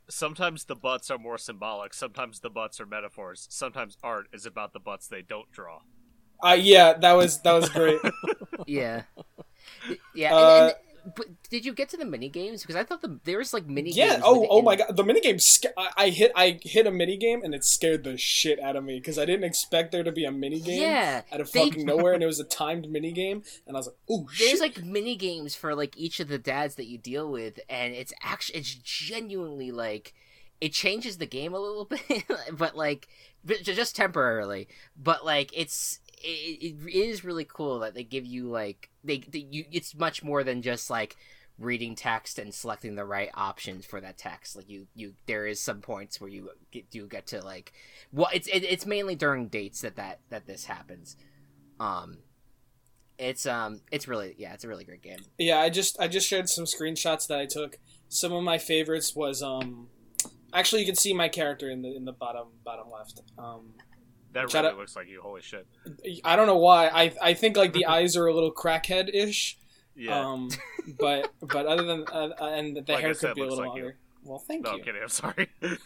Sometimes 0.08 0.64
the 0.64 0.74
butts 0.76 1.10
are 1.10 1.18
more 1.18 1.38
symbolic. 1.38 1.94
Sometimes 1.94 2.40
the 2.40 2.50
butts 2.50 2.80
are 2.80 2.86
metaphors. 2.86 3.46
Sometimes 3.50 3.96
art 4.02 4.26
is 4.32 4.44
about 4.44 4.72
the 4.72 4.80
butts 4.80 5.06
they 5.08 5.22
don't 5.22 5.50
draw. 5.52 5.80
Uh, 6.44 6.56
yeah, 6.58 6.94
that 6.94 7.12
was 7.12 7.40
that 7.42 7.52
was 7.52 7.68
great. 7.68 8.00
Yeah, 8.66 9.02
yeah. 10.14 10.34
Uh, 10.34 10.38
and, 10.38 10.74
and, 11.04 11.14
but 11.16 11.26
did 11.48 11.64
you 11.64 11.72
get 11.72 11.88
to 11.88 11.96
the 11.96 12.04
mini 12.04 12.28
games? 12.28 12.60
Because 12.60 12.76
I 12.76 12.84
thought 12.84 13.00
the 13.00 13.18
there 13.24 13.38
was 13.38 13.54
like 13.54 13.66
mini 13.66 13.90
yeah. 13.90 14.10
games. 14.10 14.22
Oh, 14.24 14.34
within- 14.40 14.48
oh 14.50 14.62
my 14.62 14.76
god, 14.76 14.96
the 14.96 15.02
minigame. 15.02 15.40
Sca- 15.40 15.72
I, 15.78 15.88
I 15.96 16.08
hit 16.10 16.30
I 16.36 16.60
hit 16.62 16.86
a 16.86 16.90
minigame 16.90 17.42
and 17.42 17.54
it 17.54 17.64
scared 17.64 18.04
the 18.04 18.16
shit 18.18 18.60
out 18.60 18.76
of 18.76 18.84
me 18.84 18.98
because 19.00 19.18
I 19.18 19.24
didn't 19.24 19.44
expect 19.44 19.92
there 19.92 20.04
to 20.04 20.12
be 20.12 20.24
a 20.26 20.30
minigame 20.30 20.80
Yeah, 20.80 21.22
out 21.32 21.40
of 21.40 21.50
they- 21.52 21.70
fucking 21.70 21.86
nowhere, 21.86 22.12
and 22.12 22.22
it 22.22 22.26
was 22.26 22.38
a 22.38 22.44
timed 22.44 22.90
mini 22.90 23.12
game, 23.12 23.42
and 23.66 23.76
I 23.76 23.80
was 23.80 23.86
like, 23.86 23.96
oh 24.10 24.26
there's 24.38 24.50
shit. 24.50 24.60
like 24.60 24.84
mini 24.84 25.16
games 25.16 25.54
for 25.54 25.74
like 25.74 25.96
each 25.96 26.20
of 26.20 26.28
the 26.28 26.38
dads 26.38 26.74
that 26.76 26.86
you 26.86 26.98
deal 26.98 27.30
with, 27.30 27.58
and 27.68 27.94
it's 27.94 28.12
actually 28.22 28.60
it's 28.60 28.74
genuinely 28.74 29.72
like 29.72 30.12
it 30.60 30.74
changes 30.74 31.16
the 31.16 31.26
game 31.26 31.54
a 31.54 31.58
little 31.58 31.84
bit, 32.08 32.24
but 32.52 32.76
like 32.76 33.08
but 33.42 33.62
just 33.62 33.96
temporarily. 33.96 34.68
But 34.96 35.24
like 35.24 35.50
it's 35.54 36.00
it, 36.20 36.76
it 36.84 36.94
is 36.94 37.24
really 37.24 37.46
cool 37.46 37.80
that 37.80 37.94
they 37.94 38.04
give 38.04 38.26
you 38.26 38.48
like 38.48 38.90
they, 39.04 39.18
they 39.18 39.46
you 39.50 39.64
it's 39.70 39.94
much 39.94 40.22
more 40.22 40.44
than 40.44 40.62
just 40.62 40.90
like 40.90 41.16
reading 41.58 41.94
text 41.94 42.38
and 42.38 42.54
selecting 42.54 42.94
the 42.94 43.04
right 43.04 43.28
options 43.34 43.84
for 43.84 44.00
that 44.00 44.16
text 44.16 44.56
like 44.56 44.68
you 44.68 44.86
you 44.94 45.12
there 45.26 45.46
is 45.46 45.60
some 45.60 45.80
points 45.80 46.20
where 46.20 46.30
you 46.30 46.50
get 46.70 46.90
do 46.90 47.06
get 47.06 47.26
to 47.26 47.42
like 47.44 47.72
well 48.12 48.30
it's 48.32 48.46
it, 48.48 48.64
it's 48.64 48.86
mainly 48.86 49.14
during 49.14 49.48
dates 49.48 49.82
that 49.82 49.96
that 49.96 50.20
that 50.30 50.46
this 50.46 50.64
happens 50.64 51.16
um 51.78 52.18
it's 53.20 53.44
um 53.44 53.82
it's 53.92 54.08
really 54.08 54.34
yeah 54.38 54.54
it's 54.54 54.64
a 54.64 54.68
really 54.68 54.84
great 54.84 55.02
game 55.02 55.18
Yeah, 55.38 55.60
I 55.60 55.68
just 55.68 56.00
I 56.00 56.08
just 56.08 56.26
shared 56.26 56.48
some 56.48 56.64
screenshots 56.64 57.26
that 57.28 57.38
I 57.38 57.46
took. 57.46 57.78
Some 58.08 58.32
of 58.32 58.42
my 58.42 58.56
favorites 58.58 59.14
was 59.14 59.42
um 59.42 59.88
actually 60.54 60.80
you 60.80 60.86
can 60.86 60.96
see 60.96 61.12
my 61.12 61.28
character 61.28 61.70
in 61.70 61.82
the 61.82 61.94
in 61.94 62.06
the 62.06 62.12
bottom 62.12 62.48
bottom 62.64 62.90
left. 62.90 63.20
Um 63.38 63.74
That 64.32 64.50
Shut 64.50 64.62
really 64.64 64.72
up. 64.74 64.78
looks 64.78 64.94
like 64.96 65.08
you. 65.08 65.20
Holy 65.22 65.42
shit. 65.42 65.66
I 66.24 66.36
don't 66.36 66.46
know 66.46 66.56
why. 66.58 66.88
I 66.88 67.12
I 67.22 67.34
think 67.34 67.56
like 67.56 67.72
the 67.72 67.86
eyes 67.96 68.16
are 68.16 68.26
a 68.26 68.34
little 68.34 68.52
crackhead 68.52 69.12
ish. 69.14 69.58
Yeah. 69.96 70.18
Um 70.20 70.50
but 70.98 71.32
but 71.40 71.66
other 71.66 71.82
than 71.84 72.04
uh, 72.12 72.30
uh, 72.40 72.46
and 72.54 72.76
the 72.76 72.92
Like 72.92 73.02
hair 73.02 73.14
said, 73.14 73.28
could 73.28 73.36
be 73.36 73.40
a 73.42 73.44
little 73.46 73.58
like 73.58 73.76
you. 73.76 73.82
longer. 73.82 73.96
Well, 74.22 74.38
thank 74.38 74.64
no, 74.64 74.72
you. 74.72 74.78
I'm 74.78 74.84
kidding. 74.84 75.02
I'm 75.02 75.08
sorry. 75.08 75.48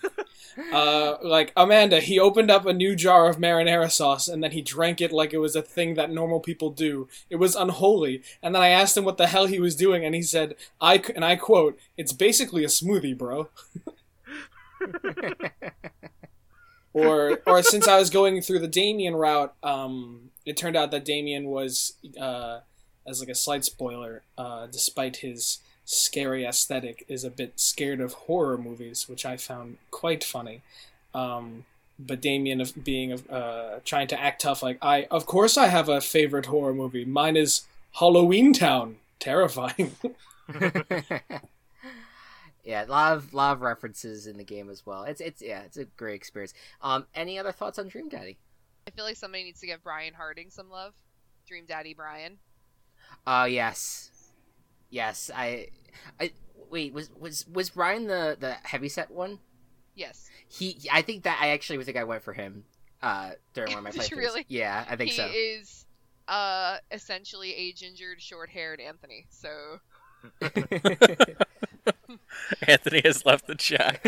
Uh, 0.72 1.16
like 1.20 1.52
Amanda, 1.56 1.98
he 1.98 2.20
opened 2.20 2.48
up 2.48 2.64
a 2.64 2.72
new 2.72 2.94
jar 2.94 3.28
of 3.28 3.38
marinara 3.38 3.90
sauce 3.90 4.28
and 4.28 4.40
then 4.40 4.52
he 4.52 4.62
drank 4.62 5.00
it 5.00 5.10
like 5.10 5.32
it 5.32 5.38
was 5.38 5.56
a 5.56 5.62
thing 5.62 5.94
that 5.94 6.12
normal 6.12 6.38
people 6.38 6.70
do. 6.70 7.08
It 7.28 7.36
was 7.36 7.56
unholy. 7.56 8.22
And 8.40 8.54
then 8.54 8.62
I 8.62 8.68
asked 8.68 8.96
him 8.96 9.02
what 9.04 9.16
the 9.16 9.26
hell 9.26 9.46
he 9.46 9.58
was 9.58 9.74
doing, 9.74 10.04
and 10.04 10.14
he 10.14 10.22
said, 10.22 10.54
"I 10.80 11.02
and 11.16 11.24
I 11.24 11.34
quote, 11.34 11.76
it's 11.96 12.12
basically 12.12 12.62
a 12.62 12.68
smoothie, 12.68 13.18
bro." 13.18 13.48
Or 16.94 17.40
or 17.46 17.62
since 17.62 17.86
I 17.86 17.98
was 17.98 18.08
going 18.08 18.40
through 18.40 18.60
the 18.60 18.68
Damien 18.68 19.14
route, 19.14 19.54
um, 19.62 20.30
it 20.46 20.56
turned 20.56 20.76
out 20.76 20.90
that 20.92 21.04
Damien 21.04 21.46
was, 21.46 21.94
uh, 22.18 22.60
as 23.06 23.20
like 23.20 23.28
a 23.28 23.34
slight 23.34 23.64
spoiler, 23.64 24.22
uh, 24.38 24.66
despite 24.66 25.18
his 25.18 25.58
scary 25.84 26.46
aesthetic, 26.46 27.04
is 27.08 27.24
a 27.24 27.30
bit 27.30 27.60
scared 27.60 28.00
of 28.00 28.14
horror 28.14 28.56
movies, 28.56 29.08
which 29.08 29.26
I 29.26 29.36
found 29.36 29.76
quite 29.90 30.24
funny. 30.24 30.62
Um, 31.12 31.66
but 31.98 32.20
Damien 32.20 32.60
of 32.60 32.72
being 32.82 33.12
of 33.12 33.30
uh, 33.30 33.80
trying 33.84 34.08
to 34.08 34.20
act 34.20 34.42
tough, 34.42 34.62
like 34.62 34.78
I, 34.80 35.06
of 35.10 35.26
course, 35.26 35.56
I 35.56 35.66
have 35.66 35.88
a 35.88 36.00
favorite 36.00 36.46
horror 36.46 36.74
movie. 36.74 37.04
Mine 37.04 37.36
is 37.36 37.62
Halloweentown. 37.96 38.94
Terrifying. 39.20 39.96
yeah 42.64 42.84
a 42.84 42.86
lot 42.86 43.16
of 43.16 43.32
lot 43.34 43.52
of 43.52 43.60
references 43.62 44.26
in 44.26 44.36
the 44.36 44.44
game 44.44 44.70
as 44.70 44.84
well 44.86 45.04
it's 45.04 45.20
it's 45.20 45.42
yeah 45.42 45.60
it's 45.62 45.76
a 45.76 45.84
great 45.84 46.14
experience 46.14 46.54
um 46.82 47.06
any 47.14 47.38
other 47.38 47.52
thoughts 47.52 47.78
on 47.78 47.88
dream 47.88 48.08
daddy 48.08 48.38
I 48.86 48.90
feel 48.90 49.04
like 49.04 49.16
somebody 49.16 49.44
needs 49.44 49.60
to 49.60 49.66
give 49.66 49.82
Brian 49.82 50.12
Harding 50.12 50.50
some 50.50 50.68
love. 50.68 50.92
Dream 51.48 51.64
Daddy 51.66 51.94
Brian. 51.94 52.38
uh 53.26 53.46
yes 53.50 54.10
yes 54.90 55.30
i 55.34 55.68
i 56.20 56.30
wait 56.70 56.92
was 56.92 57.10
was 57.18 57.46
was 57.48 57.70
brian 57.70 58.06
the 58.06 58.36
the 58.38 58.52
heavyset 58.62 59.10
one 59.10 59.38
Yes. 59.94 60.28
he 60.48 60.78
i 60.92 61.02
think 61.02 61.22
that 61.24 61.38
i 61.40 61.48
actually 61.50 61.82
think 61.84 61.96
i 61.96 62.04
went 62.04 62.22
for 62.22 62.32
him 62.32 62.64
uh 63.02 63.32
during 63.52 63.70
one 63.72 63.78
of 63.78 63.84
my 63.84 63.90
playthroughs 64.02 64.16
really? 64.16 64.44
yeah 64.48 64.84
i 64.88 64.96
think 64.96 65.10
he 65.10 65.16
so 65.16 65.26
He 65.28 65.34
is 65.36 65.86
uh 66.28 66.78
essentially 66.90 67.54
a 67.54 67.72
gingered, 67.72 68.20
short-haired 68.22 68.80
Anthony. 68.80 69.26
So 69.28 69.78
Anthony 72.66 73.02
has 73.04 73.24
left 73.24 73.46
the 73.46 73.54
chat. 73.54 74.00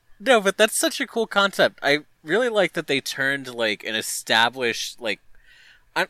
no, 0.20 0.40
but 0.40 0.56
that's 0.56 0.76
such 0.76 1.00
a 1.00 1.06
cool 1.06 1.26
concept. 1.26 1.78
I 1.82 2.00
really 2.22 2.48
like 2.48 2.72
that 2.74 2.86
they 2.86 3.00
turned 3.00 3.54
like 3.54 3.84
an 3.84 3.94
established 3.94 5.00
like 5.00 5.20
I'm 5.94 6.08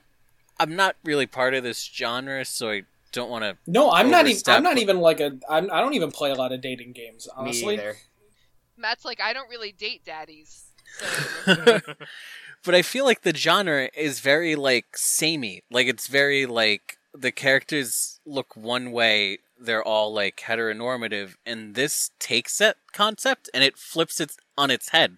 I'm 0.58 0.76
not 0.76 0.96
really 1.04 1.26
part 1.26 1.54
of 1.54 1.62
this 1.62 1.82
genre, 1.82 2.44
so 2.44 2.70
I 2.70 2.82
don't 3.12 3.30
want 3.30 3.44
to 3.44 3.56
No, 3.66 3.90
I'm 3.90 4.10
not 4.10 4.26
even. 4.26 4.42
I'm 4.46 4.62
not 4.62 4.78
even 4.78 5.00
like 5.00 5.20
a. 5.20 5.36
I'm, 5.48 5.70
I 5.70 5.80
don't 5.80 5.94
even 5.94 6.10
play 6.10 6.30
a 6.30 6.34
lot 6.34 6.52
of 6.52 6.60
dating 6.60 6.92
games. 6.92 7.28
Honestly, 7.34 7.74
either 7.74 7.96
Matt's 8.76 9.04
like, 9.04 9.20
I 9.20 9.32
don't 9.32 9.48
really 9.48 9.72
date 9.72 10.04
daddies. 10.04 10.64
So 11.44 11.80
but 12.64 12.74
I 12.74 12.82
feel 12.82 13.04
like 13.04 13.22
the 13.22 13.34
genre 13.34 13.88
is 13.96 14.20
very 14.20 14.54
like 14.54 14.96
samey. 14.96 15.62
Like 15.70 15.86
it's 15.86 16.06
very 16.06 16.46
like 16.46 16.95
the 17.16 17.32
characters 17.32 18.20
look 18.26 18.56
one 18.56 18.92
way, 18.92 19.38
they're 19.58 19.82
all 19.82 20.12
like 20.12 20.42
heteronormative, 20.46 21.34
and 21.44 21.74
this 21.74 22.10
takes 22.18 22.58
that 22.58 22.76
concept 22.92 23.48
and 23.54 23.64
it 23.64 23.78
flips 23.78 24.20
it 24.20 24.32
on 24.56 24.70
its 24.70 24.90
head. 24.90 25.16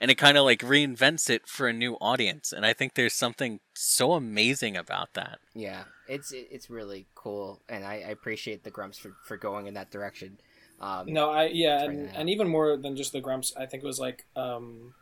And 0.00 0.10
it 0.10 0.16
kind 0.16 0.36
of 0.36 0.44
like 0.44 0.60
reinvents 0.60 1.28
it 1.28 1.48
for 1.48 1.66
a 1.66 1.72
new 1.72 1.94
audience. 1.94 2.52
And 2.52 2.64
I 2.64 2.72
think 2.72 2.94
there's 2.94 3.14
something 3.14 3.60
so 3.74 4.12
amazing 4.12 4.76
about 4.76 5.14
that. 5.14 5.38
yeah 5.54 5.84
it's 6.08 6.32
it's 6.32 6.70
really 6.70 7.06
cool 7.14 7.60
and 7.68 7.84
i, 7.84 7.96
I 7.96 8.10
appreciate 8.10 8.64
the 8.64 8.70
grumps 8.70 8.96
for 8.96 9.14
for 9.26 9.36
going 9.36 9.66
in 9.66 9.74
that 9.74 9.90
direction 9.90 10.38
um 10.80 11.12
no, 11.12 11.30
I 11.30 11.46
yeah, 11.46 11.82
and, 11.82 12.08
and 12.14 12.30
even 12.30 12.48
more 12.48 12.76
than 12.76 12.94
just 12.96 13.12
the 13.12 13.20
grumps. 13.20 13.52
I 13.56 13.66
think 13.66 13.82
it 13.82 13.86
was 13.86 13.98
like 13.98 14.26
um, 14.36 14.94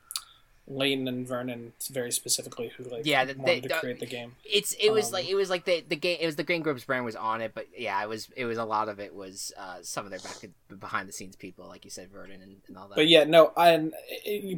Leighton 0.68 1.06
and 1.06 1.26
Vernon 1.28 1.72
very 1.92 2.10
specifically 2.10 2.72
who 2.76 2.82
like 2.84 3.06
Yeah, 3.06 3.24
they- 3.24 3.34
wanted 3.34 3.62
they- 3.64 3.68
to 3.68 3.78
create 3.78 4.00
the 4.00 4.06
game. 4.06 4.34
It's 4.44 4.72
it 4.80 4.90
was 4.90 5.06
Um, 5.06 5.12
like 5.12 5.28
it 5.28 5.34
was 5.36 5.48
like 5.48 5.64
the 5.64 5.84
the 5.88 5.94
game 5.96 6.18
it 6.20 6.26
was 6.26 6.36
the 6.36 6.42
Game 6.44 6.62
Grumps' 6.62 6.84
brand 6.84 7.04
was 7.04 7.14
on 7.16 7.40
it, 7.40 7.52
but 7.54 7.66
yeah, 7.76 8.02
it 8.02 8.08
was 8.08 8.28
it 8.36 8.44
was 8.46 8.58
a 8.58 8.64
lot 8.64 8.88
of 8.88 8.98
it 8.98 9.14
was 9.14 9.52
uh, 9.56 9.76
some 9.82 10.04
of 10.04 10.10
their 10.10 10.18
back 10.20 10.44
behind 10.80 11.08
the 11.08 11.12
scenes 11.12 11.36
people, 11.36 11.66
like 11.68 11.84
you 11.84 11.90
said, 11.90 12.08
Vernon 12.10 12.42
and, 12.42 12.56
and 12.66 12.76
all 12.76 12.88
that. 12.88 12.96
But 12.96 13.06
yeah, 13.08 13.24
no, 13.24 13.52
I. 13.56 13.90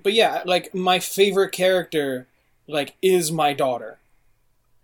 But 0.03 0.15
yeah, 0.15 0.43
like 0.47 0.75
my 0.75 0.99
favorite 0.99 1.53
character, 1.53 2.27
like, 2.67 2.95
is 3.03 3.31
my 3.31 3.53
daughter. 3.53 3.99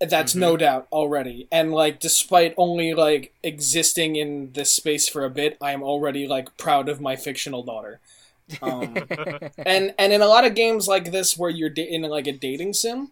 That's 0.00 0.32
Mm-hmm. 0.32 0.40
no 0.40 0.56
doubt 0.58 0.88
already. 0.92 1.46
And 1.50 1.72
like, 1.72 2.00
despite 2.00 2.52
only 2.58 2.92
like 2.92 3.32
existing 3.42 4.16
in 4.16 4.52
this 4.52 4.70
space 4.72 5.08
for 5.08 5.24
a 5.24 5.30
bit, 5.30 5.56
I 5.62 5.72
am 5.72 5.82
already 5.82 6.26
like 6.26 6.54
proud 6.58 6.90
of 6.90 7.00
my 7.00 7.16
fictional 7.16 7.62
daughter. 7.62 8.00
Um, 8.60 8.96
and 9.58 9.94
and 9.98 10.12
in 10.12 10.22
a 10.22 10.26
lot 10.26 10.44
of 10.44 10.54
games 10.54 10.86
like 10.86 11.10
this 11.10 11.36
where 11.36 11.50
you're 11.50 11.70
da- 11.70 11.88
in 11.88 12.02
like 12.02 12.26
a 12.26 12.32
dating 12.32 12.74
sim 12.74 13.10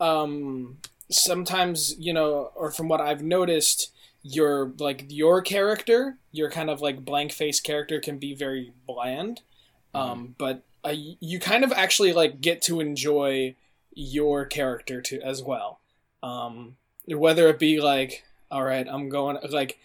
um 0.00 0.78
sometimes 1.10 1.94
you 1.98 2.12
know 2.12 2.50
or 2.54 2.70
from 2.70 2.88
what 2.88 3.00
i've 3.00 3.22
noticed 3.22 3.92
your 4.22 4.72
like 4.78 5.04
your 5.08 5.40
character 5.42 6.18
your 6.32 6.50
kind 6.50 6.70
of 6.70 6.80
like 6.80 7.04
blank 7.04 7.30
face 7.32 7.60
character 7.60 8.00
can 8.00 8.18
be 8.18 8.34
very 8.34 8.72
bland. 8.86 9.42
Um 9.92 10.34
but 10.38 10.64
uh, 10.84 10.94
you 10.94 11.38
kind 11.38 11.62
of 11.62 11.72
actually 11.72 12.12
like 12.12 12.40
get 12.40 12.60
to 12.62 12.80
enjoy 12.80 13.54
your 13.94 14.44
character 14.44 15.00
too 15.00 15.20
as 15.22 15.42
well. 15.42 15.78
Um 16.22 16.76
whether 17.06 17.48
it 17.48 17.58
be 17.58 17.80
like 17.80 18.24
all 18.50 18.64
right 18.64 18.86
i'm 18.88 19.08
going 19.08 19.36
like 19.50 19.78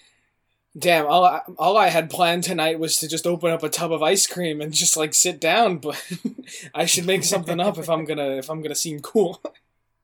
damn 0.77 1.05
all 1.07 1.25
I, 1.25 1.41
all 1.57 1.77
I 1.77 1.89
had 1.89 2.09
planned 2.09 2.43
tonight 2.43 2.79
was 2.79 2.99
to 2.99 3.07
just 3.07 3.25
open 3.25 3.51
up 3.51 3.63
a 3.63 3.69
tub 3.69 3.91
of 3.91 4.03
ice 4.03 4.27
cream 4.27 4.61
and 4.61 4.71
just 4.73 4.95
like 4.95 5.13
sit 5.13 5.39
down 5.41 5.77
but 5.79 6.01
i 6.75 6.85
should 6.85 7.05
make 7.05 7.23
something 7.23 7.59
up 7.59 7.77
if 7.77 7.89
i'm 7.89 8.05
gonna 8.05 8.31
if 8.37 8.49
i'm 8.49 8.61
gonna 8.61 8.75
seem 8.75 8.99
cool 8.99 9.41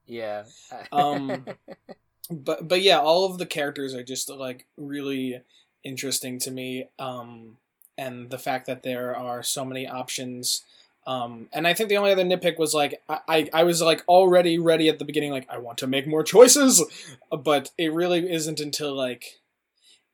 yeah. 0.08 0.44
Um, 0.92 1.46
but 2.30 2.68
but 2.68 2.82
yeah 2.82 3.00
all 3.00 3.26
of 3.26 3.38
the 3.38 3.46
characters 3.46 3.94
are 3.94 4.04
just 4.04 4.30
like 4.30 4.66
really 4.78 5.42
interesting 5.84 6.40
to 6.40 6.52
me 6.52 6.88
um 7.00 7.58
and 7.98 8.30
the 8.30 8.38
fact 8.40 8.66
that 8.68 8.84
there 8.84 9.16
are 9.16 9.42
so 9.44 9.64
many 9.66 9.88
options 9.88 10.64
Um, 11.08 11.50
and 11.54 11.68
I 11.68 11.74
think 11.76 11.90
the 11.90 11.98
only 11.98 12.12
other 12.12 12.24
nitpick 12.24 12.58
was 12.58 12.74
like 12.74 13.00
I, 13.08 13.20
I, 13.28 13.50
I 13.54 13.64
was 13.64 13.80
like 13.82 14.04
already 14.08 14.58
ready 14.58 14.90
at 14.90 14.98
the 14.98 15.06
beginning, 15.06 15.32
like 15.32 15.48
I 15.50 15.60
want 15.60 15.78
to 15.80 15.88
make 15.88 16.08
more 16.08 16.24
choices, 16.24 16.84
but 17.30 17.70
it 17.78 17.94
really 17.94 18.28
isn't 18.28 18.60
until 18.60 18.96
like 18.96 19.40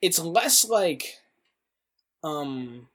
it's 0.02 0.20
less 0.20 0.68
like 0.68 1.18
um 2.24 2.88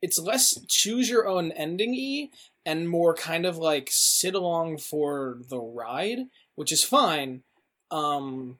it's 0.00 0.18
less 0.18 0.58
choose 0.68 1.10
your 1.10 1.26
own 1.26 1.52
ending 1.52 1.94
e 1.94 2.30
and 2.64 2.88
more 2.88 3.14
kind 3.14 3.46
of 3.46 3.56
like 3.56 3.88
sit 3.90 4.34
along 4.34 4.78
for 4.78 5.38
the 5.48 5.58
ride, 5.58 6.26
which 6.54 6.72
is 6.72 6.84
fine. 6.84 7.42
Um 7.90 8.58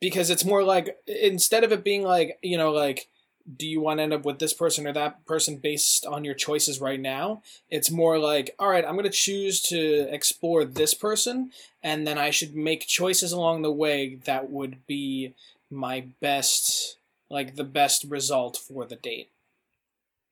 because 0.00 0.30
it's 0.30 0.44
more 0.44 0.62
like 0.62 0.96
instead 1.06 1.64
of 1.64 1.72
it 1.72 1.84
being 1.84 2.02
like, 2.02 2.38
you 2.42 2.56
know, 2.56 2.72
like 2.72 3.08
do 3.56 3.66
you 3.66 3.80
want 3.80 3.98
to 3.98 4.02
end 4.04 4.12
up 4.12 4.24
with 4.24 4.38
this 4.38 4.52
person 4.52 4.86
or 4.86 4.92
that 4.92 5.24
person 5.26 5.56
based 5.56 6.06
on 6.06 6.24
your 6.24 6.34
choices 6.34 6.80
right 6.80 7.00
now? 7.00 7.42
It's 7.70 7.90
more 7.90 8.18
like, 8.18 8.54
all 8.58 8.68
right, 8.68 8.84
I'm 8.84 8.94
going 8.94 9.04
to 9.04 9.10
choose 9.10 9.60
to 9.62 10.06
explore 10.14 10.64
this 10.64 10.94
person, 10.94 11.50
and 11.82 12.06
then 12.06 12.18
I 12.18 12.30
should 12.30 12.54
make 12.54 12.86
choices 12.86 13.32
along 13.32 13.62
the 13.62 13.72
way 13.72 14.16
that 14.24 14.50
would 14.50 14.86
be 14.86 15.34
my 15.72 16.06
best, 16.20 16.98
like 17.30 17.56
the 17.56 17.64
best 17.64 18.04
result 18.08 18.56
for 18.56 18.84
the 18.84 18.96
date 18.96 19.30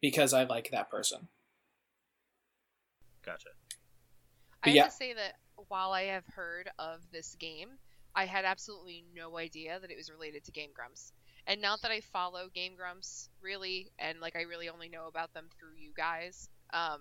because 0.01 0.33
I 0.33 0.45
like 0.45 0.71
that 0.71 0.91
person. 0.91 1.29
Gotcha. 3.25 3.49
I 4.63 4.71
have 4.71 4.91
to 4.91 4.93
say 4.93 5.15
that 5.15 5.35
while 5.69 5.93
I 5.93 6.03
have 6.03 6.27
heard 6.27 6.71
of 6.79 7.01
this 7.13 7.35
game, 7.37 7.71
I 8.15 8.27
had 8.27 8.45
absolutely 8.45 9.05
no 9.15 9.39
idea 9.39 9.79
that 9.81 9.91
it 9.91 9.97
was 9.97 10.11
related 10.11 10.45
to 10.45 10.53
Game 10.53 10.71
Grumps. 10.75 11.13
And 11.47 11.63
not 11.63 11.83
that 11.83 11.91
I 11.91 12.01
follow 12.01 12.49
Game 12.55 12.75
Grumps 12.77 13.29
really, 13.41 13.91
and 13.99 14.21
like 14.21 14.37
I 14.37 14.43
really 14.43 14.69
only 14.69 14.89
know 14.89 15.07
about 15.07 15.33
them 15.33 15.49
through 15.59 15.77
you 15.79 15.93
guys. 15.97 16.49
Um, 16.73 17.01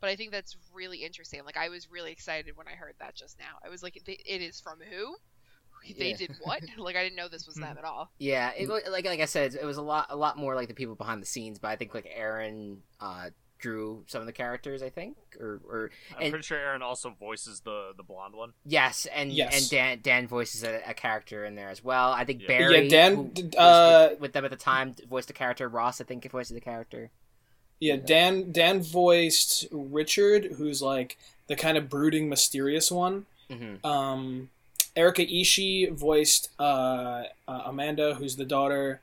but 0.00 0.10
I 0.10 0.16
think 0.16 0.32
that's 0.32 0.56
really 0.72 0.98
interesting. 0.98 1.42
Like 1.44 1.56
I 1.56 1.68
was 1.68 1.90
really 1.90 2.12
excited 2.12 2.56
when 2.56 2.68
I 2.68 2.72
heard 2.72 2.94
that 3.00 3.14
just 3.14 3.38
now. 3.38 3.58
I 3.64 3.68
was 3.68 3.82
like, 3.82 3.96
it 4.06 4.40
is 4.40 4.60
from 4.60 4.78
who? 4.80 5.16
They 5.98 6.10
Yeah. 6.10 6.16
did 6.16 6.36
what? 6.42 6.62
like 6.78 6.96
I 6.96 7.02
didn't 7.02 7.16
know 7.16 7.28
this 7.28 7.46
was 7.46 7.56
them 7.56 7.76
at 7.78 7.84
all. 7.84 8.10
Yeah, 8.18 8.52
it, 8.56 8.68
wa- 8.68 8.80
like 8.90 9.04
like 9.04 9.20
I 9.20 9.24
said, 9.26 9.54
it 9.54 9.64
was 9.64 9.76
a 9.76 9.82
lot 9.82 10.06
a 10.10 10.16
lot 10.16 10.36
more 10.38 10.54
like 10.54 10.68
the 10.68 10.74
people 10.74 10.94
behind 10.94 11.22
the 11.22 11.26
scenes. 11.26 11.58
But 11.58 11.68
I 11.68 11.76
think 11.76 11.94
like 11.94 12.06
Arin 12.18 12.78
uh, 13.00 13.30
drew 13.58 14.02
some 14.08 14.20
of 14.20 14.26
the 14.26 14.32
characters. 14.32 14.82
I 14.82 14.90
think, 14.90 15.16
or 15.40 15.60
or 15.68 15.90
I'm 16.16 16.22
And- 16.22 16.30
pretty 16.32 16.44
sure 16.44 16.58
Arin 16.58 16.80
also 16.82 17.10
voices 17.10 17.60
the 17.60 17.92
the 17.96 18.02
blonde 18.02 18.34
one. 18.34 18.52
yes, 18.64 19.06
and 19.06 19.32
Yes. 19.32 19.54
and 19.60 19.70
Dan 19.70 19.98
Dan 20.02 20.26
voices 20.28 20.62
a, 20.64 20.80
a 20.86 20.94
character 20.94 21.44
in 21.44 21.54
there 21.54 21.68
as 21.70 21.82
well. 21.84 22.12
I 22.12 22.24
think 22.24 22.42
Yeah. 22.42 22.48
Barry, 22.48 22.82
Yeah, 22.84 22.88
Dan, 22.90 23.32
who 23.36 23.58
uh, 23.58 24.08
with, 24.12 24.20
with 24.20 24.32
them 24.32 24.44
at 24.44 24.50
the 24.50 24.56
time, 24.56 24.94
voiced 25.08 25.30
a 25.30 25.32
character. 25.34 25.68
Ross, 25.68 26.00
I 26.00 26.04
think, 26.04 26.28
voiced 26.30 26.52
the 26.54 26.60
character. 26.60 27.10
Yeah, 27.80 27.96
Dan 27.96 28.52
Dan 28.52 28.80
voiced 28.82 29.66
Richard, 29.72 30.44
who's 30.58 30.80
like 30.80 31.18
the 31.48 31.56
kind 31.56 31.76
of 31.76 31.88
brooding, 31.88 32.28
mysterious 32.28 32.90
one. 32.92 33.26
hmm 33.50 33.84
Um, 33.84 34.50
Erika 34.96 35.24
Ishii 35.24 35.92
voiced 35.92 36.50
uh, 36.58 37.24
uh, 37.48 37.62
Amanda, 37.66 38.14
who's 38.14 38.36
the 38.36 38.44
daughter. 38.44 39.00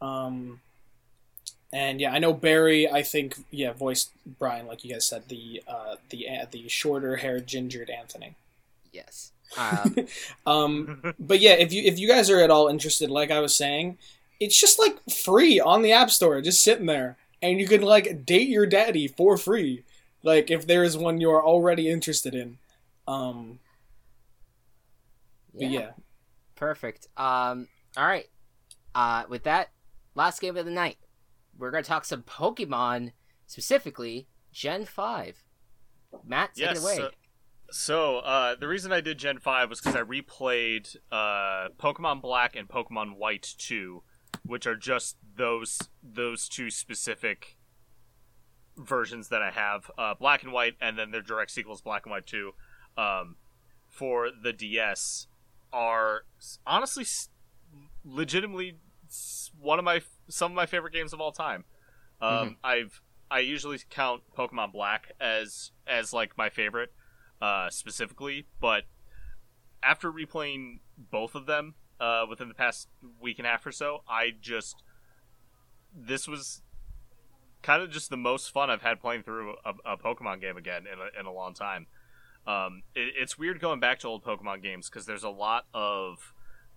Um, 0.00 0.60
and 1.72 2.00
yeah, 2.00 2.12
I 2.12 2.18
know 2.18 2.32
Barry. 2.32 2.90
I 2.90 3.02
think 3.02 3.36
yeah, 3.50 3.72
voiced 3.72 4.10
Brian, 4.38 4.66
like 4.66 4.84
you 4.84 4.92
guys 4.92 5.06
said, 5.06 5.28
the 5.28 5.62
uh, 5.68 5.96
the 6.10 6.26
the 6.50 6.68
shorter 6.68 7.16
haired, 7.16 7.46
gingered 7.46 7.90
Anthony. 7.90 8.34
Yes. 8.92 9.32
Um, 9.58 9.96
Um, 10.46 11.14
but 11.18 11.40
yeah, 11.40 11.54
if 11.54 11.72
you 11.72 11.82
if 11.82 11.98
you 11.98 12.06
guys 12.06 12.30
are 12.30 12.40
at 12.40 12.50
all 12.50 12.68
interested, 12.68 13.10
like 13.10 13.32
I 13.32 13.40
was 13.40 13.54
saying, 13.54 13.98
it's 14.38 14.58
just 14.58 14.78
like 14.78 14.98
free 15.10 15.58
on 15.58 15.82
the 15.82 15.90
App 15.92 16.10
Store, 16.10 16.40
just 16.40 16.62
sitting 16.62 16.86
there, 16.86 17.16
and 17.42 17.58
you 17.58 17.66
can 17.66 17.82
like 17.82 18.24
date 18.24 18.48
your 18.48 18.66
daddy 18.66 19.08
for 19.08 19.36
free, 19.36 19.82
like 20.22 20.52
if 20.52 20.68
there 20.68 20.84
is 20.84 20.96
one 20.96 21.20
you 21.20 21.30
are 21.30 21.44
already 21.44 21.88
interested 21.88 22.32
in. 22.32 22.58
Um, 23.08 23.58
but 25.54 25.70
yeah. 25.70 25.90
Perfect. 26.56 27.08
Um, 27.16 27.68
all 27.96 28.06
right. 28.06 28.26
Uh, 28.94 29.24
with 29.28 29.44
that, 29.44 29.70
last 30.14 30.40
game 30.40 30.56
of 30.56 30.64
the 30.64 30.70
night, 30.70 30.98
we're 31.56 31.70
gonna 31.70 31.82
talk 31.82 32.04
some 32.04 32.22
Pokemon, 32.22 33.12
specifically 33.46 34.28
Gen 34.52 34.84
Five. 34.84 35.42
Matt, 36.24 36.54
take 36.54 36.66
yes. 36.66 36.78
it 36.78 36.82
away. 36.82 36.96
So, 36.96 37.10
so 37.70 38.18
uh, 38.18 38.56
the 38.56 38.68
reason 38.68 38.92
I 38.92 39.00
did 39.00 39.18
Gen 39.18 39.38
Five 39.38 39.70
was 39.70 39.80
because 39.80 39.96
I 39.96 40.02
replayed 40.02 40.96
uh, 41.10 41.68
Pokemon 41.78 42.20
Black 42.20 42.56
and 42.56 42.68
Pokemon 42.68 43.16
White 43.16 43.54
Two, 43.58 44.02
which 44.44 44.66
are 44.66 44.76
just 44.76 45.16
those 45.36 45.78
those 46.02 46.48
two 46.48 46.70
specific 46.70 47.56
versions 48.76 49.28
that 49.28 49.42
I 49.42 49.50
have, 49.50 49.90
uh, 49.98 50.14
Black 50.14 50.42
and 50.42 50.52
White, 50.52 50.74
and 50.80 50.98
then 50.98 51.10
their 51.10 51.22
direct 51.22 51.50
sequels, 51.50 51.80
Black 51.80 52.06
and 52.06 52.10
White 52.10 52.26
Two, 52.26 52.52
um, 52.96 53.36
for 53.88 54.30
the 54.30 54.52
DS, 54.52 55.26
are 55.72 56.22
honestly 56.66 57.04
legitimately 58.04 58.78
one 59.58 59.78
of 59.78 59.84
my 59.84 60.00
some 60.28 60.52
of 60.52 60.56
my 60.56 60.66
favorite 60.66 60.92
games 60.92 61.12
of 61.12 61.20
all 61.20 61.32
time. 61.32 61.64
Um, 62.20 62.56
I've 62.62 63.00
I 63.30 63.40
usually 63.40 63.78
count 63.88 64.22
Pokemon 64.36 64.72
Black 64.72 65.12
as 65.20 65.70
as 65.86 66.12
like 66.12 66.36
my 66.36 66.48
favorite, 66.48 66.92
uh, 67.40 67.70
specifically. 67.70 68.46
But 68.60 68.84
after 69.82 70.12
replaying 70.12 70.80
both 70.98 71.34
of 71.34 71.46
them 71.46 71.74
uh, 72.00 72.26
within 72.28 72.48
the 72.48 72.54
past 72.54 72.88
week 73.20 73.38
and 73.38 73.46
a 73.46 73.50
half 73.50 73.64
or 73.64 73.72
so, 73.72 74.02
I 74.08 74.32
just 74.40 74.82
this 75.94 76.28
was 76.28 76.62
kind 77.62 77.82
of 77.82 77.90
just 77.90 78.10
the 78.10 78.16
most 78.16 78.50
fun 78.50 78.70
I've 78.70 78.82
had 78.82 79.00
playing 79.00 79.22
through 79.22 79.54
a, 79.64 79.92
a 79.92 79.96
Pokemon 79.96 80.40
game 80.40 80.56
again 80.56 80.84
in 80.86 80.98
a, 80.98 81.20
in 81.20 81.26
a 81.26 81.32
long 81.32 81.54
time. 81.54 81.86
Um, 82.46 82.82
it, 82.94 83.14
it's 83.18 83.38
weird 83.38 83.60
going 83.60 83.80
back 83.80 83.98
to 84.00 84.08
old 84.08 84.24
Pokemon 84.24 84.62
games 84.62 84.88
because 84.88 85.06
there's 85.06 85.24
a 85.24 85.30
lot 85.30 85.66
of 85.74 86.32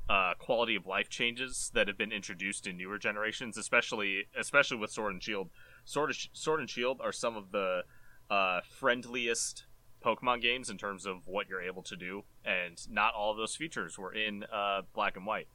uh, 0.09 0.33
quality 0.37 0.75
of 0.75 0.85
life 0.85 1.09
changes 1.09 1.71
that 1.73 1.87
have 1.87 1.97
been 1.97 2.11
introduced 2.11 2.67
in 2.67 2.77
newer 2.77 2.97
generations, 2.97 3.57
especially 3.57 4.27
especially 4.37 4.77
with 4.77 4.91
Sword 4.91 5.13
and 5.13 5.23
Shield. 5.23 5.49
Sword, 5.85 6.15
Sword 6.33 6.59
and 6.59 6.69
Shield 6.69 6.99
are 7.01 7.11
some 7.11 7.37
of 7.37 7.51
the 7.51 7.83
uh, 8.29 8.61
friendliest 8.69 9.65
Pokemon 10.03 10.41
games 10.41 10.69
in 10.69 10.77
terms 10.77 11.05
of 11.05 11.27
what 11.27 11.47
you're 11.47 11.61
able 11.61 11.83
to 11.83 11.95
do, 11.95 12.23
and 12.43 12.77
not 12.91 13.13
all 13.13 13.31
of 13.31 13.37
those 13.37 13.55
features 13.55 13.97
were 13.97 14.13
in 14.13 14.43
uh, 14.51 14.81
Black 14.93 15.15
and 15.15 15.25
White. 15.25 15.47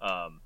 Um, 0.00 0.42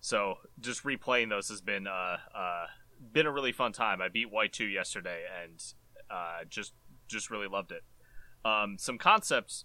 so 0.00 0.36
just 0.60 0.84
replaying 0.84 1.30
those 1.30 1.48
has 1.48 1.62
been 1.62 1.86
uh, 1.86 2.18
uh, 2.34 2.66
been 3.12 3.26
a 3.26 3.32
really 3.32 3.52
fun 3.52 3.72
time. 3.72 4.02
I 4.02 4.08
beat 4.08 4.30
White 4.30 4.52
two 4.52 4.66
yesterday, 4.66 5.22
and 5.42 5.62
uh, 6.10 6.44
just 6.48 6.74
just 7.08 7.30
really 7.30 7.48
loved 7.48 7.72
it. 7.72 7.82
Um, 8.44 8.76
some 8.78 8.98
concepts, 8.98 9.64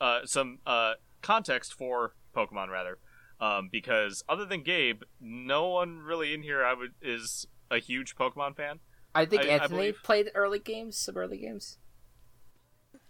uh, 0.00 0.20
some 0.24 0.58
uh, 0.66 0.94
context 1.22 1.74
for 1.74 2.14
Pokemon 2.36 2.68
rather, 2.70 2.98
um, 3.40 3.68
because 3.70 4.22
other 4.28 4.44
than 4.44 4.62
Gabe, 4.62 5.02
no 5.20 5.68
one 5.68 5.98
really 5.98 6.32
in 6.34 6.42
here 6.42 6.64
I 6.64 6.74
would 6.74 6.92
is 7.02 7.46
a 7.70 7.78
huge 7.78 8.14
Pokemon 8.16 8.56
fan. 8.56 8.78
I 9.14 9.24
think 9.26 9.42
I- 9.42 9.46
I 9.46 9.48
Anthony 9.54 9.76
believe- 9.76 10.02
played 10.02 10.30
early 10.34 10.58
games, 10.58 10.96
some 10.98 11.16
early 11.16 11.38
games. 11.38 11.78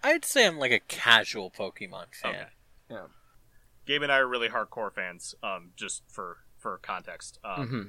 I'd 0.02 0.24
say 0.24 0.46
I'm 0.46 0.58
like 0.58 0.72
a 0.72 0.80
casual 0.80 1.50
Pokemon 1.50 2.14
fan. 2.14 2.46
Okay. 2.90 3.00
Gabe 3.86 4.02
and 4.02 4.12
I 4.12 4.18
are 4.18 4.26
really 4.28 4.48
hardcore 4.48 4.92
fans. 4.92 5.34
Um, 5.42 5.72
just 5.76 6.02
for 6.08 6.38
for 6.58 6.78
context, 6.78 7.38
um, 7.44 7.68
hmm 7.68 7.82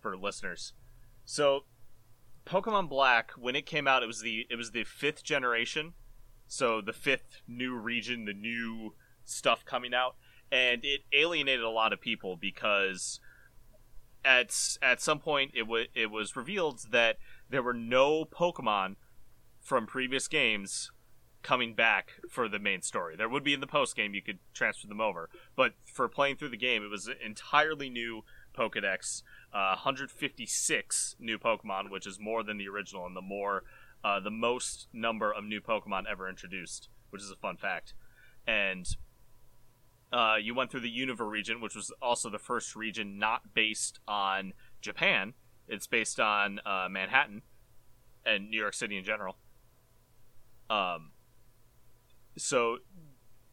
for 0.00 0.16
listeners. 0.16 0.72
So, 1.24 1.64
Pokemon 2.46 2.88
Black, 2.88 3.32
when 3.32 3.54
it 3.54 3.66
came 3.66 3.86
out, 3.86 4.02
it 4.02 4.06
was 4.06 4.20
the 4.20 4.46
it 4.50 4.56
was 4.56 4.72
the 4.72 4.84
fifth 4.84 5.22
generation, 5.22 5.94
so 6.46 6.80
the 6.80 6.92
fifth 6.92 7.42
new 7.46 7.76
region, 7.76 8.24
the 8.24 8.32
new 8.32 8.94
stuff 9.24 9.64
coming 9.64 9.94
out, 9.94 10.16
and 10.50 10.84
it 10.84 11.02
alienated 11.12 11.64
a 11.64 11.70
lot 11.70 11.92
of 11.92 12.00
people 12.00 12.36
because 12.36 13.20
at 14.24 14.54
at 14.82 15.00
some 15.00 15.18
point 15.18 15.52
it 15.54 15.66
was 15.66 15.86
it 15.94 16.10
was 16.10 16.36
revealed 16.36 16.86
that 16.90 17.16
there 17.48 17.62
were 17.62 17.74
no 17.74 18.24
Pokemon 18.24 18.96
from 19.60 19.86
previous 19.86 20.28
games 20.28 20.90
coming 21.42 21.74
back 21.74 22.12
for 22.28 22.48
the 22.48 22.58
main 22.58 22.82
story. 22.82 23.16
There 23.16 23.28
would 23.28 23.44
be 23.44 23.54
in 23.54 23.60
the 23.60 23.66
post 23.66 23.96
game 23.96 24.14
you 24.14 24.22
could 24.22 24.38
transfer 24.52 24.86
them 24.86 25.00
over, 25.00 25.30
but 25.56 25.74
for 25.84 26.08
playing 26.08 26.36
through 26.36 26.50
the 26.50 26.56
game, 26.56 26.84
it 26.84 26.90
was 26.90 27.08
entirely 27.24 27.88
new 27.88 28.24
Pokedex, 28.54 29.22
uh, 29.52 29.74
156 29.74 31.16
new 31.18 31.38
Pokemon, 31.38 31.90
which 31.90 32.06
is 32.06 32.18
more 32.20 32.42
than 32.42 32.58
the 32.58 32.68
original 32.68 33.06
and 33.06 33.16
the 33.16 33.20
more 33.20 33.64
uh, 34.02 34.20
the 34.20 34.30
most 34.30 34.88
number 34.92 35.32
of 35.32 35.44
new 35.44 35.60
Pokemon 35.60 36.04
ever 36.10 36.28
introduced, 36.28 36.88
which 37.10 37.22
is 37.22 37.30
a 37.30 37.36
fun 37.36 37.56
fact. 37.56 37.94
And 38.46 38.86
uh, 40.12 40.36
you 40.40 40.54
went 40.54 40.70
through 40.70 40.80
the 40.80 40.90
Unova 40.90 41.28
region, 41.28 41.60
which 41.60 41.74
was 41.74 41.92
also 42.00 42.30
the 42.30 42.38
first 42.38 42.74
region 42.74 43.18
not 43.18 43.54
based 43.54 44.00
on 44.08 44.52
Japan. 44.80 45.34
It's 45.68 45.86
based 45.86 46.18
on 46.18 46.60
uh, 46.64 46.88
Manhattan 46.90 47.42
and 48.24 48.50
New 48.50 48.58
York 48.58 48.74
City 48.74 48.96
in 48.96 49.04
general. 49.04 49.36
Um, 50.68 51.10
so 52.36 52.78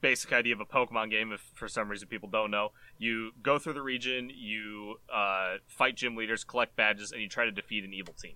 basic 0.01 0.31
idea 0.31 0.53
of 0.53 0.61
a 0.61 0.65
Pokemon 0.65 1.09
game, 1.11 1.31
if 1.31 1.41
for 1.53 1.67
some 1.67 1.89
reason 1.89 2.07
people 2.07 2.29
don't 2.29 2.51
know, 2.51 2.71
you 2.97 3.31
go 3.41 3.57
through 3.57 3.73
the 3.73 3.81
region, 3.81 4.29
you 4.33 4.99
uh, 5.13 5.55
fight 5.67 5.95
gym 5.95 6.15
leaders, 6.15 6.43
collect 6.43 6.75
badges, 6.75 7.11
and 7.11 7.21
you 7.21 7.29
try 7.29 7.45
to 7.45 7.51
defeat 7.51 7.83
an 7.83 7.93
evil 7.93 8.13
team. 8.13 8.35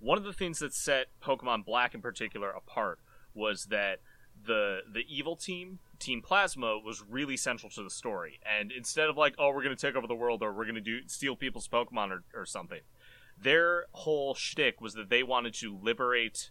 one 0.00 0.18
of 0.18 0.24
the 0.24 0.32
things 0.32 0.58
that 0.60 0.74
set 0.74 1.06
Pokemon 1.22 1.64
Black 1.64 1.94
in 1.94 2.00
particular 2.00 2.50
apart 2.50 3.00
was 3.34 3.66
that 3.66 4.00
the 4.46 4.80
the 4.92 5.04
evil 5.08 5.36
team, 5.36 5.80
Team 5.98 6.22
Plasma, 6.22 6.78
was 6.78 7.02
really 7.02 7.36
central 7.36 7.70
to 7.70 7.82
the 7.82 7.90
story. 7.90 8.40
And 8.48 8.70
instead 8.70 9.08
of 9.08 9.16
like, 9.16 9.34
oh, 9.38 9.50
we're 9.52 9.62
gonna 9.62 9.76
take 9.76 9.96
over 9.96 10.06
the 10.06 10.14
world 10.14 10.42
or 10.42 10.52
we're 10.52 10.66
gonna 10.66 10.80
do 10.80 11.00
steal 11.06 11.36
people's 11.36 11.68
Pokemon 11.68 12.10
or, 12.10 12.24
or 12.34 12.46
something, 12.46 12.80
their 13.40 13.86
whole 13.92 14.34
shtick 14.34 14.80
was 14.80 14.94
that 14.94 15.10
they 15.10 15.22
wanted 15.22 15.54
to 15.54 15.76
liberate 15.76 16.50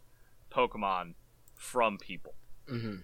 Pokemon 0.51 1.13
from 1.55 1.97
people. 1.97 2.35
Mm-hmm. 2.69 2.95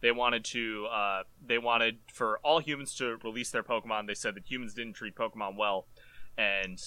They 0.00 0.12
wanted 0.12 0.44
to. 0.46 0.86
Uh, 0.86 1.22
they 1.44 1.58
wanted 1.58 1.98
for 2.12 2.38
all 2.44 2.60
humans 2.60 2.94
to 2.96 3.16
release 3.24 3.50
their 3.50 3.62
Pokemon. 3.62 4.06
They 4.06 4.14
said 4.14 4.34
that 4.36 4.50
humans 4.50 4.74
didn't 4.74 4.94
treat 4.94 5.16
Pokemon 5.16 5.56
well, 5.56 5.86
and 6.36 6.78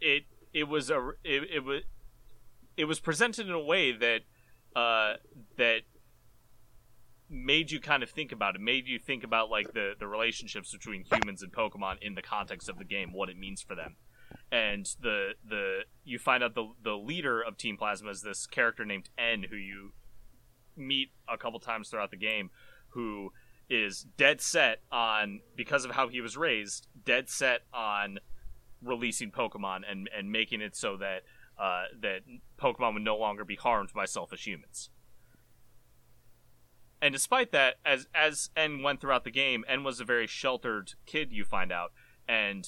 it 0.00 0.24
it 0.52 0.64
was 0.64 0.90
a 0.90 1.10
it, 1.24 1.44
it 1.54 1.64
was 1.64 1.82
it 2.76 2.84
was 2.86 2.98
presented 2.98 3.46
in 3.46 3.52
a 3.52 3.62
way 3.62 3.92
that 3.92 4.22
uh, 4.74 5.14
that 5.56 5.82
made 7.28 7.70
you 7.70 7.78
kind 7.78 8.02
of 8.02 8.10
think 8.10 8.32
about 8.32 8.56
it. 8.56 8.60
Made 8.60 8.88
you 8.88 8.98
think 8.98 9.22
about 9.22 9.50
like 9.50 9.72
the 9.72 9.94
the 9.98 10.06
relationships 10.06 10.72
between 10.72 11.04
humans 11.04 11.42
and 11.42 11.52
Pokemon 11.52 12.02
in 12.02 12.14
the 12.14 12.22
context 12.22 12.68
of 12.68 12.78
the 12.78 12.84
game, 12.84 13.12
what 13.12 13.28
it 13.28 13.38
means 13.38 13.62
for 13.62 13.74
them. 13.74 13.96
And 14.50 14.86
the 15.00 15.34
the 15.48 15.80
you 16.04 16.18
find 16.18 16.42
out 16.42 16.54
the 16.54 16.72
the 16.82 16.96
leader 16.96 17.40
of 17.40 17.56
Team 17.56 17.76
Plasma 17.76 18.10
is 18.10 18.22
this 18.22 18.46
character 18.46 18.84
named 18.84 19.10
N, 19.16 19.46
who 19.50 19.56
you 19.56 19.92
meet 20.80 21.10
a 21.28 21.36
couple 21.36 21.60
times 21.60 21.88
throughout 21.88 22.10
the 22.10 22.16
game, 22.16 22.50
who 22.88 23.32
is 23.68 24.06
dead 24.16 24.40
set 24.40 24.80
on 24.90 25.40
because 25.56 25.84
of 25.84 25.92
how 25.92 26.08
he 26.08 26.20
was 26.20 26.36
raised, 26.36 26.88
dead 27.04 27.28
set 27.28 27.62
on 27.72 28.18
releasing 28.82 29.30
Pokemon 29.30 29.80
and 29.88 30.08
and 30.16 30.32
making 30.32 30.60
it 30.60 30.74
so 30.74 30.96
that 30.96 31.22
uh, 31.58 31.84
that 32.00 32.20
Pokemon 32.58 32.94
would 32.94 33.02
no 33.02 33.16
longer 33.16 33.44
be 33.44 33.56
harmed 33.56 33.92
by 33.94 34.06
selfish 34.06 34.46
humans. 34.46 34.90
And 37.02 37.12
despite 37.12 37.52
that, 37.52 37.76
as 37.84 38.06
as 38.14 38.50
N 38.56 38.82
went 38.82 39.00
throughout 39.00 39.24
the 39.24 39.30
game, 39.30 39.64
N 39.68 39.84
was 39.84 40.00
a 40.00 40.04
very 40.04 40.26
sheltered 40.26 40.94
kid. 41.06 41.32
You 41.32 41.44
find 41.44 41.72
out, 41.72 41.92
and 42.28 42.66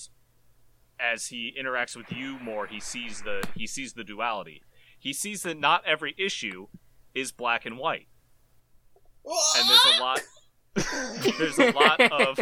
as 0.99 1.27
he 1.27 1.55
interacts 1.61 1.97
with 1.97 2.13
you 2.13 2.39
more, 2.39 2.67
he 2.67 2.81
sees 2.81 3.23
the 3.23 3.47
he 3.55 3.67
sees 3.67 3.95
the 3.95 4.05
duality. 4.05 4.63
He 4.99 5.13
sees 5.13 5.43
that 5.43 5.59
not 5.59 5.85
every 5.85 6.15
issue 6.17 6.69
is 7.15 7.33
black 7.33 7.67
and 7.67 7.79
white, 7.79 8.09
and 9.25 9.69
there's 9.69 9.97
a 9.97 10.01
lot. 10.01 10.21
there's 11.39 11.59
a 11.59 11.71
lot 11.73 12.01
of 12.01 12.41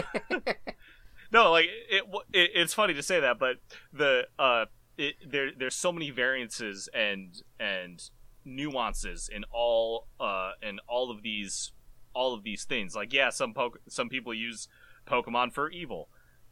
no, 1.32 1.50
like 1.50 1.66
it, 1.88 2.04
it, 2.32 2.50
It's 2.54 2.74
funny 2.74 2.94
to 2.94 3.02
say 3.02 3.20
that, 3.20 3.38
but 3.38 3.56
the 3.92 4.26
uh, 4.38 4.66
it, 4.96 5.14
there 5.28 5.50
there's 5.56 5.74
so 5.74 5.92
many 5.92 6.10
variances 6.10 6.88
and 6.92 7.42
and 7.58 8.02
nuances 8.44 9.28
in 9.30 9.44
all 9.52 10.06
uh 10.18 10.52
in 10.62 10.78
all 10.88 11.10
of 11.10 11.22
these 11.22 11.72
all 12.14 12.34
of 12.34 12.42
these 12.42 12.64
things. 12.64 12.94
Like 12.94 13.12
yeah, 13.12 13.30
some 13.30 13.54
po- 13.54 13.74
some 13.88 14.08
people 14.08 14.34
use 14.34 14.68
Pokemon 15.06 15.52
for 15.52 15.70
evil, 15.70 16.08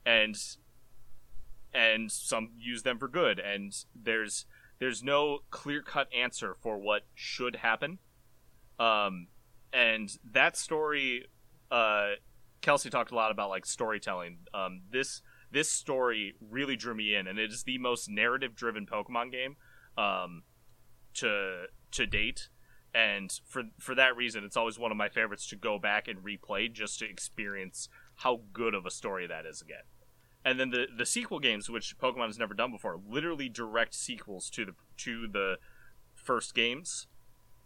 and 0.06 0.36
and 1.74 2.10
some 2.10 2.50
use 2.56 2.82
them 2.82 2.98
for 2.98 3.08
good, 3.08 3.38
and 3.40 3.72
there's 3.94 4.46
there's 4.78 5.02
no 5.02 5.40
clear 5.50 5.82
cut 5.82 6.08
answer 6.14 6.54
for 6.54 6.78
what 6.78 7.02
should 7.14 7.56
happen. 7.56 7.98
Um, 8.78 9.28
and 9.72 10.10
that 10.32 10.56
story, 10.56 11.26
uh, 11.70 12.12
Kelsey 12.60 12.90
talked 12.90 13.10
a 13.10 13.14
lot 13.14 13.30
about 13.30 13.50
like 13.50 13.66
storytelling. 13.66 14.38
Um, 14.54 14.82
this 14.90 15.22
this 15.50 15.70
story 15.70 16.34
really 16.40 16.76
drew 16.76 16.94
me 16.94 17.14
in, 17.14 17.26
and 17.26 17.38
it 17.38 17.50
is 17.50 17.64
the 17.64 17.78
most 17.78 18.08
narrative 18.08 18.54
driven 18.54 18.86
Pokemon 18.86 19.32
game 19.32 19.56
um, 19.96 20.42
to 21.14 21.66
to 21.92 22.06
date. 22.06 22.48
And 22.94 23.32
for 23.46 23.64
for 23.78 23.94
that 23.94 24.16
reason, 24.16 24.44
it's 24.44 24.56
always 24.56 24.78
one 24.78 24.90
of 24.90 24.96
my 24.96 25.08
favorites 25.08 25.46
to 25.48 25.56
go 25.56 25.78
back 25.78 26.08
and 26.08 26.24
replay 26.24 26.72
just 26.72 26.98
to 27.00 27.08
experience 27.08 27.88
how 28.16 28.40
good 28.52 28.74
of 28.74 28.86
a 28.86 28.90
story 28.90 29.26
that 29.26 29.46
is 29.46 29.60
again. 29.60 29.84
And 30.44 30.58
then 30.58 30.70
the 30.70 30.86
the 30.96 31.06
sequel 31.06 31.40
games, 31.40 31.68
which 31.68 31.98
Pokemon 31.98 32.26
has 32.26 32.38
never 32.38 32.54
done 32.54 32.72
before, 32.72 32.98
literally 33.06 33.48
direct 33.48 33.94
sequels 33.94 34.48
to 34.50 34.64
the 34.64 34.72
to 34.98 35.28
the 35.28 35.56
first 36.14 36.54
games 36.54 37.06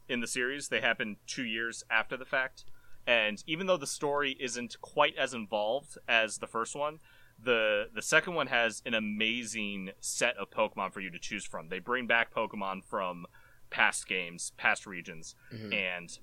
in 0.08 0.20
the 0.20 0.26
series. 0.26 0.68
They 0.68 0.80
happen 0.80 1.16
two 1.26 1.44
years 1.44 1.84
after 1.90 2.16
the 2.16 2.24
fact. 2.24 2.64
And 3.06 3.42
even 3.46 3.66
though 3.66 3.76
the 3.76 3.86
story 3.86 4.36
isn't 4.38 4.80
quite 4.80 5.16
as 5.16 5.34
involved 5.34 5.98
as 6.06 6.38
the 6.38 6.46
first 6.46 6.76
one, 6.76 6.98
the 7.42 7.88
the 7.92 8.02
second 8.02 8.34
one 8.34 8.46
has 8.46 8.82
an 8.86 8.94
amazing 8.94 9.90
set 10.00 10.36
of 10.36 10.50
Pokemon 10.50 10.92
for 10.92 11.00
you 11.00 11.10
to 11.10 11.18
choose 11.18 11.44
from. 11.44 11.68
They 11.68 11.80
bring 11.80 12.06
back 12.06 12.32
Pokemon 12.32 12.84
from 12.84 13.26
past 13.70 14.06
games, 14.06 14.52
past 14.56 14.86
regions, 14.86 15.34
Mhm. 15.52 15.74
and 15.74 16.18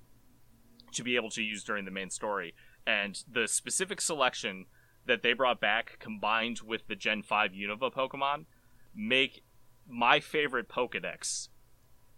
to 0.94 1.04
be 1.04 1.16
able 1.16 1.30
to 1.32 1.44
use 1.44 1.64
during 1.64 1.86
the 1.86 1.92
main 1.92 2.10
story. 2.10 2.56
And 2.86 3.22
the 3.30 3.48
specific 3.48 4.00
selection 4.02 4.68
that 5.06 5.22
they 5.22 5.34
brought 5.34 5.60
back, 5.60 5.98
combined 6.00 6.62
with 6.62 6.88
the 6.88 6.96
Gen 6.96 7.22
Five 7.24 7.52
Unova 7.52 7.92
Pokemon, 7.94 8.46
make 8.94 9.44
my 9.88 10.20
favorite 10.20 10.70
Pokedex 10.70 11.50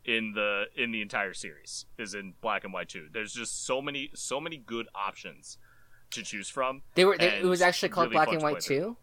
in 0.05 0.33
the 0.33 0.65
in 0.75 0.91
the 0.91 1.01
entire 1.01 1.33
series 1.33 1.85
is 1.97 2.13
in 2.13 2.33
Black 2.41 2.63
and 2.63 2.73
White 2.73 2.89
2. 2.89 3.07
There's 3.11 3.33
just 3.33 3.65
so 3.65 3.81
many 3.81 4.09
so 4.13 4.39
many 4.39 4.57
good 4.57 4.87
options 4.95 5.57
to 6.11 6.23
choose 6.23 6.49
from. 6.49 6.81
They 6.95 7.05
were. 7.05 7.17
They, 7.17 7.39
it 7.39 7.45
was 7.45 7.61
actually 7.61 7.89
called 7.89 8.07
really 8.09 8.15
Black 8.25 8.33
and 8.33 8.41
White 8.41 8.61
too. 8.61 8.97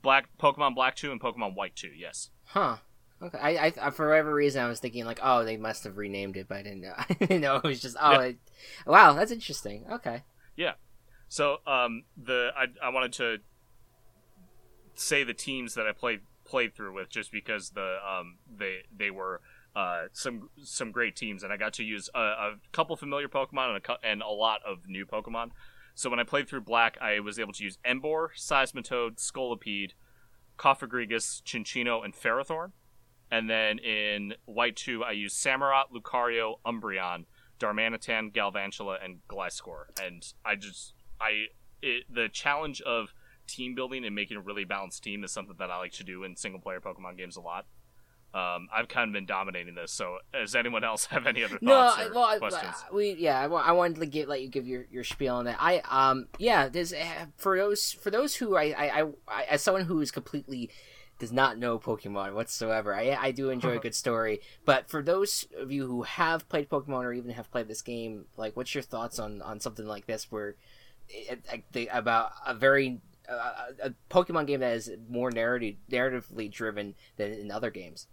Black 0.00 0.28
Pokemon 0.40 0.74
Black 0.74 0.94
2 0.96 1.10
and 1.12 1.20
Pokemon 1.20 1.54
White 1.54 1.74
2, 1.74 1.88
yes. 1.88 2.30
Huh. 2.44 2.76
Okay. 3.20 3.38
I, 3.38 3.66
I, 3.66 3.72
I- 3.82 3.90
for 3.90 4.08
whatever 4.08 4.32
reason, 4.32 4.62
I 4.62 4.68
was 4.68 4.78
thinking 4.78 5.04
like, 5.04 5.18
oh, 5.22 5.44
they 5.44 5.56
must 5.56 5.82
have 5.84 5.96
renamed 5.96 6.36
it, 6.36 6.46
but 6.48 6.58
I 6.58 6.62
didn't 6.62 6.82
know. 6.82 6.94
I 6.96 7.12
didn't 7.14 7.40
know 7.40 7.56
it 7.56 7.64
was 7.64 7.80
just. 7.80 7.96
Oh, 8.00 8.12
Yeah. 8.12 8.20
it, 8.22 8.36
wow, 8.86 9.12
that's 9.14 9.32
interesting. 9.32 9.84
Okay. 9.90 10.22
Yeah 10.56 10.74
so 11.30 11.58
um 11.66 12.04
the 12.16 12.48
I, 12.56 12.68
I 12.82 12.88
wanted 12.88 13.12
to 13.14 13.36
say 14.94 15.24
the 15.24 15.34
teams 15.34 15.74
that 15.74 15.86
I 15.86 15.92
played 15.92 16.20
played 16.44 16.74
through 16.74 16.94
with 16.94 17.10
just 17.10 17.30
because 17.30 17.70
the 17.70 17.98
um 18.08 18.38
they 18.56 18.78
they 18.96 19.10
were 19.10 19.40
uh 19.78 20.08
some 20.12 20.50
some 20.62 20.90
great 20.90 21.14
teams 21.14 21.44
and 21.44 21.52
I 21.52 21.56
got 21.56 21.72
to 21.74 21.84
use 21.84 22.10
a, 22.14 22.18
a 22.18 22.54
couple 22.72 22.96
familiar 22.96 23.28
Pokemon 23.28 23.76
and 23.76 23.84
a 23.86 24.06
and 24.06 24.22
a 24.22 24.28
lot 24.28 24.60
of 24.66 24.88
new 24.88 25.06
Pokemon. 25.06 25.50
So 25.94 26.10
when 26.10 26.20
I 26.20 26.24
played 26.24 26.48
through 26.48 26.62
Black, 26.62 26.96
I 27.00 27.20
was 27.20 27.38
able 27.38 27.52
to 27.54 27.64
use 27.64 27.78
Emboar, 27.84 28.28
Seismitoad, 28.36 29.16
Scolipede, 29.16 29.92
Cofagrigus, 30.56 31.42
Cinccino, 31.42 32.04
and 32.04 32.14
Ferrothorn. 32.14 32.70
And 33.30 33.50
then 33.50 33.78
in 33.78 34.34
White 34.44 34.76
2, 34.76 35.04
I 35.04 35.10
used 35.12 35.36
Samurott, 35.36 35.86
Lucario, 35.92 36.60
Umbreon, 36.64 37.24
Darmanitan, 37.58 38.32
Galvantula, 38.32 39.04
and 39.04 39.18
Gliscor. 39.28 39.86
And 40.00 40.24
I 40.44 40.54
just 40.54 40.94
I 41.20 41.46
it, 41.82 42.04
the 42.12 42.28
challenge 42.28 42.80
of 42.82 43.12
team 43.46 43.74
building 43.74 44.04
and 44.04 44.14
making 44.14 44.36
a 44.36 44.40
really 44.40 44.64
balanced 44.64 45.02
team 45.02 45.24
is 45.24 45.32
something 45.32 45.56
that 45.58 45.70
I 45.70 45.78
like 45.78 45.92
to 45.92 46.04
do 46.04 46.24
in 46.24 46.36
single 46.36 46.60
player 46.60 46.80
Pokemon 46.80 47.16
games 47.16 47.36
a 47.36 47.40
lot. 47.40 47.66
Um, 48.34 48.68
I've 48.74 48.88
kind 48.88 49.08
of 49.08 49.14
been 49.14 49.24
dominating 49.24 49.74
this. 49.74 49.90
So, 49.90 50.18
does 50.32 50.54
anyone 50.54 50.84
else 50.84 51.06
have 51.10 51.26
any 51.26 51.42
other 51.42 51.58
thoughts 51.58 52.06
or 52.06 52.12
well, 52.12 52.38
questions? 52.38 52.84
we 52.92 53.12
yeah, 53.12 53.40
I, 53.40 53.72
wanted 53.72 54.00
to 54.00 54.06
give 54.06 54.28
let 54.28 54.42
you 54.42 54.48
give 54.48 54.66
your, 54.66 54.86
your 54.90 55.04
spiel 55.04 55.36
on 55.36 55.46
that. 55.46 55.56
I 55.58 55.82
um 55.88 56.28
yeah, 56.38 56.68
there's 56.68 56.92
eh, 56.92 57.26
for 57.36 57.56
those 57.56 57.92
for 57.92 58.10
those 58.10 58.36
who 58.36 58.56
I 58.56 58.64
I, 58.76 59.04
I, 59.26 59.42
as 59.44 59.62
someone 59.62 59.84
who 59.84 60.00
is 60.00 60.10
completely 60.10 60.70
does 61.18 61.32
not 61.32 61.58
know 61.58 61.78
Pokemon 61.78 62.34
whatsoever. 62.34 62.94
I 62.94 63.16
I 63.18 63.30
do 63.30 63.48
enjoy 63.48 63.76
a 63.76 63.78
good 63.80 63.94
story, 63.94 64.40
but 64.66 64.90
for 64.90 65.02
those 65.02 65.46
of 65.56 65.72
you 65.72 65.86
who 65.86 66.02
have 66.02 66.48
played 66.50 66.68
Pokemon 66.68 67.04
or 67.04 67.14
even 67.14 67.30
have 67.30 67.50
played 67.50 67.66
this 67.66 67.82
game, 67.82 68.26
like 68.36 68.56
what's 68.56 68.74
your 68.74 68.82
thoughts 68.82 69.18
on 69.18 69.40
on 69.40 69.58
something 69.58 69.86
like 69.86 70.06
this 70.06 70.30
where 70.30 70.54
it, 71.08 71.40
like 71.50 71.64
the, 71.72 71.88
about 71.88 72.32
a 72.46 72.54
very 72.54 73.00
uh, 73.28 73.72
a 73.82 73.94
Pokemon 74.10 74.46
game 74.46 74.60
that 74.60 74.74
is 74.74 74.90
more 75.08 75.30
narrative 75.30 75.76
narratively 75.90 76.50
driven 76.50 76.94
than 77.16 77.32
in 77.32 77.50
other 77.50 77.70
games. 77.70 78.06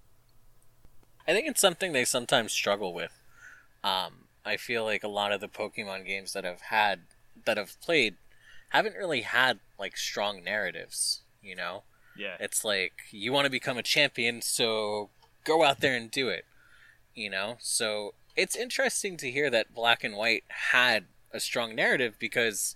I 1.27 1.34
think 1.34 1.47
it's 1.47 1.61
something 1.61 1.91
they 1.91 2.06
sometimes 2.06 2.52
struggle 2.52 2.93
with. 2.93 3.11
Um, 3.84 4.26
I 4.45 4.57
feel 4.57 4.84
like 4.84 5.03
a 5.03 5.07
lot 5.07 5.31
of 5.31 5.41
the 5.41 5.47
Pokemon 5.47 6.06
games 6.06 6.34
that 6.34 6.45
I've 6.45 6.61
had, 6.61 7.02
that 7.45 7.57
I've 7.57 7.80
played, 7.81 8.15
haven't 8.69 8.95
really 8.95 9.22
had 9.22 9.60
like 9.80 9.97
strong 9.97 10.43
narratives. 10.43 11.22
You 11.41 11.56
know, 11.56 11.84
yeah, 12.18 12.35
it's 12.39 12.64
like 12.64 12.93
you 13.11 13.31
want 13.31 13.45
to 13.45 13.52
become 13.52 13.77
a 13.77 13.84
champion, 13.84 14.41
so 14.41 15.10
go 15.43 15.64
out 15.64 15.80
there 15.80 15.95
and 15.95 16.10
do 16.11 16.30
it. 16.30 16.45
You 17.15 17.30
know, 17.30 17.57
so 17.60 18.14
it's 18.35 18.56
interesting 18.56 19.18
to 19.18 19.31
hear 19.31 19.49
that 19.49 19.73
Black 19.73 20.03
and 20.03 20.15
White 20.15 20.43
had 20.47 21.06
a 21.31 21.39
strong 21.39 21.76
narrative 21.76 22.15
because 22.19 22.76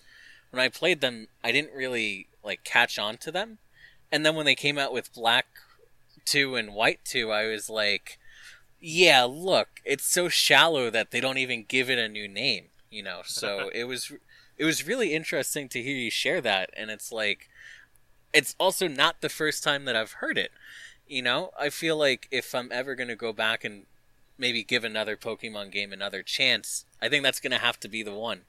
when 0.51 0.61
I 0.61 0.69
played 0.69 1.01
them, 1.01 1.27
I 1.43 1.51
didn't 1.51 1.73
really 1.73 2.27
like 2.43 2.63
catch 2.63 2.97
on 2.97 3.17
to 3.17 3.31
them, 3.31 3.57
and 4.11 4.25
then 4.25 4.35
when 4.35 4.45
they 4.45 4.55
came 4.55 4.77
out 4.77 4.93
with 4.93 5.13
Black 5.13 5.45
Two 6.25 6.55
and 6.55 6.73
White 6.73 6.99
Two, 7.03 7.31
I 7.31 7.47
was 7.47 7.69
like, 7.69 8.17
yeah, 8.79 9.23
look, 9.23 9.81
it's 9.85 10.05
so 10.05 10.29
shallow 10.29 10.89
that 10.89 11.11
they 11.11 11.19
don't 11.19 11.37
even 11.37 11.65
give 11.67 11.89
it 11.89 11.99
a 11.99 12.07
new 12.07 12.27
name. 12.27 12.65
You 12.89 13.03
know, 13.03 13.21
so 13.25 13.69
it 13.73 13.85
was 13.85 14.11
it 14.57 14.65
was 14.65 14.87
really 14.87 15.13
interesting 15.13 15.69
to 15.69 15.81
hear 15.81 15.95
you 15.95 16.11
share 16.11 16.41
that, 16.41 16.69
and 16.75 16.89
it's 16.89 17.11
like 17.11 17.49
it's 18.33 18.55
also 18.59 18.87
not 18.87 19.21
the 19.21 19.29
first 19.29 19.63
time 19.63 19.85
that 19.85 19.95
I've 19.95 20.13
heard 20.13 20.37
it. 20.37 20.51
You 21.07 21.21
know, 21.21 21.51
I 21.59 21.69
feel 21.69 21.97
like 21.97 22.27
if 22.31 22.53
I'm 22.53 22.71
ever 22.71 22.93
going 22.95 23.07
to 23.07 23.15
go 23.15 23.33
back 23.33 23.63
and 23.63 23.85
maybe 24.37 24.63
give 24.63 24.83
another 24.83 25.17
Pokemon 25.17 25.71
game 25.71 25.91
another 25.91 26.21
chance, 26.21 26.85
I 27.01 27.09
think 27.09 27.23
that's 27.23 27.39
going 27.39 27.51
to 27.51 27.57
have 27.57 27.79
to 27.81 27.87
be 27.87 28.03
the 28.03 28.13
one. 28.13 28.41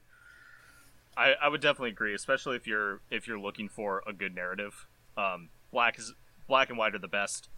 I, 1.17 1.33
I 1.41 1.49
would 1.49 1.61
definitely 1.61 1.89
agree, 1.89 2.13
especially 2.13 2.55
if 2.55 2.67
you're 2.67 3.01
if 3.09 3.27
you're 3.27 3.39
looking 3.39 3.67
for 3.67 4.03
a 4.07 4.13
good 4.13 4.33
narrative. 4.33 4.87
Um, 5.17 5.49
black 5.71 5.99
is 5.99 6.13
black 6.47 6.69
and 6.69 6.77
white 6.77 6.95
are 6.95 6.99
the 6.99 7.07
best 7.07 7.49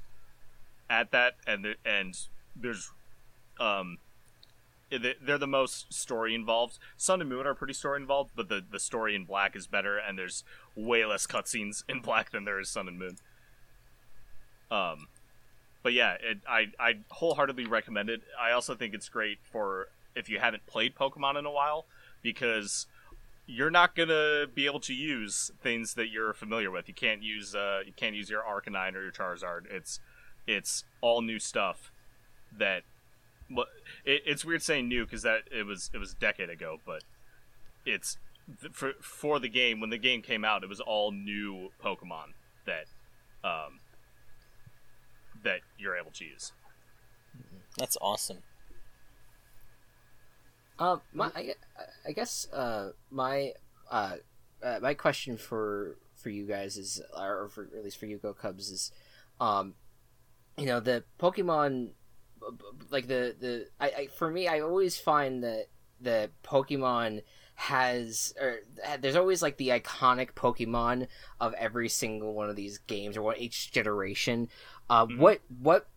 at 0.89 1.11
that, 1.11 1.35
and 1.45 1.65
the, 1.65 1.75
and 1.85 2.17
there's 2.55 2.91
um, 3.59 3.97
they- 4.89 5.15
they're 5.21 5.37
the 5.37 5.47
most 5.47 5.91
story 5.93 6.35
involved. 6.35 6.77
Sun 6.97 7.21
and 7.21 7.29
Moon 7.29 7.47
are 7.47 7.55
pretty 7.55 7.73
story 7.73 7.99
involved, 7.99 8.31
but 8.35 8.49
the 8.49 8.63
the 8.67 8.79
story 8.79 9.15
in 9.15 9.25
black 9.25 9.55
is 9.55 9.67
better, 9.67 9.97
and 9.97 10.17
there's 10.17 10.43
way 10.75 11.05
less 11.05 11.27
cutscenes 11.27 11.83
in 11.87 11.99
black 11.99 12.31
than 12.31 12.45
there 12.45 12.59
is 12.59 12.69
Sun 12.69 12.87
and 12.87 12.99
Moon. 12.99 13.17
Um, 14.71 15.07
but 15.83 15.93
yeah, 15.93 16.15
it, 16.21 16.39
I 16.47 16.67
I 16.79 16.99
wholeheartedly 17.09 17.65
recommend 17.65 18.09
it. 18.09 18.21
I 18.39 18.51
also 18.51 18.75
think 18.75 18.93
it's 18.93 19.09
great 19.09 19.39
for 19.51 19.87
if 20.15 20.29
you 20.29 20.39
haven't 20.39 20.65
played 20.67 20.95
Pokemon 20.95 21.37
in 21.37 21.45
a 21.45 21.51
while 21.51 21.85
because 22.21 22.85
you're 23.45 23.71
not 23.71 23.95
gonna 23.95 24.45
be 24.53 24.65
able 24.65 24.79
to 24.79 24.93
use 24.93 25.51
things 25.61 25.95
that 25.95 26.09
you're 26.09 26.33
familiar 26.33 26.71
with. 26.71 26.87
You 26.87 26.93
can't 26.93 27.21
use 27.23 27.55
uh 27.55 27.81
you 27.85 27.93
can't 27.93 28.15
use 28.15 28.29
your 28.29 28.41
Arcanine 28.43 28.95
or 28.95 29.01
your 29.03 29.11
Charizard. 29.11 29.65
It's 29.69 29.99
it's 30.47 30.83
all 31.01 31.21
new 31.21 31.39
stuff 31.39 31.91
that 32.59 32.83
well, 33.49 33.65
it, 34.05 34.23
it's 34.25 34.45
weird 34.45 34.61
saying 34.61 34.87
new 34.87 35.05
because 35.05 35.23
that 35.23 35.43
it 35.51 35.65
was 35.65 35.89
it 35.93 35.97
was 35.97 36.13
a 36.13 36.15
decade 36.15 36.49
ago, 36.49 36.79
but 36.85 37.03
it's 37.85 38.17
th- 38.61 38.73
for 38.73 38.93
for 39.01 39.39
the 39.39 39.49
game 39.49 39.79
when 39.79 39.89
the 39.89 39.97
game 39.97 40.21
came 40.21 40.43
out, 40.45 40.63
it 40.63 40.69
was 40.69 40.79
all 40.79 41.11
new 41.11 41.69
Pokemon 41.83 42.33
that 42.65 42.85
um 43.43 43.79
that 45.43 45.59
you're 45.77 45.97
able 45.97 46.11
to 46.11 46.25
use. 46.25 46.51
That's 47.77 47.97
awesome. 48.01 48.39
Um, 50.79 51.01
my, 51.13 51.31
I, 51.35 51.53
I 52.07 52.11
guess 52.11 52.47
uh, 52.51 52.91
my 53.11 53.53
uh, 53.91 54.15
uh, 54.63 54.79
my 54.81 54.93
question 54.93 55.37
for 55.37 55.97
for 56.15 56.29
you 56.29 56.45
guys 56.45 56.77
is, 56.77 57.01
or 57.15 57.49
for 57.49 57.69
at 57.77 57.83
least 57.83 57.99
for 57.99 58.05
you, 58.05 58.17
Go 58.17 58.33
Cubs, 58.33 58.69
is, 58.69 58.91
um, 59.39 59.75
you 60.57 60.65
know, 60.65 60.79
the 60.79 61.03
Pokemon, 61.19 61.87
b- 61.87 61.91
b- 61.91 62.02
like 62.89 63.07
the 63.07 63.35
the 63.39 63.67
I, 63.79 63.87
I 63.87 64.07
for 64.07 64.29
me, 64.29 64.47
I 64.47 64.59
always 64.61 64.97
find 64.97 65.43
that 65.43 65.67
the 66.01 66.29
Pokemon 66.43 67.23
has 67.55 68.33
or 68.41 68.59
there's 68.99 69.15
always 69.15 69.41
like 69.41 69.57
the 69.57 69.69
iconic 69.69 70.33
Pokemon 70.33 71.07
of 71.39 71.53
every 71.53 71.87
single 71.87 72.33
one 72.33 72.49
of 72.49 72.55
these 72.55 72.79
games 72.79 73.15
or 73.15 73.21
what 73.21 73.39
each 73.39 73.71
generation. 73.71 74.49
Uh, 74.89 75.05
Mhm. 75.05 75.17
What 75.17 75.39
what 75.61 75.87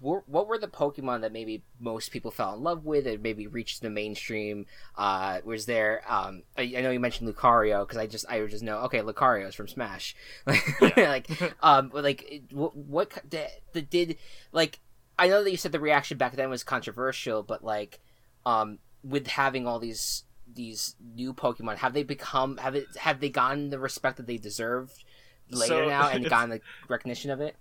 were, 0.00 0.22
what 0.26 0.46
were 0.46 0.58
the 0.58 0.68
Pokemon 0.68 1.22
that 1.22 1.32
maybe 1.32 1.64
most 1.80 2.12
people 2.12 2.30
fell 2.30 2.54
in 2.54 2.62
love 2.62 2.84
with 2.84 3.06
and 3.06 3.22
maybe 3.22 3.46
reached 3.46 3.82
the 3.82 3.90
mainstream? 3.90 4.66
Uh, 4.96 5.40
was 5.44 5.66
there? 5.66 6.02
Um, 6.08 6.42
I, 6.56 6.74
I 6.76 6.80
know 6.82 6.90
you 6.90 7.00
mentioned 7.00 7.28
Lucario 7.34 7.84
because 7.86 7.98
I 7.98 8.06
just 8.06 8.26
I 8.28 8.44
just 8.46 8.62
know 8.62 8.78
okay, 8.82 9.00
Lucario 9.00 9.48
is 9.48 9.54
from 9.56 9.66
Smash. 9.68 10.14
like 10.96 11.28
um, 11.62 11.90
like 11.92 12.42
what 12.52 12.76
what 12.76 13.28
did, 13.28 13.48
did 13.90 14.16
like 14.52 14.78
I 15.18 15.28
know 15.28 15.42
that 15.42 15.50
you 15.50 15.56
said 15.56 15.72
the 15.72 15.80
reaction 15.80 16.18
back 16.18 16.36
then 16.36 16.50
was 16.50 16.62
controversial, 16.62 17.42
but 17.42 17.64
like 17.64 18.00
um, 18.46 18.78
with 19.02 19.26
having 19.26 19.66
all 19.66 19.78
these 19.78 20.24
these 20.52 20.96
new 21.14 21.34
Pokemon, 21.34 21.76
have 21.76 21.92
they 21.92 22.04
become 22.04 22.56
have 22.58 22.74
it 22.74 22.86
have 22.96 23.20
they 23.20 23.28
gotten 23.28 23.70
the 23.70 23.78
respect 23.78 24.16
that 24.18 24.26
they 24.26 24.38
deserved 24.38 25.04
later 25.50 25.84
So, 25.84 25.88
now 25.88 26.08
and 26.08 26.24
gotten 26.30 26.50
the 26.50 26.60
recognition 26.88 27.30
of 27.30 27.40
it? 27.40 27.56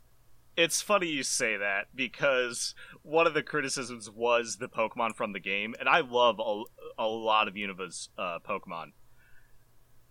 it's 0.57 0.81
funny 0.81 1.07
you 1.07 1.21
say 1.21 1.55
that 1.55 1.85
because 1.93 2.73
one 3.03 3.27
of 3.27 3.35
the 3.35 3.43
criticisms 3.43 4.09
was 4.09 4.57
the 4.57 4.67
Pokemon 4.67 5.15
from 5.15 5.31
the 5.31 5.39
game, 5.39 5.75
and 5.79 5.88
I 5.88 5.99
love 5.99 6.39
a, 6.39 6.63
a 6.97 7.05
lot 7.05 7.47
of 7.47 7.53
Unova's 7.53 8.09
uh, 8.17 8.39
Pokemon. 8.39 8.93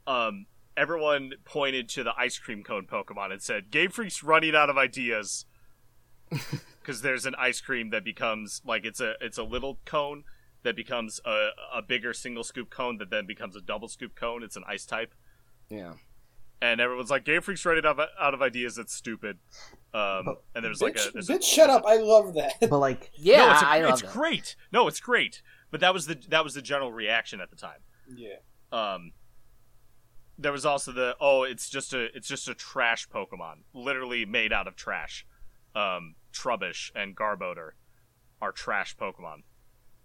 Um, 0.07 0.47
everyone 0.77 1.33
pointed 1.45 1.89
to 1.91 2.05
the 2.05 2.13
ice 2.17 2.39
cream 2.39 2.63
cone 2.63 2.87
Pokemon 2.87 3.33
and 3.33 3.43
said, 3.43 3.71
"Game 3.71 3.91
Freak's 3.91 4.23
running 4.23 4.55
out 4.55 4.71
of 4.71 4.79
ideas." 4.79 5.47
Because 6.87 7.03
there's 7.03 7.27
an 7.27 7.35
ice 7.37 7.61
cream 7.61 7.91
that 7.91 8.05
becomes 8.05 8.63
like 8.65 8.85
it's 8.85 9.01
a 9.01 9.15
it's 9.21 9.39
a 9.39 9.43
little 9.43 9.81
cone 9.85 10.23
that 10.63 10.77
becomes 10.77 11.21
a, 11.25 11.49
a 11.75 11.83
bigger 11.83 12.13
single 12.15 12.45
scoop 12.45 12.71
cone 12.71 12.99
that 12.99 13.11
then 13.11 13.27
becomes 13.27 13.57
a 13.57 13.61
double 13.61 13.89
scoop 13.89 14.15
cone. 14.15 14.45
It's 14.45 14.55
an 14.57 14.63
ice 14.69 14.87
type 14.87 15.13
Yeah. 15.69 15.95
and 16.63 16.81
everyone's 16.81 17.11
like, 17.11 17.25
"Game 17.25 17.41
Freak's 17.43 17.65
running 17.67 17.85
out 17.85 17.99
of, 17.99 18.09
out 18.21 18.35
of 18.35 18.41
ideas. 18.43 18.79
It's 18.79 18.95
stupid." 18.95 19.39
Um, 19.93 20.37
and 20.55 20.65
there's 20.65 20.81
was 20.81 20.83
like 20.83 20.97
a, 20.99 21.11
there's 21.13 21.29
a- 21.31 21.43
shut 21.43 21.71
up! 21.71 21.85
I 21.87 21.97
love 21.97 22.35
that. 22.35 22.55
But 22.61 22.79
like, 22.79 23.11
Yeah, 23.17 23.39
no, 23.47 23.53
it's, 23.53 23.63
a- 23.63 23.67
I 23.67 23.81
love 23.81 23.93
it's 23.95 24.03
that. 24.03 24.13
great. 24.13 24.57
No, 24.73 24.87
it's 24.87 25.01
great. 25.01 25.43
But 25.73 25.81
that 25.81 25.93
was 25.93 26.07
the 26.07 26.17
that 26.29 26.45
was 26.45 26.55
the 26.55 26.63
general 26.63 26.93
reaction 26.93 27.41
at 27.41 27.51
the 27.51 27.57
time. 27.57 27.81
yeah, 28.15 28.37
Um, 28.71 29.11
there 30.39 30.53
was 30.53 30.65
also 30.67 30.93
the 30.93 31.17
oh, 31.21 31.43
it's 31.43 31.69
just 31.69 31.93
a 31.95 32.05
it's 32.17 32.29
just 32.29 32.49
a 32.49 32.55
trash 32.55 33.09
Pokemon, 33.09 33.63
literally 33.75 34.25
made 34.25 34.53
out 34.53 34.69
of 34.69 34.77
trash. 34.77 35.27
Um, 35.75 36.15
Trubbish 36.37 36.91
and 36.95 37.17
Garbodor 37.17 37.71
are 38.41 38.53
trash 38.53 38.97
Pokemon. 38.97 39.43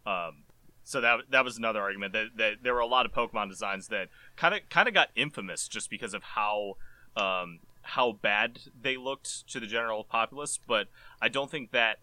Um, 0.06 0.44
so 0.84 1.02
that 1.02 1.20
that 1.30 1.44
was 1.44 1.58
another 1.58 1.82
argument 1.82 2.14
that, 2.14 2.28
that 2.38 2.54
there 2.64 2.74
were 2.74 2.80
a 2.80 2.88
lot 2.88 3.06
of 3.06 3.12
Pokemon 3.12 3.50
designs 3.50 3.88
that 3.90 4.10
kind 4.36 4.56
of 4.56 4.62
kind 4.70 4.88
of 4.88 4.94
got 4.94 5.10
infamous 5.16 5.68
just 5.68 5.90
because 5.90 6.14
of 6.14 6.24
how 6.24 6.76
um, 7.16 7.60
how 7.84 8.14
bad 8.14 8.60
they 8.80 8.98
looked 8.98 9.48
to 9.50 9.60
the 9.60 9.68
general 9.68 10.04
populace. 10.04 10.60
But 10.66 10.88
I 11.22 11.30
don't 11.30 11.52
think 11.52 11.72
that 11.72 12.00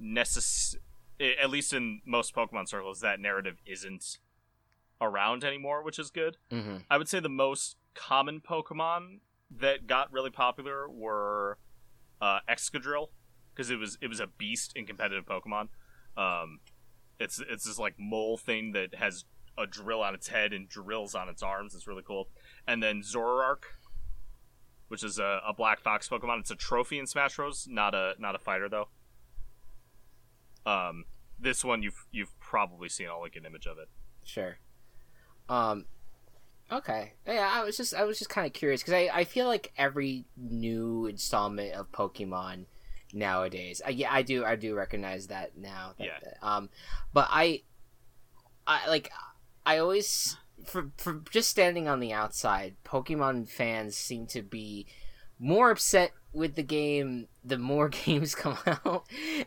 necess- 0.00 0.76
at 1.20 1.50
least 1.50 1.72
in 1.72 2.00
most 2.04 2.34
Pokemon 2.34 2.68
circles, 2.68 3.00
that 3.00 3.20
narrative 3.20 3.56
isn't 3.66 4.18
around 5.00 5.44
anymore, 5.44 5.82
which 5.82 5.98
is 5.98 6.10
good. 6.10 6.36
Mm-hmm. 6.50 6.76
I 6.90 6.98
would 6.98 7.08
say 7.08 7.20
the 7.20 7.28
most 7.28 7.76
common 7.94 8.40
Pokemon 8.40 9.20
that 9.50 9.86
got 9.86 10.12
really 10.12 10.30
popular 10.30 10.88
were 10.88 11.58
uh, 12.20 12.40
Excadrill 12.48 13.08
because 13.54 13.70
it 13.70 13.76
was 13.76 13.98
it 14.00 14.08
was 14.08 14.20
a 14.20 14.26
beast 14.26 14.72
in 14.76 14.86
competitive 14.86 15.24
Pokemon. 15.26 15.68
Um, 16.16 16.60
it's 17.18 17.40
it's 17.48 17.64
this 17.64 17.78
like 17.78 17.94
mole 17.98 18.36
thing 18.36 18.72
that 18.72 18.94
has 18.96 19.24
a 19.56 19.66
drill 19.66 20.02
on 20.02 20.14
its 20.14 20.28
head 20.28 20.52
and 20.52 20.68
drills 20.68 21.14
on 21.14 21.28
its 21.28 21.42
arms. 21.42 21.74
It's 21.74 21.86
really 21.86 22.02
cool. 22.02 22.28
And 22.66 22.82
then 22.82 23.02
Zoroark, 23.02 23.64
which 24.88 25.04
is 25.04 25.18
a, 25.18 25.40
a 25.46 25.52
black 25.54 25.80
fox 25.80 26.08
Pokemon. 26.08 26.40
It's 26.40 26.50
a 26.50 26.56
trophy 26.56 26.98
in 26.98 27.06
Smash 27.06 27.36
Bros. 27.36 27.66
Not 27.68 27.94
a 27.94 28.14
not 28.18 28.34
a 28.34 28.38
fighter 28.38 28.68
though. 28.68 28.88
Um, 30.66 31.04
this 31.38 31.64
one 31.64 31.82
you've 31.82 32.06
you've 32.10 32.38
probably 32.40 32.88
seen. 32.88 33.08
I'll 33.08 33.24
an 33.24 33.46
image 33.46 33.66
of 33.66 33.78
it. 33.78 33.88
Sure. 34.24 34.58
Um. 35.48 35.86
Okay. 36.72 37.12
Yeah, 37.26 37.50
I 37.52 37.62
was 37.62 37.76
just 37.76 37.94
I 37.94 38.04
was 38.04 38.18
just 38.18 38.30
kind 38.30 38.46
of 38.46 38.52
curious 38.52 38.82
because 38.82 38.94
I 38.94 39.10
I 39.12 39.24
feel 39.24 39.46
like 39.46 39.72
every 39.76 40.24
new 40.36 41.06
installment 41.06 41.74
of 41.74 41.92
Pokemon 41.92 42.64
nowadays. 43.14 43.80
I, 43.84 43.90
yeah, 43.90 44.12
I 44.12 44.22
do 44.22 44.44
I 44.44 44.56
do 44.56 44.74
recognize 44.74 45.28
that 45.28 45.56
now. 45.56 45.94
that- 45.98 46.04
Yeah. 46.04 46.18
that, 46.22 46.38
um, 46.46 46.68
but 47.12 47.28
I, 47.30 47.62
I 48.66 48.88
like 48.88 49.10
I 49.66 49.78
always 49.78 50.36
for 50.64 50.90
for 50.96 51.22
just 51.30 51.48
standing 51.50 51.88
on 51.88 52.00
the 52.00 52.12
outside, 52.12 52.76
Pokemon 52.84 53.48
fans 53.48 53.96
seem 53.96 54.26
to 54.28 54.42
be 54.42 54.86
more 55.38 55.70
upset 55.70 56.12
with 56.32 56.54
the 56.54 56.62
game 56.62 57.28
the 57.44 57.58
more 57.58 57.88
games 58.04 58.34
come 58.34 58.56
out 58.66 59.04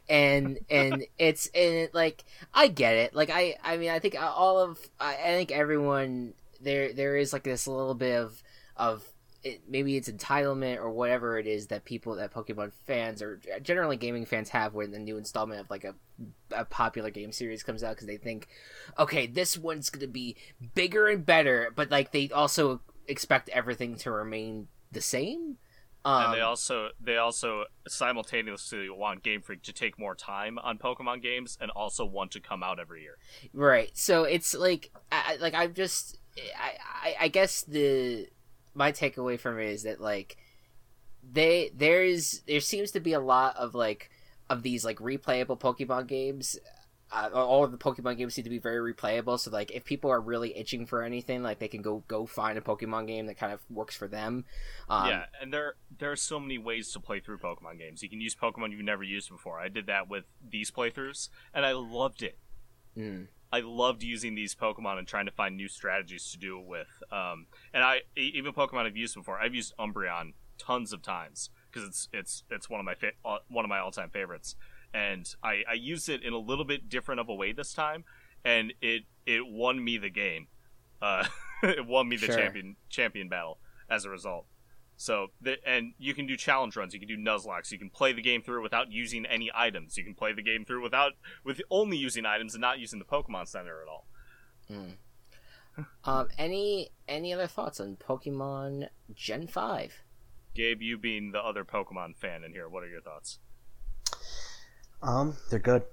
and 0.10 0.60
and 0.69 1.06
it's 1.18 1.48
and 1.48 1.73
it, 1.73 1.94
like 1.94 2.23
i 2.53 2.68
get 2.68 2.94
it 2.95 3.14
like 3.14 3.30
i 3.30 3.56
i 3.64 3.76
mean 3.77 3.89
i 3.89 3.99
think 3.99 4.15
all 4.19 4.60
of 4.60 4.77
i, 4.99 5.14
I 5.15 5.27
think 5.35 5.52
everyone 5.52 6.34
there 6.61 6.94
there 6.94 7.15
is 7.18 7.34
like 7.34 7.44
this 7.44 7.68
little 7.68 7.94
bit 7.95 8.15
of 8.18 8.41
of 8.76 9.03
it, 9.44 9.62
maybe 9.68 9.96
it's 9.96 10.10
entitlement 10.10 10.78
or 10.78 10.90
whatever 10.90 11.38
it 11.38 11.48
is 11.48 11.68
that 11.68 11.86
people 11.86 12.16
that 12.16 12.34
pokemon 12.34 12.72
fans 12.86 13.22
or 13.22 13.40
generally 13.62 13.96
gaming 13.98 14.26
fans 14.26 14.50
have 14.50 14.74
when 14.74 14.92
the 14.92 15.00
new 15.00 15.18
installment 15.18 15.62
of 15.62 15.70
like 15.70 15.84
a, 15.84 15.94
a 16.52 16.66
popular 16.66 17.10
game 17.10 17.32
series 17.32 17.64
comes 17.64 17.84
out 17.84 17.96
because 17.96 18.08
they 18.08 18.18
think 18.18 18.48
okay 18.98 19.28
this 19.28 19.58
one's 19.58 19.90
gonna 19.90 20.08
be 20.08 20.36
bigger 20.74 21.08
and 21.08 21.26
better 21.26 21.72
but 21.76 21.92
like 21.92 22.12
they 22.12 22.30
also 22.32 22.82
expect 23.08 23.48
everything 23.50 23.96
to 23.96 24.12
remain 24.12 24.68
the 24.92 25.02
same 25.02 25.58
um, 26.06 26.26
and 26.26 26.34
they 26.36 26.42
also 26.42 26.90
they 27.02 27.18
also 27.18 27.66
simultaneously 27.88 28.90
want 28.90 29.24
Game 29.24 29.42
Freak 29.42 29.64
to 29.64 29.74
take 29.74 30.00
more 30.00 30.16
time 30.16 30.58
on 30.60 30.78
Pokemon 30.78 31.22
games 31.22 31.58
and 31.60 31.70
also 31.72 32.06
want 32.06 32.32
to 32.32 32.40
come 32.40 32.64
out 32.64 32.80
every 32.80 33.02
year. 33.02 33.18
Right. 33.54 33.92
So 33.94 34.24
it's 34.24 34.54
like, 34.54 34.92
I, 35.12 35.34
I- 35.34 35.36
like 35.42 35.54
I'm 35.54 35.74
just, 35.74 36.18
I, 36.58 37.10
I, 37.10 37.16
I 37.22 37.28
guess 37.28 37.64
the 37.64 38.28
my 38.78 38.91
takeaway 38.91 39.40
from 39.40 39.60
it 39.60 39.70
is 39.70 39.84
that 39.84 39.99
like 39.99 40.38
they 41.30 41.72
there 41.76 42.04
is 42.04 42.41
there 42.48 42.60
seems 42.60 42.91
to 42.91 42.99
be 42.99 43.14
a 43.14 43.20
lot 43.20 43.56
of 43.58 43.76
like 43.76 44.10
of 44.49 44.64
these 44.64 44.86
like 44.86 44.99
replayable 44.99 45.60
Pokemon 45.60 46.08
games 46.08 46.58
uh, 47.12 47.30
all 47.34 47.64
of 47.64 47.72
the 47.72 47.78
Pokemon 47.78 48.18
games 48.18 48.34
seem 48.34 48.44
to 48.44 48.49
be 48.49 48.60
very 48.60 48.94
replayable. 48.94 49.40
So 49.40 49.49
like, 49.52 49.72
if 49.72 49.86
people 49.86 50.12
are 50.12 50.20
really 50.20 50.56
itching 50.58 50.86
for 50.86 51.04
anything, 51.04 51.41
like 51.41 51.60
they 51.60 51.68
can 51.68 51.82
go 51.82 52.04
go 52.08 52.26
find 52.26 52.58
a 52.58 52.62
Pokemon 52.62 53.08
game 53.08 53.28
that 53.28 53.38
kind 53.38 53.54
of 53.54 53.62
works 53.70 53.95
for 53.95 54.08
them. 54.08 54.45
Um, 54.90 55.08
yeah, 55.08 55.26
and 55.41 55.54
there 55.54 55.76
there 55.98 56.12
are 56.12 56.18
so 56.18 56.40
many 56.40 56.58
ways 56.58 56.91
to 56.91 56.99
play 56.99 57.20
through 57.20 57.38
Pokemon 57.38 57.80
games. 57.80 58.04
You 58.04 58.10
can 58.10 58.20
use 58.20 58.36
Pokemon 58.36 58.72
you've 58.72 58.82
never 58.82 59.04
used 59.04 59.30
before. 59.30 59.60
I 59.60 59.70
did 59.70 59.88
that 59.88 60.10
with 60.10 60.26
these 60.48 60.70
playthroughs, 60.70 61.30
and 61.54 61.66
I 61.66 61.72
loved 61.72 62.24
it. 62.24 62.38
mm, 62.98 63.28
I 63.52 63.61
loved 63.61 64.03
using 64.03 64.36
these 64.36 64.53
Pokemon 64.56 64.98
and 64.99 65.07
trying 65.07 65.26
to 65.26 65.32
find 65.32 65.56
new 65.56 65.68
strategies 65.69 66.32
to 66.32 66.38
do 66.38 66.60
it 66.60 66.65
with. 66.65 66.88
Um, 67.11 67.48
and 67.74 67.84
I 67.84 68.02
even 68.15 68.53
Pokemon 68.53 68.86
I've 68.86 68.98
used 68.98 69.15
before. 69.15 69.40
I've 69.40 69.56
used 69.56 69.74
Umbreon 69.80 70.34
tons 70.57 70.91
of 70.91 71.02
times 71.02 71.49
because 71.72 71.88
it's 71.88 72.10
it's 72.11 72.44
it's 72.49 72.69
one 72.69 72.80
of 72.80 72.86
my 72.86 72.95
fa- 72.95 73.11
uh, 73.24 73.38
one 73.48 73.64
of 73.65 73.69
my 73.69 73.80
all 73.80 73.91
time 73.91 74.10
favorites. 74.10 74.56
And 74.94 75.34
I 75.44 75.64
I 75.69 75.74
used 75.74 76.10
it 76.10 76.24
in 76.24 76.34
a 76.34 76.38
little 76.40 76.65
bit 76.65 76.90
different 76.90 77.19
of 77.22 77.30
a 77.30 77.34
way 77.36 77.52
this 77.53 77.74
time, 77.74 78.03
and 78.44 78.74
it 78.82 79.03
it 79.26 79.48
won 79.48 79.84
me 79.84 79.98
the 79.98 80.10
game. 80.10 80.48
Uh, 81.02 81.26
it 81.64 81.86
won 81.86 82.10
me 82.10 82.18
the 82.18 82.26
Sure. 82.28 82.36
champion 82.38 82.76
champion 82.90 83.30
battle 83.30 83.60
as 83.90 84.03
a 84.06 84.10
result. 84.10 84.45
So, 84.99 85.28
the, 85.40 85.57
and 85.65 85.94
you 85.99 86.15
can 86.15 86.26
do 86.26 86.36
challenge 86.36 86.76
runs. 86.76 86.94
You 86.94 86.99
can 86.99 87.07
do 87.07 87.18
Nuzlockes. 87.18 87.72
You 87.72 87.78
can 87.78 87.91
play 87.91 88.14
the 88.14 88.22
game 88.22 88.41
through 88.41 88.64
without 88.64 88.91
using 88.91 89.28
any 89.28 89.52
items. 89.53 89.95
You 89.95 90.03
can 90.03 90.15
play 90.15 90.34
the 90.34 90.41
game 90.41 90.65
through 90.65 90.82
without 90.82 91.14
with 91.44 91.61
only 91.69 91.98
using 91.98 92.26
items 92.26 92.56
and 92.56 92.61
not 92.61 92.80
using 92.80 92.98
the 92.98 93.06
Pokemon 93.06 93.48
Center 93.48 93.82
at 93.82 93.88
all. 93.88 94.07
mm. 94.69 94.94
um, 96.06 96.28
any 96.40 96.90
any 97.07 97.32
other 97.32 97.45
thoughts 97.45 97.80
on 97.80 97.95
Pokemon 97.98 98.88
Gen 99.14 99.45
Five? 99.45 100.02
Gabe, 100.56 100.82
you 100.82 100.98
being 100.98 101.32
the 101.32 101.40
other 101.40 101.64
Pokemon 101.64 102.15
fan 102.15 102.44
in 102.44 102.52
here, 102.52 102.68
what 102.68 102.84
are 102.84 102.88
your 102.90 103.02
thoughts? 103.02 103.38
Um, 105.03 105.38
they're 105.52 105.60
good. 105.60 105.84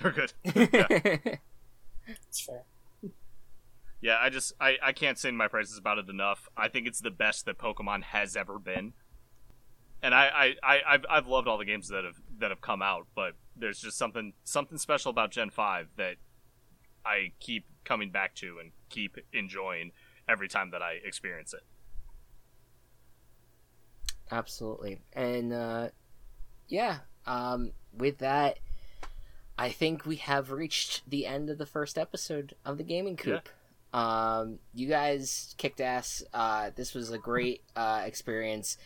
They're 0.00 0.12
good. 0.12 0.32
Yeah, 0.42 0.86
It's 2.06 2.40
fair. 2.40 2.62
Yeah 4.00 4.18
I 4.20 4.30
just 4.30 4.52
I, 4.60 4.76
I 4.82 4.92
can't 4.92 5.18
sing 5.18 5.36
my 5.36 5.48
praises 5.48 5.78
about 5.78 5.98
it 5.98 6.08
enough. 6.08 6.48
I 6.56 6.68
think 6.68 6.86
it's 6.86 7.00
the 7.00 7.10
best 7.10 7.46
that 7.46 7.58
Pokemon 7.58 8.02
has 8.04 8.36
ever 8.36 8.58
been. 8.58 8.92
And 10.00 10.14
I, 10.14 10.54
I, 10.62 10.76
I 10.76 10.80
I've, 10.94 11.04
I've 11.10 11.26
loved 11.26 11.48
all 11.48 11.58
the 11.58 11.64
games 11.64 11.88
that 11.88 12.04
have 12.04 12.20
that 12.38 12.50
have 12.50 12.60
come 12.60 12.82
out, 12.82 13.06
but 13.14 13.34
there's 13.56 13.80
just 13.80 13.98
something 13.98 14.32
something 14.44 14.78
special 14.78 15.10
about 15.10 15.30
Gen 15.32 15.50
Five 15.50 15.88
that 15.96 16.16
I 17.04 17.32
keep 17.40 17.64
coming 17.84 18.10
back 18.10 18.34
to 18.36 18.58
and 18.60 18.72
keep 18.90 19.16
enjoying 19.32 19.92
every 20.28 20.48
time 20.48 20.70
that 20.70 20.82
I 20.82 20.98
experience 21.04 21.52
it. 21.54 21.62
Absolutely. 24.30 25.00
And 25.12 25.52
uh 25.52 25.88
yeah, 26.68 26.98
um 27.26 27.72
with 27.92 28.18
that 28.18 28.58
I 29.58 29.70
think 29.70 30.06
we 30.06 30.16
have 30.16 30.52
reached 30.52 31.08
the 31.10 31.26
end 31.26 31.50
of 31.50 31.58
the 31.58 31.66
first 31.66 31.98
episode 31.98 32.54
of 32.64 32.78
the 32.78 32.84
Gaming 32.84 33.16
Coop. 33.16 33.48
Um 33.92 34.58
you 34.74 34.88
guys 34.88 35.54
kicked 35.58 35.80
ass. 35.80 36.22
Uh 36.32 36.70
this 36.74 36.94
was 36.94 37.10
a 37.10 37.18
great 37.18 37.62
uh 37.76 38.02
experience. 38.04 38.76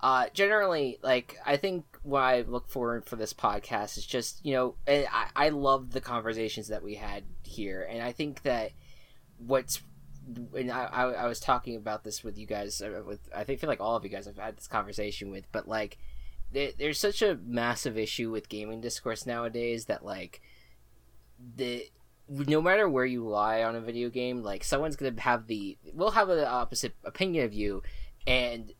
Uh 0.00 0.26
generally 0.32 0.98
like 1.02 1.36
I 1.44 1.56
think 1.56 1.84
what 2.02 2.22
I 2.22 2.42
look 2.42 2.68
for 2.68 3.02
for 3.02 3.16
this 3.16 3.32
podcast 3.32 3.98
is 3.98 4.06
just, 4.06 4.44
you 4.44 4.52
know, 4.54 4.74
I 4.86 5.06
I 5.34 5.48
love 5.50 5.92
the 5.92 6.00
conversations 6.00 6.68
that 6.68 6.82
we 6.82 6.94
had 6.94 7.24
here 7.42 7.86
and 7.88 8.02
I 8.02 8.12
think 8.12 8.42
that 8.42 8.72
what's 9.38 9.80
and 10.54 10.70
I, 10.70 10.84
I, 10.84 11.02
I 11.12 11.26
was 11.26 11.40
talking 11.40 11.76
about 11.76 12.04
this 12.04 12.22
with 12.22 12.36
you 12.36 12.46
guys 12.46 12.82
uh, 12.82 13.02
with 13.06 13.20
I 13.34 13.44
think 13.44 13.60
feel 13.60 13.68
like 13.68 13.80
all 13.80 13.96
of 13.96 14.04
you 14.04 14.10
guys 14.10 14.28
I've 14.28 14.36
had 14.36 14.56
this 14.56 14.66
conversation 14.66 15.30
with 15.30 15.50
but 15.52 15.66
like 15.68 15.98
there, 16.52 16.70
there's 16.78 16.98
such 16.98 17.22
a 17.22 17.38
massive 17.44 17.98
issue 17.98 18.30
with 18.30 18.48
gaming 18.48 18.80
discourse 18.80 19.26
nowadays 19.26 19.86
that 19.86 20.04
like 20.04 20.40
the 21.56 21.86
no 22.28 22.60
matter 22.60 22.88
where 22.88 23.06
you 23.06 23.26
lie 23.26 23.62
on 23.62 23.74
a 23.74 23.80
video 23.80 24.08
game 24.10 24.42
like 24.42 24.62
someone's 24.62 24.96
gonna 24.96 25.20
have 25.20 25.46
the 25.46 25.76
will 25.94 26.10
have 26.12 26.28
an 26.28 26.44
opposite 26.44 26.94
opinion 27.04 27.44
of 27.44 27.52
you 27.52 27.82
and 28.26 28.72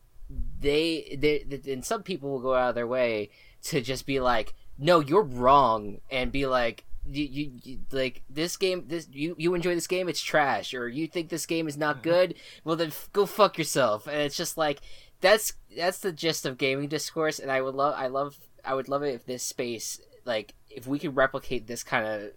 they 0.59 1.17
they 1.19 1.45
and 1.71 1.83
some 1.83 2.03
people 2.03 2.29
will 2.29 2.39
go 2.39 2.53
out 2.53 2.69
of 2.69 2.75
their 2.75 2.87
way 2.87 3.29
to 3.63 3.81
just 3.81 4.05
be 4.05 4.19
like 4.19 4.53
no 4.77 4.99
you're 4.99 5.23
wrong 5.23 5.99
and 6.11 6.31
be 6.31 6.45
like 6.45 6.85
you, 7.05 7.23
you, 7.23 7.51
you 7.63 7.79
like 7.91 8.21
this 8.29 8.55
game 8.55 8.83
this 8.87 9.07
you 9.11 9.35
you 9.39 9.55
enjoy 9.55 9.73
this 9.73 9.87
game 9.87 10.07
it's 10.07 10.21
trash 10.21 10.73
or 10.73 10.87
you 10.87 11.07
think 11.07 11.29
this 11.29 11.45
game 11.45 11.67
is 11.67 11.77
not 11.77 11.97
mm-hmm. 11.97 12.09
good? 12.09 12.35
Well 12.63 12.75
then 12.75 12.89
f- 12.89 13.09
go 13.13 13.25
fuck 13.25 13.57
yourself 13.57 14.05
and 14.05 14.17
it's 14.17 14.37
just 14.37 14.57
like 14.57 14.81
that's 15.21 15.53
that's 15.75 15.99
the 15.99 16.11
gist 16.11 16.45
of 16.45 16.57
gaming 16.57 16.87
discourse 16.87 17.39
and 17.39 17.51
i 17.51 17.61
would 17.61 17.75
love 17.75 17.93
i 17.97 18.07
love 18.07 18.37
i 18.63 18.73
would 18.73 18.87
love 18.87 19.03
it 19.03 19.15
if 19.15 19.25
this 19.25 19.43
space 19.43 19.99
like 20.25 20.53
if 20.69 20.87
we 20.87 20.99
could 20.99 21.15
replicate 21.15 21.67
this 21.67 21.83
kind 21.83 22.05
of 22.05 22.31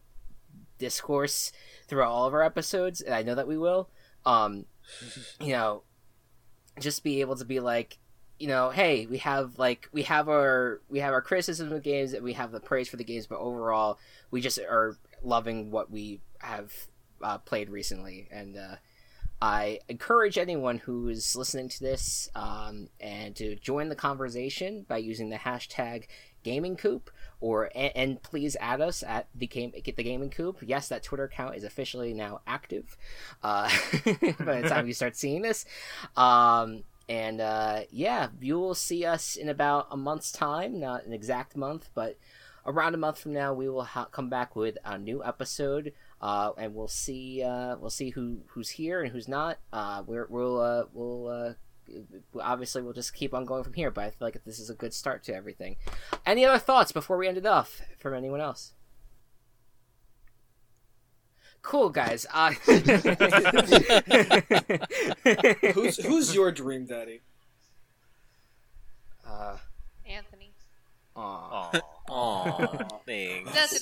discourse 0.83 1.53
throughout 1.87 2.11
all 2.11 2.27
of 2.27 2.35
our 2.35 2.43
episodes 2.43 3.01
and 3.01 3.15
i 3.15 3.23
know 3.23 3.35
that 3.35 3.49
we 3.49 3.57
will 3.57 3.89
um 4.27 4.65
you 5.41 5.53
know 5.53 5.83
just 6.81 7.03
be 7.05 7.21
able 7.21 7.37
to 7.37 7.45
be 7.45 7.61
like 7.61 7.99
you 8.39 8.49
know 8.49 8.71
hey 8.71 9.07
we 9.07 9.19
have 9.19 9.59
like 9.59 9.89
we 9.93 10.03
have 10.03 10.29
our 10.29 10.81
we 10.91 10.99
have 10.99 11.13
our 11.13 11.23
criticisms 11.23 11.71
of 11.71 11.83
games 11.83 12.13
and 12.13 12.25
we 12.25 12.33
have 12.33 12.51
the 12.51 12.61
praise 12.61 12.89
for 12.89 12.97
the 12.97 13.05
games 13.05 13.27
but 13.27 13.39
overall 13.39 13.99
we 14.31 14.41
just 14.41 14.59
are 14.59 14.97
loving 15.23 15.71
what 15.71 15.91
we 15.91 16.21
have 16.41 16.73
uh, 17.23 17.39
played 17.39 17.71
recently. 17.71 18.29
And 18.31 18.57
uh 18.57 18.77
I 19.41 19.81
encourage 19.89 20.39
anyone 20.39 20.79
who 20.79 21.09
is 21.09 21.35
listening 21.35 21.69
to 21.71 21.81
this 21.81 22.29
um, 22.37 22.87
and 23.01 23.35
to 23.35 23.57
join 23.57 23.89
the 23.89 23.97
conversation 23.97 24.87
by 24.89 24.99
using 24.99 25.31
the 25.31 25.37
hashtag 25.37 26.05
Gaming 26.45 26.77
Coop, 26.77 27.11
or 27.43 27.71
and, 27.75 27.93
and 27.95 28.23
please 28.23 28.57
add 28.61 28.81
us 28.81 29.03
at 29.03 29.29
the 29.35 29.47
game 29.47 29.73
get 29.85 29.97
the 29.97 30.03
Gaming 30.03 30.31
Coop. 30.31 30.59
Yes, 30.63 30.89
that 30.89 31.03
Twitter 31.03 31.25
account 31.25 31.57
is 31.57 31.65
officially 31.65 32.15
now 32.15 32.41
active. 32.47 32.97
Uh, 33.43 33.69
by 34.05 34.63
the 34.63 34.69
time 34.69 34.87
you 34.87 34.95
start 34.95 35.17
seeing 35.17 35.43
this, 35.43 35.67
um, 36.17 36.85
and 37.09 37.41
uh, 37.41 37.81
yeah, 37.91 38.29
you 38.41 38.59
will 38.59 38.75
see 38.75 39.05
us 39.05 39.37
in 39.37 39.49
about 39.49 39.89
a 39.91 39.97
month's 39.97 40.33
time, 40.33 40.81
not 40.81 41.05
an 41.05 41.13
exact 41.13 41.57
month, 41.57 41.91
but 41.95 42.17
around 42.65 42.95
a 42.95 42.99
month 42.99 43.19
from 43.19 43.33
now, 43.33 43.53
we 43.53 43.69
will 43.69 43.85
ha- 43.85 44.07
come 44.07 44.31
back 44.31 44.57
with 44.57 44.79
a 44.85 44.97
new 44.97 45.23
episode 45.23 45.93
uh, 46.23 46.53
and 46.57 46.75
we'll 46.75 46.89
see 46.89 47.43
uh, 47.43 47.77
we'll 47.79 47.91
see 47.91 48.11
who 48.11 48.39
who's 48.47 48.71
here 48.71 49.03
and 49.03 49.13
who's 49.13 49.29
not. 49.29 49.59
Uh, 49.73 50.03
we're, 50.07 50.27
we'll 50.31 50.61
uh, 50.61 50.85
we'll 50.93 51.29
uh, 51.29 51.53
obviously 52.41 52.83
we'll 52.83 52.93
just 52.93 53.15
keep 53.15 53.35
on 53.35 53.45
going 53.45 53.65
from 53.65 53.75
here. 53.75 53.91
But 53.91 54.05
I 54.05 54.11
feel 54.11 54.27
like 54.27 54.45
this 54.45 54.59
is 54.59 54.71
a 54.71 54.75
good 54.75 54.95
start 54.95 55.23
to 55.25 55.35
everything. 55.35 55.77
Any 56.25 56.45
other 56.45 56.59
thoughts 56.59 56.93
before 56.93 57.17
we 57.17 57.29
end 57.29 57.39
it 57.39 57.47
off 57.47 57.83
from 57.99 58.15
anyone 58.15 58.41
else? 58.41 58.73
Cool 61.63 61.91
guys. 61.91 62.27
Uh... 62.33 62.51
Who's 65.75 65.97
who's 66.05 66.35
your 66.35 66.51
dream 66.51 66.87
daddy? 66.87 67.21
uh, 69.33 69.57
Anthony. 70.07 70.53
aw. 71.17 71.71
Aw. 71.73 71.81
Aw, 72.09 72.99
thanks. 73.07 73.81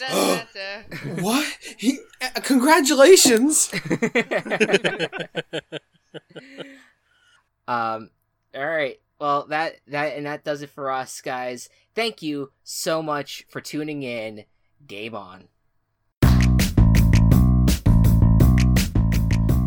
What? 1.20 1.46
He, 1.78 1.98
uh, 2.20 2.40
congratulations! 2.42 3.72
um 7.70 8.10
all 8.54 8.66
right 8.66 9.00
well 9.20 9.46
that 9.46 9.76
that 9.86 10.16
and 10.16 10.26
that 10.26 10.42
does 10.42 10.60
it 10.60 10.70
for 10.70 10.90
us 10.90 11.20
guys 11.20 11.68
thank 11.94 12.20
you 12.20 12.50
so 12.64 13.00
much 13.00 13.46
for 13.48 13.60
tuning 13.60 14.02
in 14.02 14.44
game 14.86 15.14
on 15.14 15.44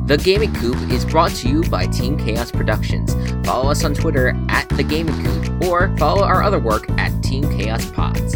The 0.06 0.18
Gaming 0.18 0.54
Coop 0.56 0.76
is 0.92 1.06
brought 1.06 1.32
to 1.32 1.48
you 1.48 1.64
by 1.64 1.88
Team 1.88 2.18
Chaos 2.18 2.52
Productions. 2.52 3.16
Follow 3.48 3.72
us 3.72 3.86
on 3.86 3.94
Twitter 3.94 4.38
at 4.50 4.68
The 4.68 4.84
Gaming 4.84 5.16
Coop 5.24 5.64
or 5.70 5.96
follow 5.98 6.24
our 6.24 6.44
other 6.44 6.60
work 6.60 6.90
at 7.00 7.24
Team 7.24 7.44
Chaos 7.58 7.90
Pods. 7.90 8.36